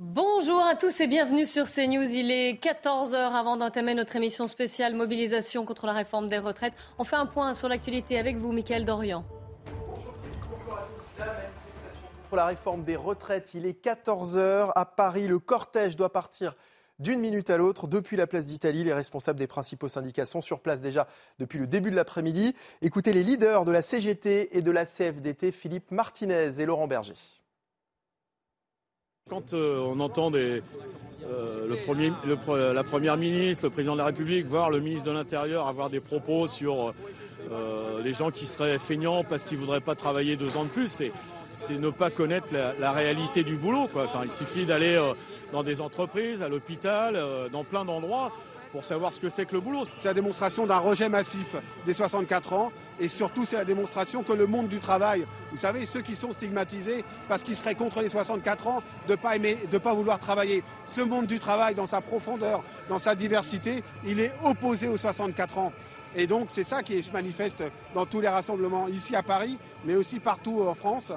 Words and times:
Bonjour 0.00 0.62
à 0.62 0.76
tous 0.76 1.00
et 1.00 1.08
bienvenue 1.08 1.44
sur 1.44 1.68
CNews. 1.68 2.08
Il 2.08 2.30
est 2.30 2.52
14h 2.62 3.16
avant 3.16 3.56
d'entamer 3.56 3.94
notre 3.94 4.14
émission 4.14 4.46
spéciale 4.46 4.94
mobilisation 4.94 5.64
contre 5.64 5.86
la 5.86 5.92
réforme 5.92 6.28
des 6.28 6.38
retraites. 6.38 6.72
On 6.98 7.04
fait 7.04 7.16
un 7.16 7.26
point 7.26 7.52
sur 7.54 7.68
l'actualité 7.68 8.16
avec 8.16 8.36
vous, 8.36 8.52
Mickaël 8.52 8.84
Dorian. 8.84 9.24
Pour 12.28 12.36
la 12.36 12.46
réforme 12.46 12.84
des 12.84 12.94
retraites, 12.94 13.54
il 13.54 13.66
est 13.66 13.84
14h 13.84 14.70
à 14.76 14.84
Paris. 14.86 15.26
Le 15.26 15.40
cortège 15.40 15.96
doit 15.96 16.12
partir 16.12 16.54
d'une 17.00 17.18
minute 17.18 17.50
à 17.50 17.56
l'autre 17.56 17.88
depuis 17.88 18.16
la 18.16 18.28
place 18.28 18.44
d'Italie. 18.44 18.84
Les 18.84 18.94
responsables 18.94 19.40
des 19.40 19.48
principaux 19.48 19.88
syndicats 19.88 20.26
sont 20.26 20.42
sur 20.42 20.60
place 20.60 20.80
déjà 20.80 21.08
depuis 21.40 21.58
le 21.58 21.66
début 21.66 21.90
de 21.90 21.96
l'après-midi. 21.96 22.54
Écoutez 22.82 23.12
les 23.12 23.24
leaders 23.24 23.64
de 23.64 23.72
la 23.72 23.82
CGT 23.82 24.56
et 24.56 24.62
de 24.62 24.70
la 24.70 24.86
CFDT, 24.86 25.50
Philippe 25.50 25.90
Martinez 25.90 26.60
et 26.60 26.66
Laurent 26.66 26.86
Berger. 26.86 27.37
Quand 29.28 29.52
euh, 29.52 29.78
on 29.80 30.00
entend 30.00 30.32
euh, 30.34 30.60
la 32.72 32.84
Première 32.84 33.18
ministre, 33.18 33.66
le 33.66 33.70
Président 33.70 33.92
de 33.92 33.98
la 33.98 34.06
République, 34.06 34.46
voire 34.46 34.70
le 34.70 34.80
ministre 34.80 35.04
de 35.04 35.12
l'Intérieur 35.12 35.68
avoir 35.68 35.90
des 35.90 36.00
propos 36.00 36.46
sur 36.46 36.94
euh, 37.52 38.02
les 38.02 38.14
gens 38.14 38.30
qui 38.30 38.46
seraient 38.46 38.78
feignants 38.78 39.24
parce 39.24 39.44
qu'ils 39.44 39.58
ne 39.58 39.62
voudraient 39.64 39.82
pas 39.82 39.94
travailler 39.94 40.36
deux 40.36 40.56
ans 40.56 40.64
de 40.64 40.70
plus, 40.70 40.88
c'est 41.50 41.78
ne 41.78 41.90
pas 41.90 42.08
connaître 42.08 42.54
la, 42.78 42.92
réalité 42.92 43.42
du 43.42 43.56
boulot. 43.56 43.86
Il 44.24 44.30
suffit 44.30 44.64
d'aller 44.64 44.98
dans 45.52 45.62
des 45.62 45.82
entreprises, 45.82 46.42
à 46.42 46.48
l'hôpital, 46.48 47.18
dans 47.52 47.64
plein 47.64 47.84
d'endroits 47.84 48.32
pour 48.72 48.84
savoir 48.84 49.12
ce 49.12 49.20
que 49.20 49.28
c'est 49.28 49.46
que 49.46 49.54
le 49.54 49.60
boulot. 49.60 49.84
C'est 49.98 50.08
la 50.08 50.14
démonstration 50.14 50.66
d'un 50.66 50.78
rejet 50.78 51.08
massif 51.08 51.56
des 51.84 51.92
64 51.92 52.52
ans 52.52 52.72
et 53.00 53.08
surtout 53.08 53.44
c'est 53.44 53.56
la 53.56 53.64
démonstration 53.64 54.22
que 54.22 54.32
le 54.32 54.46
monde 54.46 54.68
du 54.68 54.80
travail, 54.80 55.26
vous 55.50 55.56
savez, 55.56 55.86
ceux 55.86 56.02
qui 56.02 56.16
sont 56.16 56.32
stigmatisés 56.32 57.04
parce 57.28 57.42
qu'ils 57.42 57.56
seraient 57.56 57.74
contre 57.74 58.00
les 58.00 58.08
64 58.08 58.66
ans 58.66 58.82
de 59.06 59.12
ne 59.12 59.16
pas 59.16 59.36
aimer, 59.36 59.58
de 59.70 59.78
pas 59.78 59.94
vouloir 59.94 60.18
travailler. 60.18 60.62
Ce 60.86 61.00
monde 61.00 61.26
du 61.26 61.38
travail, 61.38 61.74
dans 61.74 61.86
sa 61.86 62.00
profondeur, 62.00 62.62
dans 62.88 62.98
sa 62.98 63.14
diversité, 63.14 63.82
il 64.06 64.20
est 64.20 64.32
opposé 64.44 64.88
aux 64.88 64.96
64 64.96 65.58
ans. 65.58 65.72
Et 66.16 66.26
donc 66.26 66.48
c'est 66.50 66.64
ça 66.64 66.82
qui 66.82 67.02
se 67.02 67.10
manifeste 67.10 67.62
dans 67.94 68.06
tous 68.06 68.20
les 68.20 68.28
rassemblements 68.28 68.88
ici 68.88 69.14
à 69.14 69.22
Paris, 69.22 69.58
mais 69.84 69.94
aussi 69.94 70.20
partout 70.20 70.62
en 70.62 70.74
France. 70.74 71.12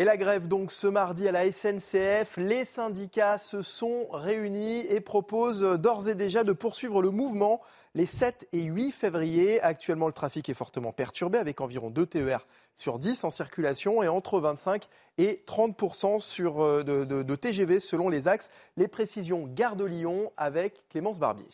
Et 0.00 0.04
la 0.04 0.16
grève 0.16 0.46
donc 0.46 0.70
ce 0.70 0.86
mardi 0.86 1.26
à 1.26 1.32
la 1.32 1.50
SNCF, 1.50 2.36
les 2.36 2.64
syndicats 2.64 3.36
se 3.36 3.62
sont 3.62 4.06
réunis 4.12 4.86
et 4.86 5.00
proposent 5.00 5.76
d'ores 5.80 6.08
et 6.08 6.14
déjà 6.14 6.44
de 6.44 6.52
poursuivre 6.52 7.02
le 7.02 7.10
mouvement 7.10 7.60
les 7.96 8.06
7 8.06 8.46
et 8.52 8.62
8 8.62 8.92
février. 8.92 9.60
Actuellement, 9.60 10.06
le 10.06 10.12
trafic 10.12 10.48
est 10.48 10.54
fortement 10.54 10.92
perturbé 10.92 11.38
avec 11.38 11.60
environ 11.60 11.90
2 11.90 12.06
TER 12.06 12.46
sur 12.76 13.00
10 13.00 13.24
en 13.24 13.30
circulation 13.30 14.00
et 14.04 14.06
entre 14.06 14.38
25 14.38 14.88
et 15.18 15.42
30 15.46 16.20
sur, 16.20 16.84
de, 16.84 17.04
de, 17.04 17.24
de 17.24 17.34
TGV 17.34 17.80
selon 17.80 18.08
les 18.08 18.28
axes. 18.28 18.50
Les 18.76 18.86
précisions 18.86 19.48
Gare 19.48 19.74
de 19.74 19.84
Lyon 19.84 20.30
avec 20.36 20.88
Clémence 20.90 21.18
Barbier. 21.18 21.48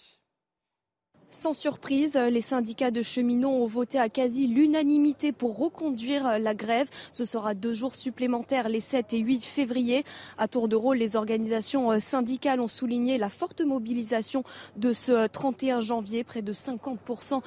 Sans 1.37 1.53
surprise, 1.53 2.15
les 2.15 2.41
syndicats 2.41 2.93
de 2.93 3.03
cheminots 3.03 3.51
ont 3.51 3.67
voté 3.67 3.99
à 3.99 4.09
quasi 4.09 4.47
l'unanimité 4.47 5.33
pour 5.33 5.59
reconduire 5.59 6.39
la 6.39 6.55
grève. 6.55 6.89
Ce 7.11 7.25
sera 7.25 7.55
deux 7.55 7.75
jours 7.75 7.97
supplémentaires 7.97 8.69
les 8.69 8.81
7 8.81 9.15
et 9.15 9.19
8 9.19 9.45
février. 9.45 10.05
À 10.39 10.47
tour 10.47 10.69
de 10.69 10.77
rôle, 10.77 10.99
les 10.99 11.17
organisations 11.17 11.99
syndicales 11.99 12.61
ont 12.61 12.69
souligné 12.69 13.19
la 13.19 13.29
forte 13.29 13.63
mobilisation 13.63 14.45
de 14.77 14.93
ce 14.93 15.27
31 15.27 15.81
janvier. 15.81 16.23
Près 16.23 16.41
de 16.41 16.53
50% 16.53 17.43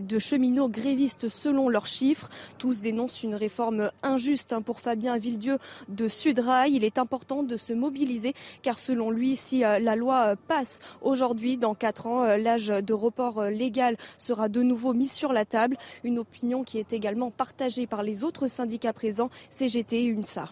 de 0.00 0.18
cheminots 0.18 0.68
grévistes 0.68 1.28
selon 1.28 1.68
leurs 1.68 1.86
chiffres. 1.86 2.28
Tous 2.58 2.80
dénoncent 2.80 3.22
une 3.22 3.36
réforme 3.36 3.92
injuste 4.02 4.58
pour 4.64 4.80
Fabien 4.80 5.16
Villedieu 5.16 5.58
de 5.88 6.08
Sudrail. 6.08 6.74
Il 6.74 6.82
est 6.82 6.98
important 6.98 7.44
de 7.44 7.56
se 7.56 7.72
mobiliser 7.72 8.34
car 8.62 8.80
selon 8.80 9.12
lui, 9.12 9.36
si 9.36 9.60
la 9.60 9.94
loi 9.94 10.34
passe 10.48 10.80
aujourd'hui, 11.02 11.56
dans 11.56 11.76
quatre 11.76 12.08
ans, 12.08 12.36
l'âge 12.36 12.66
de 12.66 12.92
report 12.92 13.27
légal 13.50 13.96
sera 14.16 14.48
de 14.48 14.62
nouveau 14.62 14.94
mis 14.94 15.08
sur 15.08 15.32
la 15.32 15.44
table. 15.44 15.76
Une 16.04 16.18
opinion 16.18 16.64
qui 16.64 16.78
est 16.78 16.92
également 16.92 17.30
partagée 17.30 17.86
par 17.86 18.02
les 18.02 18.24
autres 18.24 18.46
syndicats 18.46 18.92
présents, 18.92 19.30
CGT 19.50 20.04
et 20.04 20.06
UNSA. 20.06 20.46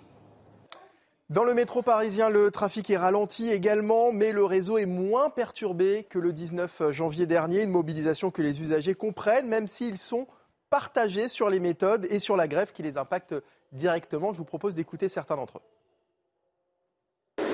Dans 1.28 1.42
le 1.42 1.54
métro 1.54 1.82
parisien, 1.82 2.30
le 2.30 2.52
trafic 2.52 2.88
est 2.88 2.96
ralenti 2.96 3.50
également, 3.50 4.12
mais 4.12 4.30
le 4.30 4.44
réseau 4.44 4.78
est 4.78 4.86
moins 4.86 5.28
perturbé 5.28 6.06
que 6.08 6.20
le 6.20 6.32
19 6.32 6.92
janvier 6.92 7.26
dernier. 7.26 7.64
Une 7.64 7.70
mobilisation 7.70 8.30
que 8.30 8.42
les 8.42 8.60
usagers 8.60 8.94
comprennent, 8.94 9.48
même 9.48 9.66
s'ils 9.66 9.98
sont 9.98 10.28
partagés 10.70 11.28
sur 11.28 11.50
les 11.50 11.58
méthodes 11.58 12.06
et 12.10 12.20
sur 12.20 12.36
la 12.36 12.46
grève 12.46 12.70
qui 12.70 12.84
les 12.84 12.96
impacte 12.96 13.34
directement. 13.72 14.32
Je 14.32 14.38
vous 14.38 14.44
propose 14.44 14.76
d'écouter 14.76 15.08
certains 15.08 15.34
d'entre 15.34 15.58
eux. 15.58 15.62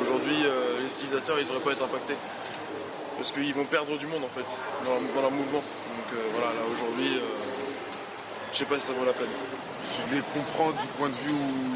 Aujourd'hui, 0.02 0.44
euh, 0.44 0.80
les 0.80 0.86
utilisateurs, 0.86 1.38
ne 1.38 1.42
devraient 1.42 1.64
pas 1.64 1.72
être 1.72 1.84
impactés 1.84 2.16
parce 3.16 3.32
qu'ils 3.32 3.54
vont 3.54 3.64
perdre 3.64 3.96
du 3.98 4.06
monde 4.06 4.24
en 4.24 4.28
fait 4.28 4.46
dans, 4.84 5.00
dans 5.14 5.22
leur 5.22 5.30
mouvement. 5.30 5.58
Donc 5.60 6.12
euh, 6.14 6.28
voilà, 6.32 6.48
là 6.48 6.62
aujourd'hui, 6.72 7.18
euh, 7.18 7.20
je 8.52 8.58
sais 8.58 8.64
pas 8.64 8.78
si 8.78 8.86
ça 8.86 8.92
vaut 8.92 9.04
la 9.04 9.12
peine. 9.12 9.28
Je 10.08 10.14
les 10.14 10.22
comprends 10.34 10.72
du 10.72 10.86
point 10.96 11.08
de 11.08 11.14
vue 11.14 11.32
où 11.32 11.74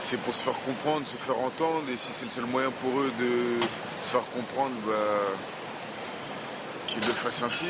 c'est 0.00 0.18
pour 0.18 0.34
se 0.34 0.42
faire 0.42 0.60
comprendre, 0.62 1.06
se 1.06 1.16
faire 1.16 1.38
entendre, 1.38 1.88
et 1.90 1.96
si 1.96 2.12
c'est 2.12 2.24
le 2.24 2.30
seul 2.30 2.46
moyen 2.46 2.70
pour 2.70 3.00
eux 3.00 3.12
de 3.18 3.60
se 4.02 4.08
faire 4.08 4.24
comprendre, 4.32 4.74
bah, 4.86 4.92
qu'ils 6.86 7.06
le 7.06 7.12
fassent 7.12 7.42
ainsi. 7.42 7.66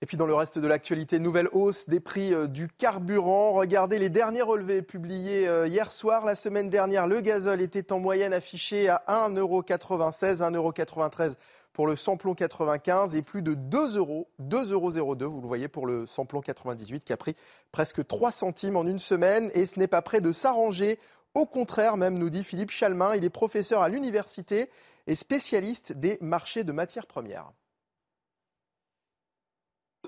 Et 0.00 0.06
puis 0.06 0.16
dans 0.16 0.26
le 0.26 0.34
reste 0.34 0.60
de 0.60 0.66
l'actualité, 0.68 1.18
nouvelle 1.18 1.48
hausse 1.50 1.88
des 1.88 1.98
prix 1.98 2.32
du 2.48 2.68
carburant. 2.68 3.50
Regardez 3.50 3.98
les 3.98 4.10
derniers 4.10 4.42
relevés 4.42 4.80
publiés 4.80 5.50
hier 5.66 5.90
soir. 5.90 6.24
La 6.24 6.36
semaine 6.36 6.70
dernière, 6.70 7.08
le 7.08 7.20
gazole 7.20 7.60
était 7.60 7.92
en 7.92 7.98
moyenne 7.98 8.32
affiché 8.32 8.88
à 8.88 9.02
1,96€, 9.08 10.52
1,93€ 10.52 11.34
pour 11.78 11.86
le 11.86 11.94
samplon 11.94 12.34
95 12.34 13.14
et 13.14 13.22
plus 13.22 13.40
de 13.40 13.54
2 13.54 13.98
euros, 13.98 14.28
2,02 14.42 14.98
euros, 14.98 15.14
vous 15.30 15.40
le 15.40 15.46
voyez, 15.46 15.68
pour 15.68 15.86
le 15.86 16.06
samplon 16.06 16.40
98 16.40 17.04
qui 17.04 17.12
a 17.12 17.16
pris 17.16 17.36
presque 17.70 18.04
3 18.04 18.32
centimes 18.32 18.74
en 18.74 18.84
une 18.84 18.98
semaine. 18.98 19.48
Et 19.54 19.64
ce 19.64 19.78
n'est 19.78 19.86
pas 19.86 20.02
prêt 20.02 20.20
de 20.20 20.32
s'arranger. 20.32 20.98
Au 21.34 21.46
contraire, 21.46 21.96
même, 21.96 22.18
nous 22.18 22.30
dit 22.30 22.42
Philippe 22.42 22.72
Chalmin. 22.72 23.14
Il 23.14 23.24
est 23.24 23.30
professeur 23.30 23.80
à 23.80 23.88
l'université 23.88 24.70
et 25.06 25.14
spécialiste 25.14 25.92
des 25.92 26.18
marchés 26.20 26.64
de 26.64 26.72
matières 26.72 27.06
premières. 27.06 27.52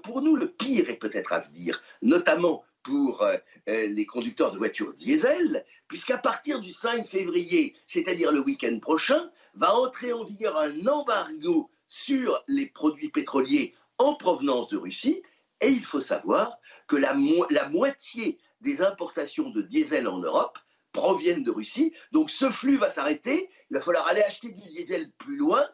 Pour 0.02 0.22
nous, 0.22 0.34
le 0.34 0.50
pire 0.50 0.90
est 0.90 0.96
peut-être 0.96 1.32
à 1.32 1.38
venir, 1.38 1.84
notamment 2.02 2.64
pour 2.82 3.22
euh, 3.22 3.36
les 3.66 4.06
conducteurs 4.06 4.52
de 4.52 4.58
voitures 4.58 4.94
diesel, 4.94 5.64
puisqu'à 5.88 6.18
partir 6.18 6.60
du 6.60 6.70
5 6.70 7.06
février, 7.06 7.76
c'est-à-dire 7.86 8.32
le 8.32 8.40
week-end 8.40 8.78
prochain, 8.80 9.30
va 9.54 9.74
entrer 9.74 10.12
en 10.12 10.22
vigueur 10.22 10.56
un 10.56 10.86
embargo 10.86 11.70
sur 11.86 12.42
les 12.48 12.66
produits 12.66 13.10
pétroliers 13.10 13.74
en 13.98 14.14
provenance 14.14 14.68
de 14.68 14.76
Russie. 14.76 15.22
Et 15.60 15.68
il 15.68 15.84
faut 15.84 16.00
savoir 16.00 16.56
que 16.86 16.96
la, 16.96 17.14
la 17.50 17.68
moitié 17.68 18.38
des 18.60 18.82
importations 18.82 19.50
de 19.50 19.62
diesel 19.62 20.08
en 20.08 20.18
Europe 20.18 20.58
proviennent 20.92 21.44
de 21.44 21.50
Russie. 21.50 21.92
Donc 22.12 22.30
ce 22.30 22.50
flux 22.50 22.76
va 22.76 22.90
s'arrêter. 22.90 23.50
Il 23.70 23.74
va 23.74 23.80
falloir 23.80 24.06
aller 24.08 24.22
acheter 24.22 24.48
du 24.48 24.68
diesel 24.70 25.10
plus 25.18 25.36
loin. 25.36 25.64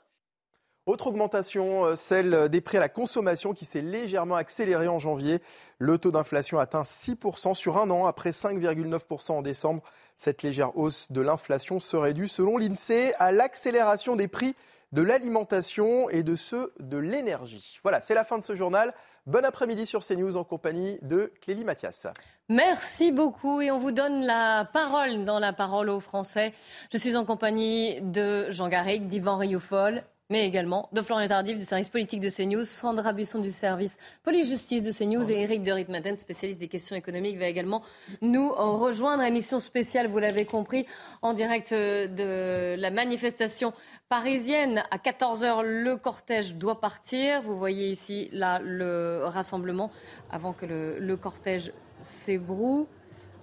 Autre 0.87 1.09
augmentation, 1.09 1.97
celle 1.97 2.49
des 2.49 2.61
prix 2.61 2.77
à 2.77 2.81
la 2.81 2.89
consommation 2.89 3.55
qui 3.55 3.65
s'est 3.65 3.83
légèrement 3.83 4.37
accélérée 4.37 4.87
en 4.87 5.01
janvier. 5.01 5.41
Le 5.81 5.99
taux 5.99 6.13
d'inflation 6.13 6.61
atteint 6.61 6.83
6% 6.83 7.55
sur 7.55 7.77
un 7.77 7.91
an 7.91 8.07
après 8.07 8.31
5,9% 8.31 9.33
en 9.33 9.43
décembre. 9.43 9.83
Cette 10.17 10.45
légère 10.45 10.79
hausse 10.79 11.11
de 11.11 11.21
l'inflation 11.21 11.81
serait 11.81 12.15
due, 12.15 12.29
selon 12.29 12.57
l'INSEE, 12.57 13.15
à 13.19 13.33
l'accélération 13.33 14.15
des 14.15 14.29
prix 14.29 14.55
de 14.93 15.03
l'alimentation 15.03 16.09
et 16.09 16.23
de 16.23 16.37
ceux 16.37 16.73
de 16.79 16.99
l'énergie. 16.99 17.81
Voilà, 17.83 18.01
c'est 18.01 18.15
la 18.15 18.25
fin 18.25 18.39
de 18.39 18.45
ce 18.45 18.55
journal. 18.55 18.95
Bon 19.27 19.45
après-midi 19.45 19.87
sur 19.87 20.07
CNews 20.07 20.37
en 20.37 20.45
compagnie 20.45 21.01
de 21.03 21.33
Clélie 21.41 21.65
Mathias. 21.65 22.07
Merci 22.49 23.11
beaucoup 23.11 23.61
et 23.61 23.73
on 23.73 23.81
vous 23.81 23.91
donne 23.91 24.25
la 24.25 24.65
parole 24.73 25.25
dans 25.25 25.41
la 25.41 25.53
parole 25.53 25.91
aux 25.91 25.99
Français. 25.99 26.53
Je 26.93 26.99
suis 26.99 27.17
en 27.17 27.25
compagnie 27.25 28.01
de 28.03 28.49
Jean 28.53 28.69
Garrigue, 28.69 29.09
d'Yvan 29.09 29.37
Rioufol 29.37 30.05
mais 30.31 30.47
également 30.47 30.89
de 30.93 31.03
Florian 31.03 31.29
Tardif 31.29 31.59
du 31.59 31.65
service 31.65 31.89
politique 31.89 32.21
de 32.21 32.31
CNews, 32.31 32.65
Sandra 32.65 33.13
Buisson 33.13 33.39
du 33.39 33.53
service 33.53 33.97
police-justice 34.25 34.83
de 34.83 34.91
CNews 34.91 35.31
et 35.31 35.43
Eric 35.43 35.63
de 35.63 35.73
Ritmaten, 35.73 36.19
spécialiste 36.19 36.59
des 36.59 36.69
questions 36.69 36.97
économiques, 36.97 37.39
va 37.39 37.47
également 37.47 37.83
nous 38.23 38.51
rejoindre. 38.53 39.23
Émission 39.23 39.61
spéciale, 39.61 40.09
vous 40.09 40.19
l'avez 40.19 40.45
compris, 40.45 40.87
en 41.23 41.33
direct 41.33 41.73
de 41.73 42.75
la 42.77 42.91
manifestation 42.91 43.73
parisienne. 44.09 44.83
À 44.91 44.99
14h, 44.99 45.63
le 45.63 45.97
cortège 45.97 46.57
doit 46.57 46.81
partir. 46.81 47.43
Vous 47.43 47.57
voyez 47.57 47.91
ici 47.91 48.29
là 48.33 48.59
le 48.59 49.23
rassemblement 49.25 49.91
avant 50.31 50.53
que 50.53 50.67
le, 50.67 50.99
le 50.99 51.17
cortège 51.17 51.73
s'ébroue. 52.01 52.89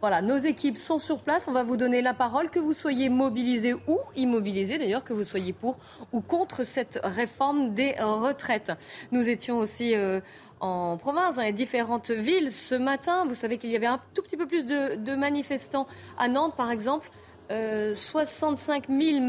Voilà, 0.03 0.21
nos 0.21 0.35
équipes 0.35 0.75
sont 0.75 0.97
sur 0.97 1.23
place. 1.23 1.47
On 1.47 1.53
va 1.53 1.63
vous 1.63 1.77
donner 1.77 2.01
la 2.01 2.13
parole, 2.13 2.50
que 2.50 2.59
vous 2.59 2.73
soyez 2.73 3.07
mobilisés 3.07 3.73
ou 3.73 4.00
immobilisés, 4.17 4.77
d'ailleurs, 4.77 5.05
que 5.05 5.13
vous 5.13 5.23
soyez 5.23 5.53
pour 5.53 5.77
ou 6.11 6.19
contre 6.19 6.65
cette 6.65 7.00
réforme 7.01 7.73
des 7.73 7.95
retraites. 8.01 8.73
Nous 9.13 9.29
étions 9.29 9.59
aussi 9.59 9.95
euh, 9.95 10.19
en 10.59 10.97
province, 10.97 11.35
dans 11.35 11.41
les 11.41 11.53
différentes 11.53 12.11
villes 12.11 12.51
ce 12.51 12.75
matin. 12.75 13.23
Vous 13.29 13.33
savez 13.33 13.57
qu'il 13.57 13.69
y 13.69 13.77
avait 13.77 13.85
un 13.85 14.01
tout 14.13 14.21
petit 14.21 14.35
peu 14.35 14.45
plus 14.45 14.65
de, 14.65 15.15
manifestants 15.15 15.88
à 16.17 16.27
Nantes, 16.27 16.57
par 16.57 16.69
exemple. 16.69 17.09
65 17.50 18.89
euh, 18.89 19.00
000 19.00 19.21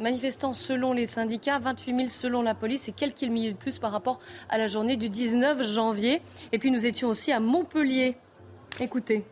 manifestants 0.00 0.54
selon 0.54 0.94
les 0.94 1.04
syndicats, 1.04 1.58
28 1.58 1.94
000 1.94 2.08
selon 2.08 2.40
la 2.40 2.54
police 2.54 2.88
et 2.88 2.92
quelques 2.92 3.24
milliers 3.24 3.52
de 3.52 3.58
plus 3.58 3.78
par 3.78 3.92
rapport 3.92 4.18
à 4.48 4.56
la 4.56 4.66
journée 4.66 4.96
du 4.96 5.10
19 5.10 5.62
janvier. 5.62 6.22
Et 6.52 6.58
puis 6.58 6.70
nous 6.70 6.86
étions 6.86 7.08
aussi 7.08 7.32
à 7.32 7.40
Montpellier. 7.40 8.16
Écoutez. 8.80 9.26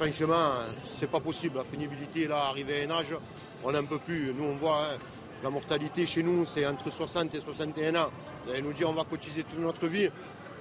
Franchement, 0.00 0.52
c'est 0.82 1.10
pas 1.10 1.20
possible. 1.20 1.58
La 1.58 1.64
pénibilité, 1.64 2.26
là, 2.26 2.44
arrivé 2.48 2.80
à 2.80 2.84
un 2.86 2.98
âge, 3.00 3.14
on 3.62 3.70
n'en 3.70 3.84
peut 3.84 3.98
plus. 3.98 4.32
Nous, 4.34 4.44
on 4.44 4.56
voit, 4.56 4.86
hein, 4.86 4.98
la 5.42 5.50
mortalité 5.50 6.06
chez 6.06 6.22
nous, 6.22 6.46
c'est 6.46 6.66
entre 6.66 6.90
60 6.90 7.34
et 7.34 7.40
61 7.42 7.94
ans. 7.96 8.08
Vous 8.46 8.52
allez 8.52 8.62
nous 8.62 8.72
dire, 8.72 8.88
on 8.88 8.94
va 8.94 9.04
cotiser 9.04 9.42
toute 9.42 9.58
notre 9.58 9.86
vie. 9.88 10.08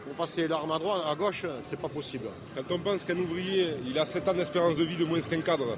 Pour 0.03 0.27
passer 0.27 0.45
l'arme 0.50 0.74
à 0.74 0.77
droite, 0.77 1.03
à 1.09 1.15
gauche, 1.15 1.45
c'est 1.62 1.80
pas 1.80 1.88
possible. 1.88 2.25
Quand 2.53 2.75
on 2.75 2.80
pense 2.80 3.06
qu'un 3.06 3.15
ouvrier, 3.15 3.75
il 3.88 3.97
a 3.97 4.06
7 4.06 4.27
ans 4.27 4.33
d'espérance 4.33 4.75
de 4.75 4.83
vie 4.83 4.97
de 4.97 5.06
moins 5.06 5.21
qu'un 5.21 5.39
cadre, 5.39 5.77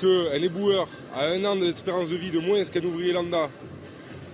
qu'un 0.00 0.40
éboueur 0.40 0.86
a 1.16 1.24
un 1.24 1.44
an 1.46 1.56
d'espérance 1.56 2.08
de 2.10 2.14
vie 2.14 2.30
de 2.30 2.38
moins 2.38 2.62
qu'un 2.62 2.84
ouvrier 2.84 3.12
lambda, 3.12 3.48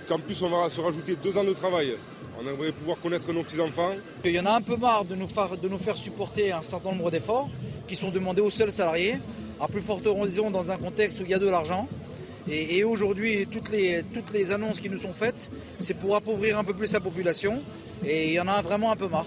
qu'en 0.06 0.19
plus 0.19 0.43
on 0.43 0.50
va 0.50 0.69
se 0.69 0.82
rajouter 0.82 1.17
2 1.17 1.38
ans 1.38 1.44
de 1.44 1.55
travail, 1.55 1.97
on 2.38 2.47
aimerait 2.47 2.73
pouvoir 2.73 2.99
connaître 2.99 3.32
nos 3.32 3.43
petits-enfants. 3.43 3.93
Il 4.25 4.32
y 4.32 4.41
en 4.41 4.47
a 4.47 4.53
un 4.53 4.62
peu 4.62 4.76
marre 4.76 5.06
de 5.06 5.14
nous 5.14 5.29
faire, 5.29 5.56
de 5.56 5.69
nous 5.69 5.79
faire 5.79 5.97
supporter 5.97 6.53
un 6.53 6.62
certain 6.62 6.91
nombre 6.91 7.11
d'efforts 7.11 7.49
qui 7.87 7.96
sont 7.96 8.11
demandés 8.11 8.43
aux 8.43 8.50
seuls 8.50 8.73
salariés, 8.73 9.19
à 9.61 9.69
plus 9.69 9.81
forte 9.81 10.06
raison 10.06 10.50
dans 10.50 10.70
un 10.70 10.76
contexte 10.76 11.20
où 11.20 11.25
il 11.25 11.31
y 11.31 11.34
a 11.34 11.38
de 11.38 11.49
l'argent. 11.49 11.88
Et, 12.50 12.82
aujourd'hui, 12.82 13.46
toutes 13.49 13.70
les, 13.70 14.02
toutes 14.12 14.32
les 14.32 14.50
annonces 14.50 14.81
qui 14.81 14.90
nous 14.90 14.99
sont 14.99 15.14
faites, 15.14 15.50
c'est 15.79 15.94
pour 15.94 16.17
appauvrir 16.17 16.58
un 16.58 16.64
peu 16.64 16.75
plus 16.75 16.93
la 16.93 17.00
population. 17.00 17.62
Et 18.05 18.29
il 18.29 18.32
y 18.32 18.40
en 18.40 18.49
a 18.49 18.61
vraiment 18.62 18.90
un 18.90 18.96
peu 18.96 19.08
marre. 19.08 19.26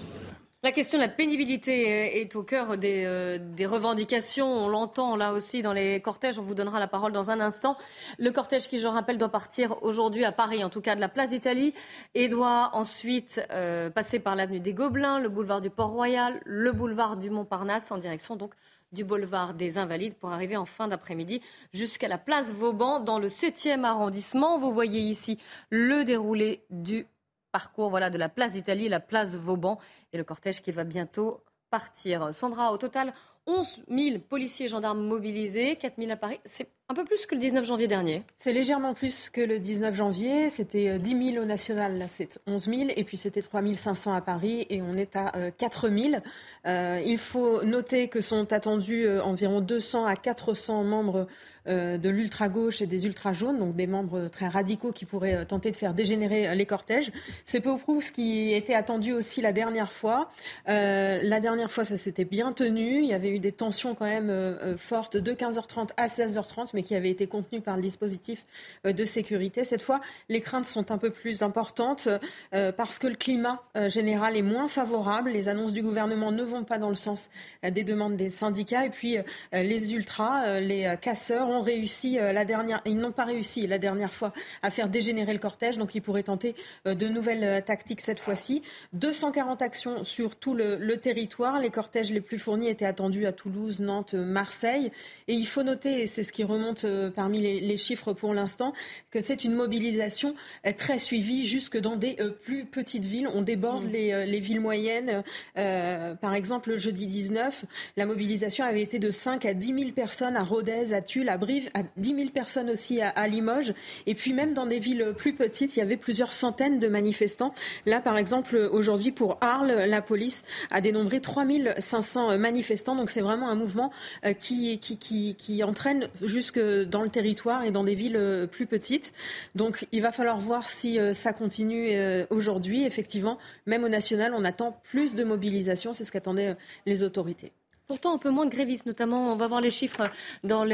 La 0.66 0.72
question 0.72 0.98
de 0.98 1.04
la 1.04 1.08
pénibilité 1.08 2.20
est 2.20 2.34
au 2.34 2.42
cœur 2.42 2.72
euh, 2.72 3.38
des, 3.38 3.66
revendications. 3.66 4.52
On 4.52 4.68
l'entend 4.68 5.14
là 5.14 5.32
aussi 5.32 5.62
dans 5.62 5.72
les 5.72 6.00
cortèges. 6.00 6.40
On 6.40 6.42
vous 6.42 6.56
donnera 6.56 6.80
la 6.80 6.88
parole 6.88 7.12
dans 7.12 7.30
un 7.30 7.38
instant. 7.38 7.76
Le 8.18 8.32
cortège 8.32 8.66
qui, 8.66 8.80
je 8.80 8.88
rappelle, 8.88 9.16
doit 9.16 9.28
partir 9.28 9.80
aujourd'hui 9.84 10.24
à 10.24 10.32
Paris, 10.32 10.64
en 10.64 10.68
tout 10.68 10.80
cas 10.80 10.96
de 10.96 11.00
la 11.00 11.08
place 11.08 11.30
d'Italie, 11.30 11.72
et 12.16 12.26
doit 12.26 12.70
ensuite 12.72 13.40
euh, 13.52 13.90
passer 13.90 14.18
par 14.18 14.34
l'avenue 14.34 14.58
des 14.58 14.72
Gobelins, 14.72 15.20
le 15.20 15.28
boulevard 15.28 15.60
du 15.60 15.70
Port-Royal, 15.70 16.40
le 16.44 16.72
boulevard 16.72 17.16
du 17.16 17.30
Montparnasse, 17.30 17.92
en 17.92 17.98
direction 17.98 18.34
donc 18.34 18.52
du 18.90 19.04
boulevard 19.04 19.54
des 19.54 19.78
Invalides 19.78 20.14
pour 20.14 20.32
arriver 20.32 20.56
en 20.56 20.66
fin 20.66 20.88
d'après-midi 20.88 21.42
jusqu'à 21.74 22.08
la 22.08 22.18
place 22.18 22.52
Vauban 22.52 22.98
dans 22.98 23.20
le 23.20 23.28
7e 23.28 23.84
arrondissement. 23.84 24.58
Vous 24.58 24.72
voyez 24.72 24.98
ici 24.98 25.38
le 25.70 26.04
déroulé 26.04 26.64
du 26.70 27.06
parcours 27.56 27.88
voilà, 27.88 28.10
de 28.10 28.18
la 28.18 28.28
place 28.28 28.52
d'Italie, 28.52 28.86
la 28.86 29.00
place 29.00 29.34
Vauban 29.34 29.78
et 30.12 30.18
le 30.18 30.24
cortège 30.24 30.60
qui 30.60 30.72
va 30.72 30.84
bientôt 30.84 31.40
partir. 31.70 32.34
Sandra, 32.34 32.70
au 32.70 32.76
total, 32.76 33.14
11 33.46 33.84
000 33.88 34.18
policiers 34.18 34.66
et 34.66 34.68
gendarmes 34.68 35.00
mobilisés, 35.00 35.76
4 35.76 35.94
000 35.96 36.10
à 36.10 36.16
Paris. 36.16 36.38
C'est 36.44 36.68
un 36.90 36.94
peu 36.94 37.04
plus 37.04 37.24
que 37.24 37.34
le 37.34 37.40
19 37.40 37.64
janvier 37.64 37.86
dernier. 37.86 38.24
C'est 38.34 38.52
légèrement 38.52 38.92
plus 38.92 39.30
que 39.30 39.40
le 39.40 39.58
19 39.58 39.94
janvier. 39.94 40.50
C'était 40.50 40.98
10 40.98 41.14
euh, 41.14 41.32
000 41.32 41.42
au 41.42 41.46
national, 41.46 41.96
là 41.96 42.08
c'est 42.08 42.38
11 42.46 42.64
000. 42.66 42.80
Et 42.94 43.04
puis 43.04 43.16
c'était 43.16 43.40
3 43.40 43.62
500 43.74 44.12
à 44.12 44.20
Paris 44.20 44.66
et 44.68 44.82
on 44.82 44.94
est 44.94 45.16
à 45.16 45.50
4 45.50 45.86
euh, 45.86 45.98
000. 45.98 46.22
Euh, 46.66 47.00
il 47.06 47.16
faut 47.16 47.62
noter 47.62 48.08
que 48.08 48.20
sont 48.20 48.52
attendus 48.52 49.08
environ 49.20 49.62
200 49.62 50.04
à 50.04 50.14
400 50.14 50.84
membres 50.84 51.16
euh, 51.16 51.24
de 51.66 52.08
l'ultra-gauche 52.08 52.82
et 52.82 52.86
des 52.86 53.06
ultra-jaunes, 53.06 53.58
donc 53.58 53.74
des 53.74 53.86
membres 53.86 54.28
très 54.28 54.48
radicaux 54.48 54.92
qui 54.92 55.04
pourraient 55.04 55.36
euh, 55.36 55.44
tenter 55.44 55.70
de 55.70 55.76
faire 55.76 55.94
dégénérer 55.94 56.48
euh, 56.48 56.54
les 56.54 56.66
cortèges. 56.66 57.12
C'est 57.44 57.60
peu 57.60 57.70
ou 57.70 57.78
prou 57.78 58.00
ce 58.00 58.12
qui 58.12 58.52
était 58.52 58.74
attendu 58.74 59.12
aussi 59.12 59.40
la 59.40 59.52
dernière 59.52 59.92
fois. 59.92 60.30
la 60.66 61.40
dernière 61.40 61.70
fois, 61.70 61.84
ça 61.84 61.96
s'était 61.96 62.24
bien 62.24 62.52
tenu. 62.52 63.00
Il 63.00 63.06
y 63.06 63.14
avait 63.14 63.30
eu 63.30 63.38
des 63.38 63.52
tensions 63.52 63.94
quand 63.94 64.04
même 64.04 64.76
fortes 64.76 65.16
de 65.16 65.32
15h30 65.32 65.90
à 65.96 66.06
16h30, 66.06 66.70
mais 66.74 66.82
qui 66.82 66.94
avaient 66.94 67.10
été 67.10 67.26
contenues 67.26 67.60
par 67.60 67.76
le 67.76 67.82
dispositif 67.82 68.44
de 68.84 69.04
sécurité. 69.04 69.64
Cette 69.64 69.82
fois, 69.82 70.00
les 70.28 70.40
craintes 70.40 70.66
sont 70.66 70.90
un 70.90 70.98
peu 70.98 71.10
plus 71.10 71.42
importantes 71.42 72.08
parce 72.50 72.98
que 72.98 73.06
le 73.06 73.16
climat 73.16 73.62
général 73.88 74.36
est 74.36 74.42
moins 74.42 74.68
favorable. 74.68 75.30
Les 75.30 75.48
annonces 75.48 75.72
du 75.72 75.82
gouvernement 75.82 76.32
ne 76.32 76.42
vont 76.42 76.64
pas 76.64 76.78
dans 76.78 76.88
le 76.88 76.94
sens 76.94 77.30
des 77.62 77.84
demandes 77.84 78.16
des 78.16 78.30
syndicats. 78.30 78.86
Et 78.86 78.90
puis, 78.90 79.18
les 79.52 79.94
ultras, 79.94 80.60
les 80.60 80.96
casseurs, 81.00 81.48
réussi 81.60 82.18
euh, 82.18 82.32
la 82.32 82.44
dernière, 82.44 82.82
ils 82.84 82.96
n'ont 82.96 83.12
pas 83.12 83.24
réussi 83.24 83.66
la 83.66 83.78
dernière 83.78 84.12
fois 84.12 84.32
à 84.62 84.70
faire 84.70 84.88
dégénérer 84.88 85.32
le 85.32 85.38
cortège, 85.38 85.78
donc 85.78 85.94
ils 85.94 86.00
pourraient 86.00 86.22
tenter 86.22 86.54
euh, 86.86 86.94
de 86.94 87.08
nouvelles 87.08 87.44
euh, 87.44 87.60
tactiques 87.60 88.00
cette 88.00 88.20
fois-ci. 88.20 88.62
240 88.92 89.62
actions 89.62 90.04
sur 90.04 90.36
tout 90.36 90.54
le, 90.54 90.96
territoire. 90.96 91.60
Les 91.60 91.70
cortèges 91.70 92.10
les 92.10 92.20
plus 92.20 92.38
fournis 92.38 92.68
étaient 92.68 92.86
attendus 92.86 93.26
à 93.26 93.32
Toulouse, 93.32 93.80
Nantes, 93.80 94.14
Marseille. 94.14 94.90
Et 95.28 95.34
il 95.34 95.46
faut 95.46 95.62
noter, 95.62 96.02
et 96.02 96.06
c'est 96.06 96.24
ce 96.24 96.32
qui 96.32 96.42
remonte 96.42 96.86
parmi 97.14 97.40
les, 97.40 97.76
chiffres 97.76 98.14
pour 98.14 98.32
l'instant, 98.32 98.72
que 99.10 99.20
c'est 99.20 99.44
une 99.44 99.52
mobilisation 99.52 100.34
très 100.78 100.98
suivie 100.98 101.44
jusque 101.44 101.76
dans 101.76 101.96
des 101.96 102.16
plus 102.44 102.64
petites 102.64 103.04
villes. 103.04 103.28
On 103.34 103.42
déborde 103.42 103.84
mmh. 103.84 103.92
les, 103.92 104.40
villes 104.40 104.60
moyennes. 104.60 105.22
par 105.54 106.34
exemple, 106.34 106.70
le 106.70 106.78
jeudi 106.78 107.06
19, 107.06 107.66
la 107.96 108.06
mobilisation 108.06 108.64
avait 108.64 108.82
été 108.82 108.98
de 108.98 109.10
5 109.10 109.44
à 109.44 109.52
10 109.52 109.66
000 109.66 109.90
personnes 109.92 110.36
à 110.36 110.42
Rodez, 110.42 110.94
à 110.94 111.02
Tulle, 111.02 111.28
à 111.28 111.36
à 111.74 111.82
10 111.96 112.14
000 112.14 112.30
personnes 112.30 112.70
aussi 112.70 113.00
à, 113.00 113.26
Limoges. 113.28 113.74
Et 114.06 114.14
puis 114.14 114.32
même 114.32 114.54
dans 114.54 114.66
des 114.66 114.78
villes 114.78 115.14
plus 115.16 115.34
petites, 115.34 115.76
il 115.76 115.80
y 115.80 115.82
avait 115.82 115.96
plusieurs 115.96 116.32
centaines 116.32 116.78
de 116.78 116.88
manifestants. 116.88 117.54
Là, 117.86 118.00
par 118.00 118.18
exemple, 118.18 118.56
aujourd'hui, 118.56 119.12
pour 119.12 119.38
Arles, 119.40 119.72
la 119.86 120.02
police 120.02 120.44
a 120.70 120.80
dénombré 120.80 121.20
3 121.20 121.44
500 121.78 122.38
manifestants. 122.38 122.96
Donc 122.96 123.10
c'est 123.10 123.20
vraiment 123.20 123.48
un 123.48 123.54
mouvement 123.54 123.92
euh, 124.24 124.32
qui, 124.32 124.78
qui, 124.78 124.98
qui, 124.98 125.34
qui 125.34 125.62
entraîne 125.62 126.08
jusque 126.22 126.58
dans 126.58 127.02
le 127.02 127.08
territoire 127.08 127.64
et 127.64 127.70
dans 127.70 127.84
des 127.84 127.94
villes 127.94 128.16
euh, 128.16 128.46
plus 128.46 128.66
petites. 128.66 129.12
Donc 129.54 129.86
il 129.92 130.02
va 130.02 130.12
falloir 130.12 130.38
voir 130.38 130.68
si 130.68 130.98
euh, 130.98 131.12
ça 131.12 131.32
continue 131.32 131.96
aujourd'hui. 132.30 132.84
Effectivement, 132.84 133.38
même 133.66 133.84
au 133.84 133.88
national, 133.88 134.34
on 134.34 134.44
attend 134.44 134.80
plus 134.84 135.14
de 135.14 135.24
mobilisation. 135.24 135.94
C'est 135.94 136.04
ce 136.04 136.12
qu'attendaient 136.12 136.56
les 136.86 137.02
autorités. 137.02 137.52
Pourtant, 137.86 138.14
un 138.14 138.18
peu 138.18 138.30
moins 138.30 138.46
de 138.46 138.50
grévistes, 138.50 138.84
notamment, 138.84 139.32
on 139.32 139.36
va 139.36 139.46
voir 139.46 139.60
les 139.60 139.70
chiffres 139.70 140.10
dans 140.42 140.66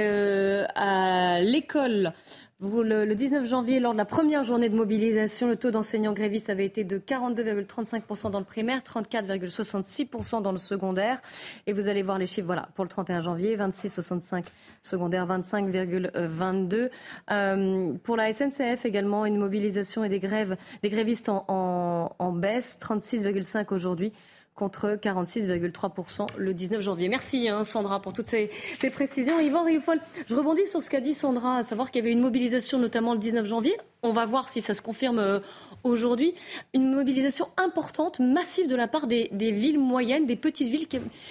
à 0.74 1.40
l'école. 1.42 2.14
Le, 2.58 3.04
le 3.04 3.14
19 3.14 3.46
janvier, 3.46 3.80
lors 3.80 3.92
de 3.92 3.98
la 3.98 4.06
première 4.06 4.44
journée 4.44 4.70
de 4.70 4.74
mobilisation, 4.74 5.46
le 5.46 5.56
taux 5.56 5.70
d'enseignants 5.70 6.14
grévistes 6.14 6.48
avait 6.48 6.64
été 6.64 6.84
de 6.84 6.96
42,35% 6.96 8.30
dans 8.30 8.38
le 8.38 8.46
primaire, 8.46 8.80
34,66% 8.80 10.40
dans 10.40 10.52
le 10.52 10.58
secondaire. 10.58 11.20
Et 11.66 11.74
vous 11.74 11.88
allez 11.88 12.02
voir 12.02 12.18
les 12.18 12.26
chiffres, 12.26 12.46
voilà, 12.46 12.70
pour 12.74 12.84
le 12.84 12.88
31 12.88 13.20
janvier, 13.20 13.58
26,65 13.58 14.44
secondaire, 14.80 15.26
25,22. 15.26 16.88
Euh, 17.30 17.92
pour 18.04 18.16
la 18.16 18.32
SNCF 18.32 18.86
également, 18.86 19.26
une 19.26 19.36
mobilisation 19.36 20.02
et 20.02 20.08
des 20.08 20.20
grèves, 20.20 20.56
des 20.82 20.88
grévistes 20.88 21.28
en, 21.28 21.44
en, 21.48 22.14
en 22.18 22.32
baisse, 22.32 22.78
36,5 22.80 23.74
aujourd'hui 23.74 24.14
contre 24.54 24.98
46,3% 25.00 26.26
le 26.36 26.54
19 26.54 26.82
janvier. 26.82 27.08
Merci 27.08 27.48
hein, 27.48 27.64
Sandra 27.64 28.00
pour 28.00 28.12
toutes 28.12 28.28
ces, 28.28 28.50
précisions. 28.90 29.40
Yvan 29.40 29.64
Rioufol, 29.64 30.00
je 30.26 30.34
rebondis 30.34 30.66
sur 30.66 30.82
ce 30.82 30.90
qu'a 30.90 31.00
dit 31.00 31.14
Sandra, 31.14 31.56
à 31.58 31.62
savoir 31.62 31.90
qu'il 31.90 32.00
y 32.00 32.04
avait 32.04 32.12
une 32.12 32.20
mobilisation 32.20 32.78
notamment 32.78 33.14
le 33.14 33.18
19 33.18 33.46
janvier. 33.46 33.76
On 34.02 34.12
va 34.12 34.26
voir 34.26 34.48
si 34.48 34.60
ça 34.60 34.74
se 34.74 34.82
confirme 34.82 35.18
euh, 35.20 35.40
aujourd'hui. 35.84 36.34
Une 36.74 36.92
mobilisation 36.92 37.46
importante, 37.56 38.20
massive 38.20 38.68
de 38.68 38.76
la 38.76 38.88
part 38.88 39.06
des, 39.06 39.28
villes 39.32 39.78
moyennes, 39.78 40.26
des 40.26 40.36
petites 40.36 40.68
villes. 40.68 40.86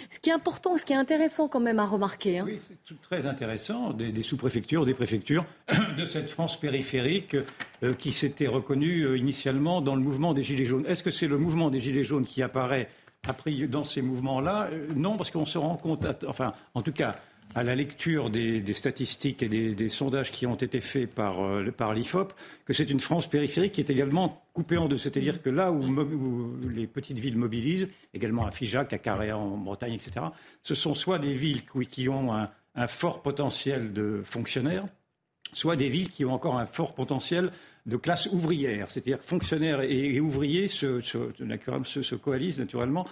ce 0.10 0.20
qui 0.20 0.30
est 0.30 0.34
important, 0.34 0.78
ce 0.78 0.86
qui 0.86 0.94
est 0.94 0.98
intéressant 0.98 1.48
quand 1.48 1.60
même 1.60 1.80
à 1.80 1.86
remarquer. 1.86 2.40
Hein. 2.40 2.46
Oui, 2.48 2.60
c'est 2.88 3.02
très 3.02 3.28
intéressant. 3.28 3.94
Des, 3.94 4.22
sous-préfectures, 4.22 4.86
des 4.86 4.94
préfectures 4.94 5.46
de 5.98 6.06
cette 6.06 6.30
France 6.30 6.60
périphérique 6.60 7.36
euh, 7.84 7.94
qui 7.94 8.14
s'était 8.14 8.48
reconnue 8.48 9.04
euh, 9.04 9.18
initialement 9.18 9.82
dans 9.82 9.96
le 9.96 10.02
mouvement 10.02 10.34
des 10.34 10.44
Gilets 10.44 10.66
jaunes. 10.66 10.86
Est-ce 10.88 11.04
que 11.04 11.12
c'est 11.12 11.28
le 11.28 11.38
mouvement 11.38 11.70
des 11.70 11.80
Gilets 11.80 12.04
jaunes 12.04 12.26
qui 12.26 12.42
apparaît 12.42 12.90
après, 13.28 13.52
dans 13.68 13.84
ces 13.84 14.02
mouvements-là, 14.02 14.70
euh, 14.72 14.88
non, 14.96 15.18
parce 15.18 15.32
qu'on 15.32 15.46
se 15.46 15.58
rend 15.58 15.78
compte, 15.78 16.06
enfin, 16.28 16.54
en 16.74 16.82
tout 16.82 16.92
cas, 16.92 17.16
à 17.54 17.64
la 17.64 17.76
lecture 17.76 18.30
des, 18.30 18.74
statistiques 18.74 19.44
et 19.44 19.50
des, 19.50 19.90
sondages 19.90 20.32
qui 20.32 20.48
ont 20.48 20.56
été 20.56 20.82
faits 20.82 21.14
par, 21.14 21.44
euh, 21.44 21.72
par 21.72 21.94
l'IFOP 21.94 22.34
que 22.66 22.74
c'est 22.74 22.90
une 22.90 23.00
France 23.00 23.28
périphérique 23.28 23.74
qui 23.74 23.82
est 23.82 23.90
également 23.90 24.42
coupée 24.54 24.78
en 24.78 24.88
deux. 24.88 24.98
C'est-à-dire 24.98 25.42
que 25.42 25.50
là 25.50 25.72
où, 25.72 26.58
les 26.70 26.88
petites 26.88 27.20
villes 27.20 27.38
mobilisent, 27.38 27.88
également 28.14 28.46
à 28.46 28.52
Figeac, 28.52 28.94
à 28.94 28.98
Carré 28.98 29.32
en 29.32 29.58
Bretagne, 29.58 29.94
etc., 29.94 30.28
ce 30.62 30.76
sont 30.76 30.94
soit 30.94 31.20
des 31.20 31.34
villes 31.34 31.64
qui, 31.66 32.10
ont 32.10 32.34
un, 32.34 32.88
fort 32.88 33.22
potentiel 33.22 33.92
de 33.94 34.22
fonctionnaires, 34.24 34.86
soit 35.54 35.76
des 35.76 35.90
villes 35.90 36.10
qui 36.10 36.24
ont 36.24 36.34
encore 36.34 36.58
un 36.58 36.66
fort 36.66 36.96
potentiel 36.96 37.52
de 37.86 37.98
classe 37.98 38.28
ouvrière. 38.28 38.90
C'est-à-dire 38.90 39.20
fonctionnaires 39.20 39.82
et, 39.82 40.20
ouvriers 40.20 40.68
se, 40.68 41.02
se 41.02 42.16
coalisent 42.16 42.60
naturellement 42.60 43.06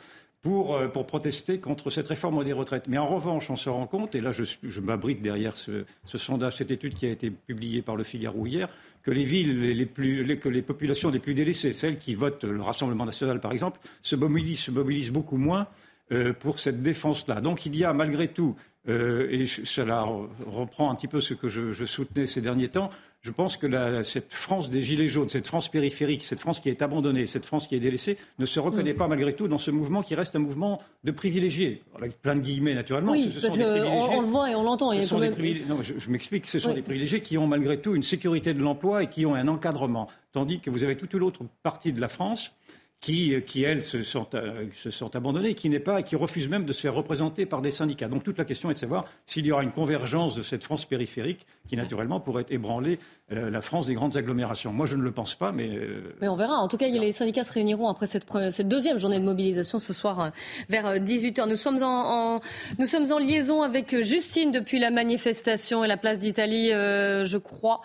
euh, 0.47 0.87
pour, 0.87 1.05
protester 1.05 1.59
contre 1.59 1.89
cette 1.89 2.07
réforme 2.07 2.45
des 2.45 2.53
retraites. 2.53 2.87
Mais 2.87 2.97
en 2.97 3.05
revanche, 3.05 3.49
on 3.49 3.57
se 3.57 3.69
rend 3.69 3.87
compte, 3.87 4.15
et 4.15 4.21
là 4.21 4.31
je, 4.31 4.79
m'abrite 4.79 5.21
derrière 5.21 5.57
ce, 5.57 5.83
sondage, 6.05 6.55
cette 6.55 6.71
étude 6.71 6.93
qui 6.93 7.07
a 7.07 7.09
été 7.09 7.29
publiée 7.29 7.81
par 7.81 7.97
le 7.97 8.05
Figaro 8.05 8.45
hier, 8.45 8.69
que 9.03 9.11
les 9.11 9.25
villes 9.25 9.59
les 9.59 9.85
plus, 9.85 10.39
que 10.39 10.47
les 10.47 10.61
populations 10.61 11.09
les 11.09 11.19
plus 11.19 11.33
délaissées, 11.33 11.73
celles 11.73 11.97
qui 11.97 12.15
votent 12.15 12.45
le 12.45 12.61
Rassemblement 12.61 13.05
national 13.05 13.41
par 13.41 13.51
exemple, 13.51 13.81
se 14.01 14.15
mobilisent, 14.15 15.11
beaucoup 15.11 15.37
moins 15.37 15.67
euh, 16.13 16.31
pour 16.31 16.59
cette 16.59 16.81
défense-là. 16.81 17.41
Donc 17.41 17.65
il 17.65 17.75
y 17.75 17.83
a 17.83 17.91
malgré 17.91 18.29
tout, 18.29 18.55
euh, 18.87 19.27
et 19.29 19.45
cela 19.45 20.05
reprend 20.47 20.89
un 20.89 20.95
petit 20.95 21.09
peu 21.09 21.19
ce 21.19 21.33
que 21.33 21.49
je 21.49 21.85
soutenais 21.85 22.27
ces 22.27 22.39
derniers 22.39 22.69
temps, 22.69 22.89
je 23.21 23.31
pense 23.31 23.57
que 23.57 24.01
cette 24.03 24.33
France 24.33 24.69
des 24.69 24.81
Gilets 24.81 25.09
jaunes, 25.09 25.27
cette 25.27 25.47
France 25.47 25.67
périphérique, 25.67 26.23
cette 26.23 26.39
France 26.39 26.61
qui 26.61 26.69
est 26.69 26.81
abandonnée, 26.81 27.27
cette 27.27 27.45
France 27.45 27.67
qui 27.67 27.75
est 27.75 27.79
délaissée, 27.79 28.17
ne 28.39 28.45
se 28.45 28.61
reconnaît 28.61 28.93
mm. 28.93 28.97
pas 28.97 29.07
malgré 29.09 29.33
tout 29.33 29.49
dans 29.49 29.57
ce 29.57 29.71
mouvement 29.71 30.01
qui 30.01 30.15
reste 30.15 30.37
un 30.37 30.39
mouvement 30.39 30.81
de 31.03 31.11
privilégiés, 31.11 31.83
avec 31.95 32.21
plein 32.21 32.35
de 32.35 32.39
guillemets 32.39 32.75
naturellement. 32.75 33.11
Oui, 33.11 33.29
parce 33.41 33.57
qu'on 33.57 34.21
le 34.21 34.27
voit 34.27 34.51
et 34.51 34.55
on 34.55 34.63
l'entend. 34.63 34.93
Non, 34.93 35.81
je, 35.81 36.09
m'explique, 36.09 36.47
ce 36.47 36.59
sont 36.59 36.73
des 36.73 36.81
privilégiés 36.81 37.21
qui 37.21 37.37
ont 37.37 37.47
malgré 37.47 37.81
tout 37.81 37.93
une 37.93 38.03
sécurité 38.03 38.53
de 38.53 38.61
l'emploi 38.61 39.03
et 39.03 39.09
qui 39.09 39.25
ont 39.25 39.35
un 39.35 39.47
encadrement. 39.47 40.07
Tandis 40.31 40.61
que 40.61 40.69
vous 40.69 40.83
avez 40.83 40.95
toute 40.95 41.13
l'autre 41.13 41.41
partie 41.61 41.91
de 41.91 41.99
la 41.99 42.07
France 42.07 42.51
qui, 43.01 43.41
qui 43.43 43.63
elles, 43.63 43.83
se 43.83 44.03
sont, 44.03 44.27
euh, 44.33 44.67
se 44.75 45.17
abandonnées, 45.17 45.55
qui 45.55 45.69
n'est 45.69 45.79
pas, 45.79 46.03
qui 46.03 46.15
refusent 46.15 46.49
même 46.49 46.65
de 46.65 46.73
se 46.73 46.81
faire 46.81 46.93
représenter 46.93 47.45
par 47.45 47.61
des 47.61 47.71
syndicats. 47.71 48.09
Donc 48.09 48.23
toute 48.23 48.37
la 48.37 48.45
question 48.45 48.69
est 48.69 48.73
de 48.73 48.79
savoir 48.79 49.05
s'il 49.25 49.45
y 49.45 49.51
aura 49.51 49.63
une 49.63 49.71
convergence 49.71 50.35
de 50.35 50.41
cette 50.41 50.63
France 50.63 50.85
périphérique 50.85 51.45
qui, 51.67 51.77
naturellement, 51.77 52.19
pourrait 52.19 52.45
ébranler 52.49 52.99
euh, 53.31 53.49
la 53.49 53.61
France 53.61 53.85
des 53.85 53.93
grandes 53.93 54.17
agglomérations. 54.17 54.71
Moi, 54.71 54.85
je 54.85 54.95
ne 54.95 55.01
le 55.01 55.11
pense 55.11 55.35
pas, 55.35 55.51
mais... 55.51 55.69
Euh, 55.69 56.15
mais 56.21 56.27
on 56.27 56.35
verra. 56.35 56.55
En 56.57 56.67
tout 56.67 56.77
cas, 56.77 56.87
les 56.87 57.11
syndicats 57.11 57.43
se 57.43 57.53
réuniront 57.53 57.87
après 57.89 58.07
cette, 58.07 58.25
cette 58.51 58.67
deuxième 58.67 58.97
journée 58.97 59.19
de 59.19 59.25
mobilisation 59.25 59.79
ce 59.79 59.93
soir 59.93 60.31
vers 60.69 60.95
18h. 60.95 61.47
Nous 61.47 61.55
sommes 61.55 61.83
en, 61.83 62.41
nous 62.77 62.85
sommes 62.85 63.11
en 63.11 63.19
liaison 63.19 63.61
avec 63.61 63.99
Justine 64.01 64.51
depuis 64.51 64.79
la 64.79 64.89
manifestation 64.89 65.83
et 65.83 65.87
la 65.87 65.97
place 65.97 66.19
d'Italie, 66.19 66.69
je 66.69 67.37
crois, 67.37 67.81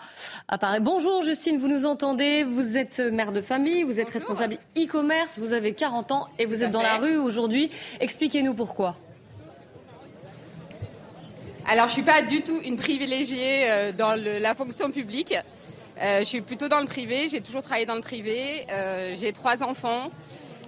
apparaît. 0.47 0.79
Bonjour 0.79 1.21
Justine, 1.21 1.57
vous 1.57 1.67
nous 1.67 1.85
entendez 1.85 2.43
Vous 2.43 2.77
êtes 2.77 2.99
mère 2.99 3.31
de 3.31 3.41
famille, 3.41 3.83
vous 3.83 3.99
êtes 3.99 4.09
responsable 4.09 4.57
e 4.77 5.39
vous 5.39 5.53
avez 5.53 5.73
40 5.73 6.11
ans 6.11 6.27
et 6.39 6.45
vous 6.45 6.63
êtes 6.63 6.71
dans 6.71 6.81
la 6.81 6.97
rue 6.97 7.17
aujourd'hui. 7.17 7.69
Expliquez-nous 7.99 8.53
pourquoi. 8.53 8.97
Alors, 11.67 11.87
je 11.87 11.93
suis 11.93 12.03
pas 12.03 12.21
du 12.21 12.41
tout 12.41 12.61
une 12.63 12.77
privilégiée 12.77 13.63
euh, 13.65 13.91
dans 13.91 14.13
la 14.13 14.53
fonction 14.53 14.91
publique. 14.91 15.33
Euh, 15.99 16.19
je 16.19 16.25
suis 16.25 16.41
plutôt 16.41 16.67
dans 16.67 16.79
le 16.79 16.85
privé. 16.85 17.27
J'ai 17.27 17.41
toujours 17.41 17.63
travaillé 17.63 17.87
dans 17.87 17.95
le 17.95 18.01
privé. 18.01 18.67
Euh, 18.71 19.15
j'ai 19.19 19.33
trois 19.33 19.63
enfants. 19.63 20.11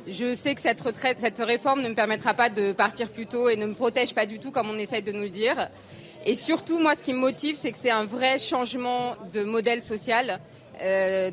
Je 0.07 0.33
sais 0.33 0.55
que 0.55 0.61
cette 0.61 0.81
retraite, 0.81 1.19
cette 1.19 1.37
réforme 1.37 1.83
ne 1.83 1.89
me 1.89 1.93
permettra 1.93 2.33
pas 2.33 2.49
de 2.49 2.71
partir 2.71 3.09
plus 3.09 3.27
tôt 3.27 3.47
et 3.47 3.57
ne 3.57 3.67
me 3.67 3.75
protège 3.75 4.15
pas 4.15 4.25
du 4.25 4.39
tout 4.39 4.49
comme 4.49 4.71
on 4.71 4.77
essaye 4.79 5.03
de 5.03 5.11
nous 5.11 5.21
le 5.21 5.29
dire. 5.29 5.69
Et 6.25 6.33
surtout, 6.33 6.79
moi, 6.79 6.95
ce 6.95 7.03
qui 7.03 7.13
me 7.13 7.19
motive, 7.19 7.55
c'est 7.61 7.71
que 7.71 7.77
c'est 7.79 7.91
un 7.91 8.05
vrai 8.05 8.39
changement 8.39 9.13
de 9.31 9.43
modèle 9.43 9.83
social. 9.83 10.39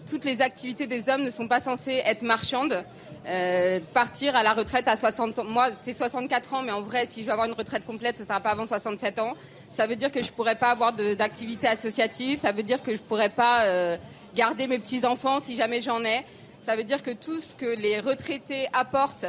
Toutes 0.06 0.24
les 0.24 0.42
activités 0.42 0.86
des 0.86 1.08
hommes 1.08 1.22
ne 1.22 1.30
sont 1.30 1.48
pas 1.48 1.60
censées 1.60 2.02
être 2.04 2.22
marchandes. 2.22 2.84
Euh, 3.26 3.80
partir 3.94 4.36
à 4.36 4.42
la 4.42 4.52
retraite 4.52 4.86
à 4.86 4.98
60 4.98 5.38
ans, 5.38 5.44
moi 5.44 5.68
c'est 5.82 5.96
64 5.96 6.54
ans, 6.54 6.62
mais 6.62 6.72
en 6.72 6.82
vrai, 6.82 7.06
si 7.08 7.20
je 7.20 7.26
veux 7.26 7.32
avoir 7.32 7.46
une 7.48 7.54
retraite 7.54 7.86
complète, 7.86 8.18
ce 8.18 8.24
sera 8.24 8.38
pas 8.40 8.50
avant 8.50 8.66
67 8.66 9.18
ans. 9.18 9.32
Ça 9.72 9.86
veut 9.86 9.96
dire 9.96 10.12
que 10.12 10.22
je 10.22 10.28
ne 10.28 10.34
pourrais 10.34 10.56
pas 10.56 10.70
avoir 10.70 10.92
d'activité 10.92 11.66
associative, 11.66 12.38
ça 12.38 12.52
veut 12.52 12.62
dire 12.62 12.82
que 12.82 12.94
je 12.94 13.00
ne 13.00 13.06
pourrais 13.06 13.30
pas 13.30 13.62
euh, 13.64 13.96
garder 14.34 14.66
mes 14.66 14.78
petits-enfants 14.78 15.40
si 15.40 15.56
jamais 15.56 15.80
j'en 15.80 16.04
ai. 16.04 16.24
Ça 16.60 16.76
veut 16.76 16.84
dire 16.84 17.02
que 17.02 17.12
tout 17.12 17.40
ce 17.40 17.54
que 17.54 17.80
les 17.80 17.98
retraités 18.00 18.68
apportent, 18.74 19.26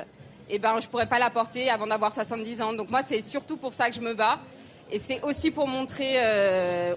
eh 0.49 0.59
ben, 0.59 0.79
je 0.81 0.87
pourrais 0.89 1.07
pas 1.07 1.19
l'apporter 1.19 1.69
avant 1.69 1.87
d'avoir 1.87 2.11
70 2.11 2.61
ans. 2.61 2.73
Donc 2.73 2.89
moi, 2.89 3.01
c'est 3.07 3.21
surtout 3.21 3.55
pour 3.55 3.71
ça 3.71 3.89
que 3.89 3.95
je 3.95 4.01
me 4.01 4.13
bats. 4.13 4.39
Et 4.91 4.99
c'est 4.99 5.23
aussi 5.23 5.51
pour 5.51 5.67
montrer 5.67 6.17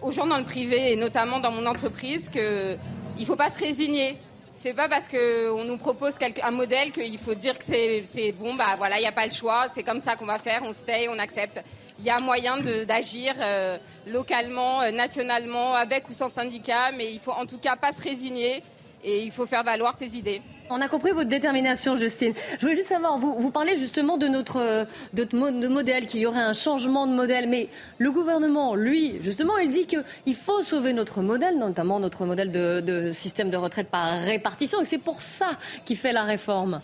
aux 0.03 0.13
gens 0.13 0.27
dans 0.27 0.37
le 0.37 0.45
privé 0.45 0.93
et 0.93 0.97
notamment 0.97 1.41
dans 1.41 1.51
mon 1.51 1.65
entreprise 1.65 2.29
que 2.29 2.77
il 3.19 3.27
faut 3.27 3.37
pas 3.37 3.51
se 3.51 3.59
résigner. 3.59 4.19
C'est 4.61 4.73
pas 4.73 4.89
parce 4.89 5.07
qu'on 5.07 5.63
nous 5.63 5.77
propose 5.77 6.15
un 6.43 6.51
modèle 6.51 6.91
qu'il 6.91 7.17
faut 7.17 7.37
dire 7.37 7.57
que 7.57 7.65
c'est 7.65 8.33
bon, 8.33 8.57
bah 8.57 8.75
voilà, 8.77 8.97
il 8.99 9.03
n'y 9.03 9.07
a 9.07 9.13
pas 9.13 9.25
le 9.25 9.31
choix, 9.31 9.69
c'est 9.73 9.85
comme 9.85 10.01
ça 10.01 10.17
qu'on 10.17 10.27
va 10.27 10.41
faire, 10.41 10.63
on 10.65 10.73
se 10.73 10.81
tait, 10.81 11.07
on 11.09 11.17
accepte. 11.21 11.63
Il 12.01 12.05
y 12.05 12.11
a 12.11 12.19
moyen 12.19 12.57
d'agir 12.85 13.35
euh, 13.39 13.79
localement, 14.09 14.83
euh, 14.83 14.91
nationalement, 14.91 15.75
avec 15.75 16.09
ou 16.09 16.13
sans 16.13 16.29
syndicat, 16.29 16.91
mais 16.93 17.13
il 17.13 17.21
faut 17.21 17.31
en 17.31 17.47
tout 17.47 17.59
cas 17.59 17.77
pas 17.77 17.93
se 17.93 18.03
résigner 18.03 18.65
et 19.05 19.23
il 19.23 19.31
faut 19.31 19.47
faire 19.47 19.63
valoir 19.63 19.97
ses 19.97 20.17
idées. 20.17 20.43
On 20.71 20.81
a 20.83 20.89
compris 20.89 21.13
votre 21.13 21.29
détermination, 21.29 21.97
Justine. 21.97 22.35
Je 22.59 22.61
voulais 22.61 22.75
juste 22.75 22.89
savoir, 22.89 23.19
vous, 23.19 23.51
parlez 23.51 23.77
justement 23.77 24.19
de 24.19 24.29
notre 24.29 24.87
de, 25.15 25.69
modèle, 25.69 26.07
qu'il 26.07 26.21
y 26.21 26.27
aurait 26.27 26.41
un 26.41 26.53
changement 26.53 27.07
de 27.07 27.13
modèle, 27.13 27.49
mais 27.49 27.69
le 27.97 28.11
gouvernement, 28.13 28.75
lui, 28.75 29.19
justement, 29.23 29.57
il 29.59 29.73
dit 29.73 29.87
qu'il 29.87 30.35
faut 30.35 30.63
sauver 30.63 30.93
notre 30.93 31.23
modèle, 31.23 31.59
notamment 31.59 32.01
notre 32.01 32.27
modèle 32.27 32.53
de, 32.53 33.13
système 33.13 33.51
de 33.51 33.57
retraite 33.57 33.89
par 33.89 34.21
répartition, 34.21 34.83
et 34.83 34.85
c'est 34.85 34.99
pour 34.99 35.23
ça 35.23 35.51
qu'il 35.87 35.97
fait 35.97 36.13
la 36.13 36.25
réforme. 36.25 36.83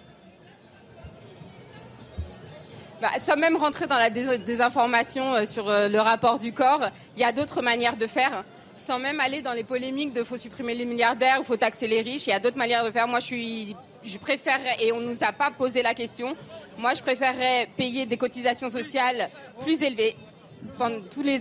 Bah, 3.03 3.11
sans 3.21 3.37
même 3.37 3.57
rentrer 3.57 3.87
dans 3.87 3.99
la 3.99 4.09
désinformation 4.09 5.35
euh, 5.35 5.45
sur 5.45 5.69
euh, 5.69 5.89
le 5.89 6.01
rapport 6.01 6.39
du 6.39 6.55
corps, 6.55 6.89
il 7.17 7.21
y 7.21 7.25
a 7.25 7.33
d'autres 7.33 7.61
manières 7.61 7.97
de 7.97 8.07
faire 8.07 8.45
sans 8.77 8.99
même 8.99 9.21
aller 9.21 9.43
dans 9.43 9.53
les 9.53 9.65
polémiques 9.65 10.13
de 10.13 10.25
faut 10.25 10.37
supprimer 10.37 10.75
les 10.75 10.85
milliardaires 10.85 11.41
ou 11.41 11.45
faut 11.45 11.57
taxer 11.57 11.87
les 11.87 12.01
riches. 12.01 12.27
Il 12.27 12.31
y 12.31 12.35
a 12.35 12.41
d'autres 12.41 12.59
manières 12.59 12.85
de 12.85 12.91
faire. 12.91 13.09
Moi, 13.09 13.21
je 13.21 13.27
suis, 13.27 13.77
je 14.03 14.19
préférerais, 14.19 14.77
et 14.81 14.93
on 14.93 15.01
ne 15.01 15.09
nous 15.09 15.25
a 15.25 15.33
pas 15.33 15.51
posé 15.51 15.83
la 15.83 15.95
question, 15.95 16.37
moi, 16.79 16.95
je 16.95 17.03
préférerais 17.03 17.69
payer 17.77 18.07
des 18.07 18.17
cotisations 18.17 18.69
sociales 18.69 19.31
plus 19.61 19.83
élevées 19.83 20.17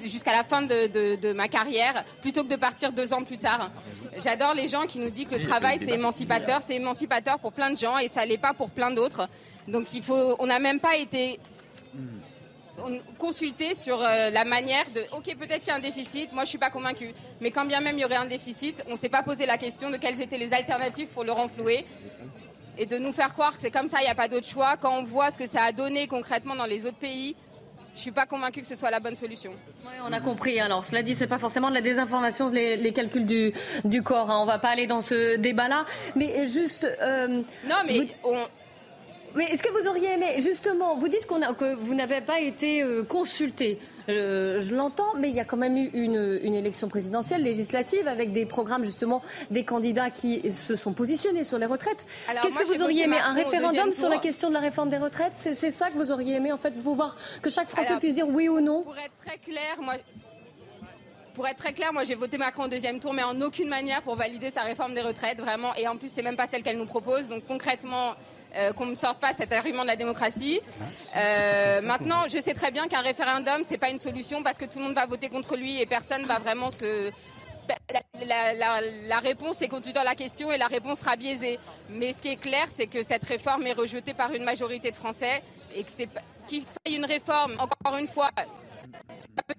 jusqu'à 0.03 0.33
la 0.33 0.43
fin 0.43 0.61
de, 0.61 1.33
ma 1.33 1.47
carrière, 1.47 2.03
plutôt 2.21 2.43
que 2.43 2.49
de 2.49 2.55
partir 2.55 2.91
deux 2.91 3.13
ans 3.13 3.23
plus 3.23 3.37
tard. 3.37 3.71
J'adore 4.23 4.53
les 4.53 4.67
gens 4.67 4.85
qui 4.85 4.99
nous 4.99 5.09
disent 5.09 5.27
que 5.27 5.35
le 5.35 5.45
travail 5.45 5.79
c'est 5.79 5.93
émancipateur, 5.93 6.61
c'est 6.61 6.75
émancipateur 6.75 7.39
pour 7.39 7.53
plein 7.53 7.71
de 7.71 7.77
gens 7.77 7.97
et 7.97 8.09
ça 8.09 8.25
l'est 8.25 8.37
pas 8.37 8.53
pour 8.53 8.69
plein 8.69 8.91
d'autres. 8.91 9.27
Donc 9.67 9.93
il 9.93 10.03
faut, 10.03 10.35
on 10.39 10.45
n'a 10.45 10.59
même 10.59 10.79
pas 10.79 10.97
été 10.97 11.39
consulter 13.17 13.75
sur 13.75 14.01
euh, 14.01 14.29
la 14.29 14.45
manière 14.45 14.85
de, 14.93 15.01
ok, 15.15 15.35
peut-être 15.37 15.59
qu'il 15.59 15.67
y 15.67 15.71
a 15.71 15.75
un 15.75 15.79
déficit, 15.79 16.31
moi 16.33 16.43
je 16.43 16.49
suis 16.49 16.57
pas 16.57 16.69
convaincu, 16.69 17.13
mais 17.39 17.51
quand 17.51 17.65
bien 17.65 17.81
même 17.81 17.97
il 17.97 18.01
y 18.01 18.05
aurait 18.05 18.15
un 18.15 18.25
déficit, 18.25 18.83
on 18.87 18.91
ne 18.91 18.97
s'est 18.97 19.09
pas 19.09 19.23
posé 19.23 19.45
la 19.45 19.57
question 19.57 19.89
de 19.89 19.97
quelles 19.97 20.21
étaient 20.21 20.37
les 20.37 20.53
alternatives 20.53 21.07
pour 21.07 21.23
le 21.23 21.31
renflouer 21.31 21.85
et 22.77 22.85
de 22.85 22.97
nous 22.97 23.11
faire 23.11 23.33
croire 23.33 23.55
que 23.55 23.61
c'est 23.61 23.71
comme 23.71 23.87
ça, 23.87 23.99
il 24.01 24.05
n'y 24.05 24.09
a 24.09 24.15
pas 24.15 24.27
d'autre 24.27 24.47
choix. 24.47 24.77
Quand 24.77 24.97
on 24.97 25.03
voit 25.03 25.29
ce 25.31 25.37
que 25.37 25.47
ça 25.47 25.63
a 25.63 25.71
donné 25.71 26.07
concrètement 26.07 26.55
dans 26.55 26.65
les 26.65 26.85
autres 26.85 26.97
pays, 26.97 27.35
je 27.93 27.99
suis 27.99 28.11
pas 28.11 28.25
convaincu 28.25 28.61
que 28.61 28.67
ce 28.67 28.75
soit 28.75 28.89
la 28.89 28.99
bonne 28.99 29.15
solution. 29.15 29.51
Oui, 29.85 29.93
on 30.07 30.11
a 30.11 30.19
compris. 30.19 30.59
Alors, 30.59 30.83
cela 30.83 31.03
dit, 31.03 31.13
c'est 31.13 31.27
pas 31.27 31.37
forcément 31.37 31.69
de 31.69 31.75
la 31.75 31.81
désinformation, 31.81 32.49
les, 32.49 32.91
calculs 32.91 33.27
du, 33.27 33.53
du 33.85 34.01
corps. 34.01 34.31
Hein. 34.31 34.39
On 34.41 34.45
va 34.45 34.57
pas 34.57 34.69
aller 34.69 34.87
dans 34.87 35.01
ce 35.01 35.35
débat-là. 35.35 35.85
Mais 36.15 36.47
juste. 36.47 36.87
Euh, 37.01 37.43
non, 37.67 37.75
mais 37.85 38.07
on, 38.23 38.37
mais 39.35 39.45
est-ce 39.45 39.63
que 39.63 39.69
vous 39.69 39.87
auriez 39.87 40.13
aimé, 40.13 40.27
justement, 40.39 40.95
vous 40.95 41.07
dites 41.07 41.25
que 41.25 41.73
vous 41.75 41.95
n'avez 41.95 42.21
pas 42.21 42.39
été 42.39 42.83
euh, 42.83 43.03
consulté. 43.03 43.79
Euh, 44.09 44.59
je 44.61 44.75
l'entends, 44.75 45.13
mais 45.17 45.29
il 45.29 45.35
y 45.35 45.39
a 45.39 45.45
quand 45.45 45.57
même 45.57 45.77
eu 45.77 45.89
une, 45.93 46.53
élection 46.53 46.87
présidentielle, 46.87 47.41
législative, 47.41 48.07
avec 48.07 48.33
des 48.33 48.45
programmes 48.45 48.83
justement 48.83 49.21
des 49.49 49.63
candidats 49.63 50.09
qui 50.09 50.51
se 50.51 50.75
sont 50.75 50.93
positionnés 50.93 51.43
sur 51.43 51.57
les 51.57 51.65
retraites. 51.65 52.05
Qu'est-ce 52.27 52.59
que 52.59 52.75
vous 52.75 52.83
auriez 52.83 53.03
aimé 53.03 53.17
Un 53.23 53.33
référendum 53.33 53.93
sur 53.93 54.09
la 54.09 54.19
question 54.19 54.49
de 54.49 54.53
la 54.53 54.59
réforme 54.59 54.89
des 54.89 54.97
retraites? 54.97 55.33
C'est 55.35 55.71
ça 55.71 55.89
que 55.89 55.97
vous 55.97 56.11
auriez 56.11 56.35
aimé, 56.35 56.51
en 56.51 56.57
fait, 56.57 56.73
vous 56.77 56.95
voir 56.95 57.17
que 57.41 57.49
chaque 57.49 57.69
Français 57.69 57.97
puisse 57.97 58.15
dire 58.15 58.27
oui 58.27 58.49
ou 58.49 58.59
non? 58.59 58.83
Pour 58.83 58.97
être 58.97 59.17
très 59.17 59.37
clair, 59.37 59.81
moi, 59.81 59.95
pour 61.33 61.47
être 61.47 61.57
très 61.57 61.73
clair, 61.73 61.91
moi 61.93 62.03
j'ai 62.03 62.15
voté 62.15 62.37
Macron 62.37 62.65
au 62.65 62.67
deuxième 62.67 62.99
tour, 62.99 63.13
mais 63.13 63.23
en 63.23 63.39
aucune 63.41 63.67
manière 63.67 64.03
pour 64.03 64.15
valider 64.15 64.51
sa 64.51 64.61
réforme 64.61 64.93
des 64.93 65.01
retraites, 65.01 65.39
vraiment. 65.39 65.73
Et 65.75 65.87
en 65.87 65.97
plus, 65.97 66.11
c'est 66.13 66.21
même 66.21 66.35
pas 66.35 66.45
celle 66.45 66.61
qu'elle 66.61 66.77
nous 66.77 66.85
propose. 66.85 67.27
Donc 67.27 67.45
concrètement, 67.47 68.13
euh, 68.55 68.71
qu'on 68.73 68.85
ne 68.85 68.95
sorte 68.95 69.19
pas 69.19 69.33
cet 69.33 69.51
argument 69.51 69.83
de 69.83 69.87
la 69.87 69.95
démocratie. 69.95 70.59
Euh, 71.15 71.81
maintenant, 71.81 72.23
je 72.27 72.39
sais 72.39 72.53
très 72.53 72.71
bien 72.71 72.87
qu'un 72.87 73.01
référendum, 73.01 73.63
c'est 73.67 73.77
pas 73.77 73.89
une 73.89 73.99
solution 73.99 74.43
parce 74.43 74.57
que 74.57 74.65
tout 74.65 74.79
le 74.79 74.85
monde 74.85 74.95
va 74.95 75.05
voter 75.05 75.29
contre 75.29 75.55
lui 75.55 75.81
et 75.81 75.85
personne 75.85 76.23
va 76.25 76.39
vraiment 76.39 76.69
se. 76.69 77.11
La, 79.07 79.19
réponse 79.19 79.61
est 79.61 79.69
conduite 79.69 79.95
dans 79.95 80.03
la 80.03 80.15
question 80.15 80.51
et 80.51 80.57
la 80.57 80.67
réponse 80.67 80.99
sera 80.99 81.15
biaisée. 81.15 81.59
Mais 81.89 82.11
ce 82.11 82.21
qui 82.21 82.29
est 82.29 82.35
clair, 82.35 82.67
c'est 82.73 82.87
que 82.87 83.01
cette 83.03 83.23
réforme 83.23 83.65
est 83.65 83.73
rejetée 83.73 84.13
par 84.13 84.33
une 84.33 84.43
majorité 84.43 84.91
de 84.91 84.97
Français 84.97 85.41
et 85.73 85.83
que 85.83 85.89
c'est 85.89 86.09
qu'il 86.45 86.63
faille 86.63 86.97
une 86.97 87.05
réforme, 87.05 87.55
encore 87.59 87.97
une 87.97 88.07
fois, 88.07 88.29
ça 88.35 89.43
peut 89.47 89.55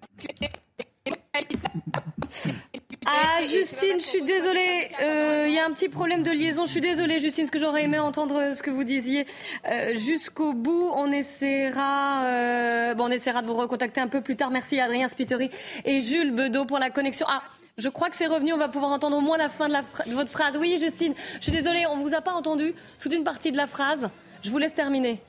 Ah, 3.06 3.42
Justine, 3.42 3.98
je 3.98 4.06
suis 4.06 4.22
désolée. 4.22 4.88
Euh, 5.02 5.44
il 5.48 5.54
y 5.54 5.58
a 5.58 5.66
un 5.66 5.72
petit 5.72 5.88
problème 5.88 6.22
de 6.22 6.30
liaison. 6.30 6.64
Je 6.64 6.70
suis 6.70 6.80
désolée, 6.80 7.18
Justine, 7.18 7.46
ce 7.46 7.50
que 7.50 7.58
j'aurais 7.58 7.84
aimé 7.84 7.98
entendre 7.98 8.54
ce 8.54 8.62
que 8.62 8.70
vous 8.70 8.84
disiez 8.84 9.26
euh, 9.66 9.94
jusqu'au 9.96 10.52
bout. 10.52 10.90
On 10.94 11.12
essaiera, 11.12 12.24
euh, 12.26 12.94
bon, 12.94 13.04
on 13.04 13.10
essaiera 13.10 13.42
de 13.42 13.46
vous 13.46 13.56
recontacter 13.56 14.00
un 14.00 14.08
peu 14.08 14.20
plus 14.20 14.36
tard. 14.36 14.50
Merci 14.50 14.80
Adrien 14.80 15.08
Spiteri 15.08 15.50
et 15.84 16.00
Jules 16.00 16.30
Bedeau 16.30 16.64
pour 16.64 16.78
la 16.78 16.90
connexion. 16.90 17.26
Ah, 17.28 17.42
je 17.76 17.88
crois 17.88 18.08
que 18.08 18.16
c'est 18.16 18.26
revenu. 18.26 18.52
On 18.52 18.58
va 18.58 18.68
pouvoir 18.68 18.92
entendre 18.92 19.16
au 19.16 19.20
moins 19.20 19.36
la 19.36 19.48
fin 19.48 19.68
de, 19.68 19.72
la 19.72 19.82
de 20.06 20.14
votre 20.14 20.30
phrase. 20.30 20.56
Oui, 20.58 20.78
Justine, 20.80 21.14
je 21.38 21.44
suis 21.44 21.52
désolée, 21.52 21.84
on 21.90 21.96
ne 21.96 22.02
vous 22.02 22.14
a 22.14 22.20
pas 22.20 22.32
entendu 22.32 22.74
toute 23.00 23.12
une 23.12 23.24
partie 23.24 23.52
de 23.52 23.56
la 23.56 23.66
phrase. 23.66 24.08
Je 24.42 24.50
vous 24.50 24.58
laisse 24.58 24.74
terminer. 24.74 25.20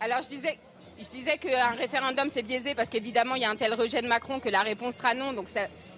Alors, 0.00 0.22
je 0.22 0.28
disais, 0.28 0.58
je 1.00 1.08
disais 1.08 1.38
qu'un 1.38 1.70
référendum 1.70 2.28
c'est 2.30 2.42
biaisé 2.42 2.74
parce 2.74 2.88
qu'évidemment 2.88 3.34
il 3.34 3.42
y 3.42 3.44
a 3.44 3.50
un 3.50 3.56
tel 3.56 3.74
rejet 3.74 4.00
de 4.00 4.06
Macron 4.06 4.38
que 4.38 4.48
la 4.48 4.60
réponse 4.60 4.94
sera 4.96 5.14
non. 5.14 5.32
Donc 5.32 5.48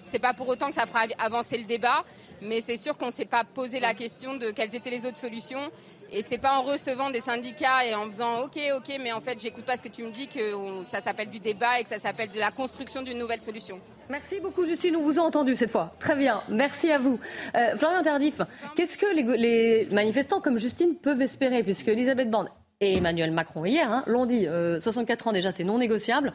c'est 0.09 0.19
pas 0.19 0.33
pour 0.33 0.47
autant 0.47 0.67
que 0.67 0.75
ça 0.75 0.85
fera 0.85 1.05
avancer 1.19 1.57
le 1.57 1.63
débat, 1.63 2.03
mais 2.41 2.61
c'est 2.61 2.77
sûr 2.77 2.97
qu'on 2.97 3.07
ne 3.07 3.11
s'est 3.11 3.25
pas 3.25 3.43
posé 3.43 3.79
la 3.79 3.93
question 3.93 4.35
de 4.35 4.51
quelles 4.51 4.75
étaient 4.75 4.89
les 4.89 5.05
autres 5.05 5.17
solutions. 5.17 5.71
Et 6.11 6.21
c'est 6.21 6.37
pas 6.37 6.57
en 6.57 6.61
recevant 6.61 7.09
des 7.09 7.19
syndicats 7.19 7.85
et 7.85 7.93
en 7.93 8.07
faisant 8.07 8.41
OK, 8.43 8.57
OK, 8.75 8.97
mais 9.01 9.11
en 9.11 9.19
fait 9.19 9.39
j'écoute 9.39 9.65
pas 9.65 9.75
ce 9.75 9.81
que 9.81 9.89
tu 9.89 10.03
me 10.03 10.09
dis 10.09 10.27
que 10.27 10.39
ça 10.83 11.01
s'appelle 11.01 11.29
du 11.29 11.39
débat 11.39 11.79
et 11.79 11.83
que 11.83 11.89
ça 11.89 11.99
s'appelle 11.99 12.29
de 12.29 12.39
la 12.39 12.51
construction 12.51 13.01
d'une 13.01 13.17
nouvelle 13.17 13.41
solution. 13.41 13.79
Merci 14.09 14.39
beaucoup 14.39 14.65
Justine, 14.65 14.95
on 14.95 15.01
vous 15.01 15.19
a 15.19 15.23
entendu 15.23 15.55
cette 15.55 15.69
fois. 15.69 15.93
Très 15.99 16.15
bien, 16.15 16.41
merci 16.47 16.89
à 16.91 16.97
vous. 16.97 17.19
Euh, 17.55 17.75
Florian 17.75 18.01
Tardif, 18.01 18.41
qu'est-ce 18.75 18.97
que 18.97 19.05
les, 19.13 19.87
manifestants 19.91 20.39
comme 20.39 20.57
Justine 20.57 20.95
peuvent 20.95 21.21
espérer? 21.21 21.61
Puisque 21.63 21.89
Elisabeth 21.89 22.29
Borne 22.29 22.49
et 22.79 22.95
Emmanuel 22.95 23.31
Macron 23.31 23.65
hier 23.65 23.91
hein, 23.91 24.03
l'ont 24.07 24.25
dit. 24.25 24.45
64 24.45 25.27
euh, 25.27 25.29
ans 25.29 25.33
déjà, 25.33 25.51
c'est 25.51 25.65
non 25.65 25.77
négociable. 25.77 26.31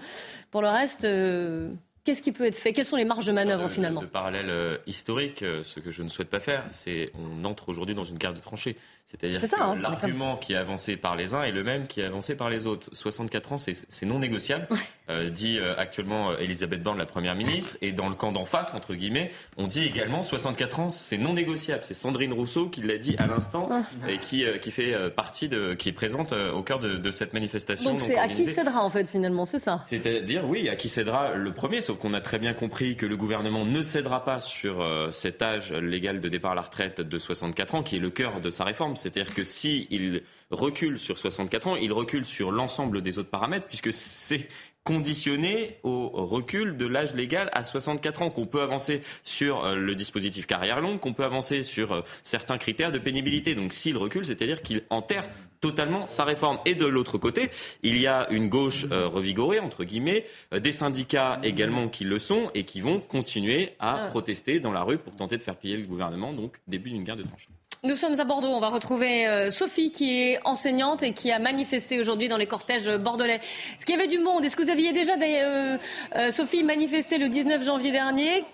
Pour 0.51 0.61
le 0.61 0.69
reste, 0.69 1.05
euh, 1.05 1.71
Qu'est-ce 2.05 2.23
qui 2.23 2.33
peut 2.33 2.47
être 2.47 2.57
fait? 2.57 2.73
Quelles 2.73 2.85
sont 2.85 2.97
les 2.97 3.05
marges 3.05 3.27
de 3.27 3.33
manœuvre 3.33 3.69
finalement? 3.69 4.01
Le 4.01 4.09
parallèle 4.09 4.51
euh, 4.51 4.77
historique, 4.87 5.45
ce 5.63 5.81
que 5.81 5.91
je 5.91 6.03
ne 6.03 6.09
souhaite 6.09 6.31
pas 6.31 6.41
faire, 6.41 6.65
c'est 6.71 7.13
on 7.15 7.45
entre 7.45 7.69
aujourd'hui 7.69 7.95
dans 7.95 8.05
une 8.05 8.19
guerre 8.19 8.35
de 8.35 8.41
tranchées. 8.41 8.77
C'est-à-dire 9.13 9.43
que 9.43 9.61
hein, 9.61 9.77
l'argument 9.79 10.37
qui 10.37 10.55
est 10.55 10.57
avancé 10.57 10.97
par 10.97 11.17
les 11.17 11.35
uns 11.35 11.43
est 11.43 11.53
le 11.53 11.63
même 11.63 11.87
qui 11.87 12.01
est 12.01 12.05
avancé 12.05 12.35
par 12.35 12.49
les 12.49 12.67
autres. 12.67 12.89
64 12.95 13.53
ans, 13.53 13.59
c'est 13.59 14.07
non 14.07 14.19
négociable, 14.19 14.67
euh, 15.11 15.29
dit 15.29 15.59
euh, 15.59 15.75
actuellement 15.77 16.31
euh, 16.31 16.39
Elisabeth 16.39 16.83
Borne, 16.83 16.97
la 16.97 17.05
Première 17.05 17.35
ministre. 17.35 17.77
Et 17.83 17.93
dans 17.93 18.09
le 18.09 18.15
camp 18.15 18.33
d'en 18.33 18.47
face, 18.47 18.73
entre 18.73 18.95
guillemets, 18.95 19.31
on 19.59 19.67
dit 19.67 19.85
également 19.85 20.23
64 20.23 20.81
ans, 20.81 20.89
c'est 20.89 21.19
non 21.19 21.35
négociable. 21.35 21.85
C'est 21.85 21.93
Sandrine 21.93 22.33
Rousseau 22.33 22.71
qui 22.71 22.81
l'a 22.81 22.97
dit 22.97 23.15
à 23.19 23.27
l'instant 23.27 23.69
et 24.09 24.17
qui, 24.17 24.47
qui 24.63 24.71
fait 24.71 25.11
partie 25.11 25.49
de, 25.51 25.75
qui 25.75 25.91
est 25.91 25.93
présente 25.93 26.33
au 26.33 26.63
cœur 26.63 26.79
de, 26.79 27.11
cette 27.11 27.35
manifestation. 27.35 27.91
Donc 27.91 28.01
c'est 28.01 28.17
à 28.17 28.29
qui 28.29 28.47
cédera 28.47 28.83
en 28.83 28.89
fait 28.89 29.07
finalement, 29.07 29.45
c'est 29.45 29.59
ça? 29.59 29.83
C'est-à-dire, 29.85 30.49
oui, 30.49 30.71
à 30.71 30.77
qui 30.77 30.89
cédera 30.89 31.35
le 31.35 31.53
premier, 31.53 31.83
sauf 31.93 32.01
qu'on 32.01 32.15
a 32.15 32.23
très 32.23 32.39
bien 32.39 32.55
compris 32.55 32.97
que 32.97 33.05
le 33.05 33.19
gouvernement 33.19 33.67
ne 33.67 33.83
cédera 33.83 34.25
pas 34.25 34.41
sur 34.41 34.83
cet 35.13 35.43
âge 35.43 35.73
légal 35.75 36.23
de 36.23 36.29
départ 36.31 36.53
à 36.53 36.55
la 36.55 36.63
retraite 36.63 37.03
de 37.03 37.19
64 37.19 37.75
ans, 37.75 37.83
qui 37.83 37.97
est 37.97 37.99
le 37.99 38.09
cœur 38.09 38.41
de 38.41 38.51
sa 38.51 38.65
réforme. 38.65 38.97
C'est-à-dire 38.97 39.35
que 39.35 39.45
s'il 39.45 40.23
recule 40.51 40.99
sur 40.99 41.19
64 41.19 41.67
ans, 41.69 41.77
il 41.77 41.93
recule 41.93 42.25
sur 42.25 42.51
l'ensemble 42.51 43.03
des 43.03 43.19
autres 43.19 43.29
paramètres, 43.29 43.67
puisque 43.67 43.93
c'est 43.93 44.49
conditionné 44.85 45.79
au 45.85 46.09
recul 46.09 46.77
de 46.77 46.87
l'âge 46.87 47.15
légal 47.15 47.49
à 47.53 47.63
64 47.63 48.23
ans, 48.23 48.31
qu'on 48.31 48.47
peut 48.47 48.63
avancer 48.63 49.03
sur 49.23 49.65
euh, 49.65 49.77
le 49.77 49.95
dispositif 49.95 50.47
carrière 50.47 50.81
longue, 50.81 50.99
qu'on 50.99 51.13
peut 51.13 51.25
avancer 51.25 51.63
sur 51.63 51.93
euh, 51.93 52.01
certains 52.25 52.59
critères 52.59 52.91
de 52.91 52.99
pénibilité. 52.99 53.55
Donc 53.55 53.73
s'il 53.73 53.97
recule, 53.97 54.25
c'est-à-dire 54.25 54.63
qu'il 54.63 54.83
enterre 54.91 55.29
totalement 55.61 56.09
sa 56.09 56.25
réforme. 56.25 56.59
Et 56.67 56.75
de 56.75 56.87
l'autre 56.87 57.19
côté, 57.19 57.51
il 57.85 57.97
y 57.97 58.09
a 58.09 58.29
une 58.31 58.49
gauche 58.49 58.87
euh, 58.91 59.07
revigorée, 59.07 59.61
entre 59.61 59.85
guillemets, 59.85 60.27
des 60.51 60.73
syndicats 60.73 61.39
également 61.45 61.89
qui 61.89 62.03
le 62.03 62.19
sont 62.19 62.51
et 62.55 62.65
qui 62.65 62.81
vont 62.81 62.99
continuer 62.99 63.75
à 63.79 64.07
ah. 64.07 64.09
protester 64.09 64.59
dans 64.59 64.73
la 64.73 64.83
rue 64.83 64.99
pour 64.99 65.15
tenter 65.15 65.39
de 65.39 65.43
faire 65.45 65.57
plier 65.57 65.77
le 65.77 65.87
gouvernement, 65.87 66.33
donc 66.33 66.61
début 66.67 66.91
d'une 66.91 67.05
guerre 67.05 67.17
de 67.17 67.23
tranchées. 67.23 67.49
Nous 67.85 67.97
sommes 67.97 68.21
à 68.21 68.25
Bordeaux. 68.25 68.47
On 68.47 68.61
va 68.61 68.69
retrouver 68.69 69.27
euh, 69.27 69.51
Sophie, 69.51 69.91
qui 69.91 70.23
est 70.23 70.39
enseignante 70.45 71.03
et 71.03 71.13
qui 71.13 71.33
a 71.33 71.41
manifesté 71.41 71.99
aujourd'hui 71.99 72.29
dans 72.29 72.37
les 72.37 72.47
cortèges 72.47 72.89
bordelais. 72.89 73.41
Est-ce 73.41 73.85
qu'il 73.85 73.97
y 73.97 73.99
avait 73.99 74.07
du 74.07 74.21
monde 74.21 74.45
Est-ce 74.45 74.55
que 74.55 74.63
vous 74.63 74.71
aviez 74.71 74.93
déjà, 74.93 75.15
euh, 75.21 75.77
euh, 76.15 76.31
Sophie, 76.31 76.63
manifesté 76.63 77.19
le 77.19 77.29
19 77.29 77.65
janvier 77.65 77.91
dernier? 77.91 78.45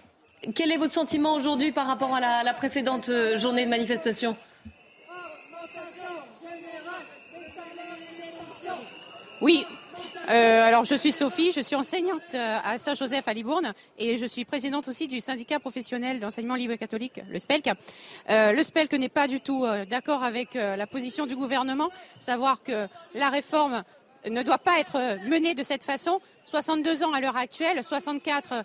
Quel 0.54 0.72
est 0.72 0.78
votre 0.78 0.94
sentiment 0.94 1.34
aujourd'hui 1.34 1.72
par 1.72 1.86
rapport 1.86 2.14
à 2.14 2.20
la, 2.20 2.42
la 2.42 2.54
précédente 2.54 3.10
journée 3.34 3.66
de 3.66 3.70
manifestation? 3.70 4.34
Oui, 9.42 9.66
euh, 10.28 10.62
alors, 10.62 10.84
je 10.84 10.94
suis 10.94 11.12
Sophie, 11.12 11.52
je 11.52 11.60
suis 11.60 11.74
enseignante 11.74 12.20
euh, 12.34 12.58
à 12.62 12.76
Saint-Joseph 12.76 13.26
à 13.26 13.32
Libourne 13.32 13.72
et 13.96 14.18
je 14.18 14.26
suis 14.26 14.44
présidente 14.44 14.86
aussi 14.86 15.08
du 15.08 15.20
syndicat 15.20 15.58
professionnel 15.58 16.20
d'enseignement 16.20 16.54
libre 16.54 16.74
catholique, 16.74 17.20
le 17.30 17.38
SPELC. 17.38 17.70
Euh, 18.28 18.52
le 18.52 18.62
SPELC 18.62 18.92
n'est 18.98 19.08
pas 19.08 19.26
du 19.26 19.40
tout 19.40 19.66
d'accord 19.88 20.22
avec 20.22 20.54
la 20.54 20.86
position 20.86 21.24
du 21.24 21.34
gouvernement, 21.34 21.90
savoir 22.20 22.62
que 22.62 22.88
la 23.14 23.30
réforme 23.30 23.84
ne 24.28 24.42
doit 24.42 24.58
pas 24.58 24.78
être 24.78 25.16
menée 25.28 25.54
de 25.54 25.62
cette 25.62 25.82
façon. 25.82 26.20
62 26.44 27.04
ans 27.04 27.12
à 27.14 27.20
l'heure 27.20 27.36
actuelle, 27.36 27.82
64 27.82 28.64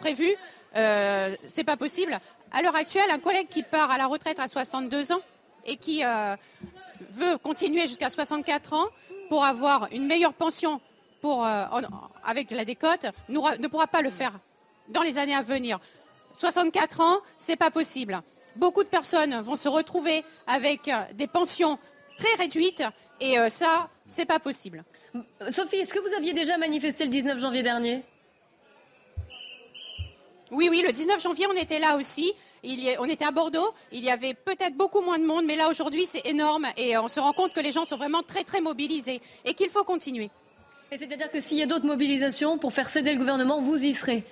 prévus, 0.00 0.34
c'est 0.74 1.64
pas 1.64 1.76
possible. 1.76 2.18
À 2.52 2.60
l'heure 2.60 2.76
actuelle, 2.76 3.10
un 3.10 3.18
collègue 3.18 3.48
qui 3.48 3.62
part 3.62 3.90
à 3.90 3.96
la 3.96 4.06
retraite 4.06 4.38
à 4.38 4.48
62 4.48 5.12
ans 5.12 5.20
et 5.64 5.76
qui 5.76 6.02
veut 7.12 7.38
continuer 7.38 7.82
jusqu'à 7.82 8.10
64 8.10 8.74
ans 8.74 8.88
pour 9.28 9.44
avoir 9.44 9.88
une 9.92 10.06
meilleure 10.06 10.34
pension 10.34 10.80
pour, 11.20 11.44
euh, 11.44 11.64
avec 12.24 12.50
la 12.50 12.64
décote 12.64 13.06
ne 13.28 13.68
pourra 13.68 13.86
pas 13.86 14.02
le 14.02 14.10
faire 14.10 14.38
dans 14.88 15.02
les 15.02 15.18
années 15.18 15.34
à 15.34 15.42
venir. 15.42 15.78
64 16.36 17.00
ans, 17.00 17.18
c'est 17.36 17.56
pas 17.56 17.70
possible. 17.70 18.20
Beaucoup 18.56 18.84
de 18.84 18.88
personnes 18.88 19.40
vont 19.40 19.56
se 19.56 19.68
retrouver 19.68 20.24
avec 20.46 20.88
euh, 20.88 21.02
des 21.14 21.26
pensions 21.26 21.78
très 22.16 22.34
réduites 22.38 22.82
et 23.20 23.38
euh, 23.38 23.48
ça, 23.48 23.88
c'est 24.06 24.24
pas 24.24 24.38
possible. 24.38 24.84
Sophie, 25.50 25.76
est-ce 25.76 25.92
que 25.92 25.98
vous 26.00 26.14
aviez 26.14 26.32
déjà 26.32 26.56
manifesté 26.56 27.04
le 27.04 27.10
19 27.10 27.38
janvier 27.38 27.62
dernier? 27.62 28.02
Oui, 30.50 30.68
oui, 30.70 30.82
le 30.86 30.92
19 30.92 31.20
janvier, 31.20 31.46
on 31.46 31.56
était 31.56 31.78
là 31.78 31.96
aussi 31.96 32.32
on 32.98 33.04
était 33.04 33.24
à 33.24 33.30
Bordeaux, 33.30 33.74
il 33.92 34.04
y 34.04 34.10
avait 34.10 34.34
peut-être 34.34 34.74
beaucoup 34.74 35.00
moins 35.00 35.18
de 35.18 35.24
monde, 35.24 35.44
mais 35.46 35.56
là 35.56 35.68
aujourd'hui 35.68 36.06
c'est 36.06 36.22
énorme 36.24 36.66
et 36.76 36.96
on 36.98 37.08
se 37.08 37.20
rend 37.20 37.32
compte 37.32 37.52
que 37.52 37.60
les 37.60 37.72
gens 37.72 37.84
sont 37.84 37.96
vraiment 37.96 38.22
très 38.22 38.44
très 38.44 38.60
mobilisés 38.60 39.20
et 39.44 39.54
qu'il 39.54 39.70
faut 39.70 39.84
continuer. 39.84 40.30
C'est-à-dire 40.90 41.30
que 41.30 41.40
s'il 41.40 41.58
y 41.58 41.62
a 41.62 41.66
d'autres 41.66 41.86
mobilisations 41.86 42.58
pour 42.58 42.72
faire 42.72 42.88
céder 42.88 43.12
le 43.12 43.18
gouvernement, 43.18 43.60
vous 43.60 43.84
y 43.84 43.92
serez? 43.92 44.24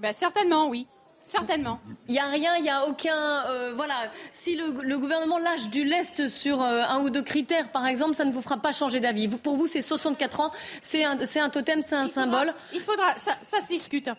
Ben, 0.00 0.12
Certainement, 0.12 0.68
oui. 0.68 0.86
Certainement. 1.24 1.78
Il 2.08 2.14
n'y 2.14 2.18
a 2.18 2.26
rien, 2.26 2.56
il 2.56 2.62
n'y 2.62 2.70
a 2.70 2.86
aucun. 2.86 3.44
Euh, 3.46 3.74
voilà. 3.76 4.10
Si 4.32 4.56
le, 4.56 4.98
gouvernement 4.98 5.38
lâche 5.38 5.68
du 5.68 5.84
lest 5.84 6.26
sur 6.26 6.60
euh, 6.60 6.82
un 6.82 7.00
ou 7.02 7.10
deux 7.10 7.22
critères, 7.22 7.70
par 7.70 7.86
exemple, 7.86 8.14
ça 8.14 8.24
ne 8.24 8.32
vous 8.32 8.42
fera 8.42 8.56
pas 8.56 8.72
changer 8.72 8.98
d'avis. 8.98 9.28
Pour 9.28 9.56
vous, 9.56 9.68
c'est 9.68 9.82
64 9.82 10.40
ans, 10.40 10.50
c'est 10.80 11.04
un, 11.04 11.16
un, 11.20 11.48
totem, 11.48 11.80
c'est 11.80 11.94
un 11.94 12.08
symbole. 12.08 12.52
il 12.72 12.80
faudra. 12.80 13.16
Ça, 13.18 13.36
ça 13.42 13.60
se 13.60 13.68
discute. 13.68 14.10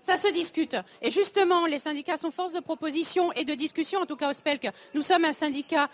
Ça 0.00 0.16
se 0.16 0.28
discute. 0.32 0.76
Et 1.02 1.10
justement, 1.10 1.66
les 1.66 1.78
syndicats 1.78 2.16
sont 2.16 2.30
force 2.30 2.52
de 2.52 2.60
proposition 2.60 3.32
et 3.32 3.44
de 3.44 3.54
discussion, 3.54 4.00
en 4.00 4.06
tout 4.06 4.16
cas 4.16 4.30
au 4.30 4.32
SPELC. 4.32 4.70
Nous 4.94 5.02
sommes 5.02 5.24
un 5.24 5.32
syndicat 5.32 5.88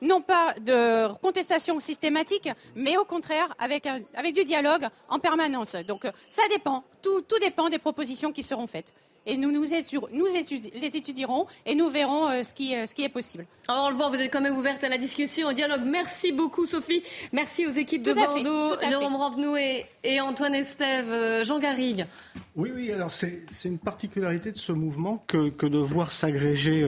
non 0.00 0.20
pas 0.20 0.54
de 0.60 1.12
contestation 1.20 1.78
systématique, 1.78 2.48
mais 2.74 2.96
au 2.96 3.04
contraire 3.04 3.54
avec, 3.58 3.86
du 4.34 4.44
dialogue 4.44 4.88
en 5.08 5.18
permanence. 5.18 5.76
Donc 5.86 6.06
ça 6.28 6.42
dépend, 6.50 6.82
tout 7.02 7.22
dépend 7.40 7.68
des 7.68 7.78
propositions 7.78 8.32
qui 8.32 8.42
seront 8.42 8.66
faites 8.66 8.92
et 9.26 9.36
nous, 9.36 9.52
nous, 9.52 9.64
nous 10.12 10.26
les 10.74 10.96
étudierons 10.96 11.46
et 11.64 11.74
nous 11.74 11.88
verrons 11.88 12.28
euh, 12.28 12.42
ce, 12.42 12.54
qui, 12.54 12.74
euh, 12.74 12.86
ce 12.86 12.94
qui 12.94 13.04
est 13.04 13.08
possible. 13.08 13.46
Alors 13.68 13.86
on 13.86 13.90
le 13.90 13.96
voit, 13.96 14.08
vous 14.08 14.16
êtes 14.16 14.32
quand 14.32 14.40
même 14.40 14.56
ouverte 14.56 14.82
à 14.84 14.88
la 14.88 14.98
discussion, 14.98 15.48
au 15.48 15.52
dialogue. 15.52 15.82
Merci 15.84 16.32
beaucoup 16.32 16.66
Sophie. 16.66 17.02
Merci 17.32 17.66
aux 17.66 17.70
équipes 17.70 18.02
de 18.02 18.12
Bordeaux, 18.12 18.76
Jérôme 18.88 19.16
Rampenou 19.16 19.56
et, 19.56 19.86
et, 20.02 20.20
Antoine 20.20 20.54
Estève, 20.54 21.10
euh, 21.10 21.44
Jean 21.44 21.58
Garrigue. 21.58 22.06
Oui, 22.56 22.70
oui, 22.74 22.92
alors 22.92 23.12
c'est 23.12 23.44
une 23.64 23.78
particularité 23.78 24.50
de 24.50 24.58
ce 24.58 24.72
mouvement 24.72 25.24
que, 25.26 25.50
que 25.50 25.66
de 25.66 25.78
voir 25.78 26.12
s'agréger 26.12 26.86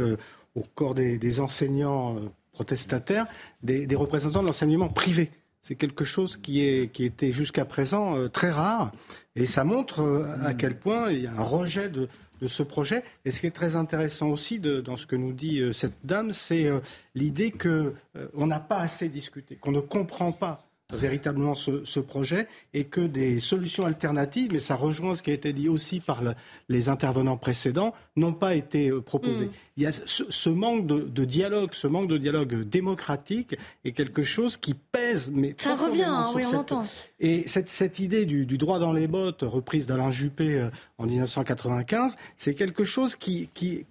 au 0.54 0.62
corps 0.74 0.94
des, 0.94 1.16
des 1.18 1.40
enseignants 1.40 2.16
protestataires 2.52 3.26
des, 3.62 3.86
des 3.86 3.96
représentants 3.96 4.42
de 4.42 4.48
l'enseignement 4.48 4.88
privé. 4.88 5.30
C'est 5.62 5.74
quelque 5.74 6.04
chose 6.04 6.36
qui, 6.36 6.60
est, 6.60 6.92
qui 6.92 7.04
était 7.04 7.32
jusqu'à 7.32 7.64
présent 7.64 8.28
très 8.28 8.50
rare 8.50 8.92
et 9.36 9.46
ça 9.46 9.64
montre 9.64 10.26
à 10.44 10.52
quel 10.52 10.78
point 10.78 11.10
il 11.10 11.22
y 11.22 11.26
a 11.26 11.32
un 11.32 11.42
rejet 11.42 11.88
de, 11.88 12.08
de 12.40 12.46
ce 12.46 12.62
projet. 12.62 13.02
Et 13.24 13.30
ce 13.30 13.40
qui 13.40 13.46
est 13.46 13.54
très 13.54 13.76
intéressant 13.76 14.28
aussi 14.28 14.58
dans 14.60 14.96
ce 14.96 15.06
que 15.06 15.16
nous 15.16 15.32
dit 15.32 15.60
euh, 15.60 15.72
cette 15.72 16.04
dame, 16.04 16.32
c'est 16.32 16.66
euh, 16.66 16.80
l'idée 17.14 17.50
qu'on 17.50 17.92
euh, 18.16 18.46
n'a 18.46 18.60
pas 18.60 18.78
assez 18.78 19.08
discuté, 19.08 19.56
qu'on 19.56 19.72
ne 19.72 19.80
comprend 19.80 20.32
pas 20.32 20.66
véritablement 20.92 21.54
ce, 21.54 22.00
projet 22.00 22.46
et 22.74 22.84
que 22.84 23.00
des 23.00 23.40
solutions 23.40 23.86
alternatives, 23.86 24.50
mais 24.52 24.60
ça 24.60 24.74
rejoint 24.74 25.14
ce 25.14 25.22
qui 25.22 25.30
a 25.30 25.34
été 25.34 25.52
dit 25.52 25.68
aussi 25.68 26.00
par 26.00 26.22
les 26.68 26.88
intervenants 26.90 27.38
précédents, 27.38 27.94
n'ont 28.16 28.34
pas 28.34 28.54
été 28.54 28.90
euh, 28.90 29.00
proposées. 29.00 29.46
Mm. 29.46 29.52
Il 29.76 29.82
y 29.82 29.86
a 29.86 29.92
ce, 29.92 30.48
manque 30.50 30.86
de, 30.86 31.24
dialogue, 31.24 31.70
ce 31.72 31.86
manque 31.88 32.08
de 32.08 32.18
dialogue 32.18 32.62
démocratique 32.68 33.56
est 33.84 33.90
quelque 33.90 34.22
chose 34.22 34.56
qui 34.56 34.74
pèse. 34.74 35.32
Mais 35.32 35.54
ça 35.58 35.74
revient, 35.74 36.04
hein, 36.04 36.30
oui, 36.34 36.44
on 36.52 36.58
entend. 36.58 36.86
Et 37.18 37.48
cette, 37.48 37.98
idée 37.98 38.26
du, 38.26 38.46
droit 38.58 38.78
dans 38.78 38.92
les 38.92 39.08
bottes, 39.08 39.42
reprise 39.42 39.86
d'Alain 39.86 40.10
Juppé 40.10 40.60
euh, 40.60 40.70
en 40.98 41.06
1995, 41.06 42.16
c'est 42.36 42.54
quelque 42.54 42.84
chose 42.84 43.16
qui, 43.16 43.48
qui, 43.54 43.84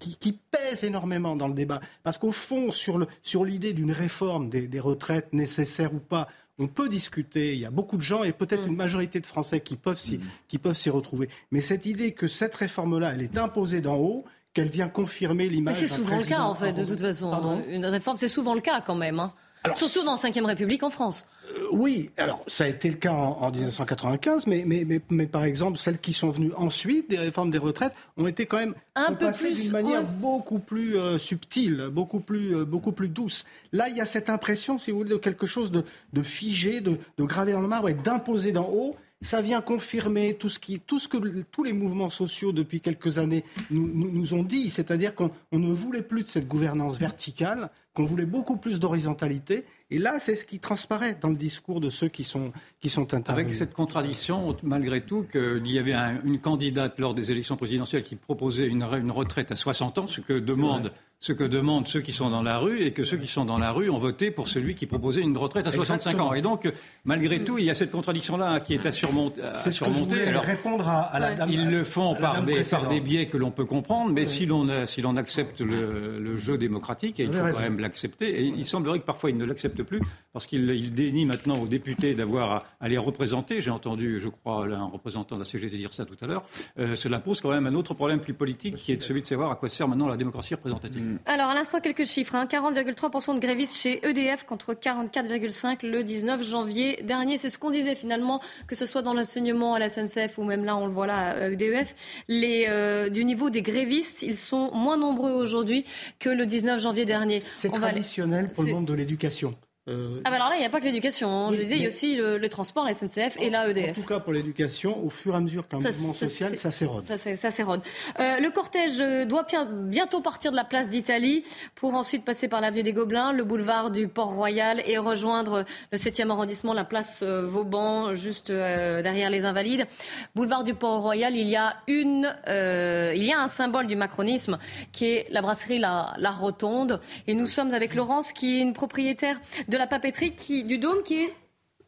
pèse 0.52 0.84
énormément 0.84 1.36
dans 1.36 1.48
le 1.48 1.54
débat. 1.54 1.82
Parce 2.04 2.18
qu'au 2.18 2.32
fond, 2.32 2.72
sur 2.72 3.46
l'idée 3.46 3.74
d'une 3.74 3.92
réforme 3.92 4.50
des 4.50 4.80
retraites 4.80 5.34
nécessaires 5.34 5.94
ou 5.94 6.00
pas, 6.00 6.30
on 6.60 6.68
peut 6.68 6.90
discuter, 6.90 7.54
il 7.54 7.60
y 7.60 7.66
a 7.66 7.72
beaucoup 7.72 7.98
de 7.98 8.02
gens 8.02 8.24
et 8.24 8.32
peut-être 8.32 8.64
mm. 8.64 8.70
une 8.70 8.76
majorité 8.76 9.20
de 9.20 9.26
Français 9.26 9.62
qui 9.62 9.76
peuvent 9.76 10.00
s'y, 10.00 10.18
mm. 10.18 10.22
qui 10.48 10.58
peuvent 10.58 10.78
s'y 10.78 10.90
retrouver. 10.90 11.30
Mais 11.52 11.62
cette 11.62 11.86
idée 11.86 12.14
que 12.14 12.28
cette 12.28 12.56
réforme-là, 12.56 13.14
elle 13.14 13.22
est 13.22 13.38
imposée 13.38 13.82
d'en 13.82 13.96
haut, 13.96 14.26
qu'elle 14.54 14.70
vient 14.70 14.88
confirmer 14.88 15.50
l'image. 15.50 15.82
Mais 15.82 15.88
c'est 15.88 15.96
souvent 15.96 16.18
le 16.18 16.24
cas, 16.24 16.42
en 16.42 16.54
fait, 16.54 16.74
de 16.74 16.86
toute 16.86 17.02
façon. 17.02 17.62
Une 17.70 17.86
réforme, 17.86 18.18
c'est 18.18 18.28
souvent 18.28 18.54
le 18.54 18.62
cas 18.62 18.82
quand 18.82 18.96
même. 18.96 19.20
Hein. 19.20 19.34
Surtout 19.74 20.04
dans 20.04 20.16
la 20.22 20.30
Ve 20.30 20.46
République 20.46 20.84
en 20.84 20.90
France. 20.90 21.26
Euh, 21.52 21.68
oui, 21.72 22.10
alors 22.18 22.44
ça 22.48 22.64
a 22.64 22.68
été 22.68 22.90
le 22.90 22.96
cas 22.96 23.12
en, 23.12 23.52
1995, 23.52 24.48
mais, 24.48 24.64
mais, 24.66 24.86
mais, 25.10 25.28
par 25.28 25.44
exemple, 25.44 25.78
celles 25.78 26.00
qui 26.00 26.14
sont 26.14 26.30
venues 26.30 26.54
ensuite, 26.56 27.10
des 27.10 27.18
réformes 27.18 27.52
des 27.52 27.58
retraites, 27.58 27.94
ont 28.18 28.28
été 28.28 28.46
quand 28.46 28.58
même 28.58 28.76
un 28.96 29.14
peu 29.14 29.26
passées 29.26 29.54
d'une 29.54 29.72
manière 29.72 30.04
beaucoup 30.04 30.60
plus 30.60 30.98
euh, 30.98 31.18
subtile, 31.18 31.90
beaucoup 31.92 32.20
plus, 32.20 32.56
euh, 32.56 32.66
beaucoup 32.66 32.92
plus 32.92 33.10
douce. 33.10 33.46
Là, 33.72 33.90
il 33.90 33.98
y 33.98 34.02
a 34.02 34.06
cette 34.06 34.30
impression, 34.30 34.78
si 34.78 34.92
vous 34.92 35.00
voulez, 35.00 35.10
de 35.10 35.18
quelque 35.18 35.48
chose 35.48 35.72
de, 35.72 35.84
de 36.14 36.24
figé, 36.24 36.82
de, 36.82 36.98
de 37.18 37.24
gravé 37.24 37.52
dans 37.52 37.62
le 37.62 37.68
marbre 37.68 37.90
et 37.90 37.94
d'imposé 37.94 38.52
d'en 38.52 38.70
haut 38.70 38.96
ça 39.24 39.42
vient 39.42 39.62
confirmer 39.62 40.36
tout 40.36 40.50
ce, 40.50 40.60
qui, 40.60 40.80
tout 40.80 41.00
ce 41.00 41.08
que 41.08 41.18
tous 41.52 41.64
les 41.64 41.74
mouvements 41.74 42.10
sociaux 42.10 42.52
depuis 42.52 42.82
quelques 42.82 43.18
années 43.18 43.44
nous, 43.72 43.88
nous 44.12 44.34
ont 44.34 44.44
dit, 44.44 44.70
c'est-à-dire 44.70 45.16
qu'on 45.16 45.32
ne 45.52 45.74
voulait 45.74 46.02
plus 46.02 46.24
de 46.24 46.28
cette 46.28 46.48
gouvernance 46.48 46.98
verticale, 46.98 47.70
qu'on 47.94 48.06
voulait 48.06 48.26
beaucoup 48.26 48.58
plus 48.58 48.80
d'horizontalité. 48.80 49.66
Et 49.92 50.00
là, 50.00 50.20
c'est 50.20 50.36
ce 50.36 50.46
qui 50.46 50.60
transparaît 50.60 51.18
dans 51.20 51.30
le 51.30 51.36
discours 51.36 51.80
de 51.80 51.90
ceux 51.90 52.10
qui 52.10 52.24
sont, 52.24 52.52
qui 52.80 52.90
sont 52.90 53.14
intervenus. 53.14 53.46
Avec 53.46 53.56
cette 53.56 53.74
contradiction, 53.74 54.58
malgré 54.64 55.02
tout, 55.02 55.24
qu'il 55.32 55.72
y 55.72 55.80
avait 55.80 55.96
une 56.24 56.40
candidate 56.40 57.00
lors 57.00 57.14
des 57.14 57.32
élections 57.32 57.56
présidentielles 57.56 58.04
qui 58.04 58.16
proposait 58.16 58.68
une, 58.68 58.84
une 58.84 59.12
retraite 59.12 59.52
à 59.52 59.56
60 59.56 59.98
ans, 60.00 60.08
ce 60.08 60.22
que 60.22 60.34
demande 60.34 60.92
ce 61.24 61.32
que 61.32 61.46
demandent 61.46 61.88
ceux 61.88 62.02
qui 62.02 62.12
sont 62.12 62.30
dans 62.30 62.44
la 62.44 62.58
rue 62.58 62.82
et 62.82 62.92
que 62.92 63.06
ceux 63.06 63.16
qui 63.16 63.28
sont 63.28 63.46
dans 63.46 63.58
la 63.58 63.72
rue 63.72 63.90
ont 63.90 63.98
voté 63.98 64.30
pour 64.30 64.50
celui 64.50 64.76
qui 64.76 64.88
proposait 64.88 65.22
une 65.22 65.38
retraite 65.38 65.66
à 65.66 65.72
65 65.72 66.20
ans. 66.20 66.34
Et 66.34 66.42
donc, 66.42 66.70
malgré 67.06 67.40
tout, 67.40 67.58
il 67.58 67.64
y 67.64 67.70
a 67.70 67.74
cette 67.74 67.92
contradiction-là 67.92 68.60
qui 68.60 68.74
est 68.74 68.86
à 68.86 68.92
surmonter. 68.92 69.42
C'est 69.54 69.72
ce 69.72 69.86
Alors, 69.86 70.44
répondre 70.44 70.86
à, 70.86 71.18
la 71.22 71.34
dame. 71.34 71.50
Ils 71.50 71.72
le 71.72 71.86
font 71.86 72.14
par 72.16 72.44
des, 72.44 72.62
par 72.70 72.88
des, 72.90 73.00
biais 73.00 73.28
que 73.28 73.38
l'on 73.38 73.52
peut 73.52 73.64
comprendre, 73.64 74.12
mais 74.12 74.26
si 74.26 74.46
l'on 74.46 74.86
si 74.86 75.02
l'on 75.02 75.16
accepte 75.16 75.62
le, 75.62 76.36
jeu 76.36 76.58
démocratique, 76.58 77.22
et 77.22 77.24
il 77.24 77.32
faut 77.32 77.54
quand 77.54 77.62
même 77.62 77.80
l'accepter, 77.80 78.42
et 78.42 78.44
il 78.44 78.66
semblerait 78.66 79.00
que 79.00 79.06
parfois 79.06 79.30
il 79.30 79.38
ne 79.38 79.46
l'accepte 79.46 79.82
plus 79.82 80.02
parce 80.34 80.46
qu'il 80.46 80.70
il 80.72 80.90
dénie 80.90 81.26
maintenant 81.26 81.56
aux 81.56 81.68
députés 81.68 82.16
d'avoir 82.16 82.66
à, 82.82 82.90
les 82.90 82.98
représenter. 82.98 83.62
J'ai 83.62 83.72
entendu, 83.72 84.20
je 84.20 84.28
crois, 84.28 84.66
un 84.66 84.88
représentant 84.88 85.36
de 85.36 85.42
la 85.42 85.46
CGT 85.46 85.78
dire 85.78 85.94
ça 85.94 86.04
tout 86.04 86.18
à 86.20 86.28
l'heure. 86.28 86.44
Euh, 86.80 86.98
cela 86.98 87.20
pose 87.20 87.40
quand 87.40 87.52
même 87.52 87.68
un 87.68 87.76
autre 87.76 87.94
problème 87.94 88.20
plus 88.20 88.34
politique 88.34 88.76
qui 88.76 88.92
est 88.92 89.00
celui 89.00 89.22
de 89.22 89.28
savoir 89.28 89.52
à 89.52 89.56
quoi 89.56 89.70
sert 89.70 89.88
maintenant 89.88 90.10
la 90.10 90.18
démocratie 90.18 90.56
représentative. 90.56 91.13
Alors, 91.26 91.50
à 91.50 91.54
l'instant, 91.54 91.80
quelques 91.80 92.06
chiffres. 92.06 92.36
40,3% 92.36 93.32
hein. 93.32 93.34
de 93.36 93.40
grévistes 93.40 93.76
chez 93.76 94.06
EDF 94.08 94.46
contre 94.46 94.74
44,5% 94.74 95.86
le 95.86 96.04
19 96.04 96.44
janvier 96.44 97.00
dernier. 97.04 97.38
C'est 97.38 97.50
ce 97.50 97.58
qu'on 97.58 97.72
disait 97.72 97.96
finalement, 97.96 98.42
que 98.68 98.76
ce 98.76 98.86
soit 98.86 99.02
dans 99.02 99.14
l'enseignement 99.14 99.74
à 99.74 99.80
la 99.80 99.90
SNCF 99.90 100.38
ou 100.38 100.44
même 100.44 100.66
là, 100.66 100.76
on 100.76 100.86
le 100.86 100.92
voit 100.92 101.08
là, 101.08 101.30
à 101.30 101.50
EDF. 101.50 101.96
Les, 102.28 102.66
euh, 102.70 103.10
du 103.10 103.26
niveau 103.26 103.50
des 103.50 103.62
grévistes, 103.62 104.22
ils 104.22 104.38
sont 104.38 104.72
moins 104.74 104.98
nombreux 104.98 105.32
aujourd'hui 105.32 105.86
que 106.20 106.30
le 106.30 106.46
19 106.46 106.82
janvier 106.82 107.06
dernier. 107.06 107.42
C'est 107.56 107.72
traditionnel 107.72 108.50
pour 108.50 108.64
le 108.64 108.72
monde 108.72 108.86
de 108.86 108.94
l'éducation. 108.94 109.56
Euh, 109.90 110.22
ah 110.24 110.30
bah 110.30 110.38
alors 110.38 110.48
là, 110.48 110.56
il 110.56 110.60
n'y 110.60 110.66
a 110.66 110.70
pas 110.70 110.80
que 110.80 110.86
l'éducation. 110.86 111.30
Hein. 111.30 111.52
Je 111.52 111.62
disais, 111.62 111.76
il 111.76 111.82
y 111.82 111.86
a 111.86 111.90
aussi 111.90 112.16
le, 112.16 112.48
transport, 112.48 112.86
la 112.86 112.94
SNCF 112.94 113.36
et 113.42 113.50
la 113.50 113.68
EDF. 113.68 113.98
En 113.98 114.02
tout 114.02 114.08
cas, 114.08 114.20
pour 114.22 114.32
l'éducation, 114.32 115.04
au 115.04 115.10
fur 115.10 115.34
et 115.34 115.38
à 115.38 115.42
mesure 115.42 115.68
qu'un 115.68 115.78
mouvement 115.78 116.14
social, 116.14 116.56
ça 116.56 116.72
s'érode. 116.72 117.06
Ça, 117.06 117.52
s'érode. 117.52 117.82
Euh, 118.20 118.40
le 118.40 118.50
cortège 118.50 119.00
doit 119.28 119.46
bientôt 119.72 120.22
partir 120.22 120.52
de 120.52 120.56
la 120.56 120.64
place 120.64 120.88
d'Italie 120.88 121.44
pour 121.76 121.96
ensuite 121.96 122.24
passer 122.24 122.48
par 122.48 122.62
l'avenue 122.62 122.84
des 122.84 122.94
Gobelins, 122.94 123.34
le 123.34 123.44
boulevard 123.44 123.92
du 123.92 124.08
Port-Royal 124.08 124.82
et 124.86 124.98
rejoindre 124.98 125.66
le 125.92 125.98
7e 125.98 126.30
arrondissement, 126.30 126.74
la 126.74 126.86
place 126.86 127.22
euh, 127.22 127.46
Vauban, 127.46 128.14
juste 128.14 128.52
derrière 128.52 129.30
les 129.30 129.44
Invalides. 129.44 129.86
Boulevard 130.34 130.64
du 130.64 130.74
Port-Royal, 130.74 131.36
il 131.36 131.48
y 131.48 131.58
a 131.58 131.76
une, 131.88 132.34
il 132.48 133.24
y 133.24 133.34
a 133.34 133.40
un 133.40 133.50
symbole 133.50 133.88
du 133.88 133.98
macronisme 133.98 134.58
qui 134.94 135.08
est 135.08 135.28
la 135.30 135.42
brasserie 135.42 135.80
La, 135.80 136.14
la 136.18 136.30
Rotonde. 136.32 137.02
Et 137.28 137.36
nous 137.36 137.48
sommes 137.48 137.74
avec 137.74 137.96
Laurence, 137.96 138.32
qui 138.32 138.60
est 138.60 138.62
une 138.62 138.74
propriétaire 138.74 139.42
de 139.73 139.73
la 139.78 139.88
papeterie 139.88 140.36
qui, 140.36 140.64
du 140.64 140.78
Dôme 140.78 141.04
qui 141.04 141.24
est 141.24 141.34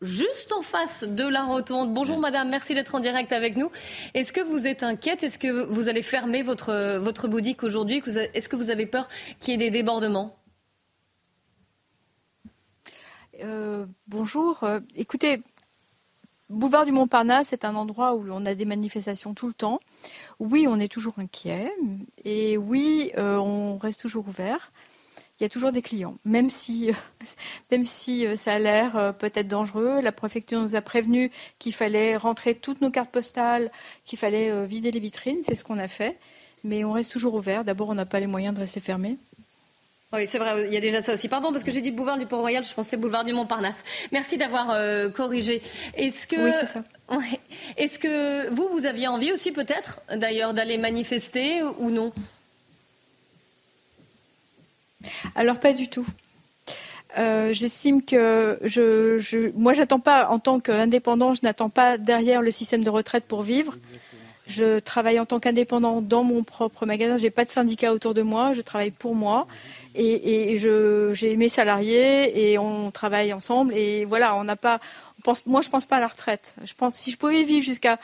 juste 0.02 0.52
en 0.52 0.62
face 0.62 1.04
de 1.04 1.28
la 1.28 1.44
rotonde. 1.44 1.94
Bonjour 1.94 2.18
madame, 2.18 2.50
merci 2.50 2.74
d'être 2.74 2.96
en 2.96 3.00
direct 3.00 3.32
avec 3.32 3.56
nous. 3.56 3.72
Est-ce 4.14 4.34
que 4.34 4.42
vous 4.42 4.68
êtes 4.68 4.84
inquiète? 4.84 5.24
Est-ce 5.24 5.40
que 5.40 5.66
vous 5.66 5.90
allez 5.90 6.04
fermer 6.04 6.44
votre, 6.44 6.98
votre 7.00 7.28
boutique 7.28 7.64
aujourd'hui? 7.64 8.02
Est-ce 8.34 8.50
que 8.50 8.56
vous 8.56 8.70
avez 8.70 8.86
peur 8.86 9.08
qu'il 9.40 9.54
y 9.54 9.56
ait 9.56 9.58
des 9.58 9.72
débordements? 9.72 10.38
Euh, 13.44 13.86
Bonjour. 14.08 14.64
Euh, 14.64 14.80
écoutez, 14.96 15.42
Boulevard 16.50 16.86
du 16.86 16.92
Montparnasse, 16.92 17.48
c'est 17.50 17.66
un 17.66 17.76
endroit 17.76 18.14
où 18.14 18.26
on 18.32 18.46
a 18.46 18.54
des 18.54 18.66
manifestations 18.66 19.34
tout 19.34 19.48
le 19.48 19.54
temps. 19.54 19.80
Oui, 20.40 20.68
on 20.70 20.80
est 20.80 20.92
toujours 20.92 21.16
inquiet. 21.18 21.74
Et 22.24 22.58
oui, 22.58 23.12
euh, 23.18 23.38
on 23.38 23.78
reste 23.78 24.02
toujours 24.02 24.28
ouvert 24.28 24.72
il 25.40 25.44
y 25.44 25.46
a 25.46 25.50
toujours 25.50 25.74
des 25.74 25.82
clients, 25.82 26.18
même 26.24 26.50
si, 26.50 26.92
même 27.72 27.84
si 27.84 28.26
euh, 28.26 28.36
ça 28.36 28.54
a 28.54 28.60
l'air 28.60 28.96
euh, 28.96 29.12
peut-être 29.12 29.48
dangereux. 29.48 30.00
La 30.02 30.14
préfecture 30.14 30.62
nous 30.62 30.76
a 30.76 30.82
prévenu 30.82 31.30
qu'il 31.60 31.74
fallait 31.74 32.16
rentrer 32.16 32.56
toutes 32.56 32.82
nos 32.82 32.90
cartes 32.90 33.12
postales, 33.12 33.70
qu'il 34.06 34.18
fallait 34.18 34.50
euh, 34.50 34.64
vider 34.64 34.92
les 34.92 35.00
vitrines. 35.00 35.40
C'est 35.46 35.56
ce 35.56 35.66
qu'on 35.66 35.80
a 35.80 35.90
fait. 35.90 36.18
Mais 36.64 36.84
on 36.86 36.94
reste 36.94 37.12
toujours 37.12 37.36
ouvert. 37.36 37.66
D'abord, 37.66 37.90
on 37.90 37.96
n'a 37.96 38.06
pas 38.06 38.20
les 38.20 38.28
moyens 38.28 38.56
de 38.56 38.62
rester 38.62 38.80
fermé. 38.80 39.18
Oui, 40.14 40.26
c'est 40.28 40.38
vrai, 40.38 40.68
il 40.68 40.74
y 40.74 40.78
a 40.78 40.80
déjà 40.80 41.02
ça 41.02 41.14
aussi. 41.14 41.28
Pardon, 41.28 41.52
parce 41.52 41.66
que 41.66 41.72
j'ai 41.72 41.82
dit 41.82 41.92
boulevard 41.92 42.18
du 42.18 42.26
Port-Royal, 42.26 42.64
je 42.64 42.74
pensais 42.74 42.96
boulevard 42.96 43.26
du 43.26 43.34
Montparnasse. 43.34 43.84
Merci 44.14 44.38
d'avoir 44.38 44.68
corrigé. 45.12 45.62
Est-ce 45.96 46.26
que... 46.26 46.38
Oui, 46.38 46.52
c'est 46.54 46.66
ça. 46.66 46.84
Est-ce 47.76 48.00
que 48.00 48.50
vous, 48.50 48.70
vous 48.70 48.86
aviez 48.86 49.08
envie 49.08 49.34
aussi 49.34 49.52
peut-être, 49.52 50.00
d'ailleurs, 50.16 50.54
d'aller 50.54 50.78
manifester 50.78 51.64
ou 51.80 51.90
non? 51.90 52.14
Alors 55.36 55.60
pas 55.60 55.74
du 55.74 55.88
tout. 55.88 56.06
Euh, 57.18 57.54
j'estime 57.54 58.04
que 58.04 58.60
je, 58.64 59.20
je 59.20 59.52
moi, 59.56 59.74
j'attends 59.74 60.00
pas 60.00 60.28
en 60.30 60.40
tant 60.40 60.60
qu'indépendant, 60.60 61.34
je 61.34 61.42
n'attends 61.44 61.70
pas 61.70 61.98
derrière 61.98 62.42
le 62.42 62.52
système 62.52 62.84
de 62.84 62.90
retraite 62.90 63.24
pour 63.26 63.42
vivre. 63.42 63.76
Je 64.48 64.78
travaille 64.80 65.20
en 65.20 65.26
tant 65.26 65.40
qu'indépendant 65.40 66.02
dans 66.02 66.24
mon 66.24 66.44
propre 66.44 66.86
magasin. 66.86 67.18
J'ai 67.18 67.32
pas 67.32 67.46
de 67.46 67.50
syndicat 67.50 67.92
autour 67.94 68.14
de 68.14 68.22
moi. 68.22 68.54
Je 68.54 68.62
travaille 68.62 68.92
pour 68.92 69.16
moi 69.16 69.48
et, 69.96 70.52
et 70.54 70.58
j'ai 70.58 71.36
mes 71.36 71.50
salariés 71.50 72.52
et 72.52 72.60
on 72.60 72.92
travaille 72.92 73.34
ensemble. 73.34 73.74
Et 73.76 74.06
voilà, 74.06 74.36
on 74.36 74.44
n'a 74.44 74.56
pas. 74.56 74.80
On 75.20 75.22
pense, 75.24 75.46
moi, 75.48 75.62
je 75.62 75.70
pense 75.70 75.88
pas 75.88 75.98
à 75.98 76.00
la 76.00 76.08
retraite. 76.08 76.56
Je 76.64 76.74
pense 76.76 76.96
si 76.96 77.10
je 77.10 77.18
pouvais 77.18 77.44
vivre 77.44 77.66
jusqu'à 77.66 77.98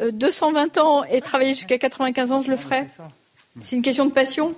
220 0.00 0.78
euh, 0.78 0.80
ans 0.80 1.04
et 1.04 1.20
travailler 1.20 1.54
jusqu'à 1.54 1.76
95 1.76 2.32
ans, 2.32 2.40
je 2.40 2.50
le 2.50 2.56
ferais. 2.56 2.86
C'est 3.60 3.76
une 3.76 3.82
question 3.82 4.06
de 4.06 4.12
passion. 4.12 4.54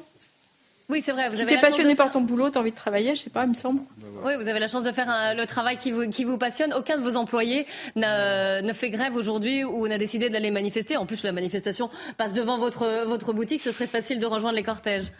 Oui, 0.91 1.03
c'est 1.05 1.13
vrai. 1.13 1.29
Vous 1.29 1.37
si 1.37 1.47
tu 1.47 1.55
es 1.55 1.61
passionné 1.61 1.95
par 1.95 2.11
ton 2.11 2.21
boulot, 2.21 2.51
tu 2.51 2.59
as 2.59 2.61
envie 2.61 2.71
de 2.71 2.77
travailler, 2.77 3.15
je 3.15 3.23
sais 3.23 3.31
pas, 3.31 3.45
il 3.45 3.51
me 3.51 3.55
semble. 3.55 3.81
Oui, 4.23 4.33
vous 4.37 4.49
avez 4.49 4.61
la 4.61 4.69
chance 4.69 4.85
de 4.85 4.93
faire 4.93 5.35
le 5.35 5.45
travail 5.47 5.77
qui 5.77 5.91
vous, 5.91 6.09
qui 6.09 6.25
vous 6.25 6.39
passionne. 6.39 6.75
Aucun 6.75 6.99
de 6.99 7.03
vos 7.03 7.17
employés 7.17 7.67
ne 7.97 8.73
fait 8.73 8.91
grève 8.91 9.17
aujourd'hui 9.17 9.65
ou 9.65 9.89
n'a 9.89 9.99
décidé 9.99 10.29
d'aller 10.29 10.51
manifester. 10.51 10.97
En 10.97 11.07
plus, 11.07 11.23
la 11.23 11.33
manifestation 11.33 11.91
passe 12.19 12.33
devant 12.33 12.59
votre, 12.59 13.05
votre 13.07 13.33
boutique. 13.33 13.63
Ce 13.63 13.73
serait 13.73 13.87
facile 13.87 14.21
de 14.21 14.27
rejoindre 14.27 14.57
les 14.57 14.63
cortèges. 14.63 15.11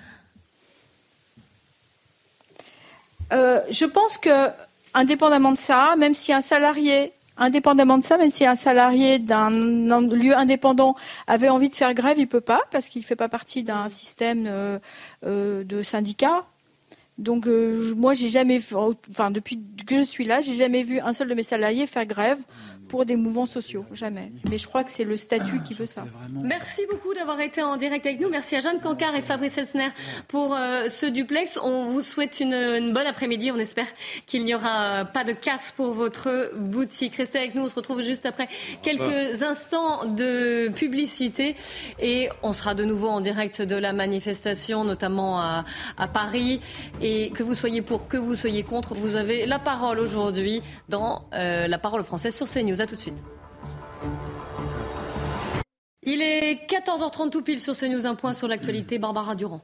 Euh, 3.33 3.61
je 3.71 3.85
pense 3.85 4.19
que, 4.19 4.51
indépendamment 4.93 5.53
de 5.53 5.59
ça, 5.59 5.95
même 5.97 6.15
si 6.15 6.33
un 6.33 6.41
salarié 6.41 7.13
Indépendamment 7.37 7.99
de 7.99 8.05
ça, 8.05 8.17
même 8.17 8.31
si 8.31 8.47
un 8.47 8.55
salarié 8.55 9.19
d'un 9.19 9.51
lieu 9.51 10.37
indépendant 10.37 10.95
avait 11.27 11.49
envie 11.49 11.69
de 11.69 11.75
faire 11.75 11.93
grève, 11.93 12.17
il 12.19 12.29
peut 12.29 12.41
pas 12.41 12.61
parce 12.71 12.89
qu'il 12.89 13.03
ne 13.03 13.07
fait 13.07 13.17
pas 13.17 13.29
partie 13.29 13.65
d'un 13.65 13.89
système 13.89 14.45
euh, 14.47 14.79
euh, 15.27 15.65
de 15.65 15.83
syndicat. 15.83 16.47
Donc 17.19 17.47
euh, 17.47 17.95
moi 17.97 18.15
j'ai 18.15 18.29
jamais, 18.29 18.61
enfin 19.11 19.31
depuis 19.31 19.61
que 19.87 19.97
je 19.97 20.03
suis 20.03 20.25
là, 20.25 20.41
j'ai 20.41 20.55
jamais 20.55 20.83
vu 20.83 21.01
un 21.01 21.13
seul 21.13 21.29
de 21.29 21.35
mes 21.35 21.43
salariés 21.43 21.87
faire 21.87 22.07
grève 22.07 22.39
pour 22.89 23.05
des 23.05 23.17
mouvements 23.17 23.47
sociaux, 23.47 23.85
jamais. 23.93 24.33
Mais 24.51 24.59
je 24.59 24.67
crois 24.67 24.85
que 24.85 24.91
c'est 24.91 25.05
le 25.05 25.17
statut 25.17 25.63
qui 25.63 25.75
veut 25.75 25.87
ça. 25.87 26.05
Merci 26.33 26.83
beaucoup 26.91 27.15
d'avoir 27.15 27.41
été 27.41 27.63
en 27.63 27.77
direct 27.77 28.07
avec 28.07 28.21
nous. 28.21 28.29
Merci 28.29 28.57
à 28.57 28.61
Jeanne 28.61 28.81
Cancard 28.81 29.15
et 29.15 29.23
Fabrice 29.23 29.59
Elsner 29.59 29.89
pour 30.29 30.55
euh, 30.55 30.89
ce 30.89 31.07
duplex. 31.07 31.59
On 31.63 31.85
vous 31.85 32.03
souhaite 32.03 32.41
une, 32.41 32.93
bonne 32.93 33.07
après-midi. 33.07 33.51
On 33.51 33.59
espère 33.59 33.87
qu'il 34.27 34.45
n'y 34.45 34.55
aura 34.55 35.05
pas 35.05 35.25
de 35.25 35.33
casse 35.33 35.71
pour 35.71 35.93
votre 35.93 36.53
boutique. 36.57 37.17
Restez 37.17 37.39
avec 37.39 37.55
nous. 37.55 37.63
On 37.63 37.69
se 37.69 37.75
retrouve 37.75 38.03
juste 38.03 38.27
après 38.27 38.49
quelques 38.83 39.43
instants 39.43 40.05
de 40.05 40.69
publicité 40.75 41.57
et 42.01 42.29
on 42.43 42.53
sera 42.53 42.75
de 42.75 42.85
nouveau 42.85 43.09
en 43.09 43.21
direct 43.21 43.63
de 43.63 43.77
la 43.77 43.93
manifestation, 43.93 44.85
notamment 44.85 45.41
à, 45.41 45.65
à 45.97 46.07
Paris. 46.07 46.61
Et 47.01 47.31
que 47.31 47.43
vous 47.43 47.55
soyez 47.55 47.83
pour, 47.83 48.09
que 48.09 48.17
vous 48.17 48.35
soyez 48.35 48.63
contre, 48.63 48.95
vous 48.95 49.17
avez 49.17 49.47
la 49.47 49.59
parole 49.59 49.99
aujourd'hui 49.99 50.63
dans 50.89 51.25
euh, 51.35 51.67
la 51.67 51.79
parole 51.79 52.05
française 52.05 52.35
sur 52.35 52.47
CNews. 52.47 52.74
À 52.81 52.87
tout 52.87 52.97
de 52.97 53.01
suite. 53.01 53.15
Il 56.03 56.21
est 56.21 56.69
14h30 56.69 57.31
tout 57.31 57.43
pile 57.43 57.61
sur 57.61 57.75
CNews, 57.77 58.05
un 58.07 58.15
point 58.15 58.35
sur 58.35 58.49
l'actualité. 58.49 58.99
Barbara 58.99 59.35
Durand. 59.35 59.63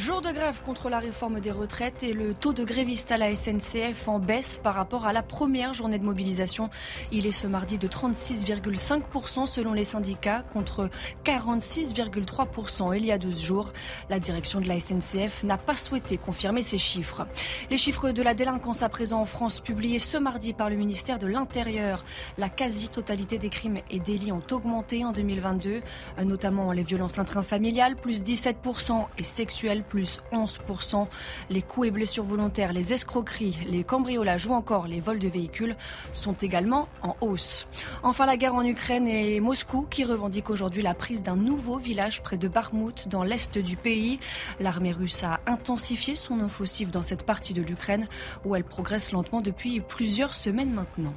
Jour 0.00 0.22
de 0.22 0.32
grève 0.32 0.62
contre 0.62 0.88
la 0.88 0.98
réforme 0.98 1.40
des 1.40 1.50
retraites 1.50 2.02
et 2.02 2.14
le 2.14 2.32
taux 2.32 2.54
de 2.54 2.64
grévistes 2.64 3.12
à 3.12 3.18
la 3.18 3.36
SNCF 3.36 4.08
en 4.08 4.18
baisse 4.18 4.56
par 4.56 4.74
rapport 4.74 5.04
à 5.04 5.12
la 5.12 5.22
première 5.22 5.74
journée 5.74 5.98
de 5.98 6.04
mobilisation. 6.06 6.70
Il 7.12 7.26
est 7.26 7.32
ce 7.32 7.46
mardi 7.46 7.76
de 7.76 7.86
36,5% 7.86 9.44
selon 9.44 9.74
les 9.74 9.84
syndicats 9.84 10.42
contre 10.54 10.88
46,3% 11.26 12.96
il 12.96 13.04
y 13.04 13.12
a 13.12 13.18
12 13.18 13.42
jours. 13.42 13.74
La 14.08 14.18
direction 14.20 14.62
de 14.62 14.68
la 14.68 14.80
SNCF 14.80 15.44
n'a 15.44 15.58
pas 15.58 15.76
souhaité 15.76 16.16
confirmer 16.16 16.62
ces 16.62 16.78
chiffres. 16.78 17.26
Les 17.70 17.76
chiffres 17.76 18.10
de 18.10 18.22
la 18.22 18.32
délinquance 18.32 18.82
à 18.82 18.88
présent 18.88 19.20
en 19.20 19.26
France 19.26 19.60
publiés 19.60 19.98
ce 19.98 20.16
mardi 20.16 20.54
par 20.54 20.70
le 20.70 20.76
ministère 20.76 21.18
de 21.18 21.26
l'Intérieur. 21.26 22.06
La 22.38 22.48
quasi-totalité 22.48 23.36
des 23.36 23.50
crimes 23.50 23.80
et 23.90 24.00
délits 24.00 24.32
ont 24.32 24.42
augmenté 24.50 25.04
en 25.04 25.12
2022, 25.12 25.82
notamment 26.24 26.72
les 26.72 26.84
violences 26.84 27.18
intrafamiliales, 27.18 27.96
plus 27.96 28.22
17% 28.22 29.04
et 29.18 29.24
sexuelles 29.24 29.84
plus 29.90 30.20
11%. 30.32 31.06
Les 31.50 31.60
coups 31.60 31.88
et 31.88 31.90
blessures 31.90 32.24
volontaires, 32.24 32.72
les 32.72 32.94
escroqueries, 32.94 33.58
les 33.68 33.84
cambriolages 33.84 34.46
ou 34.46 34.52
encore 34.52 34.86
les 34.86 35.00
vols 35.00 35.18
de 35.18 35.28
véhicules 35.28 35.76
sont 36.14 36.32
également 36.32 36.88
en 37.02 37.16
hausse. 37.20 37.66
Enfin, 38.02 38.24
la 38.24 38.38
guerre 38.38 38.54
en 38.54 38.64
Ukraine 38.64 39.06
et 39.06 39.40
Moscou 39.40 39.86
qui 39.90 40.04
revendique 40.04 40.48
aujourd'hui 40.48 40.82
la 40.82 40.94
prise 40.94 41.22
d'un 41.22 41.36
nouveau 41.36 41.76
village 41.76 42.22
près 42.22 42.38
de 42.38 42.48
Barmout 42.48 43.08
dans 43.08 43.24
l'est 43.24 43.58
du 43.58 43.76
pays. 43.76 44.18
L'armée 44.60 44.92
russe 44.92 45.24
a 45.24 45.40
intensifié 45.46 46.14
son 46.14 46.40
offensive 46.40 46.90
dans 46.90 47.02
cette 47.02 47.26
partie 47.26 47.52
de 47.52 47.62
l'Ukraine 47.62 48.06
où 48.44 48.54
elle 48.54 48.64
progresse 48.64 49.12
lentement 49.12 49.40
depuis 49.40 49.80
plusieurs 49.80 50.34
semaines 50.34 50.72
maintenant. 50.72 51.14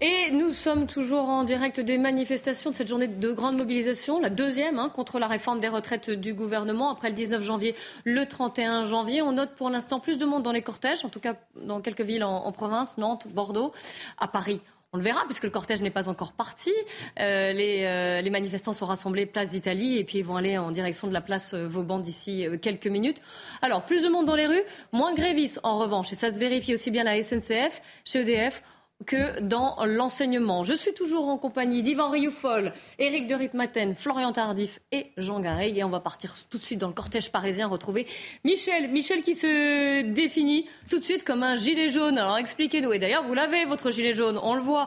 Et 0.00 0.32
nous 0.32 0.50
sommes 0.50 0.86
toujours 0.86 1.28
en 1.28 1.44
direct 1.44 1.78
des 1.78 1.98
manifestations 1.98 2.70
de 2.70 2.74
cette 2.74 2.88
journée 2.88 3.06
de 3.06 3.32
grande 3.32 3.56
mobilisation, 3.56 4.20
la 4.20 4.28
deuxième 4.28 4.78
hein, 4.78 4.90
contre 4.92 5.20
la 5.20 5.28
réforme 5.28 5.60
des 5.60 5.68
retraites 5.68 6.10
du 6.10 6.34
gouvernement, 6.34 6.90
après 6.90 7.10
le 7.10 7.14
19 7.14 7.42
janvier, 7.42 7.76
le 8.02 8.26
31 8.26 8.84
janvier. 8.86 9.22
On 9.22 9.32
note 9.32 9.54
pour 9.54 9.70
l'instant 9.70 10.00
plus 10.00 10.18
de 10.18 10.24
monde 10.24 10.42
dans 10.42 10.52
les 10.52 10.62
cortèges, 10.62 11.04
en 11.04 11.10
tout 11.10 11.20
cas 11.20 11.34
dans 11.54 11.80
quelques 11.80 12.00
villes 12.00 12.24
en, 12.24 12.50
province, 12.50 12.98
Nantes, 12.98 13.28
Bordeaux, 13.28 13.72
à 14.18 14.26
Paris. 14.26 14.60
On 14.92 14.96
le 14.96 15.02
verra 15.02 15.24
puisque 15.26 15.44
le 15.44 15.50
cortège 15.50 15.80
n'est 15.80 15.90
pas 15.90 16.08
encore 16.08 16.32
parti. 16.32 16.72
Euh, 17.18 17.52
euh, 17.52 18.20
les, 18.20 18.30
manifestants 18.30 18.72
sont 18.72 18.86
rassemblés 18.86 19.26
place 19.26 19.50
d'Italie 19.50 19.98
et 19.98 20.04
puis 20.04 20.18
ils 20.18 20.24
vont 20.24 20.36
aller 20.36 20.56
en 20.56 20.70
direction 20.70 21.08
de 21.08 21.12
la 21.12 21.20
place 21.20 21.52
euh, 21.54 21.66
Vauban 21.66 21.98
d'ici 21.98 22.46
quelques 22.62 22.86
minutes. 22.86 23.20
Alors 23.60 23.82
plus 23.82 24.02
de 24.02 24.08
monde 24.08 24.26
dans 24.26 24.36
les 24.36 24.46
rues, 24.46 24.62
moins 24.92 25.12
grévistes 25.14 25.58
en 25.64 25.78
revanche 25.78 26.12
et 26.12 26.16
ça 26.16 26.32
se 26.32 26.38
vérifie 26.38 26.74
aussi 26.74 26.92
bien 26.92 27.04
à 27.06 27.16
la 27.16 27.22
SNCF, 27.22 27.82
chez 28.04 28.20
EDF 28.20 28.62
que 29.06 29.40
dans 29.40 29.84
l'enseignement. 29.84 30.62
Je 30.62 30.72
suis 30.72 30.94
toujours 30.94 31.28
en 31.28 31.36
compagnie 31.36 31.82
d'Yvan 31.82 32.10
Rioufol, 32.10 32.72
Éric 32.98 33.26
de 33.26 33.34
Ritmaten, 33.34 33.94
Florian 33.94 34.32
Tardif 34.32 34.80
et 34.92 35.10
Jean 35.16 35.40
Garrig. 35.40 35.76
Et 35.76 35.84
on 35.84 35.90
va 35.90 36.00
partir 36.00 36.34
tout 36.48 36.58
de 36.58 36.62
suite 36.62 36.78
dans 36.78 36.88
le 36.88 36.94
cortège 36.94 37.30
parisien 37.30 37.66
retrouver 37.66 38.06
Michel. 38.44 38.90
Michel 38.90 39.20
qui 39.20 39.34
se 39.34 40.02
définit 40.02 40.66
tout 40.88 40.98
de 40.98 41.04
suite 41.04 41.24
comme 41.24 41.42
un 41.42 41.56
gilet 41.56 41.88
jaune. 41.88 42.18
Alors 42.18 42.38
expliquez-nous. 42.38 42.92
Et 42.92 42.98
d'ailleurs, 42.98 43.24
vous 43.24 43.34
l'avez, 43.34 43.64
votre 43.64 43.90
gilet 43.90 44.14
jaune, 44.14 44.38
on 44.42 44.54
le 44.54 44.62
voit. 44.62 44.86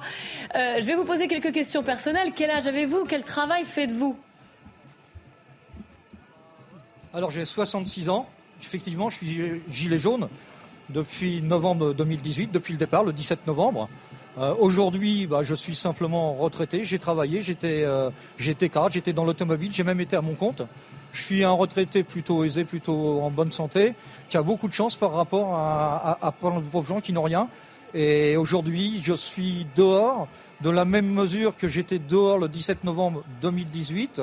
Euh, 0.55 0.77
je 0.79 0.85
vais 0.85 0.95
vous 0.95 1.05
poser 1.05 1.27
quelques 1.27 1.53
questions 1.53 1.83
personnelles. 1.83 2.31
Quel 2.35 2.49
âge 2.49 2.67
avez-vous? 2.67 3.05
Quel 3.05 3.23
travail 3.23 3.65
faites-vous? 3.65 4.17
Alors 7.13 7.31
j'ai 7.31 7.45
66 7.45 8.09
ans. 8.09 8.27
Effectivement, 8.61 9.09
je 9.09 9.17
suis 9.17 9.61
gilet 9.67 9.97
jaune 9.99 10.29
depuis 10.89 11.41
novembre 11.41 11.93
2018, 11.93 12.51
depuis 12.51 12.73
le 12.73 12.77
départ, 12.79 13.03
le 13.03 13.13
17 13.13 13.47
novembre. 13.47 13.89
Euh, 14.37 14.53
aujourd'hui, 14.59 15.25
bah, 15.25 15.41
je 15.43 15.55
suis 15.55 15.75
simplement 15.75 16.35
retraité. 16.35 16.85
J'ai 16.85 16.99
travaillé, 16.99 17.41
j'étais 17.41 17.83
euh, 17.83 18.11
j'étais 18.37 18.69
cadre, 18.69 18.91
j'étais 18.91 19.13
dans 19.13 19.25
l'automobile, 19.25 19.71
j'ai 19.73 19.83
même 19.83 19.99
été 19.99 20.15
à 20.15 20.21
mon 20.21 20.35
compte. 20.35 20.61
Je 21.11 21.21
suis 21.21 21.43
un 21.43 21.51
retraité 21.51 22.03
plutôt 22.03 22.43
aisé, 22.43 22.63
plutôt 22.63 23.21
en 23.21 23.31
bonne 23.31 23.51
santé, 23.51 23.93
qui 24.29 24.37
a 24.37 24.43
beaucoup 24.43 24.67
de 24.67 24.73
chance 24.73 24.95
par 24.95 25.13
rapport 25.13 25.55
à, 25.55 26.11
à, 26.11 26.27
à 26.27 26.31
plein 26.31 26.59
de 26.59 26.65
pauvres 26.65 26.87
gens 26.87 27.01
qui 27.01 27.13
n'ont 27.13 27.23
rien. 27.23 27.49
Et 27.93 28.37
aujourd'hui, 28.37 29.01
je 29.01 29.13
suis 29.13 29.65
dehors 29.75 30.27
de 30.61 30.69
la 30.69 30.85
même 30.85 31.11
mesure 31.11 31.55
que 31.55 31.67
j'étais 31.67 31.99
dehors 31.99 32.37
le 32.37 32.47
17 32.47 32.83
novembre 32.83 33.23
2018. 33.41 34.21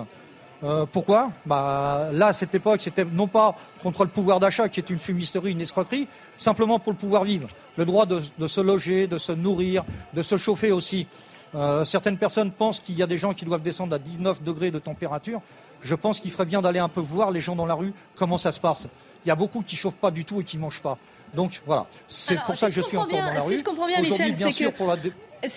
Euh, 0.65 0.87
pourquoi? 0.91 1.31
Bah, 1.45 2.09
Là, 2.13 2.29
à 2.29 2.33
cette 2.33 2.55
époque, 2.55 2.81
c'était 2.81 3.05
non 3.05 3.27
pas 3.27 3.55
contre 3.83 4.05
le 4.05 4.11
pouvoir 4.11 4.41
d'achat, 4.41 4.69
qui 4.69 4.81
est 4.81 4.91
une 4.91 4.99
fumisterie, 4.99 5.53
une 5.53 5.61
escroquerie, 5.61 6.09
simplement 6.39 6.79
pour 6.79 6.93
le 6.93 6.99
pouvoir 6.99 7.25
vivre. 7.25 7.49
Le 7.77 7.85
droit 7.85 8.07
de, 8.07 8.21
se 8.47 8.61
loger, 8.61 9.07
de 9.07 9.19
se 9.19 9.33
nourrir, 9.33 9.85
de 10.15 10.23
se 10.23 10.37
chauffer 10.37 10.73
aussi. 10.73 11.07
Euh, 11.55 11.85
certaines 11.85 12.17
personnes 12.17 12.51
pensent 12.51 12.81
qu'il 12.81 12.97
y 12.97 13.03
a 13.03 13.07
des 13.07 13.19
gens 13.19 13.35
qui 13.35 13.45
doivent 13.45 13.63
descendre 13.63 13.95
à 13.95 13.99
19 13.99 14.43
degrés 14.43 14.71
de 14.71 14.79
température. 14.79 15.41
Je 15.83 15.95
pense 15.95 16.19
qu'il 16.19 16.31
ferait 16.31 16.47
bien 16.47 16.63
d'aller 16.63 16.81
un 16.81 16.89
peu 16.89 17.01
voir 17.01 17.31
les 17.31 17.41
gens 17.41 17.55
dans 17.55 17.67
la 17.67 17.75
rue, 17.75 17.93
comment 18.17 18.39
ça 18.39 18.51
se 18.51 18.59
passe. 18.59 18.89
Il 19.25 19.29
y 19.29 19.31
a 19.31 19.37
beaucoup 19.37 19.63
qui 19.63 19.77
chauffent 19.77 19.97
pas 19.97 20.11
du 20.11 20.25
tout 20.25 20.41
et 20.41 20.45
qui 20.45 20.57
mangent 20.57 20.81
pas. 20.81 20.99
Donc 21.35 21.61
voilà, 21.67 21.87
c'est 22.09 22.41
pour 22.43 22.57
ça 22.57 22.69
que 22.69 22.75
je 22.75 22.81
suis 22.81 22.97
encore 22.97 23.19
dans 23.19 23.33
la 23.33 23.43
rue. 23.43 23.53
Si 23.53 23.59
je 23.59 23.65
comprends 23.65 23.87
bien, 23.87 24.01
Michel, 24.01 24.35
bien 24.35 24.51
sûr, 24.51 24.73
pour 24.73 24.89
la 24.89 24.97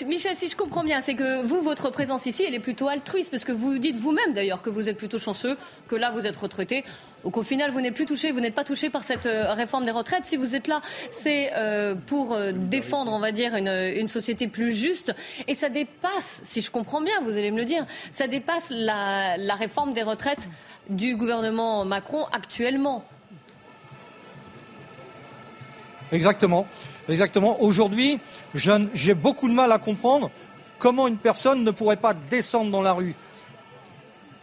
Michel, 0.05 0.35
si 0.35 0.47
je 0.47 0.55
comprends 0.55 0.83
bien, 0.83 1.01
c'est 1.01 1.15
que 1.15 1.41
vous, 1.43 1.61
votre 1.61 1.89
présence 1.89 2.25
ici, 2.25 2.43
elle 2.47 2.53
est 2.53 2.59
plutôt 2.59 2.87
altruiste, 2.87 3.31
parce 3.31 3.43
que 3.43 3.51
vous 3.51 3.77
dites 3.77 3.95
vous-même 3.95 4.33
d'ailleurs 4.33 4.61
que 4.61 4.69
vous 4.69 4.89
êtes 4.89 4.97
plutôt 4.97 5.19
chanceux, 5.19 5.57
que 5.87 5.95
là 5.95 6.11
vous 6.11 6.25
êtes 6.25 6.35
retraité. 6.35 6.83
Donc 7.23 7.37
au 7.37 7.43
final, 7.43 7.71
vous 7.71 7.81
n'êtes 7.81 7.93
plus 7.93 8.05
touché, 8.05 8.31
vous 8.31 8.39
n'êtes 8.39 8.55
pas 8.55 8.63
touché 8.63 8.89
par 8.89 9.03
cette 9.03 9.25
euh, 9.25 9.53
réforme 9.53 9.85
des 9.85 9.91
retraites. 9.91 10.25
Si 10.25 10.37
vous 10.37 10.55
êtes 10.55 10.67
là, 10.67 10.81
c'est 11.09 11.51
euh, 11.55 11.95
pour 11.95 12.33
euh, 12.33 12.51
défendre, 12.53 13.11
on 13.11 13.19
va 13.19 13.31
dire, 13.31 13.55
une, 13.55 14.07
société 14.07 14.47
plus 14.47 14.73
juste. 14.73 15.13
Et 15.47 15.55
ça 15.55 15.69
dépasse, 15.69 16.41
si 16.43 16.61
je 16.61 16.71
comprends 16.71 17.01
bien, 17.01 17.15
vous 17.21 17.37
allez 17.37 17.51
me 17.51 17.57
le 17.57 17.65
dire, 17.65 17.85
ça 18.11 18.27
dépasse 18.27 18.69
la, 18.69 19.37
la 19.37 19.55
réforme 19.55 19.93
des 19.93 20.03
retraites 20.03 20.49
du 20.89 21.15
gouvernement 21.15 21.85
Macron 21.85 22.25
actuellement. 22.31 23.03
Exactement. 26.11 26.67
Exactement. 27.09 27.61
Aujourd'hui, 27.61 28.19
j'ai 28.53 29.13
beaucoup 29.13 29.49
de 29.49 29.53
mal 29.53 29.71
à 29.71 29.79
comprendre 29.79 30.29
comment 30.79 31.07
une 31.07 31.17
personne 31.17 31.63
ne 31.63 31.71
pourrait 31.71 31.97
pas 31.97 32.13
descendre 32.13 32.71
dans 32.71 32.81
la 32.81 32.93
rue. 32.93 33.15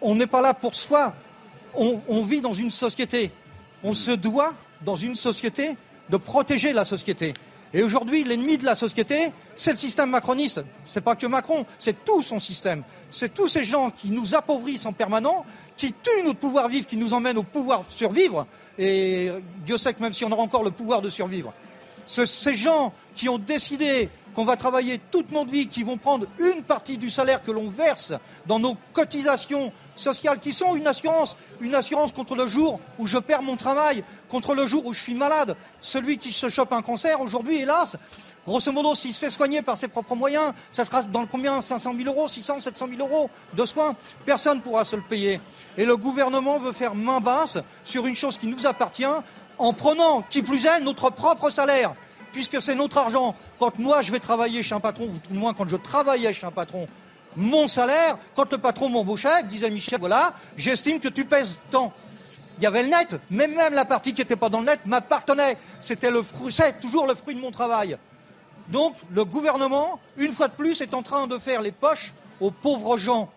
On 0.00 0.14
n'est 0.14 0.26
pas 0.26 0.42
là 0.42 0.54
pour 0.54 0.74
soi. 0.74 1.14
On, 1.74 2.22
vit 2.22 2.40
dans 2.40 2.52
une 2.52 2.70
société. 2.70 3.32
On 3.82 3.94
se 3.94 4.12
doit, 4.12 4.54
dans 4.82 4.96
une 4.96 5.16
société, 5.16 5.76
de 6.08 6.16
protéger 6.16 6.72
la 6.72 6.84
société. 6.84 7.34
Et 7.72 7.82
aujourd'hui, 7.82 8.22
l'ennemi 8.22 8.56
de 8.56 8.64
la 8.64 8.76
société, 8.76 9.32
c'est 9.56 9.72
le 9.72 9.76
système 9.76 10.10
macroniste. 10.10 10.62
C'est 10.86 11.00
pas 11.00 11.16
que 11.16 11.26
Macron, 11.26 11.66
c'est 11.80 12.04
tout 12.04 12.22
son 12.22 12.38
système. 12.38 12.84
C'est 13.10 13.34
tous 13.34 13.48
ces 13.48 13.64
gens 13.64 13.90
qui 13.90 14.10
nous 14.10 14.36
appauvrissent 14.36 14.86
en 14.86 14.92
permanence, 14.92 15.44
qui 15.76 15.92
tuent 15.92 16.24
notre 16.24 16.38
pouvoir 16.38 16.68
vivre, 16.68 16.86
qui 16.86 16.96
nous 16.96 17.12
emmènent 17.12 17.38
au 17.38 17.42
pouvoir 17.42 17.84
survivre. 17.88 18.46
Et 18.78 19.30
Dieu 19.64 19.78
sait 19.78 19.94
que 19.94 20.02
même 20.02 20.12
si 20.12 20.24
on 20.24 20.32
aura 20.32 20.42
encore 20.42 20.64
le 20.64 20.70
pouvoir 20.70 21.02
de 21.02 21.08
survivre, 21.08 21.52
ces 22.06 22.54
gens 22.54 22.92
qui 23.14 23.28
ont 23.28 23.38
décidé 23.38 24.08
qu'on 24.34 24.44
va 24.44 24.56
travailler 24.56 25.00
toute 25.10 25.30
notre 25.30 25.50
vie, 25.50 25.68
qui 25.68 25.84
vont 25.84 25.96
prendre 25.96 26.26
une 26.38 26.62
partie 26.62 26.98
du 26.98 27.08
salaire 27.08 27.40
que 27.40 27.52
l'on 27.52 27.68
verse 27.68 28.12
dans 28.46 28.58
nos 28.58 28.76
cotisations 28.92 29.72
sociales, 29.94 30.40
qui 30.40 30.52
sont 30.52 30.74
une 30.74 30.88
assurance, 30.88 31.36
une 31.60 31.74
assurance 31.74 32.12
contre 32.12 32.34
le 32.34 32.46
jour 32.46 32.80
où 32.98 33.06
je 33.06 33.16
perds 33.16 33.42
mon 33.42 33.56
travail, 33.56 34.02
contre 34.28 34.54
le 34.54 34.66
jour 34.66 34.84
où 34.86 34.92
je 34.92 35.00
suis 35.00 35.14
malade. 35.14 35.56
Celui 35.80 36.18
qui 36.18 36.32
se 36.32 36.48
chope 36.48 36.72
un 36.72 36.82
cancer, 36.82 37.20
aujourd'hui, 37.20 37.60
hélas, 37.60 37.96
grosso 38.46 38.72
modo, 38.72 38.94
s'il 38.94 39.12
se 39.12 39.18
fait 39.18 39.30
soigner 39.30 39.62
par 39.62 39.76
ses 39.76 39.88
propres 39.88 40.14
moyens, 40.14 40.52
ça 40.70 40.84
sera 40.84 41.02
dans 41.02 41.22
le 41.22 41.26
combien? 41.26 41.60
500 41.60 41.94
000 41.96 42.08
euros, 42.08 42.28
600, 42.28 42.60
700 42.60 42.88
000 42.96 43.08
euros 43.08 43.30
de 43.52 43.66
soins 43.66 43.94
Personne 44.24 44.58
ne 44.58 44.62
pourra 44.62 44.84
se 44.84 44.96
le 44.96 45.02
payer. 45.02 45.40
Et 45.76 45.84
le 45.84 45.96
gouvernement 45.96 46.58
veut 46.58 46.72
faire 46.72 46.94
main 46.94 47.20
basse 47.20 47.58
sur 47.84 48.06
une 48.06 48.14
chose 48.14 48.38
qui 48.38 48.46
nous 48.46 48.66
appartient 48.66 49.04
en 49.58 49.72
prenant, 49.72 50.22
qui 50.22 50.42
plus 50.42 50.66
est, 50.66 50.80
notre 50.80 51.10
propre 51.10 51.50
salaire, 51.50 51.94
puisque 52.32 52.60
c'est 52.60 52.74
notre 52.74 52.98
argent. 52.98 53.34
Quand 53.58 53.78
moi 53.78 54.02
je 54.02 54.12
vais 54.12 54.20
travailler 54.20 54.62
chez 54.62 54.74
un 54.74 54.80
patron, 54.80 55.04
ou 55.04 55.18
tout 55.18 55.32
le 55.32 55.38
moins 55.38 55.54
quand 55.54 55.68
je 55.68 55.76
travaillais 55.76 56.32
chez 56.32 56.46
un 56.46 56.50
patron, 56.50 56.86
mon 57.36 57.66
salaire, 57.68 58.18
quand 58.34 58.50
le 58.52 58.58
patron 58.58 58.88
m'embauchait, 58.88 59.42
disait 59.44 59.70
Michel, 59.70 59.98
voilà, 59.98 60.32
j'estime 60.56 61.00
que 61.00 61.08
tu 61.08 61.24
pèses 61.24 61.60
tant. 61.70 61.92
Il 62.58 62.62
y 62.62 62.66
avait 62.66 62.84
le 62.84 62.88
net, 62.88 63.16
mais 63.30 63.48
même 63.48 63.74
la 63.74 63.84
partie 63.84 64.12
qui 64.14 64.20
n'était 64.20 64.36
pas 64.36 64.48
dans 64.48 64.60
le 64.60 64.66
net 64.66 64.80
m'appartenait. 64.86 65.56
C'était 65.80 66.10
le 66.10 66.22
fruit, 66.22 66.52
c'est 66.54 66.78
toujours 66.78 67.06
le 67.06 67.14
fruit 67.14 67.34
de 67.34 67.40
mon 67.40 67.50
travail. 67.50 67.96
Donc 68.68 68.94
le 69.10 69.24
gouvernement, 69.24 69.98
une 70.16 70.32
fois 70.32 70.48
de 70.48 70.54
plus, 70.54 70.80
est 70.80 70.94
en 70.94 71.02
train 71.02 71.26
de 71.26 71.38
faire 71.38 71.62
les 71.62 71.72
poches 71.72 72.14
aux 72.40 72.50
pauvres 72.50 72.98
gens. 72.98 73.30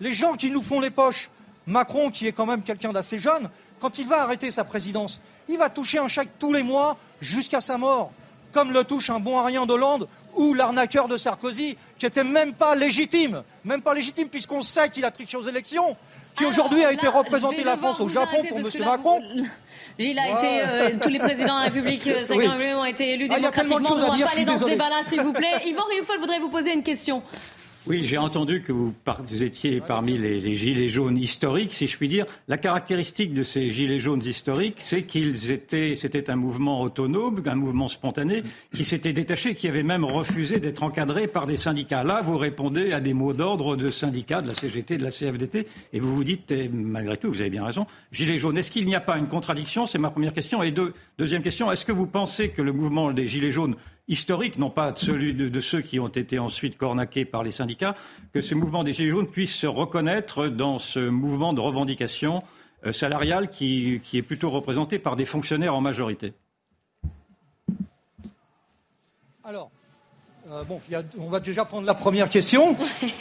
Les 0.00 0.12
gens 0.12 0.34
qui 0.34 0.50
nous 0.50 0.62
font 0.62 0.80
les 0.80 0.90
poches. 0.90 1.30
Macron, 1.66 2.10
qui 2.10 2.26
est 2.26 2.32
quand 2.32 2.46
même 2.46 2.62
quelqu'un 2.62 2.92
d'assez 2.92 3.18
jeune, 3.18 3.48
quand 3.80 3.98
il 3.98 4.06
va 4.06 4.22
arrêter 4.22 4.50
sa 4.50 4.64
présidence, 4.64 5.20
il 5.48 5.58
va 5.58 5.70
toucher 5.70 5.98
un 5.98 6.08
chèque 6.08 6.38
tous 6.38 6.52
les 6.52 6.62
mois 6.62 6.96
jusqu'à 7.20 7.60
sa 7.60 7.78
mort, 7.78 8.12
comme 8.52 8.72
le 8.72 8.84
touche 8.84 9.10
un 9.10 9.20
bon 9.20 9.38
Arien 9.38 9.68
Hollande 9.68 10.08
ou 10.34 10.52
l'arnaqueur 10.52 11.08
de 11.08 11.16
Sarkozy, 11.16 11.76
qui 11.98 12.04
n'était 12.04 12.24
même 12.24 12.52
pas 12.52 12.74
légitime, 12.74 13.42
même 13.64 13.80
pas 13.80 13.94
légitime 13.94 14.28
puisqu'on 14.28 14.62
sait 14.62 14.90
qu'il 14.90 15.04
a 15.04 15.10
triché 15.10 15.36
aux 15.36 15.46
élections, 15.46 15.96
qui 16.36 16.44
aujourd'hui 16.44 16.84
a 16.84 16.92
été 16.92 17.06
représenté 17.06 17.64
la 17.64 17.76
France 17.76 18.00
au 18.00 18.08
Japon 18.08 18.42
pour 18.48 18.58
M. 18.58 18.68
Macron. 18.84 19.22
Il 19.98 20.18
a 20.18 20.26
été, 20.26 20.60
euh, 20.66 20.98
tous 21.00 21.08
les 21.08 21.18
présidents 21.20 21.54
de 21.54 21.60
la 21.60 21.64
République, 21.66 22.06
euh, 22.08 22.24
oui. 22.30 22.48
ont 22.74 22.84
été 22.84 23.12
élus 23.12 23.28
ah, 23.30 23.36
démocratiquement. 23.36 23.78
On 23.92 23.96
va 23.96 24.26
pas 24.26 24.32
aller 24.32 24.44
dans 24.44 24.58
ce 24.58 24.64
débat-là, 24.64 25.02
s'il 25.08 25.20
vous 25.20 25.32
plaît. 25.32 25.52
Yvan 25.66 25.84
Rioufol 25.84 26.18
voudrait 26.18 26.40
vous 26.40 26.48
poser 26.48 26.72
une 26.72 26.82
question. 26.82 27.22
Oui, 27.86 28.02
j'ai 28.06 28.16
entendu 28.16 28.62
que 28.62 28.72
vous, 28.72 28.94
vous 29.26 29.42
étiez 29.42 29.82
parmi 29.82 30.16
les, 30.16 30.40
les, 30.40 30.54
gilets 30.54 30.88
jaunes 30.88 31.18
historiques, 31.18 31.74
si 31.74 31.86
je 31.86 31.98
puis 31.98 32.08
dire. 32.08 32.24
La 32.48 32.56
caractéristique 32.56 33.34
de 33.34 33.42
ces 33.42 33.68
gilets 33.68 33.98
jaunes 33.98 34.22
historiques, 34.22 34.76
c'est 34.78 35.02
qu'ils 35.02 35.50
étaient, 35.50 35.94
c'était 35.94 36.30
un 36.30 36.36
mouvement 36.36 36.80
autonome, 36.80 37.42
un 37.44 37.54
mouvement 37.54 37.88
spontané, 37.88 38.42
qui 38.74 38.86
s'était 38.86 39.12
détaché, 39.12 39.54
qui 39.54 39.68
avait 39.68 39.82
même 39.82 40.02
refusé 40.02 40.60
d'être 40.60 40.82
encadré 40.82 41.26
par 41.26 41.46
des 41.46 41.58
syndicats. 41.58 42.04
Là, 42.04 42.22
vous 42.24 42.38
répondez 42.38 42.92
à 42.92 43.00
des 43.00 43.12
mots 43.12 43.34
d'ordre 43.34 43.76
de 43.76 43.90
syndicats, 43.90 44.40
de 44.40 44.48
la 44.48 44.54
CGT, 44.54 44.96
de 44.96 45.04
la 45.04 45.10
CFDT, 45.10 45.66
et 45.92 46.00
vous 46.00 46.16
vous 46.16 46.24
dites, 46.24 46.52
et 46.52 46.70
malgré 46.70 47.18
tout, 47.18 47.28
vous 47.28 47.42
avez 47.42 47.50
bien 47.50 47.66
raison, 47.66 47.86
gilets 48.12 48.38
jaunes. 48.38 48.56
Est-ce 48.56 48.70
qu'il 48.70 48.86
n'y 48.86 48.94
a 48.94 49.00
pas 49.00 49.18
une 49.18 49.28
contradiction? 49.28 49.84
C'est 49.84 49.98
ma 49.98 50.08
première 50.08 50.32
question. 50.32 50.62
Et 50.62 50.70
deux, 50.70 50.94
deuxième 51.18 51.42
question, 51.42 51.70
est-ce 51.70 51.84
que 51.84 51.92
vous 51.92 52.06
pensez 52.06 52.48
que 52.48 52.62
le 52.62 52.72
mouvement 52.72 53.12
des 53.12 53.26
gilets 53.26 53.52
jaunes 53.52 53.76
historique, 54.08 54.58
non 54.58 54.70
pas 54.70 54.92
celui 54.94 55.34
de, 55.34 55.60
ceux 55.60 55.80
qui 55.80 55.98
ont 55.98 56.08
été 56.08 56.38
ensuite 56.38 56.76
cornaqués 56.76 57.24
par 57.24 57.42
les 57.42 57.50
syndicats, 57.50 57.94
que 58.32 58.40
ce 58.40 58.54
mouvement 58.54 58.84
des 58.84 58.92
Gilets 58.92 59.10
jaunes 59.10 59.26
puisse 59.26 59.54
se 59.54 59.66
reconnaître 59.66 60.48
dans 60.48 60.78
ce 60.78 61.00
mouvement 61.00 61.52
de 61.52 61.60
revendication 61.60 62.42
euh, 62.84 62.92
salariale 62.92 63.48
qui, 63.48 64.00
est 64.12 64.22
plutôt 64.22 64.50
représenté 64.50 64.98
par 64.98 65.16
des 65.16 65.24
fonctionnaires 65.24 65.74
en 65.74 65.80
majorité. 65.80 66.34
Alors, 69.42 69.70
euh, 70.50 70.64
bon, 70.64 70.80
on 71.18 71.28
va 71.28 71.40
déjà 71.40 71.64
prendre 71.64 71.86
la 71.86 71.94
première 71.94 72.28
question. 72.28 72.76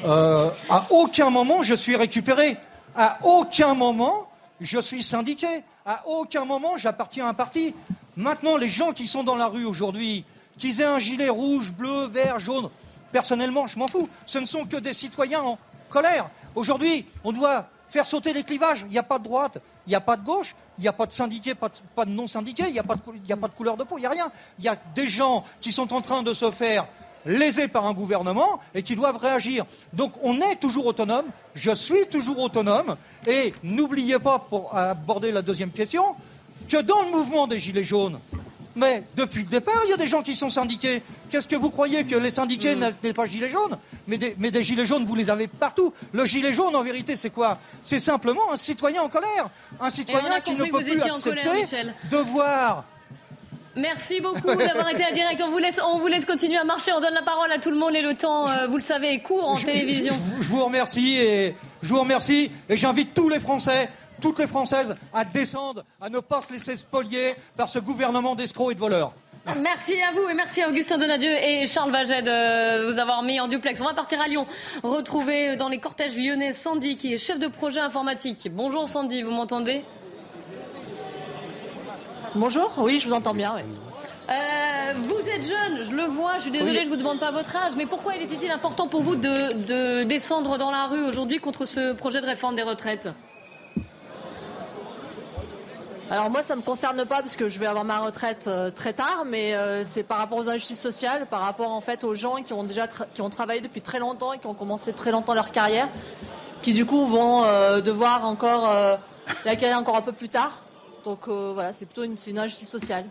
Euh, 0.06 0.50
à 0.70 0.88
aucun 0.90 1.30
moment 1.30 1.64
je 1.64 1.76
suis 1.76 1.96
récupéré. 1.96 2.58
À 2.96 3.20
aucun 3.24 3.74
moment 3.74 4.30
je 4.60 4.80
suis 4.80 5.02
syndiqué. 5.02 5.48
À 5.86 6.04
aucun 6.08 6.44
moment 6.44 6.78
j'appartiens 6.78 7.26
à 7.26 7.30
un 7.30 7.34
parti. 7.34 7.74
Maintenant, 8.16 8.58
les 8.58 8.68
gens 8.68 8.92
qui 8.92 9.08
sont 9.08 9.24
dans 9.24 9.36
la 9.36 9.48
rue 9.48 9.66
aujourd'hui, 9.66 10.24
qu'ils 10.58 10.82
aient 10.82 10.86
un 10.86 11.00
gilet 11.00 11.30
rouge, 11.30 11.74
bleu, 11.74 12.08
vert, 12.08 12.40
jaune, 12.40 12.70
personnellement, 13.12 13.68
je 13.68 13.78
m'en 13.78 13.88
fous. 13.88 14.08
Ce 14.26 14.38
ne 14.38 14.46
sont 14.46 14.66
que 14.66 14.78
des 14.78 14.94
citoyens 14.94 15.42
en 15.42 15.58
colère. 15.90 16.30
Aujourd'hui, 16.56 17.06
on 17.24 17.32
doit 17.32 17.68
faire 17.90 18.06
sauter 18.08 18.34
les 18.34 18.44
clivages. 18.44 18.86
Il 18.88 18.92
n'y 18.92 18.98
a 18.98 19.04
pas 19.04 19.20
de 19.20 19.24
droite, 19.24 19.60
il 19.86 19.92
n'y 19.92 19.96
a 19.96 20.02
pas 20.02 20.18
de 20.18 20.24
gauche, 20.24 20.56
il 20.78 20.82
n'y 20.82 20.88
a 20.88 20.94
pas 20.94 21.06
de 21.06 21.12
syndiqués, 21.12 21.54
pas 21.54 21.70
de, 21.70 22.10
non-syndiqués, 22.10 22.66
il 22.68 22.74
n'y 22.74 22.80
a, 22.80 22.84
pas 22.84 22.96
de, 22.96 23.02
de 23.02 23.48
couleur 23.56 23.78
de 23.78 23.84
peau, 23.84 23.98
il 23.98 24.02
n'y 24.02 24.08
a 24.08 24.10
rien. 24.10 24.32
Il 24.60 24.66
y 24.66 24.68
a 24.68 24.76
des 24.96 25.08
gens 25.08 25.44
qui 25.62 25.72
sont 25.72 25.94
en 25.94 26.02
train 26.02 26.24
de 26.24 26.34
se 26.34 26.50
faire 26.50 26.88
lésés 27.26 27.68
par 27.68 27.86
un 27.86 27.94
gouvernement 27.94 28.60
et 28.74 28.84
qui 28.84 28.96
doivent 28.96 29.18
réagir. 29.18 29.66
Donc 29.94 30.14
on 30.24 30.42
est 30.42 30.56
toujours 30.56 30.88
autonome, 30.88 31.26
je 31.56 31.72
suis 31.72 32.08
toujours 32.08 32.40
autonome, 32.40 32.96
et 33.28 33.54
n'oubliez 33.64 34.20
pas, 34.20 34.40
pour 34.40 34.76
aborder 34.76 35.32
la 35.32 35.42
deuxième 35.42 35.72
question, 35.72 36.16
que 36.68 36.82
dans 36.82 37.02
le 37.04 37.12
mouvement 37.12 37.48
des 37.48 37.60
Gilets 37.60 37.84
jaunes, 37.84 38.20
mais 38.76 39.04
depuis 39.16 39.44
le 39.44 39.50
départ, 39.50 39.82
il 39.86 39.92
y 39.92 39.94
a 39.94 39.98
des 39.98 40.08
gens 40.08 40.22
qui 40.22 40.36
sont 40.36 40.50
syndiqués. 40.50 41.02
Qu'est-ce 41.30 41.48
que 41.48 41.56
vous 41.56 41.70
croyez 41.70 42.04
que 42.06 42.16
les 42.16 42.32
syndiqués 42.32 42.76
mm. 42.76 42.80
n'étaient 42.80 43.14
pas 43.14 43.26
gilets 43.26 43.50
jaunes 43.50 43.78
mais 44.08 44.18
des, 44.18 44.64
gilets 44.64 44.86
jaunes, 44.86 45.06
vous 45.06 45.16
les 45.16 45.30
avez 45.30 45.48
partout. 45.48 45.94
Le 46.12 46.26
gilet 46.26 46.54
jaune, 46.54 46.76
en 46.76 46.84
vérité, 46.84 47.16
c'est 47.16 47.30
quoi 47.30 47.60
C'est 47.82 48.00
simplement 48.00 48.52
un 48.52 48.58
citoyen 48.58 49.02
en 49.02 49.10
colère. 49.10 49.50
Un 49.80 49.90
citoyen 49.90 50.40
qui 50.42 50.56
ne 50.56 50.66
peut 50.66 50.84
plus 50.84 51.02
accepter 51.02 51.88
de 52.12 52.18
voir 52.18 52.86
Merci 53.76 54.22
beaucoup 54.22 54.54
d'avoir 54.56 54.90
été 54.90 55.04
à 55.04 55.12
direct. 55.12 55.42
On 55.44 55.50
vous, 55.50 55.58
laisse, 55.58 55.80
on 55.84 56.00
vous 56.00 56.08
laisse 56.08 56.26
continuer 56.26 56.58
à 56.58 56.64
marcher. 56.64 56.92
On 56.96 57.02
donne 57.02 57.14
la 57.14 57.24
parole 57.24 57.52
à 57.52 57.58
tout 57.58 57.72
le 57.72 57.78
monde 57.78 57.96
et 57.96 58.02
le 58.02 58.14
temps, 58.14 58.48
euh, 58.48 58.68
vous 58.68 58.76
le 58.76 58.84
savez, 58.84 59.14
est 59.14 59.20
court 59.20 59.48
en 59.48 59.56
télévision. 59.56 60.14
Je, 60.38 60.44
je, 60.44 60.50
vous 60.50 60.64
remercie 60.64 61.18
et 61.18 61.56
je 61.82 61.90
vous 61.90 62.00
remercie 62.00 62.52
et 62.70 62.78
j'invite 62.78 63.16
tous 63.16 63.30
les 63.30 63.40
Français 63.40 63.90
toutes 64.22 64.40
les 64.40 64.48
Françaises 64.48 64.96
à 65.14 65.26
descendre, 65.26 65.84
à 66.02 66.10
ne 66.10 66.20
pas 66.20 66.42
se 66.42 66.54
laisser 66.54 66.78
spolier 66.78 67.36
par 67.58 67.70
ce 67.70 67.80
gouvernement 67.80 68.36
d'escrocs 68.36 68.72
et 68.72 68.76
de 68.76 68.80
voleurs. 68.80 69.14
Merci 69.62 70.02
à 70.02 70.14
vous 70.14 70.30
et 70.30 70.34
merci 70.34 70.62
à 70.62 70.70
Augustin 70.70 70.98
Donadieu 70.98 71.30
et 71.30 71.68
Charles 71.68 71.92
Vaget 71.92 72.22
de 72.22 72.86
vous 72.86 72.98
avoir 72.98 73.24
mis 73.24 73.42
en 73.42 73.50
duplex. 73.50 73.82
On 73.82 73.86
va 73.86 73.94
partir 73.94 74.22
à 74.22 74.28
Lyon, 74.28 74.48
retrouver 74.84 75.58
dans 75.58 75.68
les 75.68 75.80
cortèges 75.80 76.16
lyonnais 76.16 76.54
Sandy 76.54 76.96
qui 76.96 77.14
est 77.14 77.18
chef 77.18 77.40
de 77.40 77.48
projet 77.48 77.82
informatique. 77.82 78.48
Bonjour 78.50 78.88
Sandy, 78.88 79.22
vous 79.22 79.32
m'entendez? 79.32 79.84
Bonjour, 82.36 82.74
oui, 82.78 83.02
je 83.02 83.08
vous 83.10 83.14
entends 83.14 83.34
bien. 83.34 83.54
Euh, 83.58 84.94
vous 85.02 85.30
êtes 85.30 85.46
jeune, 85.46 85.84
je 85.84 85.92
le 85.92 86.06
vois, 86.06 86.38
je 86.38 86.44
suis 86.44 86.52
désolée, 86.52 86.80
je 86.80 86.86
ne 86.86 86.90
vous 86.90 86.96
demande 86.96 87.20
pas 87.20 87.32
votre 87.32 87.54
âge, 87.58 87.74
mais 87.76 87.86
pourquoi 87.86 88.16
il 88.16 88.22
était-il 88.22 88.50
important 88.50 88.88
pour 88.88 89.04
vous 89.04 89.18
de 89.18 90.04
descendre 90.04 90.58
dans 90.58 90.72
la 90.72 90.86
rue 90.86 91.04
aujourd'hui 91.04 91.40
contre 91.40 91.66
ce 91.66 91.92
projet 91.92 92.22
de 92.22 92.26
réforme 92.28 92.56
des 92.56 92.64
retraites? 92.64 93.10
Alors 96.14 96.30
moi, 96.30 96.44
ça 96.44 96.54
ne 96.54 96.62
me 96.62 96.64
concerne 96.64 97.06
pas 97.06 97.24
parce 97.24 97.36
que 97.36 97.50
je 97.50 97.58
vais 97.58 97.66
avoir 97.66 97.86
ma 97.86 97.98
retraite 97.98 98.46
euh, 98.46 98.70
très 98.70 98.94
tard, 98.94 99.24
mais 99.26 99.56
euh, 99.56 99.84
c'est 99.84 100.04
par 100.04 100.20
rapport 100.20 100.38
aux 100.38 100.48
injustices 100.48 100.80
sociales, 100.80 101.26
par 101.26 101.42
rapport 101.42 101.72
en 101.72 101.82
fait 101.82 102.04
aux 102.04 102.14
gens 102.14 102.36
qui 102.44 102.54
ont 102.54 102.64
déjà 102.64 102.88
qui 102.88 103.24
ont 103.24 103.32
travaillé 103.32 103.62
depuis 103.62 103.82
très 103.82 103.98
longtemps 103.98 104.32
et 104.32 104.38
qui 104.38 104.46
ont 104.46 104.54
commencé 104.54 104.94
très 104.94 105.12
longtemps 105.12 105.34
leur 105.34 105.52
carrière, 105.52 105.90
qui 106.62 106.74
du 106.74 106.86
coup 106.86 107.08
vont 107.08 107.46
euh, 107.46 107.82
devoir 107.82 108.26
encore 108.26 108.70
la 109.44 109.56
carrière 109.56 109.80
encore 109.80 109.96
un 109.96 110.04
peu 110.04 110.12
plus 110.12 110.30
tard. 110.30 110.52
Donc 111.04 111.28
voilà, 111.28 111.74
c'est 111.74 111.88
plutôt 111.88 112.04
une, 112.04 112.16
une 112.28 112.38
injustice 112.38 112.70
sociale. 112.70 113.06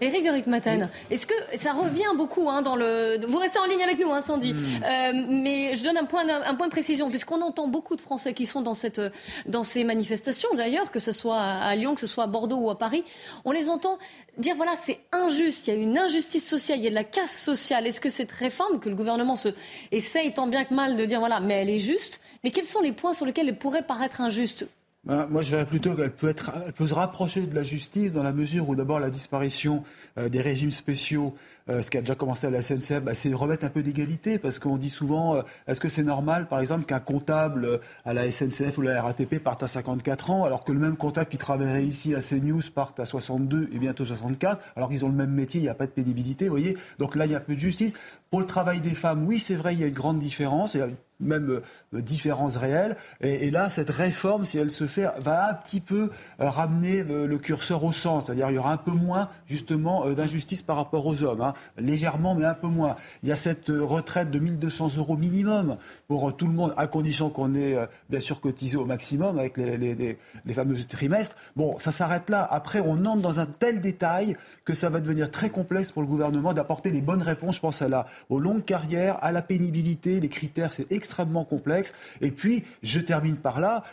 Éric 0.00 0.24
de 0.24 0.30
Ritmaten, 0.30 0.88
est-ce 1.10 1.26
que 1.26 1.34
ça 1.58 1.72
revient 1.72 2.14
beaucoup 2.16 2.50
hein, 2.50 2.62
dans 2.62 2.76
le... 2.76 3.18
Vous 3.26 3.38
restez 3.38 3.58
en 3.58 3.64
ligne 3.64 3.82
avec 3.82 3.98
nous, 3.98 4.12
hein, 4.12 4.20
Sandy. 4.20 4.52
Hmm. 4.52 4.58
Euh, 4.84 5.24
mais 5.28 5.76
je 5.76 5.82
donne 5.82 5.96
un 5.96 6.04
point, 6.04 6.26
un 6.28 6.54
point 6.54 6.66
de 6.66 6.72
précision, 6.72 7.08
puisqu'on 7.08 7.40
entend 7.40 7.68
beaucoup 7.68 7.96
de 7.96 8.02
Français 8.02 8.34
qui 8.34 8.44
sont 8.44 8.60
dans, 8.60 8.74
cette, 8.74 9.00
dans 9.46 9.62
ces 9.62 9.84
manifestations, 9.84 10.48
d'ailleurs, 10.54 10.90
que 10.90 11.00
ce 11.00 11.12
soit 11.12 11.40
à 11.40 11.74
Lyon, 11.74 11.94
que 11.94 12.00
ce 12.00 12.06
soit 12.06 12.24
à 12.24 12.26
Bordeaux 12.26 12.58
ou 12.58 12.70
à 12.70 12.78
Paris. 12.78 13.04
On 13.44 13.52
les 13.52 13.70
entend 13.70 13.98
dire, 14.38 14.54
voilà, 14.54 14.74
c'est 14.76 15.00
injuste, 15.12 15.66
il 15.66 15.74
y 15.74 15.76
a 15.76 15.80
une 15.80 15.96
injustice 15.96 16.46
sociale, 16.46 16.78
il 16.78 16.84
y 16.84 16.88
a 16.88 16.90
de 16.90 16.94
la 16.94 17.04
casse 17.04 17.40
sociale. 17.40 17.86
Est-ce 17.86 18.00
que 18.00 18.10
cette 18.10 18.32
réforme, 18.32 18.80
que 18.80 18.88
le 18.88 18.96
gouvernement 18.96 19.36
se 19.36 19.48
essaye 19.92 20.34
tant 20.34 20.46
bien 20.46 20.64
que 20.64 20.74
mal 20.74 20.96
de 20.96 21.04
dire, 21.04 21.20
voilà, 21.20 21.40
mais 21.40 21.54
elle 21.54 21.70
est 21.70 21.78
juste, 21.78 22.20
mais 22.44 22.50
quels 22.50 22.64
sont 22.64 22.80
les 22.80 22.92
points 22.92 23.14
sur 23.14 23.24
lesquels 23.24 23.48
elle 23.48 23.58
pourrait 23.58 23.82
paraître 23.82 24.20
injuste 24.20 24.68
ben, 25.06 25.28
moi, 25.30 25.42
je 25.42 25.52
verrais 25.52 25.66
plutôt 25.66 25.94
qu'elle 25.94 26.12
peut, 26.12 26.28
être, 26.28 26.50
elle 26.66 26.72
peut 26.72 26.88
se 26.88 26.94
rapprocher 26.94 27.42
de 27.42 27.54
la 27.54 27.62
justice 27.62 28.12
dans 28.12 28.24
la 28.24 28.32
mesure 28.32 28.68
où 28.68 28.74
d'abord 28.74 28.98
la 28.98 29.10
disparition 29.10 29.84
euh, 30.18 30.28
des 30.28 30.40
régimes 30.40 30.72
spéciaux, 30.72 31.36
euh, 31.68 31.82
ce 31.82 31.90
qui 31.90 31.98
a 31.98 32.00
déjà 32.00 32.14
commencé 32.14 32.46
à 32.46 32.50
la 32.50 32.62
SNCF, 32.62 33.00
bah, 33.02 33.14
c'est 33.14 33.32
remettre 33.32 33.64
un 33.64 33.70
peu 33.70 33.82
d'égalité 33.82 34.38
parce 34.38 34.58
qu'on 34.58 34.76
dit 34.76 34.90
souvent, 34.90 35.36
euh, 35.36 35.42
est-ce 35.66 35.80
que 35.80 35.88
c'est 35.88 36.04
normal, 36.04 36.46
par 36.46 36.60
exemple, 36.60 36.84
qu'un 36.84 37.00
comptable 37.00 37.80
à 38.04 38.14
la 38.14 38.30
SNCF 38.30 38.78
ou 38.78 38.82
la 38.82 39.02
RATP 39.02 39.38
parte 39.38 39.62
à 39.62 39.66
54 39.66 40.30
ans, 40.30 40.44
alors 40.44 40.64
que 40.64 40.72
le 40.72 40.78
même 40.78 40.96
comptable 40.96 41.28
qui 41.28 41.38
travaillerait 41.38 41.84
ici 41.84 42.14
à 42.14 42.20
CNews 42.20 42.62
parte 42.74 43.00
à 43.00 43.06
62 43.06 43.70
et 43.72 43.78
bientôt 43.78 44.06
64, 44.06 44.60
alors 44.76 44.88
qu'ils 44.88 45.04
ont 45.04 45.08
le 45.08 45.14
même 45.14 45.32
métier, 45.32 45.60
il 45.60 45.64
n'y 45.64 45.68
a 45.68 45.74
pas 45.74 45.86
de 45.86 45.92
pénibilité, 45.92 46.44
vous 46.44 46.52
voyez. 46.52 46.76
Donc 46.98 47.16
là, 47.16 47.26
il 47.26 47.32
y 47.32 47.34
a 47.34 47.38
un 47.38 47.40
peu 47.40 47.54
de 47.54 47.60
justice. 47.60 47.92
Pour 48.30 48.40
le 48.40 48.46
travail 48.46 48.80
des 48.80 48.94
femmes, 48.94 49.26
oui, 49.26 49.38
c'est 49.38 49.54
vrai, 49.54 49.74
il 49.74 49.80
y 49.80 49.84
a 49.84 49.88
une 49.88 49.94
grande 49.94 50.18
différence. 50.18 50.74
Il 50.74 50.78
y 50.78 50.82
a 50.82 50.88
même 51.20 51.62
euh, 51.94 52.00
différences 52.00 52.56
réelles. 52.56 52.96
Et, 53.20 53.50
là, 53.50 53.70
cette 53.70 53.90
réforme, 53.90 54.44
si 54.44 54.58
elle 54.58 54.70
se 54.70 54.86
fait, 54.86 55.08
va 55.18 55.50
un 55.50 55.54
petit 55.54 55.80
peu 55.80 56.10
euh, 56.40 56.50
ramener 56.50 57.04
euh, 57.08 57.26
le 57.26 57.38
curseur 57.38 57.84
au 57.84 57.92
centre. 57.92 58.26
C'est-à-dire, 58.26 58.50
il 58.50 58.54
y 58.54 58.58
aura 58.58 58.72
un 58.72 58.76
peu 58.76 58.90
moins, 58.90 59.28
justement, 59.46 60.08
d'injustice 60.10 60.62
par 60.62 60.76
rapport 60.76 61.06
aux 61.06 61.22
hommes. 61.22 61.40
Hein. 61.40 61.54
Légèrement, 61.78 62.34
mais 62.34 62.44
un 62.44 62.54
peu 62.54 62.68
moins. 62.68 62.96
Il 63.22 63.28
y 63.28 63.32
a 63.32 63.36
cette 63.36 63.68
retraite 63.68 64.30
de 64.30 64.38
1200 64.38 64.96
euros 64.96 65.16
minimum 65.16 65.76
pour 66.08 66.36
tout 66.36 66.46
le 66.46 66.52
monde, 66.52 66.74
à 66.76 66.86
condition 66.86 67.30
qu'on 67.30 67.54
ait, 67.54 67.76
bien 68.08 68.20
sûr, 68.20 68.40
cotisé 68.40 68.76
au 68.76 68.84
maximum 68.84 69.38
avec 69.38 69.56
les 69.56 70.18
fameux 70.54 70.82
trimestres. 70.84 71.36
Bon, 71.56 71.78
ça 71.78 71.92
s'arrête 71.92 72.30
là. 72.30 72.46
Après, 72.50 72.80
on 72.80 73.04
entre 73.04 73.22
dans 73.22 73.40
un 73.40 73.46
tel 73.46 73.80
détail 73.80 74.36
que 74.64 74.74
ça 74.74 74.88
va 74.88 75.00
devenir 75.00 75.30
très 75.30 75.50
complexe 75.50 75.92
pour 75.92 76.02
le 76.02 76.08
gouvernement 76.08 76.52
d'apporter 76.52 76.90
les 76.90 77.00
bonnes 77.00 77.22
réponses. 77.22 77.56
Je 77.56 77.60
pense 77.60 77.82
à 77.82 77.88
la, 77.88 78.06
aux 78.28 78.38
longues 78.38 78.64
carrières, 78.64 79.22
à 79.22 79.32
la 79.32 79.42
pénibilité. 79.42 80.20
Les 80.20 80.28
critères, 80.28 80.72
c'est 80.72 80.90
extrêmement 80.92 81.44
complexe. 81.44 81.92
Et 82.20 82.30
puis, 82.30 82.64
je 82.82 83.00
termine 83.00 83.36
par 83.36 83.60
là 83.60 83.84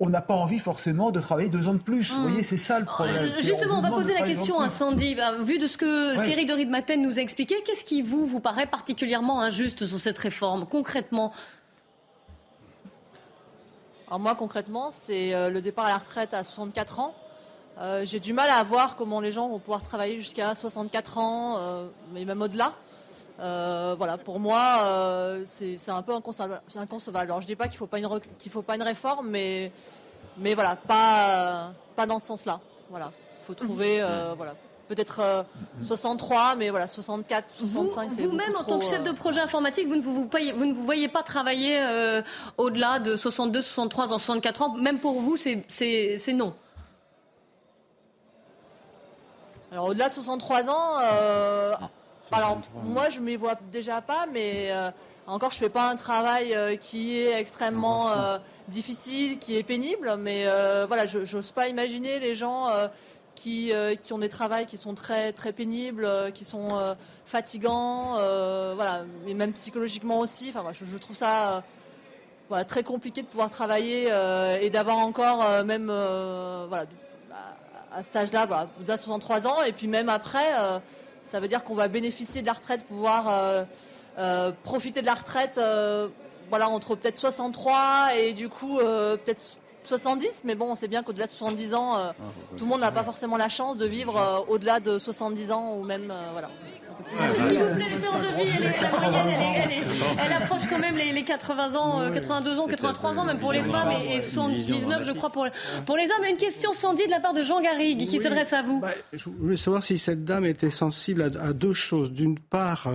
on 0.00 0.08
n'a 0.08 0.20
pas 0.20 0.34
envie 0.34 0.58
forcément 0.58 1.10
de 1.12 1.20
travailler 1.20 1.48
deux 1.48 1.68
ans 1.68 1.74
de 1.74 1.78
plus. 1.78 2.12
Vous 2.12 2.22
voyez, 2.22 2.42
c'est 2.42 2.56
ça 2.56 2.78
le 2.80 2.84
problème. 2.84 3.26
Euh, 3.26 3.42
justement, 3.42 3.78
on, 3.78 3.82
va 3.82 3.90
poser 3.90 4.12
la 4.12 4.22
question 4.22 4.60
à 4.60 4.68
Sandy. 4.68 5.14
Bah, 5.14 5.32
vu 5.42 5.58
de 5.58 5.66
ce 5.66 5.76
que 5.76 6.18
ouais. 6.18 6.44
de 6.44 6.52
Ridmaten 6.52 7.00
nous 7.00 7.18
a 7.18 7.22
expliqué, 7.22 7.56
qu'est-ce 7.64 7.84
qui 7.84 8.02
vous, 8.02 8.26
vous 8.26 8.40
paraît 8.40 8.66
particulièrement 8.66 9.40
injuste 9.40 9.86
sur 9.86 10.00
cette 10.00 10.18
réforme, 10.18 10.66
concrètement? 10.66 11.32
Alors 14.08 14.20
moi 14.20 14.34
concrètement, 14.34 14.90
c'est 14.90 15.34
euh, 15.34 15.48
le 15.48 15.60
départ 15.62 15.86
à 15.86 15.90
la 15.90 15.98
retraite 15.98 16.34
à 16.34 16.44
64 16.44 17.00
ans. 17.00 17.14
Euh, 17.78 18.04
J'ai 18.04 18.20
du 18.20 18.32
mal 18.32 18.50
à 18.50 18.62
voir 18.62 18.96
comment 18.96 19.20
les 19.20 19.32
gens 19.32 19.48
vont 19.48 19.58
pouvoir 19.58 19.82
travailler 19.82 20.16
jusqu'à 20.16 20.54
64 20.54 21.18
ans, 21.18 21.56
euh, 21.58 21.86
mais 22.12 22.24
même 22.24 22.42
au-delà. 22.42 22.74
Euh, 23.40 23.94
voilà, 23.98 24.16
pour 24.16 24.38
moi, 24.38 24.62
euh, 24.84 25.44
c'est 25.46 25.76
un 25.88 26.02
peu 26.02 26.14
inconcevable. 26.14 26.60
inconcevable. 26.76 27.30
Alors 27.30 27.40
je 27.40 27.46
dis 27.46 27.56
pas 27.56 27.66
qu'il 27.68 27.76
faut 27.78 27.86
pas 27.88 27.98
une 27.98 28.06
re- 28.06 28.22
qu'il 28.38 28.52
faut 28.52 28.62
pas 28.62 28.76
une 28.76 28.82
réforme, 28.82 29.28
mais 29.28 29.72
mais 30.38 30.54
voilà, 30.54 30.76
pas 30.76 31.72
pas 31.96 32.06
dans 32.06 32.18
ce 32.20 32.26
sens-là. 32.26 32.60
Voilà, 32.90 33.10
faut 33.42 33.54
trouver 33.54 34.00
euh, 34.00 34.34
voilà 34.36 34.54
peut-être 34.86 35.20
euh, 35.20 35.42
63, 35.86 36.54
mais 36.56 36.68
voilà 36.70 36.86
64, 36.86 37.44
65, 37.56 38.10
c'est 38.14 38.26
Vous-même, 38.26 38.54
en 38.54 38.62
tant 38.64 38.78
que 38.78 38.84
chef 38.84 39.02
de 39.02 39.10
euh, 39.10 39.14
projet 39.14 39.40
informatique, 39.40 39.88
vous 39.88 39.96
ne 39.96 40.02
vous, 40.02 40.14
vous 40.14 40.28
voyez, 40.30 40.52
vous 40.52 40.66
ne 40.66 40.74
vous 40.74 40.84
voyez 40.84 41.08
pas 41.08 41.22
travailler 41.22 41.80
euh, 41.80 42.20
au-delà 42.58 42.98
de 43.00 43.16
62, 43.16 43.62
63 43.62 44.12
ans, 44.12 44.18
64 44.18 44.62
ans. 44.62 44.74
Même 44.74 44.98
pour 45.00 45.20
vous, 45.20 45.36
c'est- 45.36 45.64
non. 46.34 46.54
Alors 49.72 49.86
au-delà 49.88 50.08
de 50.08 50.12
63 50.12 50.68
ans, 50.70 50.98
euh, 51.00 51.74
alors 52.34 52.60
moi 52.82 53.10
je 53.10 53.20
m'y 53.20 53.36
vois 53.36 53.56
déjà 53.72 54.00
pas, 54.00 54.26
mais 54.32 54.70
euh, 54.70 54.90
encore 55.26 55.52
je 55.52 55.58
fais 55.58 55.68
pas 55.68 55.90
un 55.90 55.96
travail 55.96 56.54
euh, 56.54 56.76
qui 56.76 57.16
est 57.16 57.38
extrêmement 57.38 58.10
euh, 58.10 58.38
difficile, 58.68 59.38
qui 59.38 59.56
est 59.56 59.62
pénible, 59.62 60.16
mais 60.18 60.44
voilà, 60.86 61.06
je 61.06 61.24
j'ose 61.24 61.52
pas 61.52 61.68
imaginer 61.68 62.18
les 62.18 62.34
gens 62.34 62.68
qui 63.34 63.72
qui 64.02 64.12
ont 64.12 64.18
des 64.18 64.28
travails 64.28 64.66
qui 64.66 64.76
sont 64.76 64.94
très 64.94 65.32
très 65.32 65.52
pénibles, 65.52 66.08
qui 66.34 66.44
sont 66.44 66.68
fatigants, 67.26 68.14
voilà, 68.74 69.04
mais 69.24 69.34
même 69.34 69.52
psychologiquement 69.52 70.18
aussi. 70.18 70.52
Enfin, 70.54 70.64
je, 70.72 70.84
je 70.84 70.98
trouve 70.98 71.16
ça. 71.16 71.62
voilà, 72.48 72.64
très 72.64 72.82
compliqué 72.82 73.22
de 73.22 73.26
pouvoir 73.26 73.50
travailler 73.50 74.08
et 74.60 74.70
d'avoir 74.70 74.98
encore 74.98 75.64
même 75.64 75.86
voilà, 75.86 76.86
à 77.92 78.02
cet 78.02 78.16
âge-là, 78.16 78.46
voilà, 78.46 78.68
de 78.80 78.96
63 78.96 79.46
ans, 79.46 79.62
et 79.62 79.72
puis 79.72 79.88
même 79.88 80.08
après, 80.08 80.52
ça 81.24 81.40
veut 81.40 81.48
dire 81.48 81.64
qu'on 81.64 81.74
va 81.74 81.88
bénéficier 81.88 82.42
de 82.42 82.46
la 82.46 82.52
retraite, 82.52 82.84
pouvoir 82.84 83.28
euh, 83.28 83.64
euh, 84.18 84.52
profiter 84.62 85.00
de 85.00 85.06
la 85.06 85.14
retraite, 85.14 85.58
euh, 85.58 86.08
voilà, 86.50 86.68
entre 86.68 86.94
peut-être 86.94 87.16
63 87.16 88.10
et 88.18 88.34
du 88.34 88.48
coup 88.48 88.78
peut-être 88.78 89.58
70, 89.88 90.42
mais 90.44 90.54
bon, 90.54 90.70
on 90.72 90.74
sait 90.74 90.88
bien 90.88 91.02
qu'au-delà 91.02 91.26
de 91.26 91.30
70 91.32 91.74
ans, 91.74 91.96
euh, 91.98 92.10
tout 92.56 92.64
le 92.64 92.70
monde 92.70 92.80
n'a 92.80 92.92
pas 92.92 93.02
forcément 93.04 93.36
la 93.36 93.48
chance 93.48 93.76
de 93.76 93.86
vivre 93.86 94.16
euh, 94.16 94.52
au-delà 94.52 94.80
de 94.80 94.98
70 94.98 95.50
ans 95.52 95.76
ou 95.76 95.84
même, 95.84 96.10
euh, 96.10 96.28
voilà. 96.32 96.50
S'il 97.34 97.58
vous 97.58 97.74
plaît, 97.74 97.88
l'espérance 97.90 98.22
de 98.22 98.26
vie, 98.28 98.50
elle, 98.56 98.64
est- 98.66 98.80
la 98.80 98.90
moyenne, 99.10 99.26
elle, 99.28 99.32
est- 99.32 99.64
elle 99.64 99.72
est- 99.72 100.24
elle 100.26 100.32
approche 100.32 100.62
quand 100.70 100.78
même 100.78 100.96
les, 100.96 101.12
les 101.12 101.24
80 101.24 101.74
ans, 101.76 102.00
euh, 102.00 102.10
82 102.10 102.58
ans, 102.58 102.66
83 102.66 103.18
ans, 103.18 103.24
même 103.24 103.38
pour 103.38 103.52
les 103.52 103.62
femmes, 103.62 103.90
et, 104.02 104.16
et 104.16 104.20
79, 104.20 105.04
je 105.04 105.12
crois, 105.12 105.30
pour, 105.30 105.46
pour 105.86 105.96
les 105.96 106.04
hommes. 106.04 106.24
Une 106.30 106.36
question, 106.36 106.72
Sandy, 106.72 107.04
de 107.06 107.10
la 107.10 107.20
part 107.20 107.34
de 107.34 107.42
Jean 107.42 107.60
Garrigue, 107.60 107.98
qui 108.06 108.16
Oui. 108.18 108.22
s'adresse 108.22 108.52
à 108.52 108.62
vous. 108.62 108.80
Je 109.12 109.28
voulais 109.28 109.56
savoir 109.56 109.82
si 109.82 109.98
cette 109.98 110.24
dame 110.24 110.44
était 110.44 110.70
sensible 110.70 111.22
à, 111.22 111.48
à 111.48 111.52
deux 111.52 111.72
choses. 111.72 112.12
D'une 112.12 112.38
part, 112.38 112.88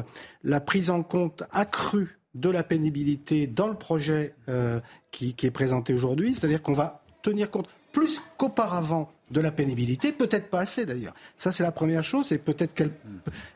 la 0.43 0.59
prise 0.59 0.89
en 0.89 1.03
compte 1.03 1.43
accrue 1.51 2.17
de 2.35 2.49
la 2.49 2.63
pénibilité 2.63 3.47
dans 3.47 3.67
le 3.67 3.73
projet 3.75 4.33
euh, 4.49 4.79
qui, 5.11 5.35
est 5.41 5.51
présenté 5.51 5.93
aujourd'hui, 5.93 6.33
c'est-à-dire 6.33 6.61
qu'on 6.61 6.73
va 6.73 7.01
tenir 7.21 7.49
compte 7.49 7.67
plus 7.91 8.21
qu'auparavant 8.37 9.11
de 9.31 9.41
la 9.41 9.51
pénibilité, 9.51 10.11
peut-être 10.11 10.49
pas 10.49 10.59
assez 10.61 10.85
d'ailleurs. 10.85 11.13
Ça, 11.37 11.51
c'est 11.51 11.63
la 11.63 11.71
première 11.71 12.03
chose, 12.03 12.31
et 12.31 12.37
peut-être 12.37 12.73
qu'elle 12.73 12.91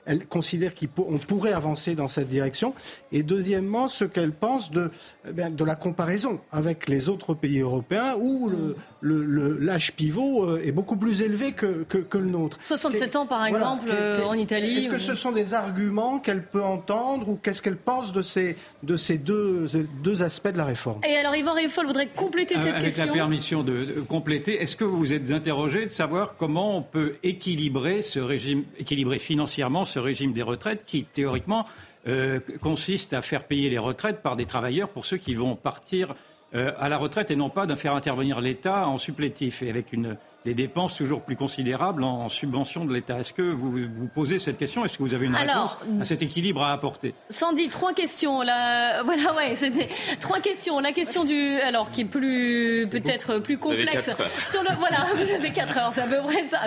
elle 0.06 0.28
considère 0.28 0.74
qu'on 0.76 1.18
pourrait 1.18 1.54
avancer 1.54 1.96
dans 1.96 2.08
cette 2.08 2.28
direction. 2.28 2.74
Et 3.12 3.24
deuxièmement, 3.24 3.88
ce 3.88 4.06
qu'elle 4.06 4.32
pense 4.34 4.70
de, 4.70 4.92
eh 5.28 5.50
de 5.50 5.64
la 5.64 5.76
comparaison 5.76 6.40
avec 6.52 6.88
les 6.90 7.10
autres 7.10 7.34
pays 7.34 7.60
européens 7.60 8.16
où 8.20 8.50
le- 8.50 8.76
l'âge 9.04 9.94
pivot 9.94 10.44
euh, 10.50 10.62
est 10.64 10.72
beaucoup 10.72 10.96
plus 10.96 11.22
élevé 11.22 11.52
que, 11.52 11.84
que, 11.88 11.98
que 11.98 12.18
le 12.18 12.30
nôtre. 12.30 12.58
67 12.66 13.16
ans, 13.16 13.26
par 13.26 13.46
exemple, 13.46 13.90
euh, 13.92 14.24
en 14.24 14.34
Italie. 14.34 14.78
Est-ce 14.80 14.90
que 14.90 14.98
ce 14.98 15.14
sont 15.14 15.32
des 15.32 15.54
arguments 15.54 16.20
qu'elle 16.20 16.44
peut 16.44 16.64
entendre 16.64 17.30
ou 17.30 17.36
qu'est-ce 17.42 17.62
qu'elle 17.62 17.78
pense 17.78 18.12
de 18.14 18.22
ces, 18.22 18.56
de 18.84 18.96
ces 18.96 19.18
deux, 19.18 19.68
deux 20.04 20.24
aspects 20.24 20.48
de 20.52 20.58
la 20.58 20.66
réforme? 20.66 21.02
Et 21.08 21.16
alors, 21.18 21.36
Yvan 21.36 21.54
Rieffol 21.54 21.86
voudrait 21.86 22.08
compléter 22.08 22.56
cette 22.56 22.68
Euh, 22.68 22.70
Avec 22.72 22.84
question. 22.86 23.06
la 23.08 23.12
permission 23.14 23.64
de, 23.64 23.86
de 23.86 24.02
compléter, 24.02 24.62
est-ce 24.62 24.76
que 24.78 24.84
vous 24.86 24.98
vous 24.98 25.14
êtes 25.14 25.32
interrogé 25.32 25.86
de 25.86 25.92
savoir 25.92 26.34
comment 26.38 26.78
on 26.78 26.82
peut 26.82 27.16
équilibrer 27.24 28.02
ce 28.02 28.20
régime, 28.20 28.64
équilibrer 28.78 29.20
financièrement 29.20 29.86
ce 29.86 30.00
régime 30.00 30.34
des 30.34 30.44
retraites 30.44 30.84
qui, 30.86 31.04
théoriquement, 31.04 31.66
euh, 32.08 32.40
consiste 32.62 33.14
à 33.14 33.22
faire 33.22 33.46
payer 33.46 33.70
les 33.70 33.78
retraites 33.78 34.22
par 34.22 34.36
des 34.36 34.46
travailleurs 34.46 34.90
pour 34.90 35.06
ceux 35.06 35.18
qui 35.18 35.36
vont 35.36 35.56
partir 35.56 36.12
euh, 36.12 36.14
à 36.54 36.90
la 36.90 36.98
retraite 36.98 37.32
et 37.32 37.36
non 37.36 37.50
pas 37.50 37.66
de 37.66 37.76
faire 37.76 37.96
intervenir 37.96 38.40
l'État 38.40 38.88
en 38.88 38.98
supplétif 38.98 39.64
et 39.64 39.70
avec 39.70 39.92
une, 39.92 40.18
des 40.46 40.54
dépenses 40.54 40.96
toujours 40.96 41.22
plus 41.22 41.36
considérables 41.36 42.04
en, 42.04 42.26
en 42.26 42.30
subvention 42.30 42.86
de 42.86 42.94
l'État. 42.94 43.20
Est-ce 43.20 43.34
que 43.34 43.42
vous 43.42 43.72
vous 43.72 44.08
posez 44.14 44.40
cette 44.40 44.58
question? 44.58 44.84
Est-ce 44.84 44.98
que 44.98 45.04
vous 45.04 45.14
avez 45.14 45.26
une 45.28 45.36
Alors, 45.36 45.78
réponse 45.82 46.02
à 46.02 46.04
cet 46.06 46.22
équilibre 46.22 46.64
à 46.64 46.72
apporter? 46.74 47.14
Sandy, 47.30 47.70
trois 47.70 47.94
questions. 47.94 48.42
La... 48.42 49.04
Voilà, 49.14 49.34
ouais, 49.36 49.56
c'était 49.56 49.88
trois 50.20 50.40
questions. 50.40 50.80
La 50.80 50.92
question 50.92 51.24
du, 51.24 51.58
alors 51.60 51.92
qui 51.92 52.02
est 52.02 52.06
plus 52.06 52.88
peut-être 52.92 53.40
plus 53.40 53.56
Vous 53.56 53.72
avez 53.72 53.86
complexe. 53.86 54.06
quatre 54.08 54.22
heures. 54.22 54.28
Sur 54.46 54.64
le, 54.64 54.70
voilà, 54.80 55.06
vous 55.16 55.32
avez 55.32 55.52
quatre 55.52 55.78
heures, 55.78 55.92
c'est 55.94 56.02
à 56.02 56.08
peu 56.08 56.22
près 56.24 56.44
ça. 56.50 56.62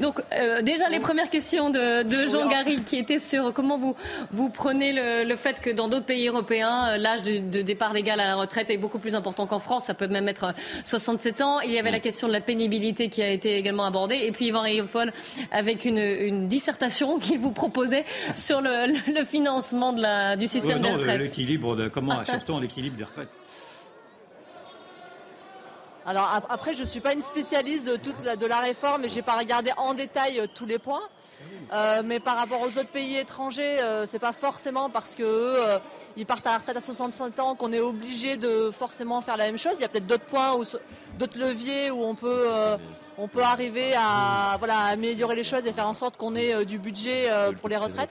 Donc 0.00 0.20
euh, 0.32 0.62
déjà 0.62 0.88
les 0.88 1.00
premières 1.00 1.30
questions 1.30 1.70
de, 1.70 2.02
de 2.02 2.30
Jean 2.30 2.48
Garrigue 2.48 2.84
qui 2.84 2.96
étaient 2.96 3.18
sur 3.18 3.52
comment 3.52 3.76
vous 3.78 3.94
vous 4.32 4.48
prenez 4.50 4.92
le, 4.92 5.24
le 5.24 5.36
fait 5.36 5.60
que 5.60 5.70
dans 5.70 5.88
d'autres 5.88 6.06
pays 6.06 6.28
européens 6.28 6.88
euh, 6.88 6.96
l'âge 6.98 7.22
de, 7.22 7.38
de 7.38 7.62
départ 7.62 7.92
légal 7.92 8.20
à 8.20 8.26
la 8.26 8.34
retraite 8.36 8.70
est 8.70 8.76
beaucoup 8.76 8.98
plus 8.98 9.14
important 9.14 9.46
qu'en 9.46 9.58
France. 9.58 9.84
Ça 9.86 9.94
peut 9.94 10.08
même 10.08 10.28
être 10.28 10.54
67 10.84 11.40
ans. 11.40 11.60
Il 11.60 11.70
y 11.72 11.78
avait 11.78 11.90
la 11.90 12.00
question 12.00 12.28
de 12.28 12.32
la 12.32 12.40
pénibilité 12.40 13.08
qui 13.08 13.15
a 13.22 13.30
été 13.30 13.56
également 13.56 13.84
abordée. 13.84 14.16
Et 14.16 14.32
puis 14.32 14.46
Yvan 14.46 14.62
Rieffol 14.62 15.12
avec 15.50 15.84
une, 15.84 15.98
une 15.98 16.48
dissertation 16.48 17.18
qu'il 17.20 17.38
vous 17.38 17.52
proposait 17.52 18.04
sur 18.34 18.60
le, 18.60 18.86
le- 18.86 19.14
le 19.20 19.24
financement 19.24 19.92
de 19.92 20.02
la, 20.02 20.36
du 20.36 20.46
système 20.46 20.78
Euh, 20.78 20.82
des 20.82 20.90
non, 20.90 20.96
retraites. 20.98 21.20
l'équilibre 21.20 21.76
de 21.76 21.88
comment 21.88 22.18
assure-t-on 22.20 22.60
l'équilibre 22.60 22.96
des 22.96 23.04
retraites 23.04 23.28
Alors 26.08 26.30
ap- 26.32 26.46
après, 26.48 26.74
je 26.74 26.84
suis 26.84 27.00
pas 27.00 27.12
une 27.14 27.20
spécialiste 27.20 27.84
de 27.86 27.96
toute 27.96 28.24
la, 28.24 28.36
de 28.36 28.46
la 28.46 28.60
réforme 28.60 29.04
et 29.04 29.10
j'ai 29.10 29.22
pas 29.22 29.36
regardé 29.36 29.72
en 29.76 29.92
détail 29.94 30.38
euh, 30.38 30.46
tous 30.54 30.66
les 30.66 30.78
points. 30.78 31.02
Euh, 31.72 32.02
mais 32.04 32.20
par 32.20 32.36
rapport 32.36 32.60
aux 32.62 32.68
autres 32.78 32.88
pays 32.88 33.16
étrangers, 33.16 33.78
euh, 33.80 34.06
c'est 34.06 34.20
pas 34.20 34.32
forcément 34.32 34.88
parce 34.88 35.14
que 35.16 35.22
eux, 35.24 35.56
euh, 35.64 35.78
ils 36.16 36.24
partent 36.24 36.46
à 36.46 36.52
la 36.52 36.58
retraite 36.58 36.76
à 36.76 36.80
65 36.80 37.38
ans 37.40 37.54
qu'on 37.56 37.72
est 37.72 37.80
obligé 37.80 38.36
de 38.36 38.70
forcément 38.72 39.20
faire 39.20 39.36
la 39.36 39.46
même 39.46 39.58
chose. 39.58 39.72
Il 39.76 39.82
y 39.82 39.84
a 39.84 39.88
peut-être 39.88 40.06
d'autres 40.06 40.24
points, 40.24 40.54
où, 40.54 40.64
d'autres 41.18 41.38
leviers 41.38 41.90
où 41.90 42.02
on 42.04 42.14
peut, 42.14 42.44
euh, 42.46 42.76
on 43.18 43.28
peut 43.28 43.42
arriver 43.42 43.94
à, 43.96 44.56
voilà, 44.58 44.78
à 44.78 44.86
améliorer 44.88 45.36
les 45.36 45.44
choses 45.44 45.66
et 45.66 45.72
faire 45.72 45.88
en 45.88 45.94
sorte 45.94 46.16
qu'on 46.16 46.34
ait 46.34 46.52
euh, 46.54 46.64
du 46.64 46.78
budget 46.78 47.30
euh, 47.30 47.52
pour 47.52 47.68
les 47.68 47.76
retraites. 47.76 48.10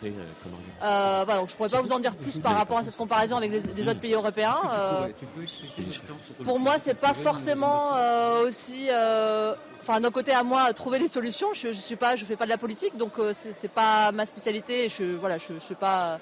Euh, 0.84 1.22
voilà, 1.26 1.40
donc 1.42 1.50
je 1.50 1.56
pourrais 1.56 1.70
pas 1.70 1.82
vous 1.82 1.92
en 1.92 2.00
dire 2.00 2.16
plus 2.16 2.40
par 2.40 2.56
rapport 2.56 2.80
à 2.80 2.84
cette 2.84 2.98
comparaison 2.98 3.36
avec 3.38 3.52
les, 3.52 3.62
les 3.62 3.88
autres 3.88 4.00
pays 4.00 4.14
européens. 4.14 4.58
Euh, 4.74 5.08
pour 6.44 6.60
moi, 6.60 6.76
c'est 6.84 6.96
pas 6.96 7.14
forcément 7.14 7.96
euh, 7.96 8.48
aussi. 8.48 8.88
euh, 8.90 9.56
Enfin, 9.88 10.00
d'un 10.02 10.10
côté 10.10 10.32
à 10.32 10.42
moi, 10.42 10.74
trouver 10.74 10.98
les 10.98 11.08
solutions. 11.08 11.54
Je, 11.54 11.68
je 11.68 11.74
suis 11.80 11.96
pas, 11.96 12.16
je 12.16 12.26
fais 12.26 12.36
pas 12.36 12.46
de 12.46 12.50
la 12.50 12.58
politique, 12.58 12.98
donc 12.98 13.20
euh, 13.20 13.34
c'est 13.40 13.54
c'est 13.54 13.68
pas 13.68 14.12
ma 14.12 14.26
spécialité. 14.26 14.90
Je, 14.90 15.04
voilà, 15.16 15.38
je, 15.38 15.54
je 15.54 15.60
suis 15.60 15.76
pas. 15.76 16.20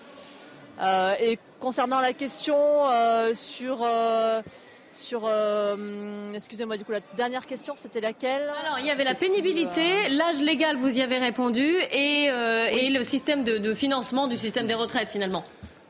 euh, 0.81 1.13
et 1.21 1.39
concernant 1.61 2.01
la 2.01 2.11
question 2.11 2.57
euh, 2.59 3.34
sur. 3.34 3.77
Euh, 4.93 4.99
sur, 4.99 5.23
euh, 5.25 6.33
excusez-moi, 6.33 6.77
du 6.77 6.85
coup, 6.85 6.91
la 6.91 6.99
dernière 7.15 7.45
question, 7.45 7.73
c'était 7.77 8.01
laquelle 8.01 8.43
Alors, 8.65 8.79
il 8.79 8.85
y 8.85 8.91
avait 8.91 9.03
la 9.03 9.15
pénibilité, 9.15 10.09
l'âge 10.09 10.39
légal, 10.41 10.75
vous 10.77 10.97
y 10.97 11.01
avez 11.01 11.17
répondu, 11.17 11.75
et, 11.91 12.27
euh, 12.29 12.67
et 12.67 12.89
le 12.89 13.03
système 13.03 13.43
de, 13.43 13.57
de 13.57 13.73
financement 13.73 14.27
du 14.27 14.37
système 14.37 14.67
des 14.67 14.73
retraites, 14.73 15.09
finalement. 15.09 15.43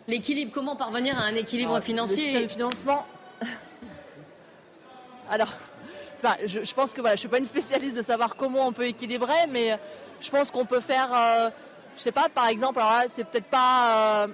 L'équilibre, 0.08 0.52
comment 0.54 0.76
parvenir 0.76 1.18
à 1.18 1.24
un 1.24 1.36
équilibre 1.36 1.76
Le 1.76 1.82
financier 1.82 2.18
système 2.18 2.44
de 2.44 2.48
financement. 2.48 3.06
Alors, 5.30 5.50
pas- 6.22 6.38
je, 6.46 6.64
je 6.64 6.74
pense 6.74 6.94
que 6.94 7.02
voilà, 7.02 7.16
je 7.16 7.20
suis 7.22 7.30
pas 7.30 7.38
une 7.40 7.46
spécialiste 7.46 7.96
de 7.98 8.02
savoir 8.02 8.36
comment 8.36 8.68
on 8.68 8.72
peut 8.74 8.86
équilibrer, 8.88 9.48
mais 9.50 9.78
je 10.20 10.30
pense 10.30 10.52
qu'on 10.52 10.66
peut 10.66 10.80
faire, 10.82 11.10
euh, 11.14 11.50
je 11.98 12.02
sais 12.02 12.12
pas, 12.12 12.28
par 12.34 12.48
exemple, 12.48 12.80
alors 12.80 12.92
là, 12.92 13.04
c'est 13.08 13.24
peut-être 13.26 13.46
pas, 13.48 14.24
euh, 14.24 14.28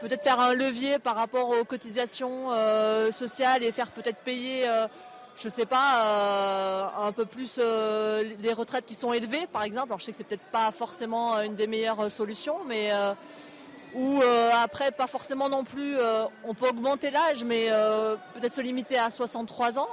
peut-être 0.00 0.22
faire 0.22 0.40
un 0.40 0.54
levier 0.54 0.98
par 0.98 1.14
rapport 1.14 1.50
aux 1.50 1.64
cotisations 1.64 2.50
euh, 2.50 3.12
sociales 3.12 3.62
et 3.62 3.70
faire 3.70 3.90
peut-être 3.90 4.18
payer. 4.18 4.68
euh, 4.68 4.88
je 5.36 5.48
sais 5.48 5.64
pas, 5.64 6.04
euh, 6.04 7.06
un 7.06 7.12
peu 7.12 7.24
plus 7.24 7.58
les 7.58 8.52
retraites 8.52 8.84
qui 8.84 8.94
sont 8.94 9.14
élevées, 9.14 9.46
par 9.50 9.62
exemple. 9.62 9.86
Alors 9.86 9.98
je 9.98 10.04
sais 10.04 10.10
que 10.10 10.18
c'est 10.18 10.24
peut-être 10.24 10.50
pas 10.52 10.70
forcément 10.70 11.40
une 11.40 11.54
des 11.54 11.66
meilleures 11.66 12.10
solutions, 12.10 12.58
mais 12.66 12.90
ou 13.94 14.20
après 14.62 14.90
pas 14.90 15.06
forcément 15.06 15.48
non 15.48 15.64
plus. 15.64 15.96
on 16.44 16.52
peut 16.52 16.68
augmenter 16.68 17.10
l'âge, 17.10 17.42
mais 17.44 17.70
peut-être 18.34 18.52
se 18.52 18.60
limiter 18.60 18.98
à 18.98 19.08
63 19.08 19.78
ans. 19.78 19.88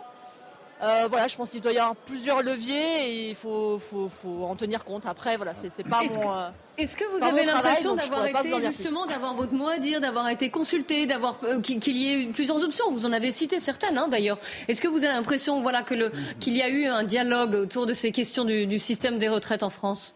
Euh, 0.84 1.08
voilà, 1.10 1.28
je 1.28 1.36
pense 1.36 1.50
qu'il 1.50 1.60
doit 1.62 1.72
y 1.72 1.80
avoir 1.80 1.96
plusieurs 1.96 2.44
leviers 2.44 3.08
et 3.08 3.30
il 3.30 3.36
faut, 3.36 3.80
faut, 3.80 4.10
faut 4.10 4.44
en 4.46 4.56
tenir 4.56 4.84
compte. 4.86 5.08
Après, 5.08 5.36
voilà, 5.36 5.54
c'est 5.56 5.70
pas 5.88 6.04
Est-ce 6.04 6.14
mon. 6.14 6.20
que- 6.22 6.28
euh, 6.28 6.50
Est-ce 6.78 6.96
que 6.96 7.04
vous 7.06 7.24
avez 7.24 7.42
mon 7.46 7.52
l'impression 7.54 7.96
d'avoir 7.96 8.28
été 8.28 8.62
justement 8.64 9.08
d'avoir 9.08 9.34
votre 9.34 9.54
mot 9.54 9.68
à 9.70 9.80
dire, 9.80 10.00
d'avoir 10.00 10.30
été 10.30 10.52
consulté, 10.52 11.08
d'avoir 11.08 11.40
euh, 11.46 11.60
qu'il 11.62 11.98
y 11.98 12.10
ait 12.14 12.22
eu 12.22 12.28
plusieurs 12.32 12.62
options? 12.62 12.92
Vous 12.92 13.08
en 13.08 13.12
avez 13.12 13.32
cité 13.32 13.60
certaines 13.60 13.98
hein, 13.98 14.08
d'ailleurs. 14.08 14.38
Est-ce 14.68 14.80
que 14.80 14.88
vous 14.88 15.04
avez 15.04 15.14
l'impression 15.16 15.62
voilà 15.64 15.82
que 15.82 15.96
le 15.96 16.12
qu'il 16.40 16.56
y 16.56 16.62
a 16.62 16.70
eu 16.70 16.86
un 16.86 17.04
dialogue 17.04 17.56
autour 17.56 17.88
de 17.88 17.94
ces 17.94 18.12
questions 18.12 18.46
du, 18.46 18.68
du 18.68 18.78
système 18.78 19.18
des 19.18 19.30
retraites 19.30 19.64
en 19.64 19.72
France? 19.72 20.14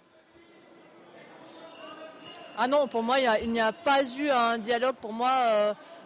Ah 2.57 2.68
non, 2.68 2.88
pour 2.88 3.01
moi, 3.01 3.18
il 3.20 3.24
y 3.24 3.28
a- 3.28 3.39
il 3.39 3.49
n'y 3.51 3.62
a, 3.62 3.72
pas 3.72 4.03
eu 4.03 4.30
un 4.30 4.59
dialogue. 4.59 4.95
Pour 5.01 5.14
moi, 5.14 5.32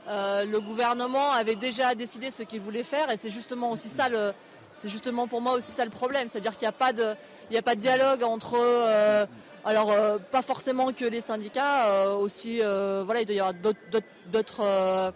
euh, 0.08 0.46
le 0.46 0.62
gouvernement 0.62 1.32
avait 1.32 1.56
déjà 1.56 1.96
décidé 1.96 2.32
ce 2.32 2.44
qu'il 2.44 2.62
voulait 2.62 2.84
faire, 2.84 3.10
et 3.10 3.18
c'est 3.18 3.30
justement 3.30 3.72
aussi 3.72 3.90
ça 3.90 4.08
le, 4.10 4.34
c'est 4.76 4.90
justement 4.90 5.28
pour 5.28 5.42
moi 5.42 5.54
aussi 5.54 5.72
ça 5.72 5.84
le 5.84 5.92
problème, 5.92 6.30
c'est-à-dire 6.30 6.54
qu'il 6.54 6.62
n'y 6.62 6.70
a 6.70 6.74
pas 6.74 6.94
de, 6.94 7.16
il 7.50 7.54
n'y 7.54 7.58
a 7.58 7.62
pas 7.62 7.76
de 7.76 7.82
dialogue 7.82 8.24
entre, 8.24 8.56
euh, 8.60 9.26
alors 9.64 9.92
euh, 9.92 10.18
pas 10.32 10.42
forcément 10.42 10.92
que 10.92 11.06
les 11.06 11.22
syndicats, 11.22 12.16
aussi, 12.18 12.60
voilà, 12.60 13.22
il 13.22 13.26
doit 13.26 13.36
y 13.36 13.40
avoir 13.40 13.54
d'autres, 13.56 15.14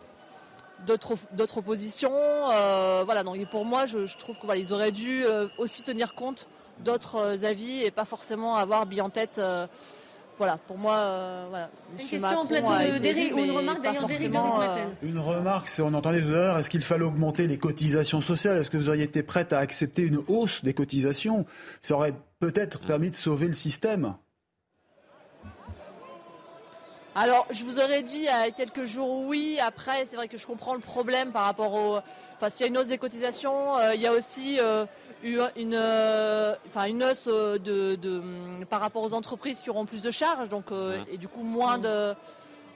d'autres- 0.85 1.57
oppositions, 1.57 2.11
voilà. 3.05 3.23
Donc 3.23 3.37
et 3.37 3.45
pour 3.45 3.65
moi, 3.65 3.85
je, 3.85 4.17
trouve 4.17 4.39
qu'ils 4.39 4.73
auraient 4.73 4.91
dû 4.91 5.23
aussi 5.57 5.83
tenir 5.83 6.15
compte 6.15 6.47
d'autres 6.79 7.45
avis 7.45 7.83
et 7.83 7.91
pas 7.91 8.05
forcément 8.05 8.55
avoir 8.55 8.85
bien 8.85 9.05
en 9.05 9.09
tête. 9.09 9.39
Voilà, 10.39 10.57
pour 10.57 10.77
moi, 10.77 10.93
euh, 10.95 11.45
voilà. 11.49 11.69
Une 11.99 12.07
question 12.07 12.39
en 12.39 12.45
plateau 12.47 12.67
de- 12.71 13.05
élu, 13.05 13.33
ou 13.33 13.37
une 13.39 13.51
remarque 13.51 13.83
d'ailleurs 13.83 14.07
Dorit-Maten. 14.07 14.87
euh, 15.03 15.07
Une 15.07 15.19
remarque, 15.19 15.69
c'est 15.69 15.81
on 15.83 15.93
entendait 15.93 16.21
tout 16.21 16.29
à 16.29 16.31
l'heure, 16.31 16.57
est-ce 16.57 16.69
qu'il 16.71 16.81
fallait 16.81 17.03
augmenter 17.03 17.45
les 17.45 17.57
cotisations 17.59 18.21
sociales? 18.21 18.57
Est-ce 18.57 18.69
que 18.71 18.77
vous 18.77 18.89
auriez 18.89 19.03
été 19.03 19.21
prête 19.21 19.53
à 19.53 19.59
accepter 19.59 20.01
une 20.01 20.23
hausse 20.27 20.63
des 20.63 20.73
cotisations? 20.73 21.45
Ça 21.81 21.93
aurait 21.95 22.13
peut-être 22.39 22.79
permis 22.79 23.09
de 23.11 23.15
sauver 23.15 23.45
le 23.47 23.53
système. 23.53 24.15
Alors, 27.15 27.45
je 27.51 27.63
vous 27.65 27.77
aurais 27.79 28.01
dit 28.01 28.15
il 28.19 28.23
y 28.23 28.27
a 28.29 28.49
quelques 28.51 28.85
jours 28.85 29.25
oui. 29.25 29.57
Après, 29.61 30.05
c'est 30.05 30.15
vrai 30.15 30.27
que 30.27 30.37
je 30.37 30.47
comprends 30.47 30.73
le 30.75 30.79
problème 30.79 31.31
par 31.31 31.43
rapport 31.45 31.73
au. 31.73 31.97
Enfin, 32.37 32.49
s'il 32.49 32.61
y 32.65 32.69
a 32.69 32.71
une 32.71 32.77
hausse 32.77 32.87
des 32.87 32.97
cotisations, 32.97 33.77
euh, 33.77 33.93
il 33.95 33.99
y 34.01 34.07
a 34.07 34.13
aussi 34.13 34.57
euh, 34.61 34.85
une, 35.23 35.73
euh, 35.73 36.55
enfin, 36.67 36.85
une 36.85 37.03
hausse 37.03 37.27
euh, 37.27 37.57
de, 37.57 37.95
de, 37.95 38.19
hum, 38.19 38.65
par 38.69 38.79
rapport 38.79 39.03
aux 39.03 39.13
entreprises 39.13 39.59
qui 39.59 39.69
auront 39.69 39.85
plus 39.85 40.01
de 40.01 40.11
charges, 40.11 40.49
donc 40.49 40.71
euh, 40.71 40.97
et 41.11 41.17
du 41.17 41.27
coup 41.27 41.43
moins 41.43 41.77
de 41.77 42.13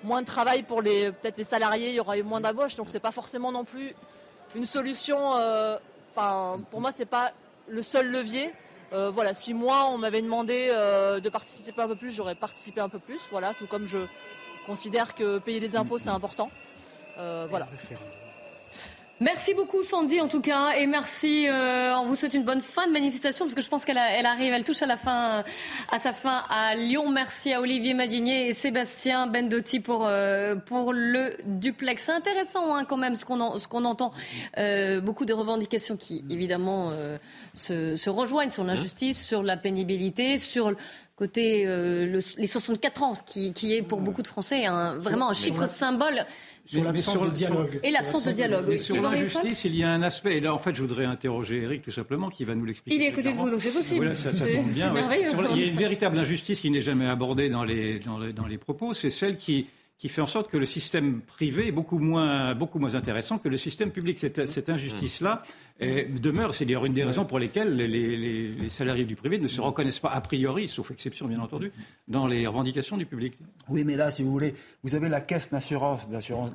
moins 0.04 0.22
de 0.22 0.28
travail 0.28 0.64
pour 0.64 0.82
les 0.82 1.12
peut-être 1.14 1.38
les 1.38 1.46
salariés. 1.46 1.90
Il 1.90 1.96
y 1.96 2.00
aura 2.00 2.18
eu 2.18 2.24
moins 2.24 2.42
d'embauches, 2.42 2.76
donc 2.76 2.90
c'est 2.90 3.00
pas 3.00 3.12
forcément 3.12 3.52
non 3.52 3.64
plus 3.64 3.94
une 4.56 4.66
solution. 4.66 5.18
euh, 5.38 5.78
Enfin, 6.16 6.60
pour 6.70 6.80
moi, 6.80 6.92
c'est 6.92 7.08
pas 7.08 7.32
le 7.68 7.82
seul 7.82 8.12
levier. 8.12 8.54
Euh, 8.94 9.10
voilà, 9.10 9.34
si 9.34 9.56
moi 9.56 9.86
on 9.90 9.98
m'avait 9.98 10.22
demandé 10.22 10.68
euh, 10.70 11.20
de 11.20 11.28
participer 11.28 11.82
un 11.82 11.88
peu 11.88 11.96
plus, 11.96 12.12
j'aurais 12.12 12.36
participé 12.36 12.82
un 12.82 12.90
peu 12.90 13.00
plus. 13.00 13.20
Voilà, 13.32 13.56
tout 13.56 13.66
comme 13.66 13.88
je 13.88 13.98
considère 14.68 15.16
que 15.16 15.40
payer 15.40 15.60
des 15.60 15.76
impôts 15.76 15.98
c'est 15.98 16.10
important. 16.10 16.52
Euh, 17.18 17.48
voilà. 17.50 17.68
Merci 19.20 19.54
beaucoup 19.54 19.84
Sandy 19.84 20.20
en 20.20 20.28
tout 20.28 20.42
cas 20.42 20.72
et 20.78 20.86
merci. 20.86 21.48
euh, 21.48 21.96
on 21.98 22.06
vous 22.06 22.16
souhaite 22.16 22.34
une 22.34 22.44
bonne 22.44 22.60
fin 22.60 22.88
de 22.88 22.92
manifestation 22.92 23.46
parce 23.46 23.54
que 23.56 23.62
je 23.62 23.70
pense 23.70 23.86
qu'elle 23.86 23.98
elle 23.98 24.26
arrive, 24.26 24.52
elle 24.52 24.66
touche 24.66 24.82
à 24.82 24.86
la 24.86 24.98
fin, 24.98 25.46
à 25.92 26.00
sa 26.00 26.12
fin 26.12 26.44
à 26.50 26.76
Lyon. 26.76 27.10
Merci 27.10 27.54
à 27.54 27.62
Olivier 27.62 27.94
Madinier 27.94 28.48
et 28.48 28.54
Sébastien 28.54 29.28
Bendotti 29.28 29.80
pour 29.80 30.06
euh, 30.08 30.56
pour 30.56 30.92
le 30.92 31.38
duplex. 31.46 32.04
C'est 32.04 32.12
intéressant 32.12 32.76
hein, 32.76 32.84
quand 32.86 32.98
même 32.98 33.16
ce 33.16 33.24
qu'on 33.24 33.40
en- 33.40 33.60
ce 33.60 33.68
qu'on 33.70 33.86
entend. 33.86 34.12
Euh, 34.58 35.00
beaucoup 35.00 35.26
de 35.26 35.34
revendications 35.34 35.96
qui 35.96 36.26
évidemment 36.30 36.90
euh, 36.92 37.18
se, 37.54 37.96
se 37.96 38.10
rejoignent 38.10 38.52
sur 38.52 38.66
l'injustice, 38.66 39.24
sur 39.24 39.42
la 39.44 39.56
pénibilité, 39.58 40.38
sur 40.38 40.72
le 40.72 40.78
côté 41.16 41.64
euh, 41.66 42.06
le- 42.08 42.20
les 42.42 42.48
64 42.48 43.04
ans, 43.04 43.14
ce 43.14 43.22
qui, 43.24 43.54
qui 43.54 43.74
est 43.76 43.84
pour 43.84 44.02
beaucoup 44.02 44.24
de 44.24 44.28
Français 44.28 44.66
un- 44.66 44.98
vraiment 44.98 45.30
un 45.30 45.34
chiffre 45.34 45.66
symbole. 45.68 46.26
Sur 46.66 46.84
l'absence 46.84 47.22
de 47.22 47.30
dialogue. 47.32 47.80
Et 47.84 47.92
l'absence 47.92 48.26
de 48.26 48.32
dialogue. 48.32 48.66
Mais 48.70 48.78
sur 48.78 49.02
l'injustice, 49.02 49.66
il 49.66 49.76
y 49.76 49.84
a 49.84 49.90
un 49.90 50.02
aspect. 50.02 50.38
Et 50.38 50.40
là, 50.40 50.54
en 50.54 50.58
fait, 50.58 50.74
je 50.74 50.82
voudrais 50.82 51.06
interroger 51.06 51.62
Eric 51.64 51.82
tout 51.82 51.92
simplement, 51.92 52.30
qui 52.30 52.46
va 52.46 52.56
nous 52.56 52.66
l'expliquer. 52.66 52.96
Il 52.96 53.04
est 53.04 53.10
à 53.10 53.12
côté 53.12 53.32
de 53.32 53.38
vous, 53.38 53.50
donc 53.50 53.62
c'est 53.62 53.72
possible. 53.72 53.98
Voilà, 53.98 54.16
ça, 54.16 54.32
tombe 54.32 54.70
bien. 54.72 54.94
ouais. 54.94 55.26
Sur 55.26 55.52
il 55.52 55.60
y 55.60 55.64
a 55.64 55.68
une 55.68 55.78
véritable 55.78 56.18
injustice 56.18 56.62
qui 56.62 56.70
n'est 56.72 56.82
jamais 56.82 57.08
abordée 57.08 57.50
dans 57.50 57.64
les, 57.64 58.00
dans 58.00 58.18
les, 58.18 58.34
dans 58.34 58.46
les 58.46 58.58
propos, 58.58 58.94
c'est 58.94 59.10
celle 59.10 59.38
qui, 59.38 59.68
qui 59.98 60.10
fait 60.10 60.22
en 60.22 60.26
sorte 60.26 60.50
que 60.50 60.58
le 60.58 60.66
système 60.66 61.22
privé 61.22 61.68
est 61.68 61.72
beaucoup 61.72 62.00
moins, 62.00 62.56
beaucoup 62.56 62.80
moins 62.80 62.96
intéressant 62.96 63.38
que 63.38 63.50
le 63.50 63.58
système 63.58 63.92
public. 63.92 64.20
Cette, 64.20 64.48
cette 64.48 64.70
injustice-là 64.70 65.44
demeure. 65.80 66.56
C'est 66.56 66.66
d'ailleurs 66.66 66.86
une 66.86 66.94
des 66.94 67.04
raisons 67.04 67.26
pour 67.26 67.40
lesquelles 67.40 67.76
les, 67.76 68.70
salariés 68.70 69.06
du 69.06 69.16
privé 69.16 69.38
ne 69.40 69.48
se 69.48 69.62
reconnaissent 69.62 70.00
pas 70.00 70.12
a 70.12 70.22
priori, 70.22 70.70
sauf 70.70 70.92
exception 70.92 71.28
bien 71.28 71.40
entendu, 71.40 71.72
dans 72.08 72.28
les 72.28 72.48
revendications 72.48 72.98
du 72.98 73.06
public. 73.06 73.38
Oui, 73.70 73.84
mais 73.84 73.96
là, 73.96 74.12
si 74.12 74.24
vous 74.24 74.32
voulez, 74.32 74.56
vous 74.84 74.96
avez 74.96 75.10
la 75.10 75.22
caisse 75.22 75.52
d'assurance, 75.52 76.10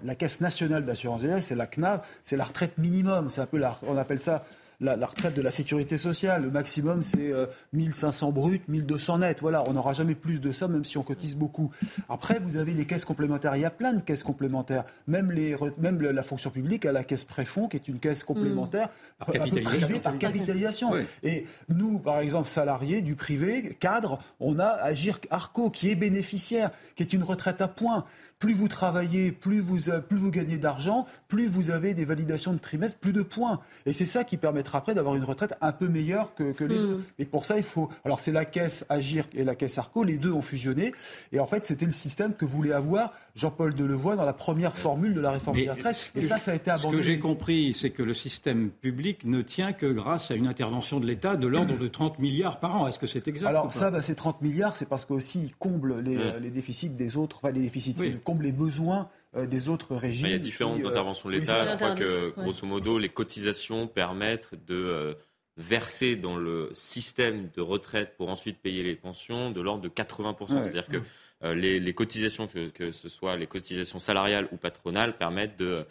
la 0.04 0.14
caisse 0.14 0.40
nationale 0.40 0.84
d'assurance 0.84 1.20
vieillesse, 1.20 1.46
c'est 1.46 1.56
la 1.56 1.66
CNAV, 1.66 2.00
c'est 2.24 2.36
la 2.36 2.44
retraite 2.44 2.78
minimum. 2.78 3.30
C'est 3.30 3.40
un 3.40 3.46
peu 3.46 3.58
la, 3.58 3.78
on 3.86 3.96
appelle 3.96 4.20
ça 4.20 4.44
la, 4.80 4.96
la 4.96 5.06
retraite 5.06 5.34
de 5.34 5.42
la 5.42 5.50
sécurité 5.50 5.96
sociale. 5.98 6.42
Le 6.42 6.50
maximum, 6.50 7.02
c'est 7.02 7.32
euh, 7.32 7.46
1500 7.72 8.32
bruts, 8.32 8.62
1200 8.68 9.18
nets. 9.18 9.40
Voilà, 9.40 9.64
on 9.68 9.72
n'aura 9.72 9.92
jamais 9.92 10.14
plus 10.14 10.40
de 10.40 10.52
ça, 10.52 10.68
même 10.68 10.84
si 10.84 10.98
on 10.98 11.02
cotise 11.02 11.34
beaucoup. 11.36 11.70
Après, 12.08 12.38
vous 12.38 12.56
avez 12.56 12.72
les 12.72 12.86
caisses 12.86 13.04
complémentaires. 13.04 13.56
Il 13.56 13.62
y 13.62 13.64
a 13.64 13.70
plein 13.70 13.92
de 13.92 14.02
caisses 14.02 14.22
complémentaires. 14.22 14.84
Même, 15.06 15.32
les, 15.32 15.56
même 15.78 16.00
la 16.00 16.22
fonction 16.22 16.50
publique 16.50 16.86
a 16.86 16.92
la 16.92 17.04
caisse 17.04 17.24
préfond, 17.24 17.68
qui 17.68 17.76
est 17.76 17.88
une 17.88 17.98
caisse 17.98 18.22
complémentaire 18.24 18.88
Par 19.18 19.30
un 19.30 19.32
peu 19.32 19.38
capitalisation. 19.38 19.78
privée 19.86 20.00
par 20.00 20.18
capitalisation. 20.18 20.90
Oui. 20.92 21.00
Et 21.22 21.46
nous, 21.68 21.98
par 21.98 22.20
exemple, 22.20 22.48
salariés 22.48 23.02
du 23.02 23.16
privé, 23.16 23.76
cadres, 23.80 24.20
on 24.40 24.58
a 24.58 24.66
Agir 24.68 25.18
Arco 25.30 25.70
qui 25.70 25.90
est 25.90 25.96
bénéficiaire, 25.96 26.70
qui 26.94 27.02
est 27.02 27.12
une 27.12 27.24
retraite 27.24 27.60
à 27.60 27.68
points. 27.68 28.04
Plus 28.38 28.52
vous 28.54 28.68
travaillez, 28.68 29.32
plus 29.32 29.60
vous, 29.60 29.90
euh, 29.90 30.00
plus 30.00 30.16
vous 30.16 30.30
gagnez 30.30 30.58
d'argent, 30.58 31.06
plus 31.26 31.48
vous 31.48 31.70
avez 31.70 31.92
des 31.92 32.04
validations 32.04 32.52
de 32.52 32.58
trimestre, 32.58 32.96
plus 33.00 33.12
de 33.12 33.22
points. 33.22 33.58
Et 33.84 33.92
c'est 33.92 34.06
ça 34.06 34.22
qui 34.22 34.36
permettra 34.36 34.78
après 34.78 34.94
d'avoir 34.94 35.16
une 35.16 35.24
retraite 35.24 35.54
un 35.60 35.72
peu 35.72 35.88
meilleure 35.88 36.34
que, 36.36 36.52
que 36.52 36.62
les 36.64 36.78
Mm. 36.78 36.92
autres. 36.92 37.02
Et 37.18 37.24
pour 37.24 37.44
ça, 37.46 37.56
il 37.56 37.64
faut. 37.64 37.88
Alors, 38.04 38.20
c'est 38.20 38.30
la 38.30 38.44
caisse 38.44 38.86
Agir 38.88 39.26
et 39.34 39.42
la 39.42 39.56
caisse 39.56 39.76
Arco, 39.78 40.04
les 40.04 40.18
deux 40.18 40.30
ont 40.30 40.40
fusionné. 40.42 40.92
Et 41.32 41.40
en 41.40 41.46
fait, 41.46 41.66
c'était 41.66 41.84
le 41.86 41.90
système 41.90 42.32
que 42.34 42.44
voulait 42.44 42.72
avoir 42.72 43.12
Jean-Paul 43.34 43.74
Delevoye 43.74 44.14
dans 44.14 44.24
la 44.24 44.32
première 44.32 44.76
formule 44.76 45.14
de 45.14 45.20
la 45.20 45.32
réforme 45.32 45.56
Mais 45.56 45.64
des 45.64 45.70
retraites. 45.70 45.94
ce 45.96 46.18
Et 46.18 46.22
ça, 46.22 46.36
ça 46.36 46.52
a 46.52 46.54
été 46.54 46.66
Ce 46.70 46.76
abandonné. 46.76 46.96
que 46.98 47.02
j'ai 47.02 47.18
compris, 47.18 47.74
c'est 47.74 47.90
que 47.90 48.04
le 48.04 48.14
système 48.14 48.70
public 48.70 49.24
ne 49.24 49.42
tient 49.42 49.72
que 49.72 49.86
grâce 49.86 50.30
à 50.30 50.34
une 50.36 50.46
intervention 50.46 51.00
de 51.00 51.06
l'État 51.06 51.36
de 51.36 51.46
l'ordre 51.48 51.76
de 51.76 51.88
30 51.88 52.20
milliards 52.20 52.60
par 52.60 52.76
an. 52.76 52.86
Est-ce 52.86 53.00
que 53.00 53.08
c'est 53.08 53.26
exact 53.26 53.48
Alors 53.48 53.74
ça, 53.74 53.90
bah, 53.90 54.00
c'est 54.02 54.14
30 54.14 54.42
milliards, 54.42 54.76
c'est 54.76 54.88
parce 54.88 55.04
qu'aussi 55.04 55.40
ils 55.42 55.54
comblent 55.56 56.00
les, 56.00 56.16
euh, 56.18 56.38
les 56.38 56.50
déficits 56.50 56.90
des 56.90 57.16
autres, 57.16 57.40
enfin 57.42 57.52
les 57.52 57.60
déficits, 57.62 57.96
Oui. 57.98 58.16
Ils 58.28 58.32
comblent 58.32 58.44
les 58.44 58.52
besoins 58.52 59.08
euh, 59.36 59.46
des 59.46 59.68
autres 59.68 59.94
régimes. 59.96 60.26
Il 60.26 60.32
y 60.32 60.34
a 60.34 60.38
différentes 60.38 60.80
qui, 60.80 60.86
euh, 60.86 60.90
interventions 60.90 61.28
de 61.28 61.34
l'État. 61.34 61.66
Je 61.66 61.76
crois 61.76 61.94
que, 61.94 62.26
Ouais. 62.36 62.44
grosso 62.44 62.66
modo, 62.66 62.98
les 62.98 63.08
cotisations 63.08 63.86
permettent 63.86 64.50
de 64.66 64.74
euh, 64.74 65.14
verser 65.56 66.16
dans 66.16 66.36
le 66.36 66.70
système 66.72 67.48
de 67.56 67.60
retraite 67.60 68.14
pour 68.16 68.28
ensuite 68.28 68.58
payer 68.60 68.82
les 68.82 68.94
pensions 68.96 69.50
de 69.50 69.60
l'ordre 69.60 69.82
de 69.82 69.88
80%. 69.88 70.54
Ouais. 70.54 70.62
C'est-à-dire 70.62 70.86
que 70.88 70.98
euh, 71.44 71.54
les, 71.54 71.80
les 71.80 71.94
cotisations, 71.94 72.46
que, 72.48 72.68
que 72.68 72.90
ce 72.92 73.08
soit 73.08 73.36
les 73.36 73.46
cotisations 73.46 73.98
salariales 73.98 74.48
ou 74.52 74.56
patronales, 74.56 75.16
permettent 75.16 75.58
de 75.58 75.66
euh, 75.66 75.82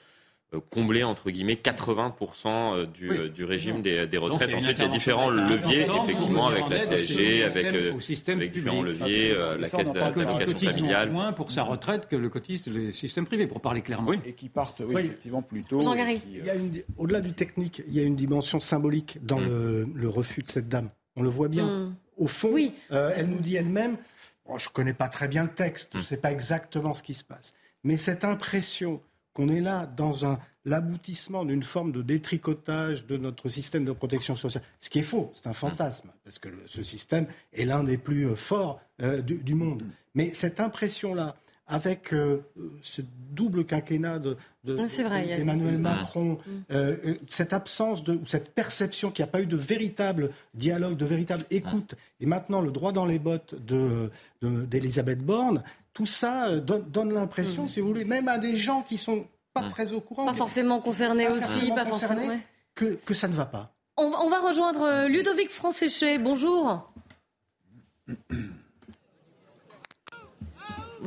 combler, 0.69 1.03
entre 1.03 1.29
guillemets, 1.29 1.55
80% 1.55 2.45
euh, 2.47 2.85
du, 2.85 3.09
Oui. 3.09 3.17
euh, 3.17 3.29
du 3.29 3.43
régime 3.43 3.81
des, 3.81 4.07
des 4.07 4.17
Donc, 4.17 4.31
retraites. 4.31 4.47
il 4.49 4.53
une 4.53 4.57
Ensuite, 4.59 4.77
il 4.79 4.81
y 4.81 4.85
a 4.85 4.87
différents 4.87 5.29
leviers, 5.29 5.85
effectivement, 6.03 6.47
avec 6.47 6.69
la 6.69 6.79
CSG, 6.79 7.43
avec, 7.43 7.65
euh, 7.73 7.93
au 7.93 7.99
système 7.99 8.37
avec 8.39 8.51
différents 8.51 8.81
leviers, 8.81 9.31
euh, 9.31 9.57
la 9.57 9.67
ça, 9.67 9.77
caisse 9.77 9.91
cotise 9.91 10.69
familiale. 10.69 11.11
moins 11.11 11.33
pour 11.33 11.51
sa 11.51 11.63
retraite 11.63 12.07
que 12.07 12.15
le 12.15 12.29
cotise 12.29 12.67
le 12.67 12.91
système 12.93 13.25
privé, 13.27 13.45
pour 13.45 13.59
parler 13.59 13.81
clairement. 13.81 14.13
Et 14.25 14.33
qui 14.33 14.47
partent, 14.47 14.79
oui, 14.79 14.95
Oui. 14.95 15.01
effectivement, 15.05 15.41
plus 15.41 15.63
tôt. 15.63 15.81
Euh, 15.85 16.57
Au-delà 16.97 17.19
du 17.21 17.33
technique, 17.33 17.81
il 17.87 17.93
y 17.93 17.99
a 17.99 18.03
une 18.03 18.15
dimension 18.15 18.59
symbolique 18.59 19.19
dans 19.25 19.39
Mm. 19.39 19.45
le, 19.45 19.87
le 19.95 20.09
refus 20.09 20.43
de 20.43 20.49
cette 20.49 20.69
dame. 20.69 20.89
On 21.17 21.23
le 21.23 21.29
voit 21.29 21.49
bien. 21.49 21.65
Mm. 21.87 21.95
Au 22.17 22.27
fond, 22.27 22.49
Oui. 22.53 22.73
euh, 22.91 23.11
elle 23.15 23.27
nous 23.27 23.39
dit 23.39 23.55
elle-même, 23.55 23.97
je 24.47 24.53
ne 24.69 24.73
connais 24.73 24.93
pas 24.93 25.09
très 25.09 25.27
bien 25.27 25.43
le 25.43 25.49
texte, 25.49 25.91
je 25.93 25.97
ne 25.99 26.03
sais 26.03 26.17
pas 26.17 26.31
exactement 26.31 26.93
ce 26.93 27.03
qui 27.03 27.13
se 27.13 27.23
passe, 27.25 27.53
mais 27.83 27.97
cette 27.97 28.23
impression 28.23 29.01
qu'on 29.37 29.49
est 29.49 29.61
là 29.61 29.85
dans 29.85 30.25
un 30.25 30.39
l'aboutissement 30.65 31.45
d'une 31.45 31.63
forme 31.63 31.91
de 31.93 32.01
détricotage 32.01 33.05
de 33.05 33.15
notre 33.17 33.47
système 33.47 33.85
de 33.85 33.91
protection 33.93 34.35
sociale, 34.35 34.63
ce 34.81 34.89
qui 34.89 34.99
est 34.99 35.03
faux, 35.03 35.31
c'est 35.33 35.47
un 35.47 35.53
fantasme, 35.53 36.09
parce 36.25 36.39
que 36.39 36.49
le- 36.49 36.63
ce 36.65 36.83
système 36.83 37.25
est 37.53 37.63
l'un 37.63 37.83
des 37.85 37.97
plus 37.97 38.25
euh, 38.27 38.35
forts 38.35 38.81
euh, 39.01 39.21
du, 39.21 39.35
du 39.35 39.53
monde. 39.55 39.83
Mais 40.13 40.33
cette 40.33 40.59
impression-là, 40.59 41.35
avec 41.67 42.13
euh, 42.13 42.39
ce 42.81 43.01
double 43.31 43.65
quinquennat 43.65 44.19
de, 44.19 44.37
d'Emmanuel 44.63 45.77
Mm. 45.77 45.81
Macron, 45.81 46.37
euh, 46.71 46.95
euh, 47.05 47.15
cette 47.27 47.51
absence 47.53 48.03
de, 48.03 48.13
ou 48.13 48.25
cette 48.25 48.53
perception 48.53 49.11
qu'il 49.11 49.23
n'y 49.23 49.29
a 49.29 49.31
pas 49.31 49.41
eu 49.41 49.45
de 49.47 49.57
véritable 49.57 50.31
dialogue, 50.53 50.95
de 50.95 51.05
véritable 51.05 51.43
écoute, 51.49 51.95
et 52.21 52.25
maintenant 52.25 52.61
le 52.61 52.71
droit 52.71 52.91
dans 52.93 53.05
les 53.05 53.19
bottes 53.19 53.55
de, 53.55 54.09
de- 54.41 54.63
d'Elisabeth 54.65 55.19
Borne, 55.19 55.61
tout 55.93 56.05
ça 56.05 56.47
euh, 56.47 56.59
donne, 56.61 56.83
donne 56.89 57.13
l'impression, 57.13 57.65
Mm. 57.65 57.69
si 57.69 57.79
vous 57.81 57.87
voulez, 57.87 58.05
même 58.05 58.27
à 58.29 58.37
des 58.37 58.55
gens 58.55 58.81
qui 58.81 58.97
sont 58.97 59.25
pas 59.53 59.63
très 59.69 59.91
au 59.91 59.99
courant, 60.01 60.25
Pas 60.25 60.33
forcément 60.33 60.79
concernés 60.79 61.25
pas 61.25 61.33
aussi, 61.33 61.43
forcément 61.47 61.75
pas 61.75 61.85
forcément. 61.85 62.15
concernés, 62.15 62.39
que, 62.75 62.85
que 63.05 63.13
ça 63.13 63.27
ne 63.27 63.33
va 63.33 63.45
pas. 63.45 63.73
On, 63.97 64.03
on 64.05 64.29
va 64.29 64.39
rejoindre 64.39 65.07
Ludovic 65.07 65.49
Francéché. 65.49 66.17
Bonjour. 66.19 66.87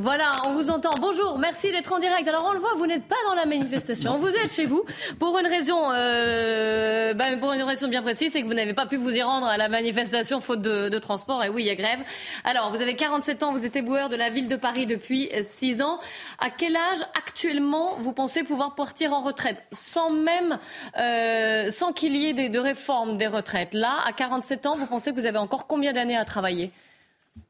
Voilà, 0.03 0.33
on 0.47 0.55
vous 0.55 0.71
entend. 0.71 0.89
Bonjour, 0.99 1.39
merci 1.39 1.71
d'être 1.71 1.93
en 1.93 1.99
direct. 1.99 2.27
Alors 2.27 2.47
on 2.49 2.55
le 2.55 2.59
voit, 2.59 2.73
vous 2.75 2.87
n'êtes 2.87 3.05
pas 3.05 3.17
dans 3.27 3.35
la 3.35 3.45
manifestation, 3.45 4.17
vous 4.17 4.35
êtes 4.35 4.51
chez 4.51 4.65
vous 4.65 4.83
pour 5.19 5.39
une 5.39 5.47
raison, 5.47 5.93
euh, 5.93 7.13
ben, 7.13 7.39
pour 7.39 7.53
une 7.53 7.61
raison 7.61 7.87
bien 7.87 8.01
précise, 8.01 8.33
c'est 8.33 8.41
que 8.41 8.47
vous 8.47 8.55
n'avez 8.55 8.73
pas 8.73 8.87
pu 8.87 8.97
vous 8.97 9.15
y 9.15 9.21
rendre 9.21 9.47
à 9.47 9.59
la 9.59 9.69
manifestation 9.69 10.41
faute 10.41 10.63
de, 10.63 10.89
de, 10.89 10.99
transport. 10.99 11.45
Et 11.45 11.51
oui, 11.51 11.65
il 11.65 11.67
y 11.67 11.71
a 11.71 11.75
grève. 11.75 11.99
Alors, 12.45 12.71
vous 12.71 12.81
avez 12.81 12.97
47 12.97 13.43
ans, 13.43 13.53
vous 13.53 13.67
êtes 13.67 13.77
éboueur 13.77 14.09
de 14.09 14.17
la 14.17 14.31
ville 14.31 14.49
de 14.49 14.57
Paris 14.57 14.87
depuis 14.87 15.29
6 15.43 15.83
ans. 15.83 16.01
À 16.39 16.49
quel 16.49 16.77
âge 16.77 17.03
actuellement 17.15 17.97
vous 17.99 18.15
pensez 18.15 18.43
pouvoir 18.43 18.75
partir 18.77 19.13
en 19.13 19.21
retraite, 19.21 19.63
sans 19.71 20.09
même, 20.09 20.59
euh, 20.99 21.71
sans 21.71 21.93
qu'il 21.93 22.17
y 22.17 22.25
ait 22.25 22.33
des, 22.33 22.49
de 22.49 22.59
réforme 22.59 23.19
des 23.19 23.27
retraites 23.27 23.75
Là, 23.75 23.99
à 24.07 24.13
47 24.15 24.65
ans, 24.65 24.77
vous 24.77 24.87
pensez 24.87 25.11
que 25.11 25.21
vous 25.21 25.27
avez 25.27 25.37
encore 25.37 25.67
combien 25.67 25.93
d'années 25.93 26.17
à 26.17 26.25
travailler? 26.25 26.73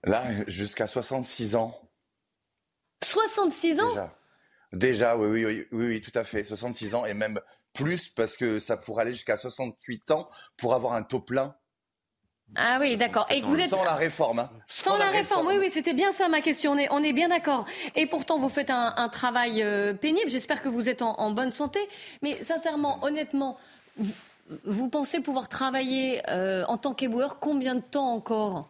Là, 0.02 0.24
jusqu'à 0.48 0.88
66 0.88 1.54
ans. 1.54 1.80
66 3.04 3.80
ans? 3.80 3.88
Déjà, 3.88 4.14
Déjà 4.72 5.16
oui, 5.16 5.26
oui, 5.28 5.44
oui, 5.44 5.66
oui, 5.72 5.86
oui, 5.88 6.00
tout 6.00 6.16
à 6.18 6.24
fait. 6.24 6.44
66 6.44 6.94
ans 6.94 7.04
et 7.06 7.14
même 7.14 7.40
plus 7.72 8.08
parce 8.08 8.36
que 8.36 8.58
ça 8.58 8.76
pourrait 8.76 9.02
aller 9.02 9.12
jusqu'à 9.12 9.36
68 9.36 10.10
ans 10.12 10.28
pour 10.56 10.74
avoir 10.74 10.92
un 10.94 11.02
taux 11.02 11.20
plein. 11.20 11.54
Ah 12.56 12.78
oui, 12.80 12.96
d'accord. 12.96 13.26
Et 13.30 13.40
vous 13.42 13.58
êtes 13.60 13.70
Sans 13.70 13.84
la 13.84 13.94
réforme. 13.94 14.40
hein. 14.40 14.50
sans, 14.66 14.96
la, 14.96 15.08
réforme. 15.08 15.46
Oui, 15.46 15.54
oui, 15.58 15.70
c'était 15.72 15.94
bien 15.94 16.10
ça 16.10 16.28
ma 16.28 16.40
question. 16.40 16.72
On 16.72 16.78
est, 16.78 16.88
on 16.90 17.02
est 17.02 17.12
bien 17.12 17.28
d'accord. 17.28 17.64
Et 17.94 18.06
pourtant, 18.06 18.40
vous 18.40 18.48
faites 18.48 18.70
un, 18.70 18.92
un 18.96 19.08
travail 19.08 19.62
euh, 19.62 19.94
pénible. 19.94 20.28
J'espère 20.28 20.60
que 20.60 20.68
vous 20.68 20.88
êtes 20.88 21.00
en, 21.02 21.14
en 21.20 21.30
bonne 21.30 21.52
santé. 21.52 21.78
Mais 22.22 22.42
sincèrement, 22.42 22.98
honnêtement, 23.04 23.56
vous, 23.96 24.12
vous 24.64 24.88
pensez 24.88 25.20
pouvoir 25.20 25.48
travailler 25.48 26.22
euh, 26.28 26.64
en 26.66 26.76
tant 26.76 26.92
qu'éboueur 26.92 27.38
combien 27.38 27.76
de 27.76 27.82
temps 27.82 28.12
encore? 28.12 28.69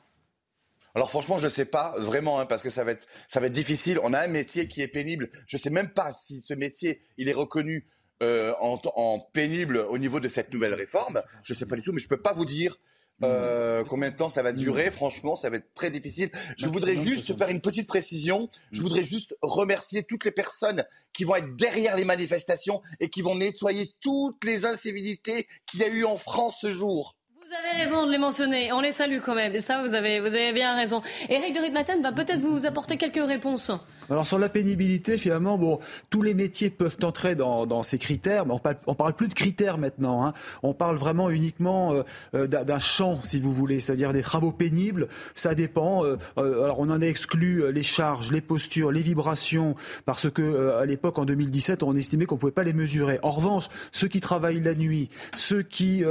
Alors 0.94 1.10
franchement, 1.10 1.38
je 1.38 1.44
ne 1.44 1.50
sais 1.50 1.64
pas 1.64 1.94
vraiment 1.98 2.40
hein, 2.40 2.46
parce 2.46 2.62
que 2.62 2.70
ça 2.70 2.84
va 2.84 2.92
être 2.92 3.06
ça 3.28 3.40
va 3.40 3.46
être 3.46 3.52
difficile. 3.52 3.98
On 4.02 4.12
a 4.12 4.20
un 4.20 4.28
métier 4.28 4.66
qui 4.68 4.82
est 4.82 4.88
pénible. 4.88 5.30
Je 5.46 5.56
ne 5.56 5.60
sais 5.60 5.70
même 5.70 5.90
pas 5.90 6.12
si 6.12 6.42
ce 6.42 6.54
métier 6.54 7.00
il 7.16 7.28
est 7.28 7.32
reconnu 7.32 7.86
euh, 8.22 8.52
en, 8.60 8.80
en 8.96 9.18
pénible 9.32 9.78
au 9.78 9.98
niveau 9.98 10.20
de 10.20 10.28
cette 10.28 10.52
nouvelle 10.52 10.74
réforme. 10.74 11.22
Je 11.44 11.52
ne 11.52 11.58
sais 11.58 11.66
pas 11.66 11.76
du 11.76 11.82
tout, 11.82 11.92
mais 11.92 12.00
je 12.00 12.08
peux 12.08 12.20
pas 12.20 12.32
vous 12.32 12.44
dire. 12.44 12.76
euh, 13.22 13.84
combien 13.84 14.10
de 14.10 14.16
temps 14.16 14.30
ça 14.30 14.42
va 14.42 14.52
durer 14.52 14.90
Franchement, 14.90 15.36
ça 15.36 15.50
va 15.50 15.56
être 15.56 15.74
très 15.74 15.90
difficile. 15.90 16.30
Je 16.56 16.66
voudrais 16.68 16.96
juste 16.96 17.36
faire 17.36 17.48
une 17.50 17.60
petite 17.60 17.86
précision. 17.86 18.48
Je 18.72 18.80
voudrais 18.80 19.04
juste 19.04 19.36
remercier 19.42 20.02
toutes 20.04 20.24
les 20.24 20.30
personnes 20.32 20.84
qui 21.12 21.24
vont 21.24 21.36
être 21.36 21.54
derrière 21.56 21.96
les 21.96 22.04
manifestations 22.04 22.80
et 22.98 23.10
qui 23.10 23.20
vont 23.20 23.34
nettoyer 23.34 23.92
toutes 24.00 24.42
les 24.44 24.64
incivilités 24.64 25.46
qu'il 25.66 25.80
y 25.80 25.84
a 25.84 25.88
eu 25.88 26.04
en 26.04 26.16
France 26.16 26.56
ce 26.62 26.70
jour. 26.70 27.16
Avez 27.60 27.82
raison 27.82 28.06
de 28.06 28.12
les 28.12 28.18
mentionner. 28.18 28.72
On 28.72 28.80
les 28.80 28.92
salue 28.92 29.18
quand 29.22 29.34
même. 29.34 29.54
Et 29.54 29.60
ça, 29.60 29.82
vous 29.82 29.94
avez, 29.94 30.20
vous 30.20 30.34
avez 30.34 30.52
bien 30.52 30.76
raison. 30.76 31.02
Eric 31.28 31.54
de 31.54 31.60
Ritmaten 31.60 32.00
va 32.02 32.12
peut-être 32.12 32.38
vous 32.38 32.64
apporter 32.64 32.96
quelques 32.96 33.22
réponses. 33.22 33.70
Alors 34.10 34.26
sur 34.26 34.38
la 34.38 34.48
pénibilité, 34.48 35.18
finalement, 35.18 35.56
bon, 35.56 35.78
tous 36.10 36.22
les 36.22 36.34
métiers 36.34 36.68
peuvent 36.70 36.96
entrer 37.02 37.36
dans, 37.36 37.66
dans 37.66 37.82
ces 37.82 37.98
critères, 37.98 38.44
mais 38.46 38.52
on 38.52 38.58
parle, 38.58 38.76
on 38.86 38.94
parle 38.94 39.14
plus 39.14 39.28
de 39.28 39.34
critères 39.34 39.78
maintenant. 39.78 40.26
Hein. 40.26 40.34
On 40.62 40.74
parle 40.74 40.96
vraiment 40.96 41.30
uniquement 41.30 41.94
euh, 41.94 42.02
euh, 42.34 42.46
d'un 42.46 42.78
champ, 42.78 43.20
si 43.22 43.40
vous 43.40 43.52
voulez, 43.52 43.80
c'est-à-dire 43.80 44.12
des 44.12 44.22
travaux 44.22 44.52
pénibles. 44.52 45.08
Ça 45.34 45.54
dépend. 45.54 46.04
euh, 46.04 46.16
euh, 46.38 46.64
alors 46.64 46.80
on 46.80 46.90
en 46.90 47.00
a 47.00 47.06
exclu 47.06 47.62
euh, 47.62 47.70
les 47.70 47.82
charges, 47.82 48.32
les 48.32 48.40
postures, 48.40 48.90
les 48.90 49.02
vibrations, 49.02 49.76
parce 50.06 50.28
que 50.28 50.42
euh, 50.42 50.80
à 50.80 50.86
l'époque, 50.86 51.18
en 51.18 51.24
2017, 51.24 51.82
on 51.82 51.94
estimait 51.96 52.26
qu'on 52.26 52.36
pouvait 52.36 52.52
pas 52.52 52.64
les 52.64 52.72
mesurer. 52.72 53.18
En 53.22 53.30
revanche, 53.30 53.68
ceux 53.92 54.08
qui 54.08 54.20
travaillent 54.20 54.60
la 54.60 54.74
nuit, 54.74 55.08
ceux 55.36 55.62
qui 55.62 56.02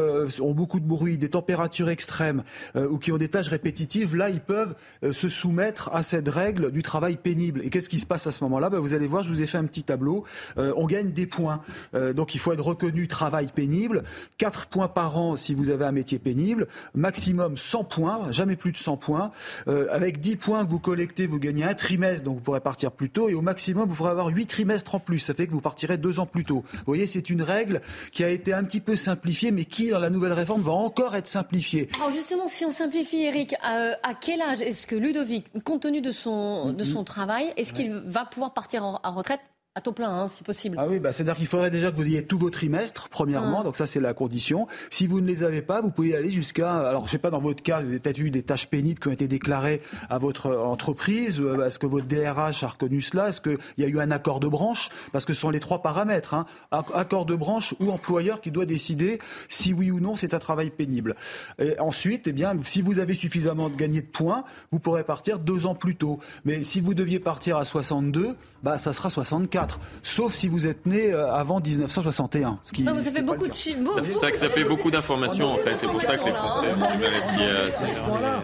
ont 0.41 0.53
beaucoup 0.53 0.79
de 0.79 0.85
bruit, 0.85 1.17
des 1.17 1.29
températures 1.29 1.89
extrêmes 1.89 2.43
ou 2.75 2.97
qui 2.97 3.11
ont 3.11 3.17
des 3.17 3.27
tâches 3.27 3.49
répétitives, 3.49 4.15
là, 4.15 4.29
ils 4.29 4.39
peuvent 4.39 4.75
se 5.11 5.29
soumettre 5.29 5.89
à 5.93 6.03
cette 6.03 6.29
règle 6.29 6.71
du 6.71 6.81
travail 6.81 7.17
pénible. 7.17 7.61
Et 7.63 7.69
qu'est-ce 7.69 7.88
qui 7.89 7.99
se 7.99 8.05
passe 8.05 8.27
à 8.27 8.31
ce 8.31 8.43
moment-là 8.45 8.69
Ben, 8.69 8.79
Vous 8.79 8.93
allez 8.93 9.07
voir, 9.07 9.23
je 9.23 9.29
vous 9.29 9.41
ai 9.41 9.47
fait 9.47 9.57
un 9.57 9.65
petit 9.65 9.83
tableau. 9.83 10.23
Euh, 10.57 10.71
on 10.77 10.85
gagne 10.85 11.11
des 11.11 11.27
points. 11.27 11.61
Euh, 11.93 12.13
donc, 12.13 12.35
il 12.35 12.37
faut 12.37 12.53
être 12.53 12.63
reconnu 12.63 13.07
travail 13.07 13.47
pénible. 13.53 14.03
4 14.37 14.67
points 14.67 14.87
par 14.87 15.17
an 15.17 15.35
si 15.35 15.53
vous 15.53 15.69
avez 15.69 15.85
un 15.85 15.91
métier 15.91 16.19
pénible. 16.19 16.67
Maximum 16.95 17.57
100 17.57 17.83
points, 17.83 18.31
jamais 18.31 18.55
plus 18.55 18.71
de 18.71 18.77
100 18.77 18.97
points. 18.97 19.31
Euh, 19.67 19.87
avec 19.91 20.19
10 20.19 20.37
points 20.37 20.65
que 20.65 20.71
vous 20.71 20.79
collectez, 20.79 21.27
vous 21.27 21.39
gagnez 21.39 21.65
un 21.65 21.73
trimestre, 21.73 22.23
donc 22.23 22.35
vous 22.35 22.41
pourrez 22.41 22.61
partir 22.61 22.91
plus 22.91 23.09
tôt. 23.09 23.27
Et 23.27 23.33
au 23.33 23.41
maximum, 23.41 23.89
vous 23.89 23.95
pourrez 23.95 24.11
avoir 24.11 24.27
8 24.27 24.45
trimestres 24.45 24.95
en 24.95 24.99
plus. 24.99 25.19
Ça 25.19 25.33
fait 25.33 25.47
que 25.47 25.51
vous 25.51 25.61
partirez 25.61 25.97
deux 25.97 26.19
ans 26.19 26.25
plus 26.25 26.45
tôt. 26.45 26.63
Vous 26.71 26.83
voyez, 26.85 27.07
c'est 27.07 27.29
une 27.29 27.41
règle 27.41 27.81
qui 28.13 28.23
a 28.23 28.29
été 28.29 28.53
un 28.53 28.63
petit 28.63 28.79
peu 28.79 28.95
simplifiée, 28.95 29.51
mais 29.51 29.65
qui, 29.65 29.89
dans 29.89 29.99
la 29.99 30.09
nouvelle 30.09 30.33
réforme, 30.33 30.61
va 30.61 30.71
encore 30.71 31.15
être 31.15 31.27
simplifiée. 31.27 31.89
Alors 31.95 32.11
justement, 32.11 32.47
si 32.47 32.63
on 32.63 32.71
simplifie, 32.71 33.23
Eric, 33.23 33.55
à 33.61 34.13
quel 34.19 34.41
âge 34.41 34.61
est-ce 34.61 34.87
que 34.87 34.95
Ludovic, 34.95 35.47
compte 35.63 35.81
tenu 35.81 36.01
de 36.01 36.11
son, 36.11 36.73
de 36.73 36.83
son 36.83 37.03
travail, 37.03 37.53
est-ce 37.57 37.73
qu'il 37.79 37.93
va 37.93 38.25
pouvoir 38.25 38.53
partir 38.53 38.83
en, 38.85 38.99
en 39.03 39.11
retraite 39.13 39.41
à 39.79 39.81
taux 39.81 39.93
plein, 39.93 40.09
hein, 40.09 40.27
si 40.27 40.43
possible 40.43 40.75
Ah 40.77 40.85
oui, 40.89 40.99
bah, 40.99 41.13
c'est-à-dire 41.13 41.37
qu'il 41.37 41.47
faudrait 41.47 41.71
déjà 41.71 41.89
que 41.89 41.95
vous 41.95 42.05
ayez 42.05 42.25
tous 42.25 42.37
vos 42.37 42.49
trimestres, 42.49 43.07
premièrement, 43.09 43.61
Ah. 43.61 43.63
donc 43.63 43.77
ça 43.77 43.87
c'est 43.87 44.01
la 44.01 44.13
condition. 44.13 44.67
Si 44.89 45.07
vous 45.07 45.21
ne 45.21 45.27
les 45.27 45.41
avez 45.43 45.61
pas, 45.61 45.79
vous 45.81 45.89
pouvez 45.91 46.15
aller 46.15 46.31
jusqu'à, 46.31 46.75
alors 46.87 47.05
je 47.07 47.11
sais 47.11 47.17
pas 47.17 47.29
dans 47.29 47.39
votre 47.39 47.63
cas, 47.63 47.79
vous 47.79 47.87
avez 47.87 47.99
peut-être 47.99 48.17
eu 48.17 48.29
des 48.29 48.43
tâches 48.43 48.67
pénibles 48.67 48.99
qui 48.99 49.07
ont 49.07 49.11
été 49.13 49.29
déclarées 49.29 49.81
à 50.09 50.17
votre 50.17 50.47
euh, 50.47 50.59
entreprise, 50.59 51.39
Euh, 51.39 51.65
est-ce 51.65 51.79
que 51.79 51.87
votre 51.87 52.07
DRH 52.07 52.63
a 52.63 52.67
reconnu 52.67 53.01
cela, 53.01 53.29
est-ce 53.29 53.39
qu'il 53.39 53.57
y 53.77 53.83
a 53.83 53.87
eu 53.87 53.99
un 54.01 54.11
accord 54.11 54.39
de 54.41 54.47
branche, 54.49 54.89
parce 55.13 55.23
que 55.25 55.33
ce 55.33 55.39
sont 55.39 55.49
les 55.49 55.61
trois 55.61 55.81
paramètres, 55.81 56.33
hein. 56.33 56.45
Ac- 56.73 56.93
accord 56.93 57.25
de 57.25 57.35
branche 57.35 57.73
ou 57.79 57.89
employeur 57.91 58.41
qui 58.41 58.51
doit 58.51 58.65
décider 58.65 59.19
si 59.47 59.71
oui 59.73 59.91
ou 59.91 59.99
non 60.01 60.17
c'est 60.17 60.33
un 60.33 60.39
travail 60.39 60.71
pénible. 60.71 61.15
Et 61.59 61.79
ensuite, 61.79 62.27
eh 62.27 62.33
bien, 62.33 62.53
si 62.65 62.81
vous 62.81 62.99
avez 62.99 63.13
suffisamment 63.13 63.69
de 63.69 63.75
gagné 63.75 64.01
de 64.01 64.07
points, 64.07 64.43
vous 64.71 64.79
pourrez 64.79 65.03
partir 65.05 65.39
deux 65.39 65.65
ans 65.65 65.75
plus 65.75 65.95
tôt. 65.95 66.19
Mais 66.43 66.63
si 66.63 66.81
vous 66.81 66.93
deviez 66.93 67.19
partir 67.19 67.55
à 67.57 67.63
62, 67.65 68.35
bah 68.63 68.77
ça 68.79 68.91
sera 68.91 69.09
64, 69.09 69.68
sauf 70.03 70.33
si 70.35 70.47
vous 70.47 70.67
êtes 70.67 70.85
né 70.85 71.11
euh, 71.11 71.31
avant 71.33 71.59
1961. 71.59 72.59
Ce 72.63 72.71
qui, 72.73 72.85
Ah, 72.87 72.93
vous 72.93 72.97
ce 73.01 73.07
avez 73.07 73.11
qui 73.11 73.17
est 73.17 73.25
pas 73.25 73.33
beaucoup 73.33 73.47
de 73.47 73.53
chiffres. 73.53 73.79
C'est 74.21 74.31
que 74.31 74.37
ça 74.37 74.49
fait 74.49 74.63
beaucoup 74.63 74.91
d'informations 74.91 75.53
en 75.53 75.57
fait. 75.57 75.77
C'est 75.77 75.87
pour 75.87 76.01
ça 76.01 76.17
que 76.17 76.25
les 76.25 76.31
Français. 76.33 76.65
Euh, 77.41 77.69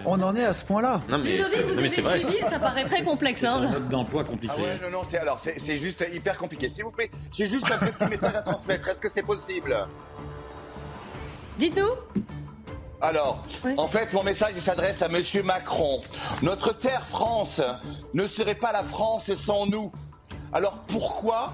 On 0.05 0.21
en 0.21 0.36
est 0.36 0.45
à 0.45 0.53
ce 0.53 0.63
point-là. 0.65 1.01
Non 1.09 1.17
mais, 1.17 1.38
c'est- 1.43 1.63
non, 1.63 2.03
vrai. 2.03 2.19
suivi, 2.19 2.38
ça 2.49 2.59
paraît 2.59 2.86
très 2.86 3.03
complexe. 3.03 3.43
Hein. 3.43 3.80
d'emploi 3.89 4.23
compliqué. 4.23 4.53
Ah 4.57 4.61
ouais, 4.61 4.80
non, 4.89 4.99
non, 4.99 5.03
c'est 5.07 5.17
alors 5.17 5.39
c'est 5.39 5.76
juste 5.76 6.05
hyper 6.13 6.38
compliqué. 6.38 6.69
S'il 6.69 6.84
vous 6.84 6.91
plaît, 6.91 7.09
j'ai 7.32 7.45
juste 7.45 7.69
un 7.71 7.78
petit 7.86 8.05
message 8.09 8.36
à 8.36 8.41
transmettre. 8.41 8.88
Est-ce 8.89 8.99
que 8.99 9.09
c'est 9.13 9.23
possible? 9.23 9.76
Dites-nous. 11.59 11.89
Alors, 13.01 13.43
en 13.78 13.88
fait, 13.88 14.11
mon 14.13 14.23
message 14.23 14.53
s'adresse 14.55 15.01
à 15.01 15.09
Monsieur 15.09 15.43
Macron. 15.43 16.01
Notre 16.41 16.73
terre 16.76 17.05
France 17.05 17.61
ne 18.13 18.26
serait 18.26 18.55
pas 18.55 18.71
la 18.71 18.84
France 18.84 19.34
sans 19.36 19.65
nous. 19.65 19.91
Alors 20.56 20.78
pourquoi 20.88 21.51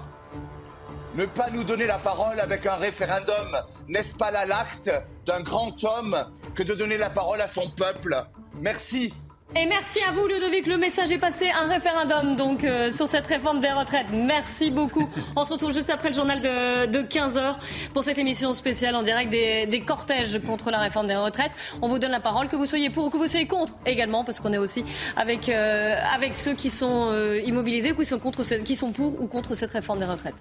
ne 1.16 1.26
pas 1.26 1.50
nous 1.50 1.64
donner 1.64 1.86
la 1.86 1.98
parole 1.98 2.38
avec 2.38 2.66
un 2.66 2.76
référendum 2.76 3.58
N'est-ce 3.88 4.14
pas 4.14 4.30
là 4.30 4.46
l'acte 4.46 4.92
d'un 5.26 5.40
grand 5.40 5.82
homme 5.82 6.24
que 6.54 6.62
de 6.62 6.72
donner 6.72 6.96
la 6.96 7.10
parole 7.10 7.40
à 7.40 7.48
son 7.48 7.68
peuple? 7.68 8.14
Merci. 8.54 9.12
Et 9.54 9.66
merci 9.66 9.98
à 10.08 10.12
vous, 10.12 10.26
Ludovic. 10.26 10.66
Le 10.66 10.78
message 10.78 11.12
est 11.12 11.18
passé. 11.18 11.50
Un 11.50 11.68
référendum 11.68 12.36
donc 12.36 12.64
euh, 12.64 12.90
sur 12.90 13.06
cette 13.06 13.26
réforme 13.26 13.60
des 13.60 13.70
retraites. 13.70 14.06
Merci 14.10 14.70
beaucoup. 14.70 15.06
On 15.36 15.44
se 15.44 15.52
retrouve 15.52 15.74
juste 15.74 15.90
après 15.90 16.08
le 16.08 16.14
journal 16.14 16.40
de, 16.40 16.86
de 16.86 16.98
15h 17.00 17.56
pour 17.92 18.02
cette 18.02 18.16
émission 18.16 18.54
spéciale 18.54 18.96
en 18.96 19.02
direct 19.02 19.30
des, 19.30 19.66
des 19.66 19.80
cortèges 19.80 20.40
contre 20.46 20.70
la 20.70 20.78
réforme 20.78 21.06
des 21.06 21.16
retraites. 21.16 21.52
On 21.82 21.88
vous 21.88 21.98
donne 21.98 22.12
la 22.12 22.20
parole, 22.20 22.48
que 22.48 22.56
vous 22.56 22.64
soyez 22.64 22.88
pour 22.88 23.04
ou 23.04 23.10
que 23.10 23.18
vous 23.18 23.26
soyez 23.26 23.46
contre 23.46 23.74
également, 23.84 24.24
parce 24.24 24.40
qu'on 24.40 24.54
est 24.54 24.58
aussi 24.58 24.84
avec, 25.16 25.50
euh, 25.50 25.96
avec 26.14 26.34
ceux 26.34 26.54
qui 26.54 26.70
sont 26.70 27.10
euh, 27.12 27.38
immobilisés 27.42 27.92
ou 27.92 27.96
qui 27.96 28.06
sont, 28.06 28.18
contre 28.18 28.42
qui 28.64 28.74
sont 28.74 28.90
pour 28.90 29.20
ou 29.20 29.26
contre 29.26 29.54
cette 29.54 29.70
réforme 29.70 29.98
des 29.98 30.06
retraites. 30.06 30.34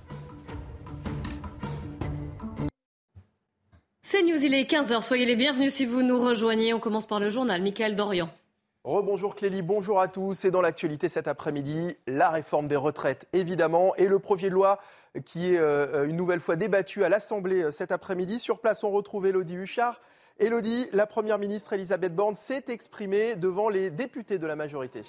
C'est 4.03 4.23
News, 4.23 4.41
il 4.41 4.53
est 4.53 4.71
15h. 4.71 5.03
Soyez 5.03 5.25
les 5.25 5.35
bienvenus 5.35 5.73
si 5.73 5.85
vous 5.85 6.01
nous 6.01 6.19
rejoignez. 6.21 6.73
On 6.73 6.79
commence 6.79 7.05
par 7.05 7.19
le 7.19 7.29
journal. 7.29 7.61
Michael 7.61 7.97
Dorian. 7.97 8.29
Rebonjour 8.83 9.35
Clélie, 9.35 9.61
bonjour 9.61 9.99
à 9.99 10.07
tous. 10.07 10.43
Et 10.43 10.49
dans 10.49 10.61
l'actualité 10.61 11.07
cet 11.07 11.27
après-midi, 11.27 11.95
la 12.07 12.31
réforme 12.31 12.67
des 12.67 12.75
retraites, 12.75 13.27
évidemment, 13.31 13.95
et 13.97 14.07
le 14.07 14.17
projet 14.17 14.49
de 14.49 14.55
loi 14.55 14.79
qui 15.23 15.53
est 15.53 15.59
euh, 15.59 16.07
une 16.07 16.15
nouvelle 16.15 16.39
fois 16.39 16.55
débattu 16.55 17.03
à 17.03 17.09
l'Assemblée 17.09 17.61
euh, 17.61 17.71
cet 17.71 17.91
après-midi. 17.91 18.39
Sur 18.39 18.57
place, 18.57 18.83
on 18.83 18.89
retrouve 18.89 19.27
Elodie 19.27 19.53
Huchard. 19.53 20.01
Elodie, 20.39 20.89
la 20.93 21.05
Première 21.05 21.37
ministre 21.37 21.73
Elisabeth 21.73 22.15
Borne 22.15 22.35
s'est 22.35 22.63
exprimée 22.69 23.35
devant 23.35 23.69
les 23.69 23.91
députés 23.91 24.39
de 24.39 24.47
la 24.47 24.55
majorité. 24.55 25.03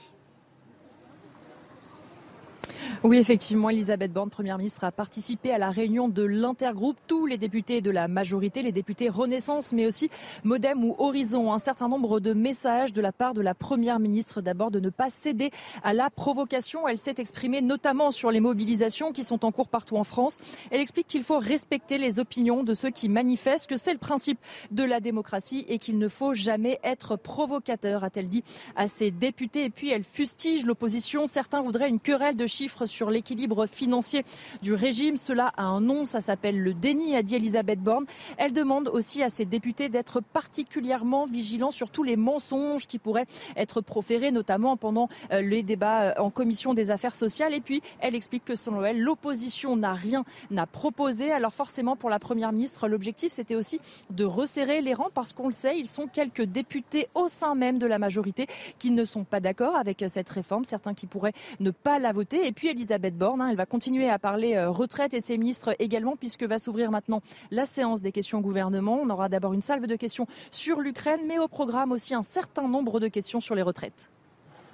Oui, 3.05 3.19
effectivement, 3.19 3.71
Elisabeth 3.71 4.13
Borne, 4.13 4.31
Première 4.31 4.59
ministre, 4.59 4.85
a 4.85 4.93
participé 4.93 5.51
à 5.53 5.59
la 5.59 5.71
réunion 5.71 6.09
de 6.09 6.23
l'intergroupe. 6.23 6.97
Tous 7.07 7.27
les 7.27 7.37
députés 7.37 7.81
de 7.81 7.91
la 7.91 8.09
majorité, 8.09 8.63
les 8.63 8.73
députés 8.73 9.09
Renaissance, 9.09 9.73
mais 9.73 9.87
aussi 9.87 10.09
Modem 10.45 10.85
ou 10.85 10.95
Horizon. 10.99 11.53
Un 11.53 11.59
certain 11.59 11.89
nombre 11.89 12.21
de 12.21 12.33
messages 12.33 12.93
de 12.93 13.03
la 13.03 13.13
part 13.13 13.35
de 13.35 13.41
la 13.41 13.55
Première 13.55 13.99
ministre. 13.99 14.41
D'abord, 14.41 14.71
de 14.71 14.81
ne 14.81 14.91
pas 14.91 15.11
céder 15.11 15.51
à 15.83 15.95
la 15.95 16.11
provocation. 16.11 16.89
Elle 16.89 16.99
s'est 16.99 17.17
exprimée 17.19 17.61
notamment 17.61 18.11
sur 18.11 18.31
les 18.31 18.41
mobilisations 18.41 19.13
qui 19.13 19.25
sont 19.25 19.45
en 19.45 19.53
cours 19.53 19.69
partout 19.69 19.97
en 19.97 20.05
France. 20.05 20.39
Elle 20.71 20.81
explique 20.81 21.07
qu'il 21.07 21.23
faut 21.25 21.39
respecter 21.39 21.99
les 21.99 22.19
opinions 22.19 22.63
de 22.63 22.75
ceux 22.75 22.91
qui 22.91 23.09
manifestent, 23.09 23.69
que 23.69 23.77
c'est 23.77 23.93
le 23.93 23.99
principe 23.99 24.39
de 24.71 24.85
la 24.85 25.01
démocratie 25.01 25.65
et 25.69 25.79
qu'il 25.79 25.99
ne 25.99 26.09
faut 26.09 26.35
jamais 26.35 26.79
être 26.83 27.17
provocateur, 27.17 28.05
a-t-elle 28.05 28.29
dit 28.29 28.45
à 28.77 28.89
ses 28.89 29.11
députés. 29.11 29.65
Et 29.65 29.71
puis, 29.71 29.91
elle 29.91 30.05
fustige 30.05 30.65
l'opposition. 30.65 31.27
Certains 31.27 31.63
voudraient 31.63 31.89
une 31.89 32.01
querelle 32.01 32.37
de 32.37 32.47
chiffres 32.47 32.72
sur 32.87 33.11
l'équilibre 33.11 33.67
financier 33.67 34.25
du 34.63 34.75
régime. 34.75 35.17
Cela 35.17 35.53
a 35.57 35.65
un 35.65 35.81
nom, 35.81 36.05
ça 36.05 36.21
s'appelle 36.21 36.59
le 36.59 36.75
déni, 36.75 37.17
a 37.17 37.23
dit 37.23 37.37
Elisabeth 37.37 37.81
Borne. 37.81 38.07
Elle 38.37 38.53
demande 38.53 38.89
aussi 38.89 39.23
à 39.23 39.29
ses 39.29 39.45
députés 39.45 39.89
d'être 39.89 40.21
particulièrement 40.21 41.25
vigilants 41.27 41.71
sur 41.71 41.91
tous 41.91 42.03
les 42.03 42.17
mensonges 42.17 42.87
qui 42.87 42.99
pourraient 42.99 43.27
être 43.57 43.81
proférés, 43.81 44.31
notamment 44.31 44.77
pendant 44.77 45.09
euh, 45.33 45.41
les 45.41 45.63
débats 45.63 46.03
euh, 46.03 46.15
en 46.19 46.31
commission 46.31 46.75
des 46.75 46.91
affaires 46.91 47.15
sociales. 47.15 47.55
Et 47.55 47.61
puis, 47.61 47.83
elle 48.01 48.15
explique 48.15 48.45
que 48.45 48.57
selon 48.57 48.85
elle, 48.85 49.01
l'opposition 49.01 49.77
n'a 49.77 49.93
rien 49.93 50.25
à 50.57 50.67
proposer. 50.67 51.31
Alors 51.31 51.55
forcément, 51.55 51.97
pour 51.97 52.11
la 52.11 52.19
Première 52.19 52.53
ministre, 52.53 52.89
l'objectif, 52.89 53.33
c'était 53.33 53.57
aussi 53.57 53.81
de 54.11 54.25
resserrer 54.25 54.81
les 54.81 54.95
rangs 54.95 55.11
parce 55.13 55.33
qu'on 55.33 55.47
le 55.47 55.53
sait, 55.53 55.79
ils 55.79 55.89
sont 55.89 56.07
quelques 56.07 56.43
députés 56.43 57.09
au 57.15 57.29
sein 57.29 57.55
même 57.55 57.79
de 57.79 57.87
la 57.87 57.99
majorité 57.99 58.47
qui 58.79 58.91
ne 58.91 59.05
sont 59.05 59.25
pas 59.25 59.41
d'accord 59.41 59.77
avec 59.77 60.05
cette 60.09 60.29
réforme, 60.29 60.65
certains 60.65 60.95
qui 60.95 61.07
pourraient 61.07 61.33
ne 61.61 61.71
pas 61.71 61.99
la 61.99 62.13
voter. 62.13 62.47
Puis, 62.53 62.69
Elisabeth 62.69 63.17
Borne. 63.17 63.41
Hein, 63.41 63.49
elle 63.51 63.57
va 63.57 63.67
continuer 63.67 64.09
à 64.09 64.19
parler 64.19 64.55
euh, 64.55 64.71
retraite 64.71 65.15
et 65.15 65.21
ses 65.21 65.39
ministres 65.39 65.75
également, 65.79 66.17
puisque 66.17 66.45
va 66.45 66.59
s'ouvrir 66.59 66.91
maintenant 66.91 67.21
la 67.51 67.67
séance 67.67 68.03
des 68.03 68.13
questions 68.13 68.39
au 68.39 68.43
gouvernement. 68.43 69.01
On 69.03 69.11
aura 69.11 69.29
d'abord 69.29 69.53
une 69.53 69.63
salve 69.63 69.87
de 69.87 69.97
questions 69.97 70.27
sur 70.51 70.81
l'Ukraine, 70.81 71.21
mais 71.27 71.39
au 71.39 71.49
programme 71.49 71.93
aussi 71.93 72.15
un 72.15 72.23
certain 72.23 72.69
nombre 72.69 73.01
de 73.01 73.09
questions 73.09 73.41
sur 73.41 73.55
les 73.55 73.63
retraites. 73.63 74.12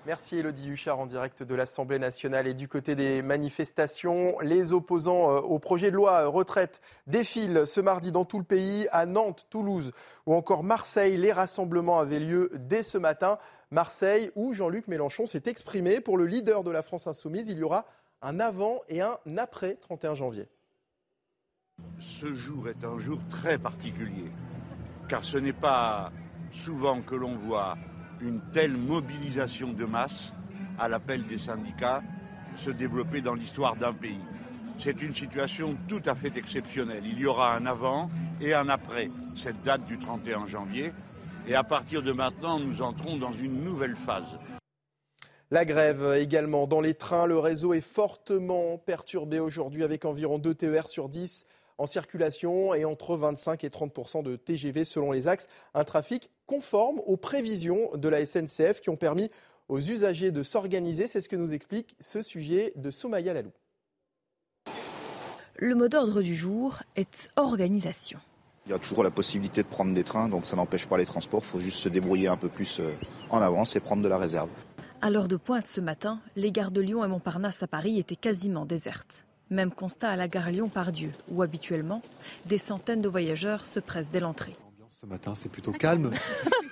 Merci 0.08 0.38
Elodie 0.38 0.70
Huchard 0.70 1.00
en 1.00 1.04
direct 1.04 1.42
de 1.42 1.54
l'Assemblée 1.54 1.98
nationale. 1.98 2.46
Et 2.46 2.54
du 2.54 2.66
côté 2.66 2.94
des 2.94 3.20
manifestations, 3.20 4.38
les 4.40 4.72
opposants 4.72 5.36
euh, 5.36 5.40
au 5.40 5.58
projet 5.58 5.90
de 5.90 5.96
loi 5.96 6.22
euh, 6.22 6.28
retraite 6.28 6.80
défilent 7.06 7.66
ce 7.66 7.82
mardi 7.82 8.10
dans 8.10 8.24
tout 8.24 8.38
le 8.38 8.44
pays, 8.44 8.88
à 8.90 9.04
Nantes, 9.04 9.46
Toulouse 9.50 9.92
ou 10.24 10.32
encore 10.34 10.64
Marseille. 10.64 11.18
Les 11.18 11.30
rassemblements 11.30 11.98
avaient 11.98 12.20
lieu 12.20 12.50
dès 12.54 12.82
ce 12.82 12.96
matin. 12.96 13.36
Marseille, 13.70 14.30
où 14.34 14.54
Jean-Luc 14.54 14.88
Mélenchon 14.88 15.26
s'est 15.26 15.42
exprimé 15.44 16.00
pour 16.00 16.16
le 16.16 16.24
leader 16.24 16.64
de 16.64 16.70
la 16.70 16.82
France 16.82 17.06
insoumise. 17.06 17.50
Il 17.50 17.58
y 17.58 17.62
aura 17.62 17.84
un 18.22 18.40
avant 18.40 18.80
et 18.88 19.02
un 19.02 19.18
après 19.36 19.74
31 19.74 20.14
janvier. 20.14 20.48
Ce 22.00 22.32
jour 22.32 22.70
est 22.70 22.82
un 22.82 22.98
jour 22.98 23.18
très 23.28 23.58
particulier, 23.58 24.32
car 25.06 25.22
ce 25.26 25.36
n'est 25.36 25.52
pas 25.52 26.10
souvent 26.50 27.02
que 27.02 27.14
l'on 27.14 27.36
voit 27.36 27.76
une 28.20 28.40
telle 28.52 28.76
mobilisation 28.76 29.72
de 29.72 29.84
masse 29.84 30.32
à 30.78 30.88
l'appel 30.88 31.24
des 31.26 31.38
syndicats 31.38 32.02
se 32.56 32.70
développer 32.70 33.20
dans 33.20 33.34
l'histoire 33.34 33.76
d'un 33.76 33.92
pays. 33.92 34.20
C'est 34.80 35.02
une 35.02 35.14
situation 35.14 35.76
tout 35.88 36.02
à 36.06 36.14
fait 36.14 36.36
exceptionnelle. 36.36 37.02
Il 37.04 37.18
y 37.18 37.26
aura 37.26 37.54
un 37.54 37.66
avant 37.66 38.08
et 38.40 38.54
un 38.54 38.68
après 38.68 39.10
cette 39.36 39.62
date 39.62 39.84
du 39.86 39.98
31 39.98 40.46
janvier. 40.46 40.92
Et 41.48 41.54
à 41.54 41.64
partir 41.64 42.02
de 42.02 42.12
maintenant, 42.12 42.60
nous 42.60 42.82
entrons 42.82 43.16
dans 43.16 43.32
une 43.32 43.64
nouvelle 43.64 43.96
phase. 43.96 44.38
La 45.50 45.64
grève 45.64 46.14
également 46.18 46.66
dans 46.66 46.80
les 46.80 46.94
trains. 46.94 47.26
Le 47.26 47.38
réseau 47.38 47.72
est 47.72 47.80
fortement 47.80 48.76
perturbé 48.78 49.40
aujourd'hui 49.40 49.82
avec 49.82 50.04
environ 50.04 50.38
2 50.38 50.54
TER 50.54 50.88
sur 50.88 51.08
10 51.08 51.46
en 51.78 51.86
circulation 51.86 52.74
et 52.74 52.84
entre 52.84 53.16
25 53.16 53.64
et 53.64 53.68
30% 53.68 54.22
de 54.22 54.36
TGV 54.36 54.84
selon 54.84 55.10
les 55.10 55.26
axes. 55.26 55.48
Un 55.74 55.84
trafic 55.84 56.30
conforme 56.48 57.00
aux 57.06 57.16
prévisions 57.16 57.90
de 57.94 58.08
la 58.08 58.26
SNCF 58.26 58.80
qui 58.80 58.90
ont 58.90 58.96
permis 58.96 59.30
aux 59.68 59.78
usagers 59.78 60.32
de 60.32 60.42
s'organiser. 60.42 61.06
C'est 61.06 61.20
ce 61.20 61.28
que 61.28 61.36
nous 61.36 61.52
explique 61.52 61.94
ce 62.00 62.22
sujet 62.22 62.72
de 62.74 62.90
Soumaya 62.90 63.34
Lalou. 63.34 63.52
Le 65.56 65.74
mot 65.74 65.88
d'ordre 65.88 66.22
du 66.22 66.34
jour 66.34 66.82
est 66.96 67.28
organisation. 67.36 68.18
Il 68.66 68.72
y 68.72 68.74
a 68.74 68.78
toujours 68.78 69.04
la 69.04 69.10
possibilité 69.10 69.62
de 69.62 69.68
prendre 69.68 69.94
des 69.94 70.04
trains, 70.04 70.28
donc 70.28 70.46
ça 70.46 70.56
n'empêche 70.56 70.86
pas 70.86 70.98
les 70.98 71.06
transports. 71.06 71.42
Il 71.44 71.48
faut 71.48 71.58
juste 71.58 71.78
se 71.78 71.88
débrouiller 71.88 72.28
un 72.28 72.36
peu 72.36 72.48
plus 72.48 72.80
euh, 72.80 72.90
en 73.30 73.40
avance 73.40 73.76
et 73.76 73.80
prendre 73.80 74.02
de 74.02 74.08
la 74.08 74.18
réserve. 74.18 74.50
À 75.00 75.10
l'heure 75.10 75.28
de 75.28 75.36
pointe 75.36 75.66
ce 75.66 75.80
matin, 75.80 76.20
les 76.36 76.52
gares 76.52 76.70
de 76.70 76.80
Lyon 76.80 77.04
et 77.04 77.08
Montparnasse 77.08 77.62
à 77.62 77.66
Paris 77.66 77.98
étaient 77.98 78.16
quasiment 78.16 78.66
désertes. 78.66 79.24
Même 79.50 79.70
constat 79.70 80.10
à 80.10 80.16
la 80.16 80.28
gare 80.28 80.50
Lyon-Pardieu, 80.50 81.12
où 81.30 81.42
habituellement, 81.42 82.02
des 82.46 82.58
centaines 82.58 83.00
de 83.00 83.08
voyageurs 83.08 83.64
se 83.64 83.80
pressent 83.80 84.10
dès 84.12 84.20
l'entrée. 84.20 84.52
Ce 85.00 85.06
matin, 85.06 85.36
c'est 85.36 85.48
plutôt 85.48 85.70
calme. 85.70 86.10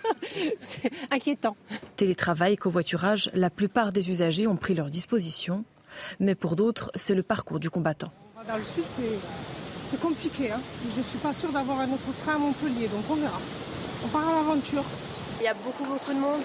c'est 0.61 0.91
inquiétant. 1.13 1.57
Télétravail 1.95 2.57
covoiturage, 2.57 3.31
la 3.35 3.51
plupart 3.51 3.93
des 3.93 4.11
usagers 4.11 4.49
ont 4.49 4.57
pris 4.57 4.75
leur 4.75 4.91
disposition. 4.91 5.65
Mais 6.19 6.35
pour 6.35 6.57
d'autres, 6.57 6.91
c'est 6.97 7.15
le 7.15 7.23
parcours 7.23 7.61
du 7.61 7.71
combattant. 7.71 8.11
Dans 8.49 8.57
le 8.57 8.65
sud, 8.65 8.83
c'est 8.89 10.01
compliqué. 10.01 10.51
Hein. 10.51 10.61
Je 10.93 10.99
ne 10.99 11.05
suis 11.05 11.19
pas 11.19 11.33
sûre 11.33 11.53
d'avoir 11.53 11.79
un 11.79 11.87
autre 11.93 12.03
train 12.25 12.35
à 12.35 12.39
Montpellier, 12.39 12.89
donc 12.89 13.05
on 13.09 13.15
verra. 13.15 13.41
On 14.05 14.09
part 14.09 14.29
à 14.29 14.35
l'aventure. 14.35 14.83
Il 15.39 15.45
y 15.45 15.49
a 15.49 15.55
beaucoup, 15.55 15.85
beaucoup 15.85 16.13
de 16.13 16.19
monde 16.19 16.43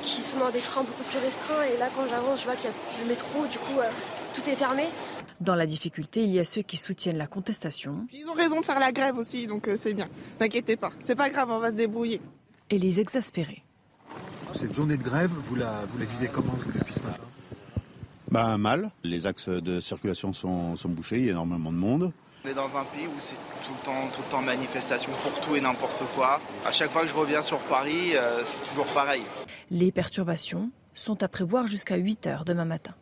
qui 0.00 0.22
sont 0.22 0.38
dans 0.38 0.50
des 0.50 0.60
trains 0.60 0.82
beaucoup 0.82 1.04
plus 1.10 1.18
restreints. 1.18 1.64
Et 1.64 1.76
là, 1.76 1.88
quand 1.94 2.08
j'avance, 2.08 2.40
je 2.40 2.44
vois 2.44 2.56
qu'il 2.56 2.70
y 2.70 2.72
a 2.72 3.02
le 3.02 3.06
métro, 3.06 3.46
du 3.46 3.58
coup, 3.58 3.80
euh, 3.80 3.90
tout 4.34 4.48
est 4.48 4.56
fermé. 4.56 4.84
Dans 5.40 5.54
la 5.54 5.66
difficulté, 5.66 6.24
il 6.24 6.30
y 6.30 6.40
a 6.40 6.44
ceux 6.44 6.62
qui 6.62 6.76
soutiennent 6.76 7.16
la 7.18 7.28
contestation. 7.28 8.06
Ils 8.12 8.28
ont 8.28 8.32
raison 8.32 8.60
de 8.60 8.64
faire 8.64 8.80
la 8.80 8.90
grève 8.90 9.16
aussi, 9.16 9.46
donc 9.46 9.68
euh, 9.68 9.76
c'est 9.76 9.94
bien. 9.94 10.08
N'inquiétez 10.40 10.76
pas, 10.76 10.90
c'est 10.98 11.14
pas 11.14 11.30
grave, 11.30 11.48
on 11.50 11.60
va 11.60 11.70
se 11.70 11.76
débrouiller. 11.76 12.20
Et 12.70 12.78
les 12.78 13.00
exaspérer. 13.00 13.62
Cette 14.52 14.74
journée 14.74 14.96
de 14.96 15.02
grève, 15.02 15.30
vous 15.30 15.54
la, 15.54 15.84
vous 15.88 15.98
la 15.98 16.06
vivez 16.06 16.28
comment 16.32 16.54
depuis 16.74 16.94
ce 16.94 17.02
matin? 17.02 17.22
Ben, 18.30 18.58
Mal. 18.58 18.90
Les 19.04 19.26
axes 19.26 19.48
de 19.48 19.80
circulation 19.80 20.32
sont, 20.32 20.76
sont 20.76 20.88
bouchés, 20.88 21.18
il 21.18 21.24
y 21.26 21.28
a 21.28 21.32
énormément 21.32 21.70
de 21.70 21.76
monde. 21.76 22.12
On 22.44 22.48
est 22.48 22.54
dans 22.54 22.76
un 22.76 22.84
pays 22.84 23.06
où 23.06 23.18
c'est 23.18 23.36
tout 23.36 23.72
le 23.78 23.84
temps, 23.84 24.08
tout 24.12 24.22
le 24.24 24.30
temps 24.30 24.42
manifestation 24.42 25.12
pour 25.22 25.40
tout 25.40 25.54
et 25.54 25.60
n'importe 25.60 26.02
quoi. 26.14 26.40
À 26.66 26.72
chaque 26.72 26.90
fois 26.90 27.02
que 27.02 27.08
je 27.08 27.14
reviens 27.14 27.42
sur 27.42 27.58
Paris, 27.60 28.16
euh, 28.16 28.42
c'est 28.44 28.62
toujours 28.68 28.86
pareil. 28.86 29.22
Les 29.70 29.92
perturbations 29.92 30.70
sont 30.94 31.22
à 31.22 31.28
prévoir 31.28 31.66
jusqu'à 31.68 31.96
8 31.96 32.26
heures 32.26 32.44
demain 32.44 32.64
matin. 32.64 32.94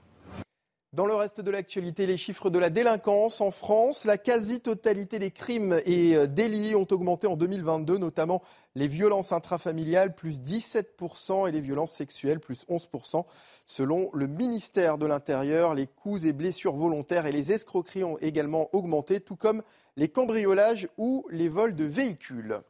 Dans 0.97 1.05
le 1.05 1.15
reste 1.15 1.43
de 1.43 1.51
l'actualité, 1.51 2.07
les 2.07 2.17
chiffres 2.17 2.49
de 2.49 2.59
la 2.59 2.71
délinquance 2.71 3.43
en 3.43 3.51
France, 3.51 4.07
la 4.07 4.17
quasi-totalité 4.17 5.19
des 5.19 5.31
crimes 5.31 5.79
et 5.85 6.17
euh, 6.17 6.27
délits 6.27 6.75
ont 6.75 6.87
augmenté 6.91 7.27
en 7.27 7.37
2022, 7.37 7.99
notamment 7.99 8.43
les 8.75 8.89
violences 8.89 9.31
intrafamiliales, 9.31 10.15
plus 10.15 10.41
17%, 10.41 11.51
et 11.51 11.53
les 11.53 11.61
violences 11.61 11.93
sexuelles, 11.93 12.41
plus 12.41 12.65
11%. 12.71 13.27
Selon 13.67 14.09
le 14.15 14.27
ministère 14.27 14.97
de 14.97 15.05
l'Intérieur, 15.05 15.75
les 15.75 15.87
coups 15.87 16.25
et 16.25 16.33
blessures 16.33 16.77
volontaires 16.77 17.27
et 17.27 17.33
les 17.33 17.53
escroqueries 17.53 18.05
ont 18.05 18.17
également 18.23 18.71
augmenté, 18.75 19.21
tout 19.21 19.37
comme 19.37 19.63
les 19.99 20.09
cambriolages 20.09 20.89
ou 20.97 21.27
les 21.31 21.51
vols 21.51 21.77
de 21.77 21.85
véhicules. 21.85 22.63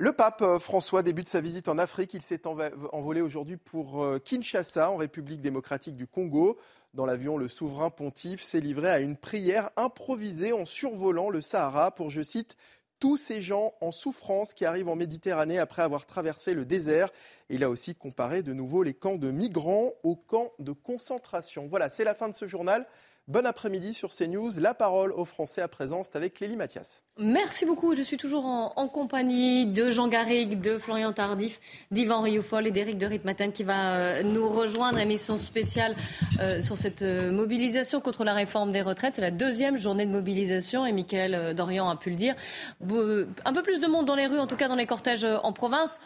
Le 0.00 0.12
pape 0.12 0.42
euh, 0.42 0.60
François 0.60 1.02
débute 1.02 1.28
sa 1.28 1.40
visite 1.40 1.66
en 1.66 1.76
Afrique. 1.76 2.14
Il 2.14 2.22
s'est 2.22 2.42
envolé 2.46 3.20
aujourd'hui 3.20 3.56
pour 3.56 4.04
euh, 4.04 4.20
Kinshasa, 4.20 4.92
en 4.92 4.96
République 4.96 5.40
démocratique 5.40 5.96
du 5.96 6.06
Congo. 6.06 6.56
Dans 6.94 7.04
l'avion, 7.04 7.36
le 7.36 7.48
souverain 7.48 7.90
pontife 7.90 8.42
s'est 8.42 8.60
livré 8.60 8.88
à 8.88 8.98
une 8.98 9.16
prière 9.16 9.68
improvisée 9.76 10.52
en 10.52 10.64
survolant 10.64 11.28
le 11.28 11.42
Sahara 11.42 11.90
pour, 11.90 12.10
je 12.10 12.22
cite, 12.22 12.56
tous 12.98 13.16
ces 13.16 13.42
gens 13.42 13.74
en 13.80 13.92
souffrance 13.92 14.54
qui 14.54 14.64
arrivent 14.64 14.88
en 14.88 14.96
Méditerranée 14.96 15.58
après 15.58 15.82
avoir 15.82 16.06
traversé 16.06 16.54
le 16.54 16.64
désert. 16.64 17.10
Il 17.50 17.62
a 17.62 17.70
aussi 17.70 17.94
comparé 17.94 18.42
de 18.42 18.52
nouveau 18.52 18.82
les 18.82 18.94
camps 18.94 19.16
de 19.16 19.30
migrants 19.30 19.92
aux 20.02 20.16
camps 20.16 20.52
de 20.58 20.72
concentration. 20.72 21.66
Voilà, 21.66 21.90
c'est 21.90 22.04
la 22.04 22.14
fin 22.14 22.28
de 22.28 22.34
ce 22.34 22.48
journal. 22.48 22.86
Bon 23.28 23.44
après-midi 23.44 23.92
sur 23.92 24.08
CNews. 24.08 24.52
La 24.58 24.72
parole 24.72 25.12
aux 25.12 25.26
Français 25.26 25.60
à 25.60 25.68
présent, 25.68 26.00
c'est 26.02 26.16
avec 26.16 26.32
Clélie 26.32 26.56
Mathias. 26.56 27.02
Merci 27.18 27.66
beaucoup. 27.66 27.94
Je 27.94 28.00
suis 28.00 28.16
toujours 28.16 28.46
en, 28.46 28.88
compagnie 28.88 29.66
de 29.66 29.90
Jean 29.90 30.08
Garrigue, 30.08 30.62
de 30.62 30.78
Florian 30.78 31.12
Tardif, 31.12 31.60
d'Yvan 31.90 32.20
Rioufol 32.20 32.66
et 32.66 32.70
d'Éric 32.70 32.96
de 32.96 33.04
Ritmaten 33.04 33.52
qui 33.52 33.64
va 33.64 33.96
euh, 33.96 34.22
nous 34.22 34.48
rejoindre. 34.48 34.98
Émission 34.98 35.36
spéciale 35.36 35.94
euh, 36.40 36.62
sur 36.62 36.78
cette 36.78 37.02
euh, 37.02 37.30
mobilisation 37.30 38.00
contre 38.00 38.24
la 38.24 38.32
réforme 38.32 38.72
des 38.72 38.80
retraites. 38.80 39.16
C'est 39.16 39.20
la 39.20 39.30
deuxième 39.30 39.76
journée 39.76 40.06
de 40.06 40.10
mobilisation 40.10 40.86
et 40.86 40.92
Michael 40.92 41.54
Dorian 41.54 41.90
a 41.90 41.96
pu 41.96 42.08
le 42.08 42.16
dire. 42.16 42.34
un 42.80 43.52
peu 43.52 43.62
plus 43.62 43.80
de 43.80 43.88
monde 43.88 44.06
dans 44.06 44.16
les 44.16 44.26
rues, 44.26 44.38
en 44.38 44.46
tout 44.46 44.56
cas 44.56 44.68
dans 44.68 44.74
les 44.74 44.86
cortèges 44.86 45.26
en 45.42 45.52
province 45.52 46.00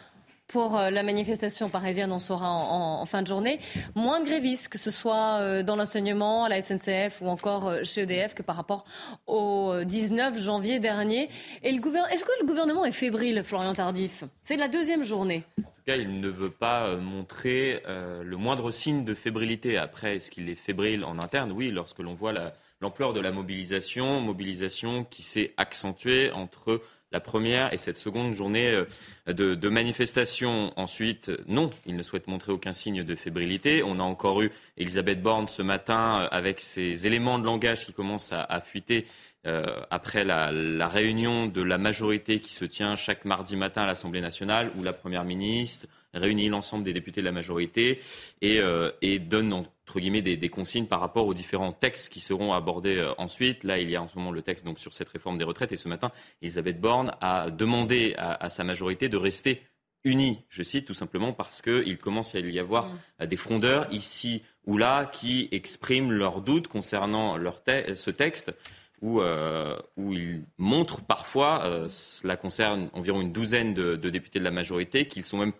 pour 0.53 0.77
euh, 0.77 0.91
la 0.91 1.01
manifestation 1.01 1.67
parisienne, 1.67 2.11
on 2.11 2.19
saura 2.19 2.47
en, 2.47 3.03
fin 3.07 3.23
de 3.23 3.27
journée. 3.27 3.59
Moins 3.95 4.19
de 4.19 4.25
grévistes, 4.25 4.69
que 4.69 4.77
ce 4.77 4.91
soit 4.91 5.39
euh, 5.39 5.63
dans 5.63 5.75
l'enseignement, 5.75 6.45
à 6.45 6.49
la 6.49 6.61
SNCF 6.61 7.21
ou 7.21 7.27
encore 7.27 7.67
euh, 7.67 7.83
chez 7.83 8.03
EDF, 8.03 8.35
que 8.35 8.43
par 8.43 8.55
rapport 8.55 8.85
au 9.25 9.73
19 9.83 10.39
janvier 10.39 10.77
dernier. 10.77 11.27
Le 11.63 11.69
Est-ce 12.13 12.23
que 12.23 12.31
le 12.39 12.45
gouvernement 12.45 12.85
est 12.85 12.91
fébrile, 12.91 13.41
Florian 13.43 13.73
Tardif? 13.73 14.25
C'est 14.43 14.55
la 14.55 14.67
deuxième 14.67 15.01
journée. 15.01 15.43
En 15.57 15.63
tout 15.63 15.85
cas, 15.87 15.95
il 15.95 16.19
ne 16.21 16.29
veut 16.29 16.51
pas 16.51 16.95
montrer 16.97 17.81
le 17.87 18.37
moindre 18.37 18.69
signe 18.71 19.03
de 19.03 19.13
fébrilité. 19.13 19.77
Après, 19.77 20.15
est-ce 20.15 20.31
qu'il 20.31 20.49
est 20.49 20.55
fébrile 20.55 21.03
en 21.03 21.19
interne? 21.19 21.51
Oui, 21.51 21.71
lorsque 21.71 21.99
l'on 21.99 22.13
voit 22.13 22.33
l'ampleur 22.79 23.13
de 23.13 23.19
la 23.19 23.31
mobilisation, 23.31 24.21
mobilisation 24.21 25.03
qui 25.03 25.23
s'est 25.23 25.53
accentuée 25.57 26.31
entre 26.31 26.81
la 27.13 27.19
première 27.19 27.71
et 27.71 27.77
cette 27.77 27.95
seconde 27.95 28.33
journée 28.33 28.83
euh, 29.27 29.33
de, 29.33 29.69
manifestation. 29.69 30.73
Ensuite, 30.75 31.31
non, 31.47 31.69
il 31.85 31.95
ne 31.95 32.03
souhaite 32.03 32.27
montrer 32.27 32.51
aucun 32.51 32.73
signe 32.73 33.03
de 33.03 33.15
fébrilité. 33.15 33.83
On 33.83 33.99
a 33.99 34.03
encore 34.03 34.41
eu 34.41 34.51
Elisabeth 34.77 35.21
Borne 35.21 35.47
ce 35.47 35.61
matin 35.61 36.23
euh, 36.23 36.27
avec 36.31 36.59
ses 36.59 37.07
éléments 37.07 37.39
de 37.39 37.45
langage 37.45 37.85
qui 37.85 37.93
commencent 37.93 38.33
à, 38.33 38.59
fuiter 38.59 39.05
euh, 39.45 39.65
après 39.91 40.25
la, 40.25 40.87
réunion 40.87 41.45
de 41.45 41.61
la 41.61 41.77
majorité 41.77 42.39
qui 42.39 42.53
se 42.53 42.65
tient 42.65 42.95
chaque 42.95 43.25
mardi 43.25 43.55
matin 43.55 43.83
à 43.83 43.87
l'Assemblée 43.87 44.21
nationale, 44.21 44.71
où 44.75 44.83
la 44.83 44.93
Première 44.93 45.23
ministre 45.23 45.85
réunit 46.13 46.49
l'ensemble 46.49 46.83
des 46.83 46.93
députés 46.93 47.21
de 47.21 47.25
la 47.25 47.31
majorité 47.31 47.99
et, 48.41 48.59
et 49.01 49.17
donne 49.17 49.65
entre 49.85 49.99
guillemets 49.99 50.21
des, 50.21 50.49
consignes 50.49 50.87
par 50.87 51.01
rapport 51.01 51.27
aux 51.27 51.33
différents 51.33 51.73
textes 51.73 52.11
qui 52.11 52.19
seront 52.19 52.53
abordés 52.53 52.97
euh, 52.97 53.13
ensuite. 53.17 53.63
Là, 53.63 53.79
il 53.79 53.89
y 53.89 53.95
a 53.95 54.01
en 54.01 54.07
ce 54.07 54.17
moment 54.17 54.31
le 54.31 54.41
texte 54.41 54.65
donc 54.65 54.79
sur 54.79 54.93
cette 54.93 55.09
réforme 55.09 55.37
des 55.37 55.43
retraites 55.43 55.71
et 55.71 55.77
ce 55.77 55.89
matin, 55.89 56.11
Elisabeth 56.41 56.79
Borne 56.79 57.11
a 57.21 57.49
demandé 57.49 58.15
à, 58.17 58.49
sa 58.49 58.63
majorité 58.63 59.09
de 59.09 59.17
rester 59.17 59.61
unie, 60.05 60.39
je 60.49 60.63
cite, 60.63 60.85
tout 60.85 60.93
simplement 60.93 61.33
parce 61.33 61.61
qu'il 61.61 61.97
commence 61.97 62.35
à 62.35 62.39
y 62.39 62.59
avoir 62.59 62.89
mm. 63.19 63.25
des 63.27 63.37
frondeurs 63.37 63.87
ici 63.91 64.43
ou 64.65 64.77
là 64.77 65.05
qui 65.05 65.49
expriment 65.51 66.11
leurs 66.11 66.41
doutes 66.41 66.67
concernant 66.67 67.37
leur 67.37 67.61
ce 67.95 68.09
texte 68.09 68.53
où, 69.01 69.19
euh, 69.19 69.77
où 69.97 70.13
ils 70.13 70.45
montrent 70.57 71.01
parfois, 71.01 71.65
euh, 71.65 71.87
cela 71.89 72.37
concerne 72.37 72.89
environ 72.93 73.21
une 73.21 73.33
douzaine 73.33 73.73
de 73.73 74.09
députés 74.09 74.39
de 74.39 74.45
la 74.45 74.51
majorité, 74.51 75.07
qu'ils 75.07 75.25
sont 75.25 75.37
même 75.37 75.53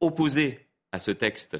opposés 0.00 0.68
à 0.92 1.00
ce 1.00 1.10
texte 1.10 1.58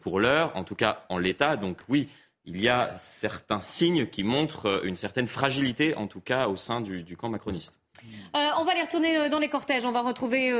pour 0.00 0.20
l'heure, 0.20 0.52
en 0.54 0.64
tout 0.64 0.74
cas 0.74 1.04
en 1.08 1.18
l'état. 1.18 1.56
Donc 1.56 1.78
oui, 1.88 2.08
il 2.44 2.60
y 2.60 2.68
a 2.68 2.94
certains 2.96 3.60
signes 3.60 4.06
qui 4.06 4.22
montrent 4.22 4.66
euh, 4.66 4.84
une 4.84 4.96
certaine 4.96 5.26
fragilité, 5.26 5.94
en 5.96 6.06
tout 6.06 6.20
cas 6.20 6.48
au 6.48 6.56
sein 6.56 6.80
du, 6.80 7.16
camp 7.16 7.28
macroniste. 7.28 7.78
Euh, 8.34 8.48
on 8.58 8.64
va 8.64 8.72
aller 8.72 8.82
retourner 8.82 9.28
dans 9.28 9.38
les 9.38 9.48
cortèges. 9.48 9.84
On 9.84 9.92
va 9.92 10.02
retrouver 10.02 10.50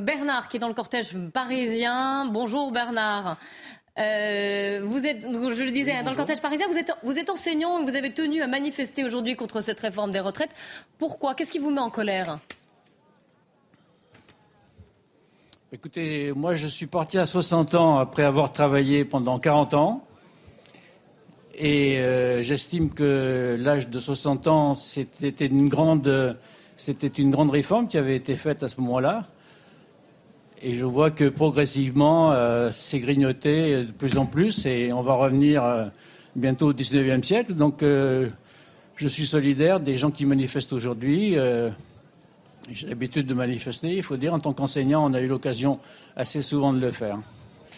Bernard 0.00 0.48
qui 0.48 0.58
est 0.58 0.60
dans 0.60 0.68
le 0.68 0.74
cortège 0.74 1.16
parisien. 1.32 2.26
Bonjour 2.26 2.70
Bernard. 2.70 3.38
vous 3.96 4.02
êtes, 4.02 5.22
je 5.22 5.64
le 5.64 5.70
disais, 5.70 6.02
dans 6.02 6.10
le 6.10 6.16
cortège 6.16 6.40
parisien, 6.40 6.66
vous 6.68 6.78
êtes, 6.78 6.92
vous 7.02 7.18
êtes 7.18 7.30
enseignant 7.30 7.80
et 7.80 7.84
vous 7.84 7.96
avez 7.96 8.12
tenu 8.12 8.42
à 8.42 8.46
manifester 8.46 9.04
aujourd'hui 9.04 9.34
contre 9.36 9.62
cette 9.62 9.80
réforme 9.80 10.12
des 10.12 10.20
retraites. 10.20 10.54
Pourquoi? 10.98 11.34
Qu'est-ce 11.34 11.50
qui 11.50 11.58
vous 11.58 11.70
met 11.70 11.80
en 11.80 11.90
colère? 11.90 12.38
Écoutez, 15.74 16.34
moi 16.36 16.54
je 16.54 16.66
suis 16.66 16.86
parti 16.86 17.16
à 17.16 17.24
60 17.24 17.74
ans 17.76 17.96
après 17.96 18.24
avoir 18.24 18.52
travaillé 18.52 19.06
pendant 19.06 19.38
40 19.38 19.72
ans. 19.72 20.04
Et 21.54 21.96
euh, 21.96 22.42
j'estime 22.42 22.90
que 22.90 23.56
l'âge 23.58 23.88
de 23.88 23.98
60 23.98 24.48
ans, 24.48 24.74
c'était 24.74 25.46
une, 25.46 25.70
grande, 25.70 26.36
une 27.16 27.30
grande 27.30 27.50
réforme 27.50 27.88
qui 27.88 27.96
avait 27.96 28.16
été 28.16 28.36
faite 28.36 28.62
à 28.62 28.68
ce 28.68 28.82
moment-là. 28.82 29.24
Et 30.60 30.74
je 30.74 30.84
vois 30.84 31.10
que 31.10 31.30
progressivement, 31.30 32.32
euh, 32.32 32.68
c'est 32.70 33.00
grignoté 33.00 33.86
de 33.86 33.92
plus 33.92 34.18
en 34.18 34.26
plus 34.26 34.66
et 34.66 34.92
on 34.92 35.00
va 35.00 35.14
revenir 35.14 35.64
euh, 35.64 35.86
bientôt 36.36 36.66
au 36.66 36.74
19e 36.74 37.22
siècle. 37.22 37.54
Donc 37.54 37.80
je 37.80 39.08
suis 39.08 39.26
solidaire 39.26 39.80
des 39.80 39.96
gens 39.96 40.10
qui 40.10 40.26
manifestent 40.26 40.74
aujourd'hui. 40.74 41.38
J'ai 42.70 42.86
l'habitude 42.86 43.26
de 43.26 43.34
manifester. 43.34 43.96
Il 43.96 44.02
faut 44.02 44.16
dire, 44.16 44.34
en 44.34 44.38
tant 44.38 44.52
qu'enseignant, 44.52 45.04
on 45.10 45.14
a 45.14 45.20
eu 45.20 45.26
l'occasion 45.26 45.78
assez 46.16 46.42
souvent 46.42 46.72
de 46.72 46.80
le 46.80 46.92
faire. 46.92 47.18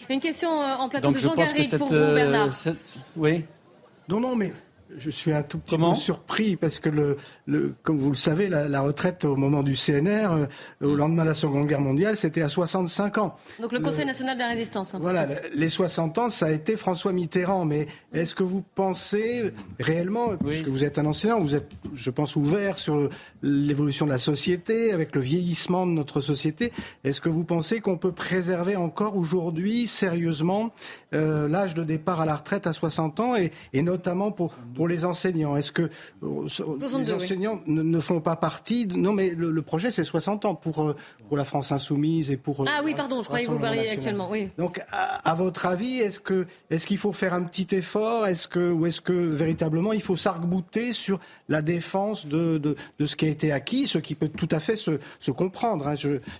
Une 0.09 0.19
question 0.19 0.61
euh, 0.61 0.75
en 0.75 0.89
plateau 0.89 1.11
de 1.11 1.17
Jean 1.17 1.33
Garrigue 1.33 1.77
pour 1.77 1.87
vous, 1.87 1.93
Bernard. 1.93 2.49
Euh, 2.67 2.73
oui. 3.17 3.43
Non, 4.07 4.19
non, 4.19 4.35
mais 4.35 4.53
je 4.97 5.09
suis 5.09 5.31
un 5.31 5.43
tout 5.43 5.59
petit 5.59 5.77
peu 5.77 5.95
surpris 5.95 6.55
parce 6.55 6.79
que, 6.79 6.89
le, 6.89 7.17
le, 7.45 7.75
comme 7.83 7.97
vous 7.97 8.09
le 8.09 8.15
savez, 8.15 8.49
la, 8.49 8.81
retraite 8.81 9.25
au 9.25 9.35
moment 9.35 9.63
du 9.63 9.73
CNR, 9.73 10.31
euh, 10.31 10.45
au 10.81 10.95
lendemain 10.95 11.23
de 11.23 11.29
la 11.29 11.33
Seconde 11.33 11.67
Guerre 11.67 11.81
mondiale, 11.81 12.15
c'était 12.15 12.41
à 12.41 12.49
65 12.49 13.17
ans. 13.17 13.35
Donc 13.59 13.71
le 13.71 13.79
Conseil 13.79 14.05
national 14.05 14.35
de 14.35 14.41
la 14.41 14.49
résistance. 14.49 14.93
Hein, 14.93 14.99
voilà, 15.01 15.27
les 15.53 15.69
60 15.69 16.17
ans, 16.17 16.29
ça 16.29 16.47
a 16.47 16.51
été 16.51 16.75
François 16.77 17.13
Mitterrand. 17.13 17.65
Mais 17.65 17.87
est-ce 18.13 18.35
que 18.35 18.43
vous 18.43 18.63
pensez 18.75 19.53
réellement, 19.79 20.35
puisque 20.37 20.67
vous 20.67 20.85
êtes 20.85 20.99
un 20.99 21.05
enseignant, 21.05 21.39
vous 21.39 21.55
êtes, 21.55 21.71
je 21.93 22.11
pense, 22.11 22.35
ouvert 22.35 22.77
sur 22.77 23.09
l'évolution 23.41 24.05
de 24.05 24.11
la 24.11 24.17
société, 24.17 24.91
avec 24.91 25.15
le 25.15 25.21
vieillissement 25.21 25.85
de 25.85 25.91
notre 25.91 26.19
société, 26.19 26.71
est-ce 27.03 27.21
que 27.21 27.29
vous 27.29 27.43
pensez 27.43 27.79
qu'on 27.79 27.97
peut 27.97 28.11
préserver 28.11 28.75
encore 28.75 29.17
aujourd'hui, 29.17 29.87
sérieusement, 29.87 30.71
euh, 31.13 31.47
l'âge 31.47 31.75
de 31.75 31.83
départ 31.83 32.21
à 32.21 32.25
la 32.25 32.35
retraite 32.35 32.67
à 32.67 32.73
60 32.73 33.19
ans, 33.19 33.35
et, 33.35 33.51
et 33.73 33.81
notamment 33.81 34.31
pour, 34.31 34.53
pour 34.75 34.84
les 34.87 35.05
enseignants 35.05 35.55
Est-ce 35.55 35.71
que 35.71 35.89
euh, 36.23 36.47
les 36.99 37.11
enseignants 37.11 37.61
ne, 37.65 37.99
font 37.99 38.21
pas 38.21 38.35
partie 38.35 38.87
Non, 38.87 39.13
mais 39.13 39.29
le, 39.29 39.61
projet, 39.61 39.91
c'est 39.91 40.03
60 40.03 40.45
ans 40.45 40.55
pour, 40.55 40.81
euh, 40.81 40.95
pour 41.27 41.37
la 41.37 41.43
France 41.43 41.71
insoumise 41.71 42.31
et 42.31 42.37
pour... 42.37 42.65
Ah 42.67 42.81
oui, 42.83 42.93
pardon, 42.95 43.21
je 43.21 43.25
croyais 43.25 43.45
que 43.45 43.51
vous 43.51 43.59
parliez 43.59 43.89
actuellement, 43.89 44.29
oui. 44.29 44.49
Donc, 44.57 44.81
à, 44.91 45.35
votre 45.35 45.65
avis, 45.65 45.99
est-ce 45.99 46.19
qu'il 46.19 46.47
est 46.69 46.85
qu'il 46.85 46.97
faut 46.97 47.13
faire 47.13 47.33
un 47.33 47.43
petit 47.43 47.75
effort? 47.75 48.27
Est-ce 48.27 48.47
que, 48.47 48.71
Ou 48.71 48.85
est-ce 48.85 49.01
que, 49.01 49.13
véritablement, 49.13 49.93
il 49.93 50.01
faut 50.01 50.15
s'arc-bouter 50.15 50.93
sur 50.93 51.19
la 51.49 51.61
défense 51.61 52.27
de, 52.27 52.57
de, 52.57 52.75
de, 52.99 53.05
ce 53.05 53.15
qui 53.15 53.25
a 53.25 53.29
été 53.29 53.51
acquis, 53.51 53.87
ce 53.87 53.97
qui 53.97 54.15
peut 54.15 54.29
tout 54.29 54.49
à 54.51 54.59
fait 54.59 54.75
se, 54.75 54.99
se 55.19 55.31
comprendre 55.31 55.87
hein? 55.87 55.93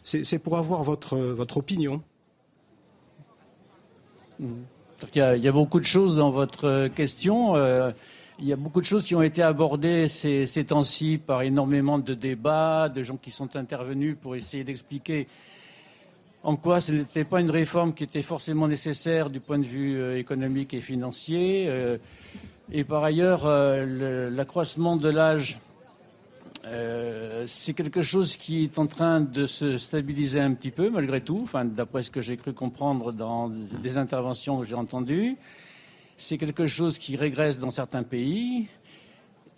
C'est 0.03 0.39
pour 0.39 0.57
avoir 0.57 0.83
votre, 0.83 1.17
votre 1.17 1.57
opinion. 1.57 2.01
Mmh. 4.39 4.47
Il 5.13 5.19
y, 5.19 5.47
a, 5.47 5.51
beaucoup 5.51 5.79
de 5.79 5.85
choses 5.85 6.15
dans 6.15 6.29
votre 6.29 6.87
question. 6.87 7.55
Euh, 7.55 7.91
il 8.39 8.47
y 8.47 8.53
a 8.53 8.55
beaucoup 8.55 8.81
de 8.81 8.85
choses 8.85 9.05
qui 9.05 9.15
ont 9.15 9.21
été 9.21 9.41
abordées 9.41 10.07
ces, 10.07 10.65
temps-ci 10.65 11.17
par 11.17 11.41
énormément 11.41 11.99
de 11.99 12.13
débats, 12.13 12.89
de 12.89 13.03
gens 13.03 13.17
qui 13.17 13.31
sont 13.31 13.55
intervenus 13.55 14.17
pour 14.21 14.35
essayer 14.35 14.63
d'expliquer 14.63 15.27
en 16.43 16.55
quoi 16.55 16.81
ce 16.81 16.91
n'était 16.91 17.23
pas 17.23 17.41
une 17.41 17.49
réforme 17.49 17.93
qui 17.93 18.03
était 18.03 18.21
forcément 18.21 18.67
nécessaire 18.67 19.29
du 19.29 19.39
point 19.39 19.57
de 19.57 19.63
vue 19.65 19.97
euh, 19.97 20.19
économique 20.19 20.75
et 20.75 20.81
financier. 20.81 21.65
Euh, 21.67 21.97
et 22.71 22.83
par 22.83 23.03
ailleurs, 23.03 23.47
l'accroissement 23.47 24.95
de 24.95 25.09
l'âge 25.09 25.59
euh, 26.67 27.43
c'est 27.47 27.73
quelque 27.73 28.01
chose 28.01 28.37
qui 28.37 28.63
est 28.63 28.79
en 28.79 28.87
train 28.87 29.21
de 29.21 29.45
se 29.45 29.77
stabiliser 29.77 30.39
un 30.39 30.53
petit 30.53 30.71
peu, 30.71 30.89
malgré 30.89 31.21
tout, 31.21 31.39
enfin, 31.43 31.63
d'après 31.63 32.01
ce 32.01 32.09
que 32.09 32.21
j'ai 32.21 32.37
cru 32.37 32.53
comprendre 32.53 33.11
dans 33.11 33.49
des 33.49 33.97
interventions 33.97 34.59
que 34.59 34.65
j'ai 34.65 34.75
entendues. 34.75 35.37
C'est 36.17 36.37
quelque 36.37 36.67
chose 36.67 36.97
qui 36.97 37.15
régresse 37.15 37.59
dans 37.59 37.71
certains 37.71 38.03
pays. 38.03 38.67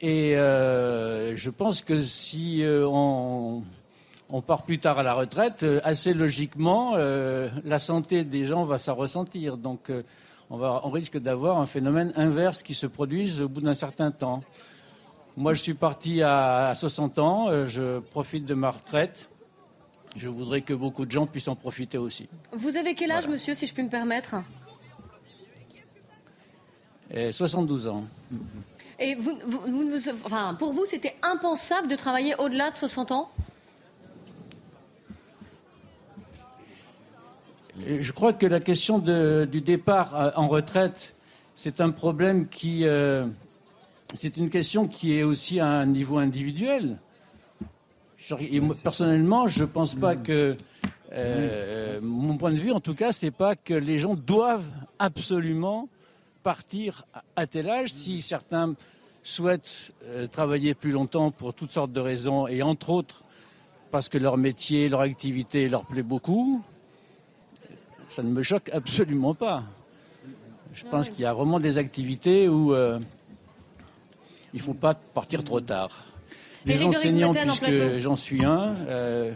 Et 0.02 0.38
euh, 0.38 1.36
je 1.36 1.50
pense 1.50 1.82
que 1.82 2.02
si 2.02 2.64
euh, 2.64 2.88
on, 2.88 3.64
part 4.46 4.64
plus 4.64 4.80
tard 4.80 5.00
à 5.00 5.04
la 5.04 5.14
retraite, 5.14 5.66
assez 5.84 6.14
logiquement, 6.14 6.96
la 6.96 7.80
santé 7.80 8.24
des 8.24 8.46
gens 8.46 8.66
va 8.66 8.78
s'en 8.78 8.96
ressentir. 8.96 9.58
Donc, 9.58 9.92
on, 10.50 10.58
va, 10.58 10.82
on 10.84 10.90
risque 10.90 11.18
d'avoir 11.18 11.60
un 11.60 11.66
phénomène 11.66 12.14
inverse 12.16 12.64
qui 12.64 12.74
se 12.74 12.88
produise 12.88 13.42
au 13.42 13.50
bout 13.50 13.62
d'un 13.62 13.74
certain 13.74 14.12
temps. 14.12 14.44
Moi, 15.38 15.54
je 15.54 15.62
suis 15.62 15.76
parti 15.76 16.24
à, 16.24 16.74
60 16.76 17.20
ans. 17.20 17.50
Euh, 17.50 17.68
je 17.68 18.00
profite 18.00 18.46
de 18.46 18.56
ma 18.56 18.72
retraite. 18.72 19.30
Je 20.16 20.30
voudrais 20.30 20.62
que 20.62 20.74
beaucoup 20.74 21.06
de 21.06 21.12
gens 21.12 21.28
puissent 21.28 21.48
en 21.48 21.56
profiter 21.56 22.00
aussi. 22.00 22.28
Vous 22.52 22.76
avez 22.76 22.96
quel 22.96 23.12
âge, 23.12 23.28
monsieur, 23.28 23.54
si 23.54 23.68
je 23.68 23.74
puis 23.74 23.84
me 23.84 23.90
permettre? 23.90 24.36
72 27.32 27.88
ans. 27.88 28.04
Et 29.00 29.16
vous, 29.16 29.38
enfin, 30.26 30.56
pour 30.56 30.74
vous, 30.74 30.86
c'était 30.86 31.16
impensable 31.22 31.88
de 31.88 31.96
travailler 31.96 32.34
au-delà 32.40 32.72
de 32.72 32.76
60 32.76 33.12
ans? 33.12 33.30
Je 37.86 38.12
crois 38.12 38.34
que 38.34 38.48
la 38.48 38.60
question 38.60 38.98
du 38.98 39.62
départ 39.62 40.20
euh, 40.20 40.32
en 40.36 40.48
retraite, 40.48 41.16
c'est 41.56 41.80
un 41.80 41.92
problème 41.92 42.48
qui, 42.48 42.86
euh, 42.86 43.28
c'est 44.14 44.38
une 44.38 44.50
question 44.50 44.88
qui 44.88 45.18
est 45.18 45.24
aussi 45.24 45.60
à 45.60 45.68
un 45.68 45.86
niveau 45.86 46.18
individuel. 46.18 46.98
personnellement, 48.84 49.48
je 49.48 49.62
ne 49.62 49.68
pense 49.68 49.94
pas 49.94 50.16
que, 50.16 50.58
euh, 51.14 52.00
mon 52.02 52.38
point 52.38 52.52
de 52.52 52.58
vue 52.58 52.72
en 52.72 52.80
tout 52.80 52.96
cas, 52.96 53.12
c'est 53.12 53.32
pas 53.32 53.56
que 53.56 53.76
les 53.76 54.00
gens 54.00 54.16
doivent 54.16 54.72
absolument 54.98 55.88
partir 56.48 57.06
à 57.36 57.46
tel 57.46 57.70
âge. 57.70 57.90
Si 57.92 58.22
certains 58.22 58.74
souhaitent 59.22 59.92
euh, 60.06 60.28
travailler 60.28 60.74
plus 60.74 60.92
longtemps 60.92 61.30
pour 61.30 61.54
toutes 61.54 61.74
sortes 61.74 61.92
de 61.92 62.00
raisons, 62.00 62.48
et 62.48 62.62
entre 62.62 62.90
autres 62.90 63.24
parce 63.92 64.08
que 64.08 64.18
leur 64.18 64.38
métier, 64.38 64.88
leur 64.88 65.02
activité 65.02 65.68
leur 65.68 65.84
plaît 65.84 66.04
beaucoup, 66.04 66.64
ça 68.08 68.24
ne 68.24 68.30
me 68.30 68.44
choque 68.44 68.70
absolument 68.72 69.34
pas. 69.34 69.66
Je 70.74 70.86
pense 70.86 71.10
qu'il 71.10 71.24
y 71.24 71.26
a 71.26 71.34
vraiment 71.34 71.60
des 71.60 71.78
activités 71.78 72.48
où 72.48 72.74
euh, 72.74 72.98
il 74.54 74.60
ne 74.62 74.64
faut 74.64 74.74
pas 74.74 74.94
partir 74.94 75.44
trop 75.44 75.60
tard. 75.60 75.92
Les 76.66 76.82
enseignants, 76.82 77.34
puisque 77.34 78.00
j'en 78.00 78.16
suis 78.16 78.46
un, 78.46 78.74
euh, 78.88 79.34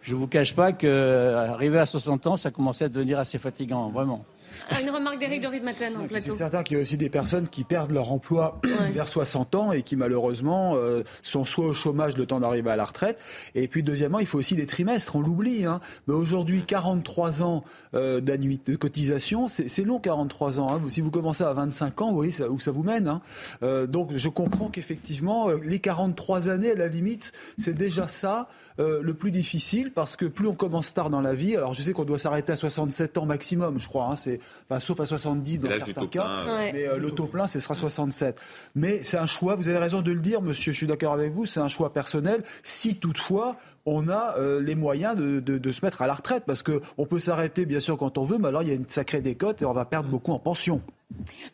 je 0.00 0.14
ne 0.14 0.18
vous 0.18 0.26
cache 0.26 0.54
pas 0.54 0.72
qu'arriver 0.72 1.78
à 1.78 1.84
60 1.84 2.26
ans, 2.28 2.36
ça 2.38 2.50
commençait 2.50 2.86
à 2.86 2.88
devenir 2.88 3.18
assez 3.18 3.36
fatigant, 3.36 3.90
vraiment. 3.90 4.24
Ah, 4.70 4.80
Une 4.82 4.90
remarque 4.90 5.18
d'Éric 5.18 5.42
de 5.42 5.46
Ritmaten 5.46 5.96
en 5.96 6.06
plateau. 6.06 6.32
C'est 6.32 6.38
certain 6.38 6.62
qu'il 6.62 6.76
y 6.76 6.80
a 6.80 6.82
aussi 6.82 6.96
des 6.96 7.08
personnes 7.08 7.48
qui 7.48 7.64
perdent 7.64 7.90
leur 7.90 8.12
emploi 8.12 8.60
vers 8.92 9.08
60 9.08 9.54
ans 9.54 9.72
et 9.72 9.82
qui 9.82 9.96
malheureusement 9.96 10.74
euh, 10.76 11.02
sont 11.22 11.44
soit 11.44 11.66
au 11.66 11.72
chômage 11.72 12.16
le 12.16 12.26
temps 12.26 12.40
d'arriver 12.40 12.70
à 12.70 12.76
la 12.76 12.84
retraite. 12.84 13.18
Et 13.54 13.68
puis 13.68 13.82
deuxièmement, 13.82 14.18
il 14.18 14.26
faut 14.26 14.38
aussi 14.38 14.56
les 14.56 14.66
trimestres, 14.66 15.16
on 15.16 15.20
l'oublie. 15.20 15.64
Hein. 15.64 15.80
Mais 16.06 16.14
aujourd'hui, 16.14 16.64
43 16.64 17.42
ans 17.42 17.64
euh, 17.94 18.20
d'annuité 18.20 18.72
de 18.72 18.76
cotisation, 18.76 19.48
c'est 19.48 19.84
long 19.84 19.98
43 19.98 20.60
ans. 20.60 20.68
Hein. 20.70 20.80
Si 20.88 21.00
vous 21.00 21.10
commencez 21.10 21.44
à 21.44 21.52
25 21.52 22.02
ans, 22.02 22.08
vous 22.10 22.16
voyez 22.16 22.30
ça, 22.30 22.50
où 22.50 22.58
ça 22.58 22.70
vous 22.70 22.82
mène. 22.82 23.08
Hein. 23.08 23.22
Euh, 23.62 23.86
donc 23.86 24.10
je 24.14 24.28
comprends 24.28 24.68
qu'effectivement, 24.68 25.48
euh, 25.48 25.58
les 25.62 25.78
43 25.78 26.50
années, 26.50 26.72
à 26.72 26.74
la 26.74 26.88
limite, 26.88 27.32
c'est 27.56 27.74
déjà 27.74 28.08
ça 28.08 28.48
euh, 28.78 29.00
le 29.02 29.14
plus 29.14 29.30
difficile 29.30 29.90
parce 29.92 30.14
que 30.16 30.24
plus 30.26 30.46
on 30.46 30.54
commence 30.54 30.94
tard 30.94 31.10
dans 31.10 31.20
la 31.20 31.34
vie, 31.34 31.56
alors 31.56 31.72
je 31.72 31.82
sais 31.82 31.92
qu'on 31.92 32.04
doit 32.04 32.18
s'arrêter 32.18 32.52
à 32.52 32.56
67 32.56 33.18
ans 33.18 33.26
maximum, 33.26 33.78
je 33.80 33.88
crois, 33.88 34.04
hein, 34.06 34.16
c'est, 34.16 34.40
enfin, 34.68 34.78
sauf 34.80 35.00
à 35.00 35.06
70 35.06 35.60
dans 35.60 35.68
certains 35.72 36.06
cas, 36.06 36.22
plein, 36.44 36.56
Ouais. 36.58 36.72
mais 36.72 36.86
euh, 36.86 36.98
le 36.98 37.10
taux 37.10 37.26
plein, 37.26 37.46
ce 37.46 37.58
sera 37.60 37.74
67. 37.74 38.36
Mais 38.74 39.00
c'est 39.02 39.16
un 39.18 39.26
choix, 39.26 39.54
vous 39.56 39.68
avez 39.68 39.78
raison 39.78 40.00
de 40.02 40.12
le 40.12 40.20
dire, 40.20 40.42
monsieur, 40.42 40.72
je 40.72 40.76
suis 40.78 40.86
d'accord 40.86 41.12
avec 41.12 41.32
vous, 41.32 41.46
c'est 41.46 41.60
un 41.60 41.68
choix 41.68 41.92
personnel, 41.92 42.42
si 42.62 42.96
toutefois 42.96 43.56
on 43.90 44.08
a 44.08 44.34
euh, 44.38 44.60
les 44.60 44.74
moyens 44.74 45.16
de, 45.16 45.40
de- 45.40 45.58
de 45.58 45.72
se 45.72 45.84
mettre 45.84 46.02
à 46.02 46.06
la 46.06 46.14
retraite, 46.14 46.44
parce 46.46 46.62
que 46.62 46.80
on 46.96 47.06
peut 47.06 47.18
s'arrêter 47.18 47.64
bien 47.66 47.80
sûr 47.80 47.96
quand 47.96 48.18
on 48.18 48.24
veut, 48.24 48.38
mais 48.38 48.48
alors 48.48 48.62
il 48.62 48.68
y 48.68 48.72
a 48.72 48.74
une 48.74 48.88
sacrée 48.88 49.20
décote 49.20 49.62
et 49.62 49.64
on 49.64 49.72
va 49.72 49.84
perdre 49.84 50.08
beaucoup 50.08 50.32
en 50.32 50.38
pension. 50.38 50.80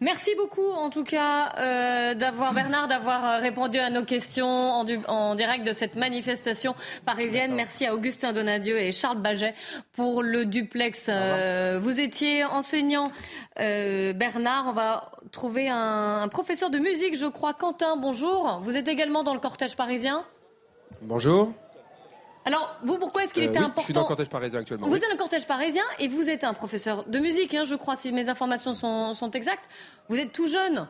Merci 0.01 0.33
beaucoup, 0.37 0.69
en 0.69 0.91
tout 0.91 1.05
cas, 1.05 1.53
euh, 1.61 2.15
d'avoir 2.15 2.53
Bernard, 2.55 2.89
d'avoir 2.89 3.25
euh, 3.25 3.39
répondu 3.39 3.79
à 3.79 3.89
nos 3.89 4.03
questions 4.05 4.49
en, 4.49 4.83
du- 4.83 4.99
en 5.07 5.37
direct 5.37 5.65
de 5.65 5.73
cette 5.73 5.95
manifestation 5.95 6.75
parisienne. 7.07 7.55
Merci 7.55 7.87
à 7.87 7.95
Augustin 7.95 8.33
Donadieu 8.33 8.77
et 8.79 8.91
Charles 8.91 9.21
Baget 9.23 9.55
pour 9.93 10.25
le 10.25 10.45
duplex. 10.45 11.07
Euh, 11.09 11.79
vous 11.81 12.01
étiez 12.01 12.45
enseignant, 12.45 13.13
euh, 13.61 14.13
Bernard. 14.13 14.67
On 14.67 14.73
va 14.73 15.13
trouver 15.31 15.69
un, 15.69 16.23
un 16.23 16.29
professeur 16.29 16.71
de 16.71 16.79
musique, 16.81 17.17
je 17.17 17.27
crois. 17.27 17.55
Quentin, 17.55 17.97
bonjour. 17.97 18.59
Vous 18.61 18.77
êtes 18.77 18.89
également 18.89 19.23
dans 19.23 19.35
le 19.35 19.41
cortège 19.41 19.77
parisien? 19.77 20.25
Bonjour. 21.03 21.53
Alors, 22.47 22.77
vous, 22.85 22.99
pourquoi 22.99 23.25
est-ce 23.25 23.33
qu'il 23.33 23.45
Euh, 23.45 23.49
était 23.49 23.59
oui, 23.59 23.65
important 23.65 23.81
Je 23.81 23.85
suis 23.85 23.95
dans 23.95 24.03
le 24.03 24.07
cortège 24.07 24.29
parisien 24.29 24.61
actuellement. 24.61 24.87
Vous 24.87 24.93
oui. 24.93 24.99
êtes 24.99 25.05
dans 25.05 25.11
le 25.13 25.17
cortège 25.19 25.47
parisien 25.47 25.83
et 25.99 26.09
vous 26.09 26.29
êtes 26.29 26.45
un 26.45 26.53
professeur 26.53 27.05
de 27.05 27.19
musique, 27.19 27.55
hein, 27.55 27.65
je 27.65 27.75
crois, 27.75 27.97
si 27.97 28.13
mes 28.13 28.29
informations 28.29 28.75
sont, 28.75 29.15
sont 29.15 29.31
exactes. 29.31 29.65
Vous 30.09 30.17
êtes 30.17 30.33
tout 30.33 30.49
jeune. 30.49 30.87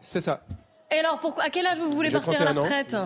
C'est 0.00 0.20
ça. 0.20 0.44
Et 0.90 0.96
alors, 0.98 1.20
pourquoi, 1.20 1.44
à 1.44 1.50
quel 1.50 1.66
âge 1.66 1.78
vous 1.78 1.92
voulez 1.92 2.10
partir 2.10 2.40
à 2.40 2.44
la 2.44 2.52
31 2.54 2.56
ans. 2.56 2.62
retraite 2.64 2.96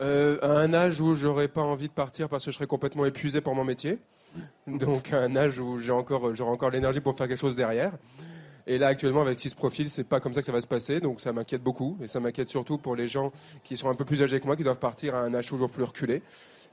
Euh, 0.00 0.38
à 0.42 0.48
un 0.58 0.74
âge 0.74 1.00
où 1.00 1.14
j'aurais 1.14 1.48
pas 1.48 1.62
envie 1.62 1.88
de 1.88 1.92
partir 1.92 2.28
parce 2.28 2.44
que 2.44 2.50
je 2.50 2.56
serais 2.56 2.66
complètement 2.66 3.04
épuisé 3.06 3.40
pour 3.40 3.54
mon 3.54 3.64
métier. 3.64 3.98
Donc 4.66 5.12
à 5.12 5.18
un 5.20 5.36
âge 5.36 5.60
où 5.60 5.78
j'ai 5.78 5.92
encore, 5.92 6.34
j'aurai 6.34 6.50
encore 6.50 6.70
l'énergie 6.70 7.00
pour 7.00 7.16
faire 7.16 7.28
quelque 7.28 7.38
chose 7.40 7.54
derrière. 7.56 7.92
Et 8.66 8.78
là 8.78 8.88
actuellement 8.88 9.20
avec 9.20 9.38
ce 9.38 9.42
qui 9.42 9.50
se 9.50 9.54
profile, 9.54 9.90
c'est 9.90 10.04
pas 10.04 10.20
comme 10.20 10.32
ça 10.32 10.40
que 10.40 10.46
ça 10.46 10.52
va 10.52 10.60
se 10.60 10.66
passer. 10.66 11.00
Donc 11.00 11.20
ça 11.20 11.32
m'inquiète 11.32 11.62
beaucoup. 11.62 11.98
Et 12.02 12.08
ça 12.08 12.20
m'inquiète 12.20 12.48
surtout 12.48 12.78
pour 12.78 12.96
les 12.96 13.08
gens 13.08 13.30
qui 13.62 13.76
sont 13.76 13.88
un 13.88 13.94
peu 13.94 14.04
plus 14.04 14.22
âgés 14.22 14.40
que 14.40 14.46
moi, 14.46 14.56
qui 14.56 14.64
doivent 14.64 14.78
partir 14.78 15.14
à 15.14 15.20
un 15.20 15.34
âge 15.34 15.46
toujours 15.46 15.70
plus 15.70 15.84
reculé. 15.84 16.22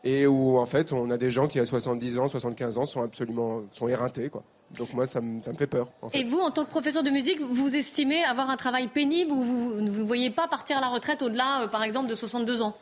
Et 0.03 0.25
où 0.25 0.57
en 0.57 0.65
fait 0.65 0.93
on 0.93 1.09
a 1.11 1.17
des 1.17 1.31
gens 1.31 1.47
qui 1.47 1.59
à 1.59 1.65
70 1.65 2.17
ans, 2.17 2.27
75 2.27 2.77
ans 2.77 2.85
sont 2.85 3.03
absolument 3.03 3.63
sont 3.71 3.87
éreintés. 3.87 4.29
Quoi. 4.29 4.43
Donc 4.77 4.93
moi 4.93 5.05
ça 5.05 5.21
me, 5.21 5.41
ça 5.41 5.51
me 5.51 5.57
fait 5.57 5.67
peur. 5.67 5.89
En 6.01 6.09
fait. 6.09 6.19
Et 6.19 6.23
vous, 6.23 6.39
en 6.39 6.49
tant 6.49 6.65
que 6.65 6.69
professeur 6.69 7.03
de 7.03 7.09
musique, 7.09 7.39
vous 7.41 7.75
estimez 7.75 8.23
avoir 8.23 8.49
un 8.49 8.57
travail 8.57 8.87
pénible 8.87 9.31
ou 9.31 9.43
vous 9.43 9.81
ne 9.81 9.91
vous 9.91 10.05
voyez 10.05 10.29
pas 10.29 10.47
partir 10.47 10.77
à 10.77 10.81
la 10.81 10.87
retraite 10.87 11.21
au-delà, 11.21 11.63
euh, 11.63 11.67
par 11.67 11.83
exemple, 11.83 12.09
de 12.09 12.15
62 12.15 12.61
ans? 12.61 12.75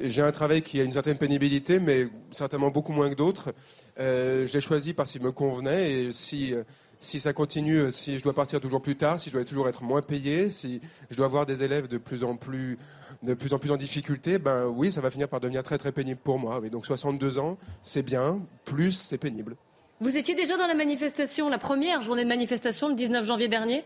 J'ai 0.00 0.22
un 0.22 0.32
travail 0.32 0.62
qui 0.62 0.80
a 0.80 0.84
une 0.84 0.92
certaine 0.92 1.16
pénibilité, 1.16 1.80
mais 1.80 2.08
certainement 2.30 2.70
beaucoup 2.70 2.92
moins 2.92 3.08
que 3.08 3.14
d'autres. 3.14 3.52
Euh, 3.98 4.46
j'ai 4.46 4.60
choisi 4.60 4.92
parce 4.94 5.12
qu'il 5.12 5.22
me 5.22 5.32
convenait 5.32 5.92
et 5.92 6.12
si, 6.12 6.54
si 7.00 7.20
ça 7.20 7.32
continue, 7.32 7.90
si 7.92 8.18
je 8.18 8.22
dois 8.22 8.34
partir 8.34 8.60
toujours 8.60 8.82
plus 8.82 8.96
tard, 8.96 9.18
si 9.20 9.30
je 9.30 9.34
dois 9.34 9.44
toujours 9.44 9.68
être 9.68 9.82
moins 9.82 10.02
payé, 10.02 10.50
si 10.50 10.80
je 11.10 11.16
dois 11.16 11.26
avoir 11.26 11.46
des 11.46 11.62
élèves 11.62 11.88
de 11.88 11.98
plus 11.98 12.24
en 12.24 12.36
plus, 12.36 12.78
de 13.22 13.34
plus, 13.34 13.54
en, 13.54 13.58
plus 13.58 13.70
en 13.70 13.76
difficulté, 13.76 14.38
ben 14.38 14.66
oui, 14.66 14.92
ça 14.92 15.00
va 15.00 15.10
finir 15.10 15.28
par 15.28 15.40
devenir 15.40 15.62
très 15.62 15.78
très 15.78 15.92
pénible 15.92 16.20
pour 16.22 16.38
moi. 16.38 16.60
Donc 16.68 16.86
62 16.86 17.38
ans, 17.38 17.58
c'est 17.82 18.02
bien, 18.02 18.40
plus 18.64 18.92
c'est 18.92 19.18
pénible. 19.18 19.56
Vous 20.00 20.16
étiez 20.16 20.34
déjà 20.34 20.56
dans 20.56 20.66
la 20.66 20.74
manifestation, 20.74 21.48
la 21.48 21.58
première 21.58 22.02
journée 22.02 22.24
de 22.24 22.28
manifestation, 22.28 22.88
le 22.88 22.94
19 22.94 23.24
janvier 23.24 23.48
dernier? 23.48 23.84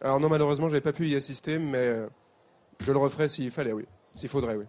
Alors 0.00 0.20
non, 0.20 0.28
malheureusement, 0.28 0.68
je 0.68 0.74
n'avais 0.74 0.80
pas 0.80 0.92
pu 0.92 1.08
y 1.08 1.16
assister, 1.16 1.58
mais 1.58 1.96
je 2.80 2.92
le 2.92 2.98
referai 2.98 3.28
s'il 3.28 3.50
fallait, 3.50 3.72
oui. 3.72 3.84
S'il 4.16 4.28
faudrait, 4.28 4.56
oui. 4.56 4.64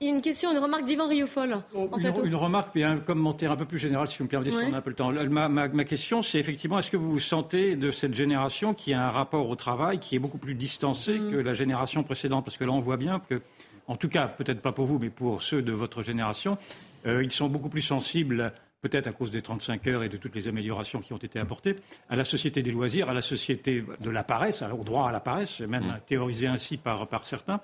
Il 0.00 0.06
y 0.06 0.10
a 0.10 0.14
une 0.14 0.22
question, 0.22 0.52
une 0.52 0.58
remarque 0.58 0.84
d'Yvan 0.84 1.08
Rioufol 1.08 1.54
en 1.74 1.82
Une, 1.84 1.88
plateau. 2.00 2.24
une 2.24 2.34
remarque, 2.36 2.68
mais 2.74 2.84
un 2.84 2.98
commentaire 2.98 3.50
un 3.50 3.56
peu 3.56 3.64
plus 3.64 3.78
général, 3.78 4.06
si 4.06 4.18
vous 4.18 4.24
me 4.24 4.28
permettez, 4.28 4.52
si 4.52 4.56
Ouais. 4.56 4.66
on 4.70 4.74
a 4.74 4.78
un 4.78 4.80
peu 4.80 4.90
le 4.90 4.96
temps. 4.96 5.10
Ma, 5.12 5.48
ma- 5.48 5.66
ma 5.68 5.84
question, 5.84 6.22
c'est 6.22 6.38
effectivement, 6.38 6.78
est-ce 6.78 6.90
que 6.90 6.96
vous 6.96 7.10
vous 7.10 7.18
sentez 7.18 7.74
de 7.74 7.90
cette 7.90 8.14
génération 8.14 8.74
qui 8.74 8.92
a 8.92 9.04
un 9.04 9.10
rapport 9.10 9.48
au 9.48 9.56
travail 9.56 9.98
qui 9.98 10.14
est 10.14 10.20
beaucoup 10.20 10.38
plus 10.38 10.54
distancé 10.54 11.18
Mm. 11.18 11.30
que 11.32 11.36
la 11.36 11.52
génération 11.52 12.04
précédente? 12.04 12.44
Parce 12.44 12.56
que 12.56 12.64
là, 12.64 12.70
on 12.70 12.78
voit 12.80 12.96
bien 12.96 13.18
que, 13.18 13.40
en 13.88 13.96
tout 13.96 14.08
cas, 14.08 14.28
peut-être 14.28 14.60
pas 14.62 14.70
pour 14.70 14.86
vous, 14.86 15.00
mais 15.00 15.10
pour 15.10 15.42
ceux 15.42 15.62
de 15.62 15.72
votre 15.72 16.02
génération, 16.02 16.58
euh, 17.06 17.24
ils 17.24 17.32
sont 17.32 17.48
beaucoup 17.48 17.68
plus 17.68 17.82
sensibles, 17.82 18.52
peut-être 18.82 19.08
à 19.08 19.12
cause 19.12 19.32
des 19.32 19.42
35 19.42 19.84
heures 19.88 20.04
et 20.04 20.08
de 20.08 20.16
toutes 20.16 20.36
les 20.36 20.46
améliorations 20.46 21.00
qui 21.00 21.12
ont 21.12 21.16
été 21.18 21.40
apportées, 21.40 21.74
à 22.08 22.14
la 22.14 22.22
société 22.22 22.62
des 22.62 22.70
loisirs, 22.70 23.10
à 23.10 23.14
la 23.14 23.20
société 23.20 23.84
de 24.00 24.10
la 24.10 24.22
paresse, 24.22 24.62
au 24.62 24.84
droit 24.84 25.08
à 25.08 25.12
la 25.12 25.18
paresse, 25.18 25.60
même 25.60 25.82
Mm. 25.86 26.00
théorisé 26.06 26.46
ainsi 26.46 26.76
par, 26.76 27.08
par 27.08 27.24
certains. 27.26 27.58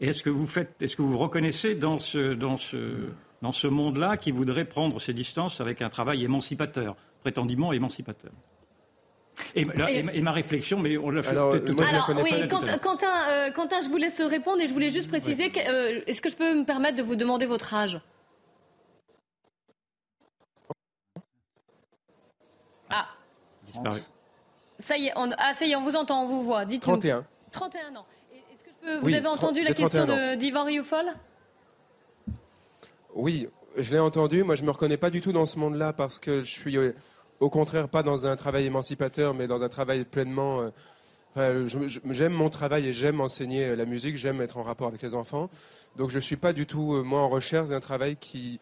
Et 0.00 0.08
est-ce 0.08 0.22
que 0.22 0.30
vous 0.30 0.46
faites, 0.46 0.80
est-ce 0.80 0.96
que 0.96 1.02
vous 1.02 1.10
vous 1.10 1.18
reconnaissez 1.18 1.74
dans 1.74 1.98
ce, 1.98 2.32
dans 2.32 2.56
ce, 2.56 3.08
dans 3.42 3.52
ce 3.52 3.66
monde-là 3.66 4.16
qui 4.16 4.30
voudrait 4.30 4.64
prendre 4.64 4.98
ses 5.00 5.12
distances 5.12 5.60
avec 5.60 5.82
un 5.82 5.90
travail 5.90 6.24
émancipateur, 6.24 6.96
prétendument 7.20 7.72
émancipateur? 7.72 8.32
Et, 9.54 9.64
là, 9.64 9.90
Et- 9.90 10.04
et 10.12 10.20
ma- 10.22 10.32
réflexion, 10.32 10.78
mais 10.78 10.98
on 10.98 11.10
l'a 11.10 11.22
fait 11.22 11.30
Alors, 11.30 11.52
peut-être 11.52 11.66
tout 11.66 11.74
moi, 11.74 11.84
connais 12.06 12.22
oui, 12.22 12.30
pas 12.40 12.46
Quentin, 12.46 12.78
Quentin, 12.78 13.30
euh, 13.30 13.50
Quentin, 13.52 13.80
je 13.80 13.88
vous 13.88 13.96
laisse 13.96 14.20
répondre 14.20 14.60
et 14.62 14.66
je 14.66 14.72
voulais 14.72 14.90
juste 14.90 15.08
préciser, 15.08 15.50
que, 15.50 15.60
euh, 15.60 16.00
est-ce 16.06 16.20
que 16.20 16.28
je 16.28 16.36
peux 16.36 16.54
me 16.54 16.64
permettre 16.64 16.96
de 16.96 17.02
vous 17.02 17.16
demander 17.16 17.46
votre 17.46 17.72
âge? 17.72 18.00
Ah, 22.90 23.06
Disparu. 23.66 24.00
ça 24.78 24.96
y 24.98 25.06
est, 25.06 25.12
on, 25.16 25.30
ah, 25.38 25.54
ça 25.54 25.64
y 25.64 25.72
est, 25.72 25.76
on 25.76 25.82
vous 25.84 25.96
entend, 25.96 26.22
on 26.24 26.26
vous 26.26 26.42
voit. 26.42 26.64
Dites-nous. 26.64 26.92
31. 26.96 27.24
31 27.52 27.96
ans. 27.96 28.06
Vous 28.82 29.06
Oui, 29.06 29.14
avez 29.14 29.26
entendu 29.28 29.62
la 29.62 29.72
question 29.74 30.06
31 30.06 30.34
de- 30.34 30.38
d'Yvan 30.38 30.64
Rioufol? 30.64 31.06
Oui, 33.14 33.48
je 33.76 33.92
l'ai 33.92 33.98
entendu. 33.98 34.42
Moi, 34.44 34.56
je 34.56 34.62
me 34.62 34.70
reconnais 34.70 34.96
pas 34.96 35.10
du 35.10 35.20
tout 35.20 35.32
dans 35.32 35.46
ce 35.46 35.58
monde-là 35.58 35.92
parce 35.92 36.18
que 36.18 36.42
je 36.42 36.50
suis 36.50 36.76
euh, 36.76 36.92
au 37.40 37.50
contraire 37.50 37.88
pas 37.88 38.02
dans 38.02 38.26
un 38.26 38.36
travail 38.36 38.66
émancipateur, 38.66 39.34
mais 39.34 39.46
dans 39.46 39.62
un 39.62 39.68
travail 39.68 40.04
pleinement. 40.04 40.60
euh, 40.60 40.70
enfin, 41.34 41.66
j'aime 42.10 42.32
mon 42.32 42.50
travail 42.50 42.86
et 42.88 42.92
j'aime 42.92 43.20
enseigner 43.20 43.64
euh, 43.66 43.76
la 43.76 43.84
musique. 43.84 44.16
J'aime 44.16 44.40
être 44.40 44.58
en 44.58 44.62
rapport 44.62 44.88
avec 44.88 45.02
les 45.02 45.14
enfants. 45.14 45.50
Donc, 45.96 46.10
je 46.10 46.18
suis 46.18 46.36
pas 46.36 46.52
du 46.52 46.66
tout 46.66 46.94
euh, 46.94 47.02
moi 47.02 47.20
en 47.20 47.28
recherche 47.28 47.68
d'un 47.70 47.80
travail 47.80 48.16
qui. 48.16 48.60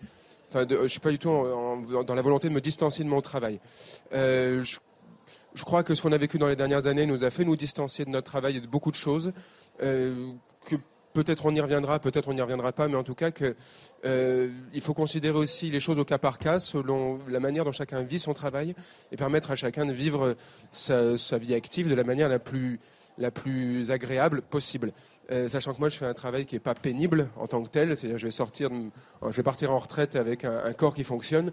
Enfin, 0.50 0.64
de- 0.64 0.78
je 0.82 0.88
suis 0.88 1.00
pas 1.00 1.10
du 1.10 1.18
tout 1.18 1.28
en- 1.28 1.82
en- 1.84 2.02
dans 2.04 2.14
la 2.14 2.22
volonté 2.22 2.48
de 2.48 2.54
me 2.54 2.60
distancier 2.62 3.04
de 3.04 3.10
mon 3.10 3.20
travail. 3.20 3.60
Euh, 4.14 4.62
je, 4.62 4.78
je 5.54 5.64
crois 5.64 5.82
que 5.82 5.94
ce 5.94 6.00
qu'on 6.00 6.12
a 6.12 6.16
vécu 6.18 6.38
dans 6.38 6.48
les 6.48 6.56
dernières 6.56 6.86
années 6.86 7.04
nous 7.04 7.22
a 7.22 7.30
fait 7.30 7.44
nous 7.44 7.56
distancier 7.56 8.06
de 8.06 8.10
notre 8.10 8.30
travail 8.30 8.56
et 8.56 8.60
de 8.60 8.66
beaucoup 8.66 8.90
de 8.90 8.96
choses. 8.96 9.32
Euh, 9.82 10.32
que 10.66 10.76
peut-être 11.14 11.46
on 11.46 11.54
y 11.54 11.60
reviendra, 11.60 11.98
peut-être 11.98 12.28
on 12.28 12.34
n'y 12.34 12.40
reviendra 12.40 12.72
pas, 12.72 12.88
mais 12.88 12.96
en 12.96 13.02
tout 13.02 13.14
cas 13.14 13.30
que 13.30 13.54
euh, 14.04 14.50
il 14.72 14.80
faut 14.80 14.94
considérer 14.94 15.36
aussi 15.36 15.70
les 15.70 15.80
choses 15.80 15.98
au 15.98 16.04
cas 16.04 16.18
par 16.18 16.38
cas, 16.38 16.58
selon 16.58 17.18
la 17.28 17.40
manière 17.40 17.64
dont 17.64 17.72
chacun 17.72 18.02
vit 18.02 18.18
son 18.18 18.34
travail, 18.34 18.74
et 19.12 19.16
permettre 19.16 19.50
à 19.50 19.56
chacun 19.56 19.86
de 19.86 19.92
vivre 19.92 20.36
sa, 20.72 21.16
sa 21.18 21.38
vie 21.38 21.54
active 21.54 21.88
de 21.88 21.94
la 21.94 22.04
manière 22.04 22.28
la 22.28 22.38
plus, 22.38 22.80
la 23.18 23.30
plus 23.30 23.90
agréable 23.90 24.42
possible. 24.42 24.92
Euh, 25.30 25.46
sachant 25.46 25.74
que 25.74 25.80
moi, 25.80 25.90
je 25.90 25.96
fais 25.96 26.06
un 26.06 26.14
travail 26.14 26.46
qui 26.46 26.54
n'est 26.54 26.60
pas 26.60 26.74
pénible 26.74 27.28
en 27.36 27.46
tant 27.46 27.62
que 27.62 27.68
tel, 27.68 27.96
c'est-à-dire 27.96 28.18
je 28.18 28.26
vais 28.26 28.30
sortir, 28.30 28.70
je 29.22 29.36
vais 29.36 29.42
partir 29.42 29.72
en 29.72 29.78
retraite 29.78 30.16
avec 30.16 30.44
un, 30.44 30.56
un 30.64 30.72
corps 30.72 30.94
qui 30.94 31.04
fonctionne. 31.04 31.50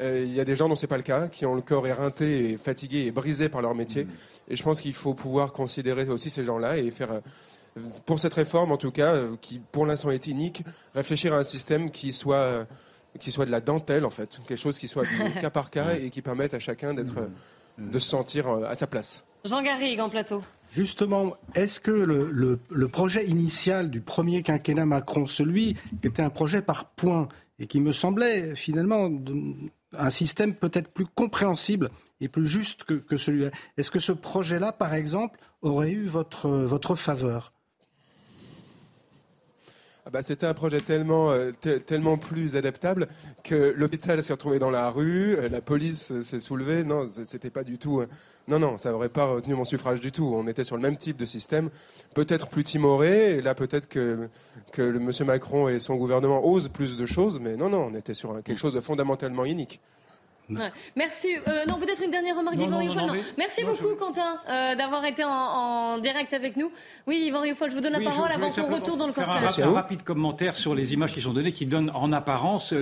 Euh, 0.00 0.24
Il 0.26 0.34
y 0.34 0.40
a 0.40 0.44
des 0.44 0.56
gens 0.56 0.68
dont 0.68 0.76
c'est 0.76 0.88
pas 0.88 0.96
le 0.96 1.04
cas, 1.04 1.28
qui 1.28 1.46
ont 1.46 1.54
le 1.54 1.62
corps 1.62 1.86
éreinté 1.86 2.50
et 2.50 2.56
fatigué 2.56 3.06
et 3.06 3.12
brisé 3.12 3.48
par 3.48 3.62
leur 3.62 3.74
métier. 3.74 4.06
Et 4.48 4.56
je 4.56 4.62
pense 4.62 4.80
qu'il 4.80 4.92
faut 4.92 5.14
pouvoir 5.14 5.52
considérer 5.52 6.06
aussi 6.08 6.30
ces 6.30 6.44
gens-là 6.44 6.76
et 6.76 6.90
faire, 6.90 7.20
pour 8.06 8.20
cette 8.20 8.34
réforme 8.34 8.72
en 8.72 8.76
tout 8.76 8.90
cas, 8.90 9.14
euh, 9.14 9.36
qui 9.40 9.60
pour 9.72 9.86
l'instant 9.86 10.10
est 10.10 10.26
inique, 10.26 10.62
réfléchir 10.94 11.34
à 11.34 11.38
un 11.38 11.44
système 11.44 11.90
qui 11.90 12.12
soit, 12.12 12.36
euh, 12.36 12.64
qui 13.18 13.32
soit 13.32 13.46
de 13.46 13.50
la 13.50 13.60
dentelle 13.60 14.04
en 14.04 14.10
fait, 14.10 14.40
quelque 14.46 14.60
chose 14.60 14.78
qui 14.78 14.88
soit 14.88 15.04
du 15.04 15.34
cas 15.40 15.50
par 15.50 15.70
cas 15.70 15.94
et 15.94 16.10
qui 16.10 16.22
permette 16.22 16.54
à 16.54 16.60
chacun 16.60 16.94
d'être, 16.94 17.18
euh, 17.18 17.28
de 17.78 17.98
se 17.98 18.08
sentir 18.08 18.48
à 18.48 18.74
sa 18.74 18.86
place. 18.86 19.24
Jean 19.44 19.62
Garrigue 19.62 20.00
en 20.00 20.08
plateau. 20.08 20.40
Justement, 20.72 21.36
est-ce 21.54 21.78
que 21.78 21.90
le, 21.90 22.58
le, 22.70 22.88
projet 22.88 23.26
initial 23.26 23.90
du 23.90 24.00
premier 24.00 24.42
quinquennat 24.42 24.86
Macron, 24.86 25.26
celui 25.26 25.74
qui 26.00 26.08
était 26.08 26.22
un 26.22 26.30
projet 26.30 26.62
par 26.62 26.86
points 26.86 27.28
et 27.58 27.66
qui 27.66 27.80
me 27.80 27.92
semblait 27.92 28.56
finalement 28.56 29.10
un 29.96 30.10
système 30.10 30.54
peut-être 30.54 30.88
plus 30.88 31.04
compréhensible 31.04 31.90
et 32.20 32.28
plus 32.28 32.46
juste 32.46 32.84
que, 32.84 32.94
que 32.94 33.16
celui-là, 33.16 33.50
est-ce 33.76 33.90
que 33.90 33.98
ce 33.98 34.12
projet-là, 34.12 34.72
par 34.72 34.94
exemple, 34.94 35.38
aurait 35.62 35.90
eu 35.90 36.04
votre, 36.04 36.48
votre 36.48 36.94
faveur? 36.94 37.53
Ah 40.06 40.10
bah, 40.10 40.22
C'était 40.22 40.46
un 40.46 40.52
projet 40.54 40.80
tellement, 40.80 41.30
euh, 41.30 41.52
tellement 41.52 42.18
plus 42.18 42.56
adaptable 42.56 43.08
que 43.42 43.72
l'hôpital 43.76 44.22
s'est 44.22 44.34
retrouvé 44.34 44.58
dans 44.58 44.70
la 44.70 44.90
rue, 44.90 45.34
euh, 45.36 45.48
la 45.48 45.62
police 45.62 46.12
euh, 46.12 46.20
s'est 46.20 46.40
soulevée. 46.40 46.84
Non, 46.84 47.08
c'était 47.24 47.48
pas 47.50 47.64
du 47.64 47.78
tout. 47.78 48.02
non, 48.46 48.58
non, 48.58 48.76
ça 48.76 48.90
n'aurait 48.90 49.08
pas 49.08 49.24
retenu 49.24 49.54
mon 49.54 49.64
suffrage 49.64 50.00
du 50.00 50.12
tout. 50.12 50.30
On 50.36 50.46
était 50.46 50.64
sur 50.64 50.76
le 50.76 50.82
même 50.82 50.98
type 50.98 51.16
de 51.16 51.24
système, 51.24 51.70
peut-être 52.14 52.48
plus 52.48 52.64
timoré. 52.64 53.40
Là, 53.40 53.54
peut-être 53.54 53.88
que, 53.88 54.28
que 54.72 54.82
monsieur 54.82 55.24
Macron 55.24 55.68
et 55.68 55.80
son 55.80 55.96
gouvernement 55.96 56.46
osent 56.46 56.68
plus 56.68 56.98
de 56.98 57.06
choses. 57.06 57.40
Mais 57.40 57.56
non, 57.56 57.70
non, 57.70 57.88
on 57.90 57.94
était 57.94 58.14
sur 58.14 58.42
quelque 58.42 58.58
chose 58.58 58.74
de 58.74 58.80
fondamentalement 58.80 59.46
unique. 59.46 59.80
Merci. 60.96 61.28
Euh, 61.48 61.64
non, 61.66 61.78
peut-être 61.78 62.02
une 62.02 62.10
dernière 62.10 62.36
remarque 62.36 62.56
d'Yvan 62.56 62.78
Rioufol. 62.78 63.18
Merci 63.38 63.64
beaucoup, 63.64 63.94
Quentin, 63.98 64.38
euh, 64.48 64.74
d'avoir 64.74 65.04
été 65.04 65.24
en, 65.24 65.98
direct 65.98 66.32
avec 66.32 66.56
nous. 66.56 66.70
Oui, 67.06 67.22
Yvan 67.26 67.40
Rioufol, 67.40 67.70
je 67.70 67.74
vous 67.74 67.80
donne 67.80 67.92
la 67.92 68.00
parole 68.00 68.30
avant 68.30 68.50
qu'on 68.50 68.74
retourne 68.74 68.98
dans 68.98 69.06
le 69.06 69.12
cortège. 69.12 69.58
Un, 69.58 69.68
un, 69.68 69.72
rapide 69.72 70.02
commentaire 70.02 70.56
sur 70.56 70.74
les 70.74 70.92
images 70.92 71.12
qui 71.12 71.20
sont 71.20 71.32
données, 71.32 71.52
qui 71.52 71.66
donnent 71.66 71.90
en 71.94 72.12
apparence 72.12 72.72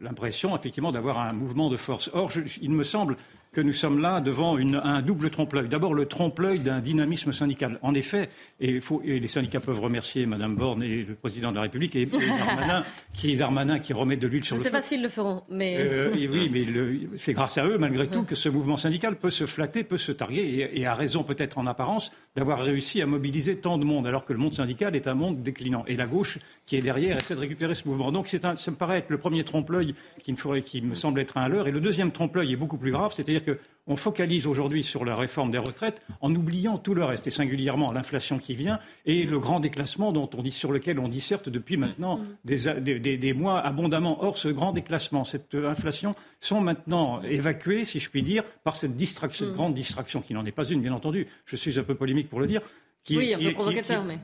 l'impression, 0.00 0.56
effectivement, 0.56 0.92
d'avoir 0.92 1.18
un 1.18 1.32
mouvement 1.32 1.68
de 1.68 1.76
force. 1.76 2.10
Or, 2.12 2.30
il 2.60 2.70
me 2.70 2.82
semble 2.82 3.16
que 3.56 3.62
nous 3.62 3.72
sommes 3.72 4.00
là 4.02 4.20
devant 4.20 4.58
un 4.58 5.00
double 5.00 5.30
trompe-l'œil. 5.30 5.66
D'abord, 5.70 5.94
le 5.94 6.04
trompe-l'œil 6.04 6.58
d'un 6.58 6.80
dynamisme 6.80 7.32
syndical. 7.32 7.78
En 7.80 7.94
effet, 7.94 8.28
et, 8.60 8.80
les 9.02 9.28
syndicats 9.28 9.60
peuvent 9.60 9.80
remercier 9.80 10.26
Mme 10.26 10.56
Borne 10.56 10.82
et 10.82 11.04
le 11.04 11.14
président 11.14 11.52
de 11.52 11.56
la 11.56 11.62
République 11.62 11.96
et, 11.96 12.04
Darmanin, 12.06 12.84
qui, 13.14 13.34
Darmanin 13.34 13.78
qui 13.78 13.94
remet 13.94 14.18
de 14.18 14.26
l'huile 14.26 14.44
sur 14.44 14.56
le 14.56 14.60
feu. 14.60 14.64
Je 14.64 14.68
ne 14.68 14.72
sais 14.74 14.78
pas 14.78 14.86
s'ils 14.86 15.00
le 15.00 15.08
feront, 15.08 15.42
mais... 15.48 15.76
Euh, 15.78 16.12
oui, 16.14 16.50
mais 16.52 17.18
c'est 17.18 17.32
grâce 17.32 17.56
à 17.56 17.64
eux, 17.64 17.78
malgré 17.78 18.08
tout, 18.08 18.24
que 18.24 18.34
ce 18.34 18.50
mouvement 18.50 18.76
syndical 18.76 19.16
peut 19.16 19.30
se 19.30 19.46
flatter, 19.46 19.84
peut 19.84 19.96
se 19.96 20.12
targuer, 20.12 20.68
et, 20.74 20.84
a 20.84 20.92
raison 20.92 21.22
peut-être 21.22 21.56
en 21.56 21.66
apparence 21.66 22.12
d'avoir 22.36 22.62
réussi 22.62 23.00
à 23.00 23.06
mobiliser 23.06 23.56
tant 23.56 23.78
de 23.78 23.84
monde, 23.86 24.06
alors 24.06 24.26
que 24.26 24.34
le 24.34 24.38
monde 24.38 24.52
syndical 24.52 24.94
est 24.94 25.06
un 25.06 25.14
monde 25.14 25.42
déclinant. 25.42 25.82
Et 25.86 25.96
la 25.96 26.06
gauche, 26.06 26.38
qui 26.66 26.76
est 26.76 26.82
derrière, 26.82 27.16
essaie 27.16 27.36
de 27.36 27.40
récupérer 27.40 27.76
ce 27.76 27.86
mouvement. 27.86 28.10
Donc 28.10 28.26
ça 28.26 28.38
me 28.52 28.76
paraît 28.76 28.98
être 28.98 29.10
le 29.10 29.18
premier 29.18 29.44
trompe-l'œil 29.44 29.94
qui, 30.22 30.34
qui 30.64 30.82
me 30.82 30.94
semble 30.94 31.20
être 31.20 31.36
un 31.36 31.48
leurre. 31.48 31.68
Et 31.68 31.70
le 31.70 31.80
deuxième 31.80 32.10
trompe-l'œil 32.10 32.52
est 32.52 32.56
beaucoup 32.56 32.76
plus 32.76 32.90
grave, 32.90 33.12
c'est-à-dire 33.14 33.42
qu'on 33.44 33.96
focalise 33.96 34.48
aujourd'hui 34.48 34.82
sur 34.82 35.04
la 35.04 35.14
réforme 35.14 35.52
des 35.52 35.58
retraites 35.58 36.02
en 36.20 36.34
oubliant 36.34 36.76
tout 36.76 36.94
le 36.94 37.04
reste, 37.04 37.28
et 37.28 37.30
singulièrement 37.30 37.92
l'inflation 37.92 38.38
qui 38.38 38.56
vient 38.56 38.80
et 39.04 39.22
le 39.24 39.38
grand 39.38 39.60
déclassement 39.60 40.10
dont 40.10 40.28
on 40.36 40.42
dit, 40.42 40.50
sur 40.50 40.72
lequel 40.72 40.98
on 40.98 41.06
disserte 41.06 41.48
depuis 41.48 41.76
maintenant 41.76 42.18
des, 42.44 43.32
mois 43.32 43.60
abondamment. 43.60 44.24
Or, 44.24 44.36
ce 44.36 44.48
grand 44.48 44.72
déclassement, 44.72 45.22
cette 45.22 45.54
inflation 45.54 46.16
sont 46.40 46.60
maintenant 46.60 47.22
évacués, 47.22 47.84
si 47.84 48.00
je 48.00 48.10
puis 48.10 48.24
dire, 48.24 48.42
par 48.64 48.74
cette 48.74 48.96
distraction, 48.96 49.52
grande 49.52 49.74
distraction, 49.74 50.20
qui 50.20 50.34
n'en 50.34 50.44
est 50.44 50.52
pas 50.52 50.64
une, 50.64 50.82
bien 50.82 50.92
entendu. 50.92 51.28
Je 51.44 51.54
suis 51.54 51.78
un 51.78 51.84
peu 51.84 51.94
polémique 51.94 52.28
pour 52.28 52.40
le 52.40 52.48
dire. 52.48 52.60
Qui, 53.04 53.16
oui, 53.16 53.34
un 53.34 53.38
peu 53.38 53.52
provocateur, 53.52 54.04
mais 54.04 54.18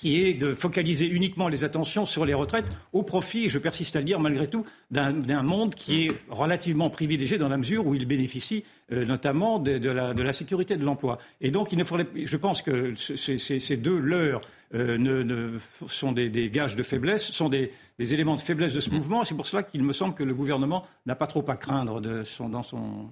qui 0.00 0.22
est 0.22 0.32
de 0.32 0.54
focaliser 0.54 1.06
uniquement 1.06 1.48
les 1.48 1.62
attentions 1.62 2.06
sur 2.06 2.24
les 2.24 2.32
retraites 2.32 2.64
au 2.94 3.02
profit, 3.02 3.50
je 3.50 3.58
persiste 3.58 3.96
à 3.96 3.98
le 3.98 4.06
dire 4.06 4.18
malgré 4.18 4.48
tout, 4.48 4.64
d'un 4.90 5.42
monde 5.42 5.74
qui 5.74 6.06
est 6.06 6.12
relativement 6.30 6.88
privilégié 6.88 7.36
dans 7.36 7.50
la 7.50 7.58
mesure 7.58 7.86
où 7.86 7.94
il 7.94 8.06
bénéficie 8.06 8.64
euh, 8.92 9.04
notamment 9.04 9.58
de, 9.58 9.90
la, 9.90 10.32
sécurité 10.32 10.78
de 10.78 10.86
l'emploi. 10.86 11.18
Et 11.42 11.50
donc, 11.50 11.70
il 11.72 11.78
ne 11.78 11.84
faudrait, 11.84 12.06
je 12.24 12.36
pense 12.38 12.62
que 12.62 12.94
ces 12.96 13.76
deux 13.76 13.98
leurres 13.98 14.40
euh, 14.74 14.96
ne, 14.96 15.58
sont 15.86 16.12
des, 16.12 16.48
gages 16.48 16.76
de 16.76 16.82
faiblesse, 16.82 17.30
sont 17.30 17.50
des, 17.50 17.70
éléments 17.98 18.36
de 18.36 18.40
faiblesse 18.40 18.72
de 18.72 18.80
ce 18.80 18.88
mouvement. 18.88 19.22
C'est 19.24 19.34
pour 19.34 19.46
cela 19.46 19.62
qu'il 19.62 19.82
me 19.82 19.92
semble 19.92 20.14
que 20.14 20.24
le 20.24 20.32
gouvernement 20.32 20.86
n'a 21.04 21.14
pas 21.14 21.26
trop 21.26 21.44
à 21.50 21.56
craindre 21.56 22.00
de 22.00 22.24
son, 22.24 22.48
dans 22.48 22.62
son 22.62 23.10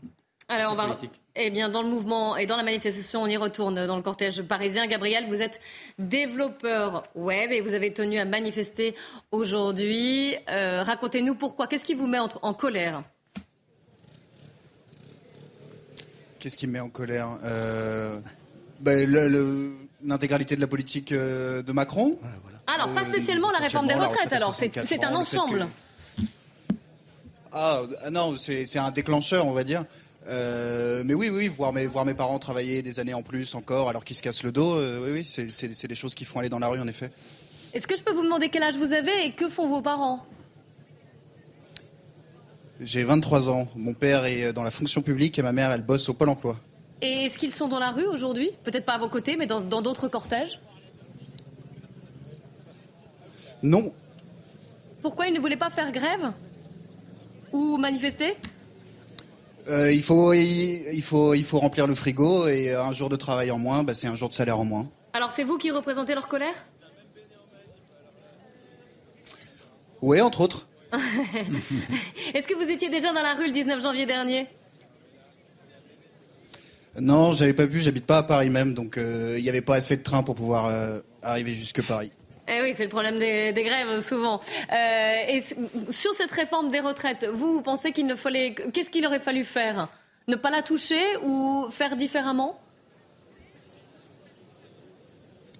alors, 0.49 0.72
on 0.72 0.76
va. 0.76 0.99
Eh 1.36 1.51
bien, 1.51 1.68
dans 1.68 1.82
le 1.82 1.88
mouvement 1.88 2.36
et 2.36 2.46
dans 2.46 2.57
la 2.57 2.62
manifestation, 2.62 3.22
on 3.22 3.26
y 3.26 3.36
retourne 3.36 3.86
dans 3.86 3.96
le 3.96 4.03
cortège 4.03 4.42
parisien. 4.42 4.86
Gabriel, 4.86 5.26
vous 5.28 5.42
êtes 5.42 5.61
développeur 5.99 7.05
web 7.14 7.53
et 7.53 7.61
vous 7.61 7.74
avez 7.74 7.92
tenu 7.92 8.18
à 8.18 8.24
manifester 8.24 8.94
aujourd'hui. 9.30 10.34
Euh, 10.49 10.82
racontez-nous 10.82 11.34
pourquoi. 11.34 11.66
Qu'est-ce 11.66 11.84
qui 11.84 11.94
vous 11.94 12.07
met 12.07 12.18
en, 12.18 12.55
colère? 12.55 13.03
Qu'est-ce 16.38 16.57
qui 16.57 16.66
me 16.66 16.72
met 16.72 16.80
en 16.80 16.88
colère? 16.88 17.28
Euh, 17.44 18.18
ben, 18.80 19.07
L'intégralité 20.03 20.57
de 20.57 20.61
la 20.61 20.66
politique 20.66 21.12
euh, 21.12 21.62
de 21.62 21.72
Macron. 21.72 22.18
Alors, 22.66 22.88
pas 22.94 23.05
spécialement 23.05 23.51
la 23.51 23.59
réforme 23.59 23.86
des 23.86 23.94
retraites, 23.94 24.32
alors 24.32 24.55
c'est 24.55 25.05
un 25.05 25.14
ensemble. 25.14 25.66
Ah, 27.53 27.82
ah 28.03 28.11
non, 28.11 28.34
c'est 28.36 28.78
un 28.78 28.90
déclencheur, 28.90 29.46
on 29.46 29.53
va 29.53 29.62
dire. 29.62 29.84
Euh, 30.28 31.02
mais 31.06 31.14
oui, 31.14 31.30
oui, 31.32 31.48
voir 31.48 31.72
mes, 31.72 31.86
voir 31.86 32.04
mes 32.04 32.14
parents 32.14 32.38
travailler 32.38 32.82
des 32.82 33.00
années 33.00 33.14
en 33.14 33.22
plus 33.22 33.54
encore 33.54 33.88
alors 33.88 34.04
qu'ils 34.04 34.16
se 34.16 34.22
cassent 34.22 34.42
le 34.42 34.52
dos, 34.52 34.74
euh, 34.74 35.00
oui, 35.04 35.24
oui, 35.24 35.50
c'est 35.50 35.86
des 35.86 35.94
choses 35.94 36.14
qui 36.14 36.24
font 36.24 36.38
aller 36.38 36.50
dans 36.50 36.58
la 36.58 36.68
rue 36.68 36.80
en 36.80 36.86
effet. 36.86 37.10
Est-ce 37.72 37.86
que 37.86 37.96
je 37.96 38.02
peux 38.02 38.12
vous 38.12 38.22
demander 38.22 38.48
quel 38.48 38.62
âge 38.62 38.76
vous 38.76 38.92
avez 38.92 39.24
et 39.24 39.32
que 39.32 39.48
font 39.48 39.66
vos 39.66 39.80
parents? 39.80 40.22
J'ai 42.80 43.04
23 43.04 43.48
ans. 43.48 43.68
Mon 43.74 43.94
père 43.94 44.24
est 44.24 44.52
dans 44.52 44.62
la 44.62 44.70
fonction 44.70 45.02
publique 45.02 45.38
et 45.38 45.42
ma 45.42 45.52
mère, 45.52 45.72
elle 45.72 45.82
bosse 45.82 46.08
au 46.08 46.14
Pôle 46.14 46.28
emploi. 46.28 46.56
Et 47.00 47.24
est-ce 47.24 47.38
qu'ils 47.38 47.52
sont 47.52 47.68
dans 47.68 47.78
la 47.78 47.90
rue 47.90 48.06
aujourd'hui? 48.06 48.50
Peut-être 48.64 48.84
pas 48.84 48.94
à 48.94 48.98
vos 48.98 49.08
côtés, 49.08 49.36
mais 49.36 49.46
dans 49.46 49.60
d'autres 49.60 50.08
cortèges? 50.08 50.60
Non. 53.62 53.92
Pourquoi 55.02 55.26
ils 55.26 55.34
ne 55.34 55.40
voulaient 55.40 55.56
pas 55.56 55.70
faire 55.70 55.90
grève? 55.90 56.32
Ou 57.52 57.76
manifester? 57.78 58.36
Euh, 59.68 59.92
il, 59.92 60.02
faut, 60.02 60.32
il, 60.32 61.02
faut, 61.02 61.34
il 61.34 61.44
faut 61.44 61.58
remplir 61.58 61.86
le 61.86 61.94
frigo 61.94 62.48
et 62.48 62.74
un 62.74 62.92
jour 62.92 63.08
de 63.08 63.16
travail 63.16 63.50
en 63.50 63.58
moins, 63.58 63.82
bah, 63.82 63.94
c'est 63.94 64.06
un 64.06 64.16
jour 64.16 64.28
de 64.28 64.34
salaire 64.34 64.58
en 64.58 64.64
moins. 64.64 64.90
Alors 65.12 65.30
c'est 65.30 65.44
vous 65.44 65.58
qui 65.58 65.70
représentez 65.70 66.14
leur 66.14 66.28
colère? 66.28 66.54
Oui, 70.00 70.20
entre 70.20 70.40
autres. 70.40 70.68
Est-ce 72.34 72.46
que 72.46 72.54
vous 72.54 72.70
étiez 72.70 72.88
déjà 72.88 73.12
dans 73.12 73.22
la 73.22 73.34
rue 73.34 73.46
le 73.46 73.52
19 73.52 73.82
janvier 73.82 74.06
dernier? 74.06 74.46
Non, 77.00 77.32
j'avais 77.32 77.52
pas 77.52 77.66
vu, 77.66 77.80
j'habite 77.80 78.06
pas 78.06 78.18
à 78.18 78.22
Paris 78.22 78.50
même, 78.50 78.74
donc 78.74 78.96
euh, 78.96 79.36
il 79.38 79.42
n'y 79.42 79.48
avait 79.48 79.60
pas 79.60 79.76
assez 79.76 79.96
de 79.96 80.02
trains 80.02 80.22
pour 80.22 80.34
pouvoir 80.34 80.66
euh, 80.66 81.00
arriver 81.22 81.54
jusque 81.54 81.82
Paris. 81.82 82.12
Eh 82.51 82.62
oui, 82.62 82.72
c'est 82.74 82.84
le 82.84 82.88
problème 82.88 83.18
des, 83.18 83.53
grèves 83.53 84.01
souvent. 84.01 84.40
Euh, 84.72 85.14
et 85.28 85.42
sur 85.90 86.14
cette 86.14 86.30
réforme 86.30 86.70
des 86.70 86.80
retraites, 86.80 87.26
vous, 87.26 87.61
pensez 87.61 87.92
qu'il 87.92 88.07
ne 88.07 88.14
fallait, 88.14 88.55
qu'est-ce 88.55 88.88
qu'il 88.90 89.07
aurait 89.07 89.20
fallu 89.20 89.44
faire? 89.44 89.88
Ne 90.28 90.36
pas 90.36 90.51
la 90.51 90.62
toucher 90.62 91.03
ou 91.22 91.66
faire 91.70 91.96
différemment? 91.96 92.59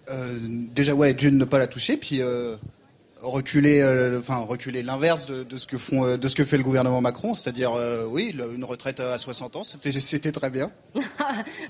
Euh, 0.09 0.39
Déjà, 0.41 0.95
ouais, 0.95 1.13
d'une 1.13 1.37
ne 1.37 1.45
pas 1.45 1.59
la 1.59 1.67
toucher, 1.67 1.99
puis 1.99 2.23
euh, 2.23 2.57
reculer, 3.23 3.81
euh, 3.83 4.19
enfin 4.19 4.39
reculer 4.39 4.83
l'inverse 4.83 5.27
de, 5.27 5.57
ce 5.57 5.67
que 5.67 5.79
font, 5.79 6.05
euh, 6.05 6.17
de 6.17 6.29
ce 6.29 6.37
que 6.37 6.45
fait 6.45 6.57
le 6.57 6.63
gouvernement 6.63 7.01
Macron, 7.01 7.35
c'est-à-dire 7.35 7.73
euh, 7.75 8.05
oui, 8.09 8.35
une 8.55 8.65
retraite 8.65 9.01
à 9.01 9.19
60 9.19 9.57
ans, 9.57 9.65
c'était 9.65 10.33
très 10.33 10.51
bien. 10.51 10.71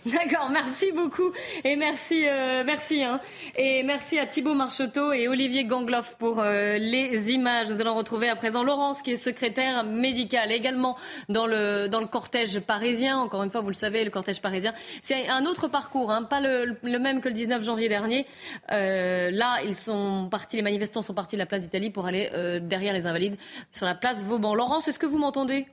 D'accord, 0.07 0.51
merci 0.51 0.93
beaucoup 0.93 1.33
et 1.65 1.77
merci, 1.77 2.25
merci 2.65 3.03
hein. 3.03 3.21
et 3.57 3.83
merci 3.83 4.19
à 4.19 4.27
Thibault 4.27 4.55
Marcheteau 4.55 5.13
et 5.13 5.29
Olivier 5.29 5.65
Gangloff 5.65 6.17
pour 6.19 6.43
les 6.43 7.31
images. 7.31 7.69
Nous 7.71 7.81
allons 7.81 7.95
retrouver 7.95 8.29
à 8.29 8.37
présent 8.37 8.63
Laurence 8.63 9.03
qui 9.03 9.13
est 9.13 9.17
secrétaire 9.17 9.85
médicale 9.85 10.53
également 10.53 10.97
dans 11.29 11.47
le 11.47 11.89
dans 11.89 12.01
le 12.01 12.07
cortège 12.07 12.61
parisien. 12.61 13.19
Encore 13.19 13.43
une 13.43 13.51
fois, 13.51 13.61
vous 13.61 13.69
le 13.69 13.75
savez, 13.75 14.05
le 14.05 14.11
cortège 14.11 14.41
parisien, 14.41 14.73
c'est 15.03 15.29
un 15.29 15.45
autre 15.47 15.69
parcours, 15.69 16.11
hein, 16.11 16.23
pas 16.23 16.41
le, 16.41 16.77
le, 16.83 16.99
même 16.99 17.21
que 17.21 17.29
le 17.29 17.35
19 17.35 17.63
janvier 17.63 17.89
dernier. 17.89 18.27
là, 18.71 19.63
ils 19.65 19.77
sont 19.77 20.29
partis, 20.31 20.57
les 20.57 20.63
manifestants 20.63 21.03
sont 21.03 21.15
partis 21.15 21.38
la 21.39 21.47
place 21.47 21.63
d'Italie 21.63 21.91
pour 21.91 22.07
aller 22.07 22.31
euh, 22.35 22.61
derrière 22.61 22.93
les 22.93 23.07
Invalides 23.07 23.37
sur 23.73 23.87
la 23.87 23.95
place 23.95 24.23
Vauban. 24.23 24.55
Laurence, 24.55 24.89
est-ce 24.89 24.99
que 24.99 25.07
vous 25.07 25.19
m'entendez? 25.19 25.67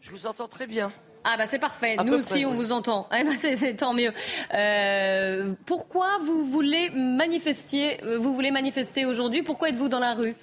Je 0.00 0.10
vous 0.10 0.26
entends 0.26 0.48
très 0.48 0.66
bien. 0.66 0.92
Ah 1.28 1.36
bah 1.36 1.48
c'est 1.48 1.58
parfait, 1.58 1.96
nous 2.04 2.14
aussi 2.14 2.46
on 2.46 2.54
vous 2.54 2.70
entend. 2.70 3.08
Eh 3.12 3.24
ben, 3.24 3.36
c'est 3.38 3.74
tant 3.74 3.92
mieux. 3.92 4.12
Euh, 4.54 5.54
pourquoi 5.66 6.18
vous 6.18 6.46
voulez 6.46 6.90
manifester, 6.90 8.00
euh, 8.04 8.16
vous 8.16 8.32
voulez 8.32 8.52
manifester 8.52 9.04
aujourd'hui? 9.06 9.42
Pourquoi 9.42 9.70
êtes-vous 9.70 9.88
dans 9.88 9.98
la 9.98 10.14
rue? 10.14 10.36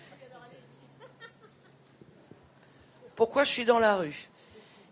Pourquoi 3.16 3.46
je 3.46 3.52
suis 3.52 3.64
dans 3.64 3.80
la 3.80 3.96
rue? 3.96 4.28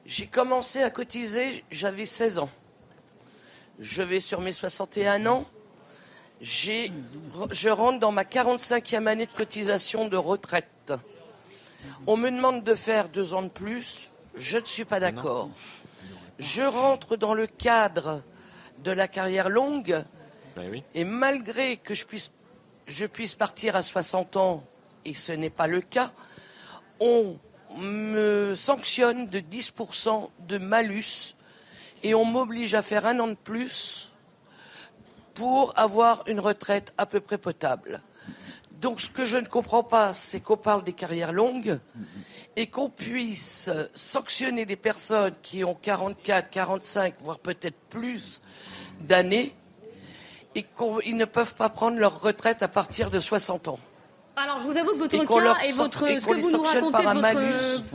J'ai 0.06 0.28
commencé 0.28 0.82
à 0.82 0.90
cotiser, 0.90 1.66
j'avais 1.70 2.06
16 2.06 2.40
ans. 2.40 2.50
Je 3.80 4.02
vais 4.02 4.22
sur 4.22 4.40
mes 4.40 4.54
61 4.54 5.26
ans 5.26 5.46
je 6.42 7.70
rentre 7.70 8.00
dans 8.00 8.12
ma 8.12 8.24
45e 8.24 9.08
année 9.08 9.26
de 9.26 9.32
cotisation 9.32 10.08
de 10.08 10.18
retraite. 10.18 10.94
On 12.08 12.18
me 12.18 12.32
demande 12.32 12.64
de 12.64 12.76
faire 12.76 13.10
deux 13.10 13.34
ans 13.34 13.44
de 13.44 13.50
plus. 13.50 14.12
Je 14.36 14.58
ne 14.58 14.66
suis 14.66 14.86
pas 14.86 15.00
d'accord. 15.00 15.50
Je 16.40 16.64
rentre 16.64 17.16
dans 17.16 17.34
le 17.34 17.46
cadre 17.48 18.24
de 18.80 18.92
la 18.92 19.08
carrière 19.08 19.50
longue 19.50 20.04
Ben 20.56 20.82
et 20.96 21.04
malgré 21.04 21.78
que 21.78 21.94
je 21.94 22.06
puisse, 22.06 22.32
je 22.88 23.06
puisse 23.06 23.36
partir 23.36 23.76
à 23.76 23.84
60 23.84 24.38
ans, 24.38 24.64
et 25.06 25.14
ce 25.14 25.32
n'est 25.32 25.52
pas 25.52 25.68
le 25.68 25.82
cas, 25.82 26.12
on 27.00 27.38
me 27.78 28.56
sanctionne 28.56 29.28
de 29.28 29.40
10% 29.40 30.30
de 30.48 30.58
malus 30.58 31.36
et 32.04 32.16
on 32.16 32.26
m'oblige 32.26 32.74
à 32.74 32.82
faire 32.82 33.06
un 33.06 33.20
an 33.20 33.28
de 33.28 33.36
plus 33.36 34.11
pour 35.34 35.78
avoir 35.78 36.24
une 36.28 36.40
retraite 36.40 36.94
à 36.98 37.06
peu 37.06 37.20
près 37.20 37.38
potable. 37.38 38.02
Donc 38.82 39.00
ce 39.00 39.10
que 39.10 39.26
je 39.26 39.38
ne 39.38 39.46
comprends 39.46 39.84
pas, 39.84 40.14
c'est 40.14 40.40
qu'on 40.40 40.58
parle 40.58 40.84
des 40.84 40.94
carrières 40.94 41.34
longues 41.34 41.80
et 42.56 42.68
qu'on 42.68 42.90
puisse 42.90 43.70
sanctionner 43.94 44.66
des 44.66 44.76
personnes 44.76 45.36
qui 45.44 45.64
ont 45.64 45.76
44, 45.76 46.50
45, 46.50 47.14
voire 47.20 47.40
peut-être 47.40 47.78
plus 47.90 48.42
d'années 49.02 49.56
et 50.56 50.64
qu'ils 50.64 51.16
ne 51.16 51.26
peuvent 51.26 51.56
pas 51.56 51.70
prendre 51.70 51.98
leur 51.98 52.22
retraite 52.22 52.64
à 52.64 52.68
partir 52.68 53.12
de 53.12 53.20
60 53.20 53.68
ans. 53.68 53.80
Alors, 54.36 54.60
je 54.60 54.64
vous 54.66 54.78
avoue 54.78 54.94
que 54.94 54.98
votre 55.00 55.16
Et 55.16 55.18
cas 55.20 55.24
et 55.68 55.72
votre, 55.74 56.08
et 56.08 56.20
ce 56.20 56.26
que 56.26 56.34
vous 56.40 56.52
nous 56.58 56.64
racontez, 56.64 57.04
votre, 57.04 57.22
malus. 57.22 57.92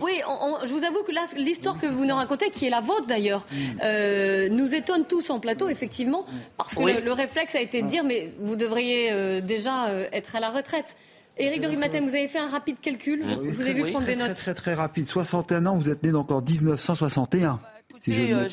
oui, 0.00 0.12
on- 0.26 0.46
on- 0.62 0.66
je 0.66 0.72
vous 0.72 0.84
avoue 0.84 1.02
que 1.02 1.12
là, 1.12 1.22
l'histoire 1.36 1.78
que 1.78 1.86
vous 1.86 2.04
nous 2.06 2.14
racontez, 2.14 2.50
qui 2.50 2.66
est 2.66 2.70
la 2.70 2.80
vôtre 2.80 3.06
d'ailleurs, 3.06 3.46
euh, 3.82 4.48
nous 4.48 4.74
étonne 4.74 5.04
tous 5.04 5.30
en 5.30 5.40
plateau, 5.40 5.68
effectivement, 5.68 6.24
parce 6.56 6.74
que 6.74 6.80
Oui. 6.82 6.94
le, 6.94 7.00
le 7.04 7.12
réflexe 7.12 7.54
a 7.54 7.60
été 7.60 7.82
de 7.82 7.86
dire, 7.88 8.02
mais 8.04 8.32
vous 8.40 8.56
devriez 8.56 9.12
euh, 9.12 9.40
déjà 9.40 9.88
euh, 9.88 10.06
être 10.12 10.34
à 10.36 10.40
la 10.40 10.50
retraite. 10.50 10.96
Éric 11.36 11.60
de 11.60 11.68
vous 11.68 12.14
avez 12.14 12.26
fait 12.28 12.38
un 12.38 12.48
rapide 12.48 12.80
calcul. 12.80 13.22
Je, 13.24 13.34
vous 13.34 13.66
ai 13.66 13.72
vu 13.72 13.82
très, 13.82 13.90
prendre 13.92 14.06
des 14.06 14.16
très, 14.16 14.26
notes. 14.28 14.36
très, 14.36 14.54
très 14.54 14.74
rapide. 14.74 15.08
61 15.08 15.66
ans, 15.66 15.76
vous 15.76 15.88
êtes 15.90 16.02
né 16.02 16.10
donc 16.10 16.32
en 16.32 16.40
1961. 16.40 17.60
si 18.02 18.12
je 18.12 18.20
Écoutez, 18.22 18.34
euh, 18.34 18.48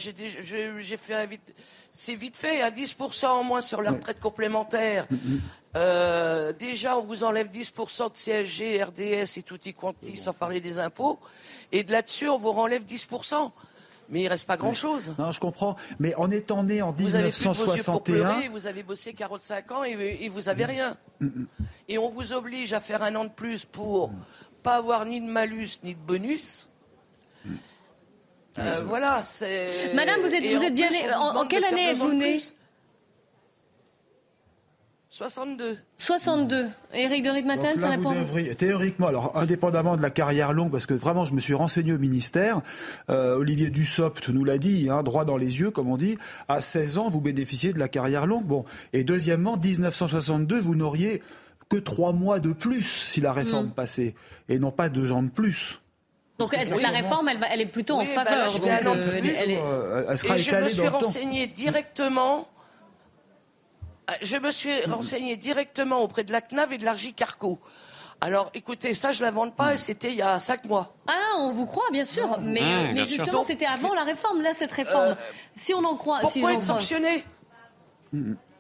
j'ai 0.80 0.98
fait 0.98 1.14
un 1.16 1.26
vite. 1.26 1.42
C'est 1.98 2.16
vite 2.16 2.36
fait, 2.36 2.62
à 2.62 2.72
10% 2.72 3.26
en 3.28 3.44
moins 3.44 3.62
sur 3.62 3.82
la 3.82 3.92
retraite 3.92 4.20
complémentaire. 4.20 5.08
Euh, 5.78 6.52
déjà, 6.54 6.98
on 6.98 7.04
vous 7.04 7.24
enlève 7.24 7.48
10% 7.48 8.12
de 8.12 8.18
CSG, 8.18 8.84
RDS 8.84 9.38
et 9.38 9.44
tutti 9.44 9.74
quanti, 9.74 10.18
sans 10.18 10.34
parler 10.34 10.60
des 10.60 10.78
impôts. 10.80 11.20
Et 11.72 11.84
de 11.84 11.92
là-dessus, 11.94 12.28
on 12.30 12.38
vous 12.38 12.52
renlève 12.52 12.84
10%. 12.84 13.52
Mais 14.10 14.22
il 14.24 14.28
reste 14.28 14.46
pas 14.46 14.58
grand-chose. 14.58 15.16
Non, 15.18 15.32
je 15.32 15.40
comprends. 15.40 15.76
Mais 15.98 16.14
en 16.16 16.30
étant 16.30 16.64
né 16.64 16.82
en 16.82 16.92
Vous 16.92 17.16
avez 17.16 17.32
plus 17.32 17.44
de 17.44 17.50
vos 17.50 17.76
yeux 17.76 17.84
pour 17.84 18.04
1961, 18.04 18.04
pleurer, 18.04 18.48
vous 18.50 18.68
avez 18.68 18.84
bossé 18.84 19.14
45 19.14 19.72
ans 19.72 19.84
et, 19.84 20.18
et 20.22 20.30
vous 20.30 20.48
avez 20.48 20.66
rien. 20.66 20.96
Mm, 21.22 21.46
Et 21.88 21.98
on 21.98 22.10
vous 22.10 22.34
oblige 22.34 22.74
à 22.74 22.80
faire 22.82 23.02
un 23.02 23.16
an 23.16 23.24
de 23.24 23.30
plus 23.32 23.66
pour 23.66 24.12
pas 24.62 24.76
avoir 24.76 25.06
ni 25.06 25.22
de 25.22 25.26
malus 25.26 25.80
ni 25.84 25.96
de 25.96 26.00
bonus. 26.00 26.70
Euh, 28.60 28.82
voilà, 28.88 29.24
c'est. 29.24 29.94
Madame, 29.94 30.22
vous 30.22 30.34
êtes, 30.34 30.44
vous 30.44 30.74
bien 30.74 30.88
plus, 30.88 30.96
née. 30.96 31.14
En, 31.14 31.46
quelle 31.46 31.66
année 31.66 31.90
êtes-vous 31.90 32.10
de 32.12 32.16
né 32.16 32.32
plus. 32.34 32.56
62. 35.10 35.78
62. 35.96 36.68
Éric 36.94 37.24
de 37.24 37.30
Rimaten, 37.30 37.74
Donc 37.74 37.82
ça 37.82 37.90
répond 37.90 38.12
devriez, 38.12 38.54
théoriquement, 38.54 39.08
alors 39.08 39.38
indépendamment 39.38 39.96
de 39.96 40.02
la 40.02 40.10
carrière 40.10 40.52
longue, 40.52 40.72
parce 40.72 40.86
que 40.86 40.94
vraiment 40.94 41.24
je 41.24 41.34
me 41.34 41.40
suis 41.40 41.54
renseigné 41.54 41.94
au 41.94 41.98
ministère, 41.98 42.60
euh, 43.10 43.38
Olivier 43.38 43.70
Dussopt 43.70 44.28
nous 44.28 44.44
l'a 44.44 44.58
dit, 44.58 44.90
hein, 44.90 45.04
droit 45.04 45.24
dans 45.24 45.38
les 45.38 45.62
yeux, 45.62 45.72
comme 45.72 45.90
on 45.90 45.96
dit, 45.96 46.18
à 46.50 46.60
16 46.60 46.98
ans, 46.98 47.08
vous 47.08 47.22
bénéficiez 47.22 47.72
de 47.72 47.80
la 47.80 47.88
carrière 47.88 48.26
longue. 48.26 48.44
Bon. 48.44 48.66
Et 48.92 49.06
deuxièmement, 49.06 49.56
1962, 49.56 50.60
vous 50.60 50.76
n'auriez 50.76 51.24
que 51.70 51.78
trois 51.78 52.12
mois 52.12 52.42
de 52.42 52.52
plus 52.52 52.84
si 52.84 53.22
la 53.22 53.32
réforme 53.32 53.68
Mm. 53.68 53.72
passait, 53.74 54.16
et 54.50 54.60
non 54.60 54.72
pas 54.72 54.90
deux 54.90 55.14
ans 55.14 55.24
de 55.24 55.30
plus. 55.30 55.80
Donc 56.38 56.54
elle- 56.54 56.70
la 56.82 56.90
réforme, 56.90 57.30
elle, 57.30 57.38
va- 57.38 57.48
elle 57.50 57.62
est 57.62 57.66
plutôt 57.66 57.96
en 57.96 58.00
Oui, 58.00 58.10
bah 58.14 58.24
là, 58.26 58.32
faveur. 58.32 58.50
je 58.50 58.58
donc, 58.60 58.68
euh, 58.98 59.10
elle- 59.16 59.52
est- 59.52 59.62
Euh, 59.62 60.06
elle 60.10 60.18
sera 60.18 60.36
Et 60.36 60.38
je 60.38 60.52
me 60.56 60.68
suis 60.68 60.78
dans 60.80 60.84
le 60.86 60.92
temps. 60.92 60.98
renseigné 61.00 61.48
directement. 61.48 62.48
Je 64.22 64.38
me 64.38 64.52
suis 64.52 64.82
renseigné 64.86 65.36
directement 65.38 66.00
auprès 66.02 66.24
de 66.24 66.32
la 66.32 66.42
CNAV 66.42 66.74
et 66.74 66.78
de 66.78 66.86
l'Argicarco. 66.86 67.60
Alors, 68.22 68.50
écoutez, 68.54 68.94
ça, 68.94 69.12
je 69.12 69.24
l'invente 69.24 69.56
pas, 69.56 69.74
et 69.74 69.78
c'était 69.78 70.10
il 70.10 70.16
y 70.16 70.22
a 70.22 70.40
cinq 70.40 70.66
mois. 70.66 70.94
Ah, 71.08 71.14
on 71.40 71.52
vous 71.52 71.66
croit, 71.66 71.90
bien 71.92 72.06
sûr. 72.06 72.38
Mais, 72.40 72.60
bien 72.62 72.92
mais 72.94 73.06
sûr. 73.06 73.18
justement, 73.18 73.44
c'était 73.44 73.66
avant 73.66 73.94
la 73.94 74.04
réforme. 74.04 74.42
Là, 74.42 74.52
cette 74.56 74.72
réforme, 74.72 75.12
Euh, 75.12 75.16
si 75.56 75.74
on 75.74 75.84
en 75.84 75.96
croit. 75.96 76.20
Pourquoi 76.20 76.54
être 76.54 76.62
sanctionné? 76.64 77.24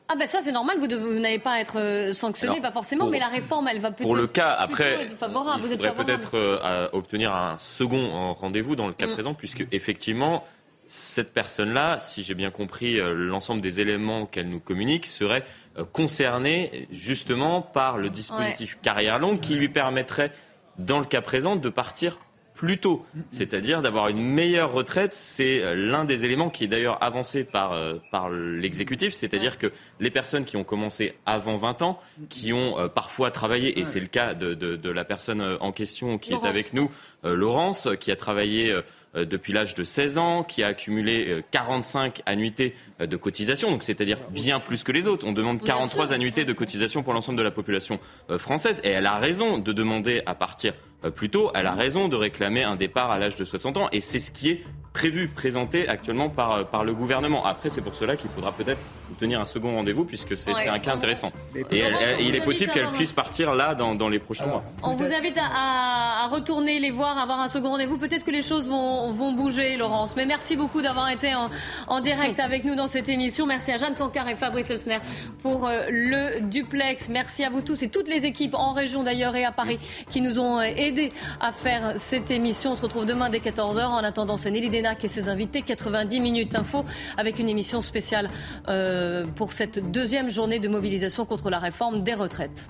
Ah, 0.07 0.15
ben 0.15 0.27
ça, 0.27 0.39
c'est 0.41 0.51
normal. 0.51 0.77
Vous, 0.79 0.87
n'avez 1.19 1.39
pas 1.39 1.53
à 1.53 1.59
être 1.59 1.79
euh, 1.79 2.13
sanctionné, 2.13 2.53
Alors, 2.57 2.61
pas 2.63 2.71
forcément. 2.71 3.05
pour- 3.05 3.11
mais 3.11 3.19
la 3.19 3.27
réforme, 3.27 3.67
elle 3.67 3.79
va 3.79 3.89
plutôt. 3.91 4.07
Pour 4.09 4.15
le 4.15 4.27
cas, 4.27 4.51
après, 4.51 5.07
favorable. 5.09 5.61
il 5.63 5.69
faudrait 5.69 5.95
peut-être 5.95 6.31
euh, 6.35 6.87
obtenir 6.93 7.33
un 7.33 7.57
second 7.59 8.05
euh, 8.29 8.31
rendez-vous 8.33 8.75
dans 8.75 8.85
le 8.87 8.93
cas 8.93 9.07
Mm. 9.07 9.13
présent, 9.13 9.33
puisque 9.33 9.65
effectivement, 9.71 10.43
cette 10.87 11.33
personne-là, 11.33 11.99
si 11.99 12.21
j'ai 12.21 12.35
bien 12.35 12.51
compris 12.51 12.99
euh, 12.99 13.13
l'ensemble 13.15 13.61
des 13.61 13.79
éléments 13.79 14.27
qu'elle 14.27 14.47
nous 14.49 14.59
communique, 14.59 15.07
serait 15.07 15.43
euh, 15.79 15.83
concernée 15.85 16.87
justement 16.91 17.63
par 17.63 17.97
le 17.97 18.11
dispositif 18.11 18.77
carrière 18.83 19.17
longue 19.17 19.39
qui 19.39 19.55
lui 19.55 19.69
permettrait, 19.69 20.31
dans 20.77 20.99
le 20.99 21.05
cas 21.05 21.21
présent, 21.21 21.55
de 21.55 21.69
partir 21.69 22.19
plus 22.55 22.77
tôt, 22.79 23.05
c'est-à-dire 23.31 23.81
d'avoir 23.81 24.07
une 24.07 24.21
meilleure 24.23 24.71
retraite. 24.71 25.13
C'est 25.13 25.61
euh, 25.61 25.75
l'un 25.75 26.05
des 26.05 26.23
éléments 26.25 26.49
qui 26.49 26.63
est 26.63 26.67
d'ailleurs 26.67 27.03
avancé 27.03 27.43
par, 27.43 27.73
euh, 27.73 27.95
par 28.11 28.29
l'exécutif, 28.29 29.13
c'est-à-dire 29.13 29.57
que 29.57 29.71
les 29.99 30.09
personnes 30.09 30.45
qui 30.45 30.55
ont 30.57 30.63
commencé 30.63 31.15
avant 31.25 31.57
20 31.57 31.81
ans, 31.81 31.99
qui 32.29 32.53
ont 32.53 32.79
euh, 32.79 32.87
parfois 32.87 33.29
travaillé, 33.29 33.79
et 33.79 33.83
c'est 33.85 33.99
le 33.99 34.07
cas 34.07 34.33
de, 34.33 34.53
de- 34.53 34.75
de 34.77 34.89
la 34.89 35.03
personne 35.03 35.43
en 35.59 35.71
question 35.71 36.17
qui 36.17 36.31
Laurence. 36.31 36.45
est 36.45 36.49
avec 36.49 36.73
nous, 36.73 36.89
euh, 37.25 37.35
Laurence, 37.35 37.89
qui 37.99 38.09
a 38.11 38.15
travaillé 38.15 38.73
depuis 39.15 39.53
l'âge 39.53 39.75
de 39.75 39.85
16 39.85 40.17
ans, 40.17 40.43
qui 40.43 40.61
a 40.61 40.67
accumulé 40.67 41.29
euh, 41.29 41.41
45 41.51 42.21
annuités 42.25 42.75
de 42.99 43.15
cotisation, 43.17 43.71
donc 43.71 43.83
c'est-à-dire 43.83 44.17
bien 44.29 44.59
plus 44.59 44.83
que 44.83 44.91
les 44.91 45.07
autres. 45.07 45.25
On 45.25 45.31
demande 45.31 45.57
Bien 45.59 45.67
43 45.75 46.07
sûr. 46.07 46.15
annuités 46.15 46.43
de 46.45 46.51
cotisation 46.53 47.01
pour 47.03 47.13
l'ensemble 47.13 47.37
de 47.37 47.43
la 47.43 47.51
population 47.51 47.99
française, 48.37 48.81
et 48.83 48.89
elle 48.89 49.05
a 49.05 49.17
raison 49.17 49.57
de 49.57 49.71
demander 49.73 50.21
à 50.25 50.35
partir 50.35 50.73
plus 51.11 51.29
tôt, 51.29 51.51
elle 51.53 51.67
a 51.67 51.73
raison 51.73 52.07
de 52.07 52.15
réclamer 52.15 52.63
un 52.63 52.75
départ 52.75 53.11
à 53.11 53.19
l'âge 53.19 53.35
de 53.35 53.45
60 53.45 53.77
ans, 53.77 53.87
et 53.91 54.01
c'est 54.01 54.19
ce 54.19 54.31
qui 54.31 54.49
est 54.49 54.63
prévu, 54.93 55.27
présenté 55.27 55.89
actuellement 55.89 56.29
par, 56.29 56.51
euh, 56.53 56.63
par 56.63 56.85
le 56.85 56.93
gouvernement. 56.93 57.45
Après, 57.45 57.67
c'est 57.67 57.81
pour 57.81 57.95
cela 57.95 58.15
qu'il 58.15 58.29
faudra 58.29 58.53
peut-être 58.53 58.79
obtenir 59.11 59.41
un 59.41 59.45
second 59.45 59.75
rendez-vous, 59.75 60.05
puisque 60.05 60.37
c'est 60.37 60.53
Ouais. 60.53 60.69
un 60.69 60.79
cas 60.79 60.93
intéressant. 60.93 61.29
Et 61.53 61.79
elle- 61.79 61.93
elle- 62.01 62.21
il 62.21 62.33
est 62.33 62.39
possible 62.41 62.71
qu'elle 62.71 62.87
puisse 62.87 63.11
partir 63.11 63.53
là 63.53 63.75
dans, 63.75 63.93
dans 63.93 64.07
les 64.07 64.19
prochains 64.19 64.45
mois. 64.45 64.63
On 64.83 64.95
vous 64.95 65.03
invite 65.13 65.37
à, 65.37 66.27
retourner 66.31 66.79
les 66.79 66.89
voir, 66.91 67.17
avoir 67.19 67.41
un 67.41 67.47
second 67.49 67.69
rendez-vous. 67.71 67.97
Peut-être 67.97 68.23
que 68.23 68.31
les 68.31 68.41
choses 68.41 68.67
vont, 68.69 69.11
vont 69.11 69.33
bouger, 69.33 69.75
Laurence. 69.77 70.15
Mais 70.15 70.25
merci 70.25 70.55
beaucoup 70.55 70.81
d'avoir 70.81 71.09
été 71.09 71.35
en, 71.35 71.49
en 71.87 71.99
direct 71.99 72.39
avec 72.39 72.63
nous 72.63 72.73
dans 72.75 72.87
cette 72.87 73.09
émission. 73.09 73.45
Merci 73.45 73.71
à 73.73 73.77
Jeanne 73.77 73.93
Cancard 73.95 74.27
et 74.29 74.35
Fabrice 74.35 74.69
Elsner 74.71 74.97
pour 75.43 75.67
euh, 75.67 75.81
le 75.89 76.39
duplex. 76.41 77.09
Merci 77.09 77.43
à 77.43 77.49
vous 77.49 77.61
tous 77.61 77.83
et 77.83 77.89
toutes 77.89 78.07
les 78.07 78.25
équipes 78.25 78.55
en 78.55 78.71
région 78.73 79.03
d'ailleurs 79.03 79.35
et 79.35 79.43
à 79.45 79.51
Paris 79.51 79.77
qui 80.09 80.21
nous 80.21 80.39
ont 80.39 80.57
euh, 80.59 80.63
à 81.39 81.51
faire 81.51 81.93
cette 81.97 82.31
émission. 82.31 82.71
On 82.71 82.75
se 82.75 82.81
retrouve 82.81 83.05
demain 83.05 83.29
dès 83.29 83.39
14h. 83.39 83.85
En 83.85 83.97
attendant, 83.97 84.37
c'est 84.37 84.51
Nelly 84.51 84.69
Denac 84.69 85.03
et 85.03 85.07
ses 85.07 85.29
invités. 85.29 85.61
90 85.61 86.19
minutes 86.19 86.55
info 86.55 86.85
avec 87.17 87.39
une 87.39 87.49
émission 87.49 87.81
spéciale 87.81 88.29
euh, 88.67 89.25
pour 89.35 89.53
cette 89.53 89.91
deuxième 89.91 90.29
journée 90.29 90.59
de 90.59 90.67
mobilisation 90.67 91.25
contre 91.25 91.49
la 91.49 91.59
réforme 91.59 92.03
des 92.03 92.13
retraites. 92.13 92.69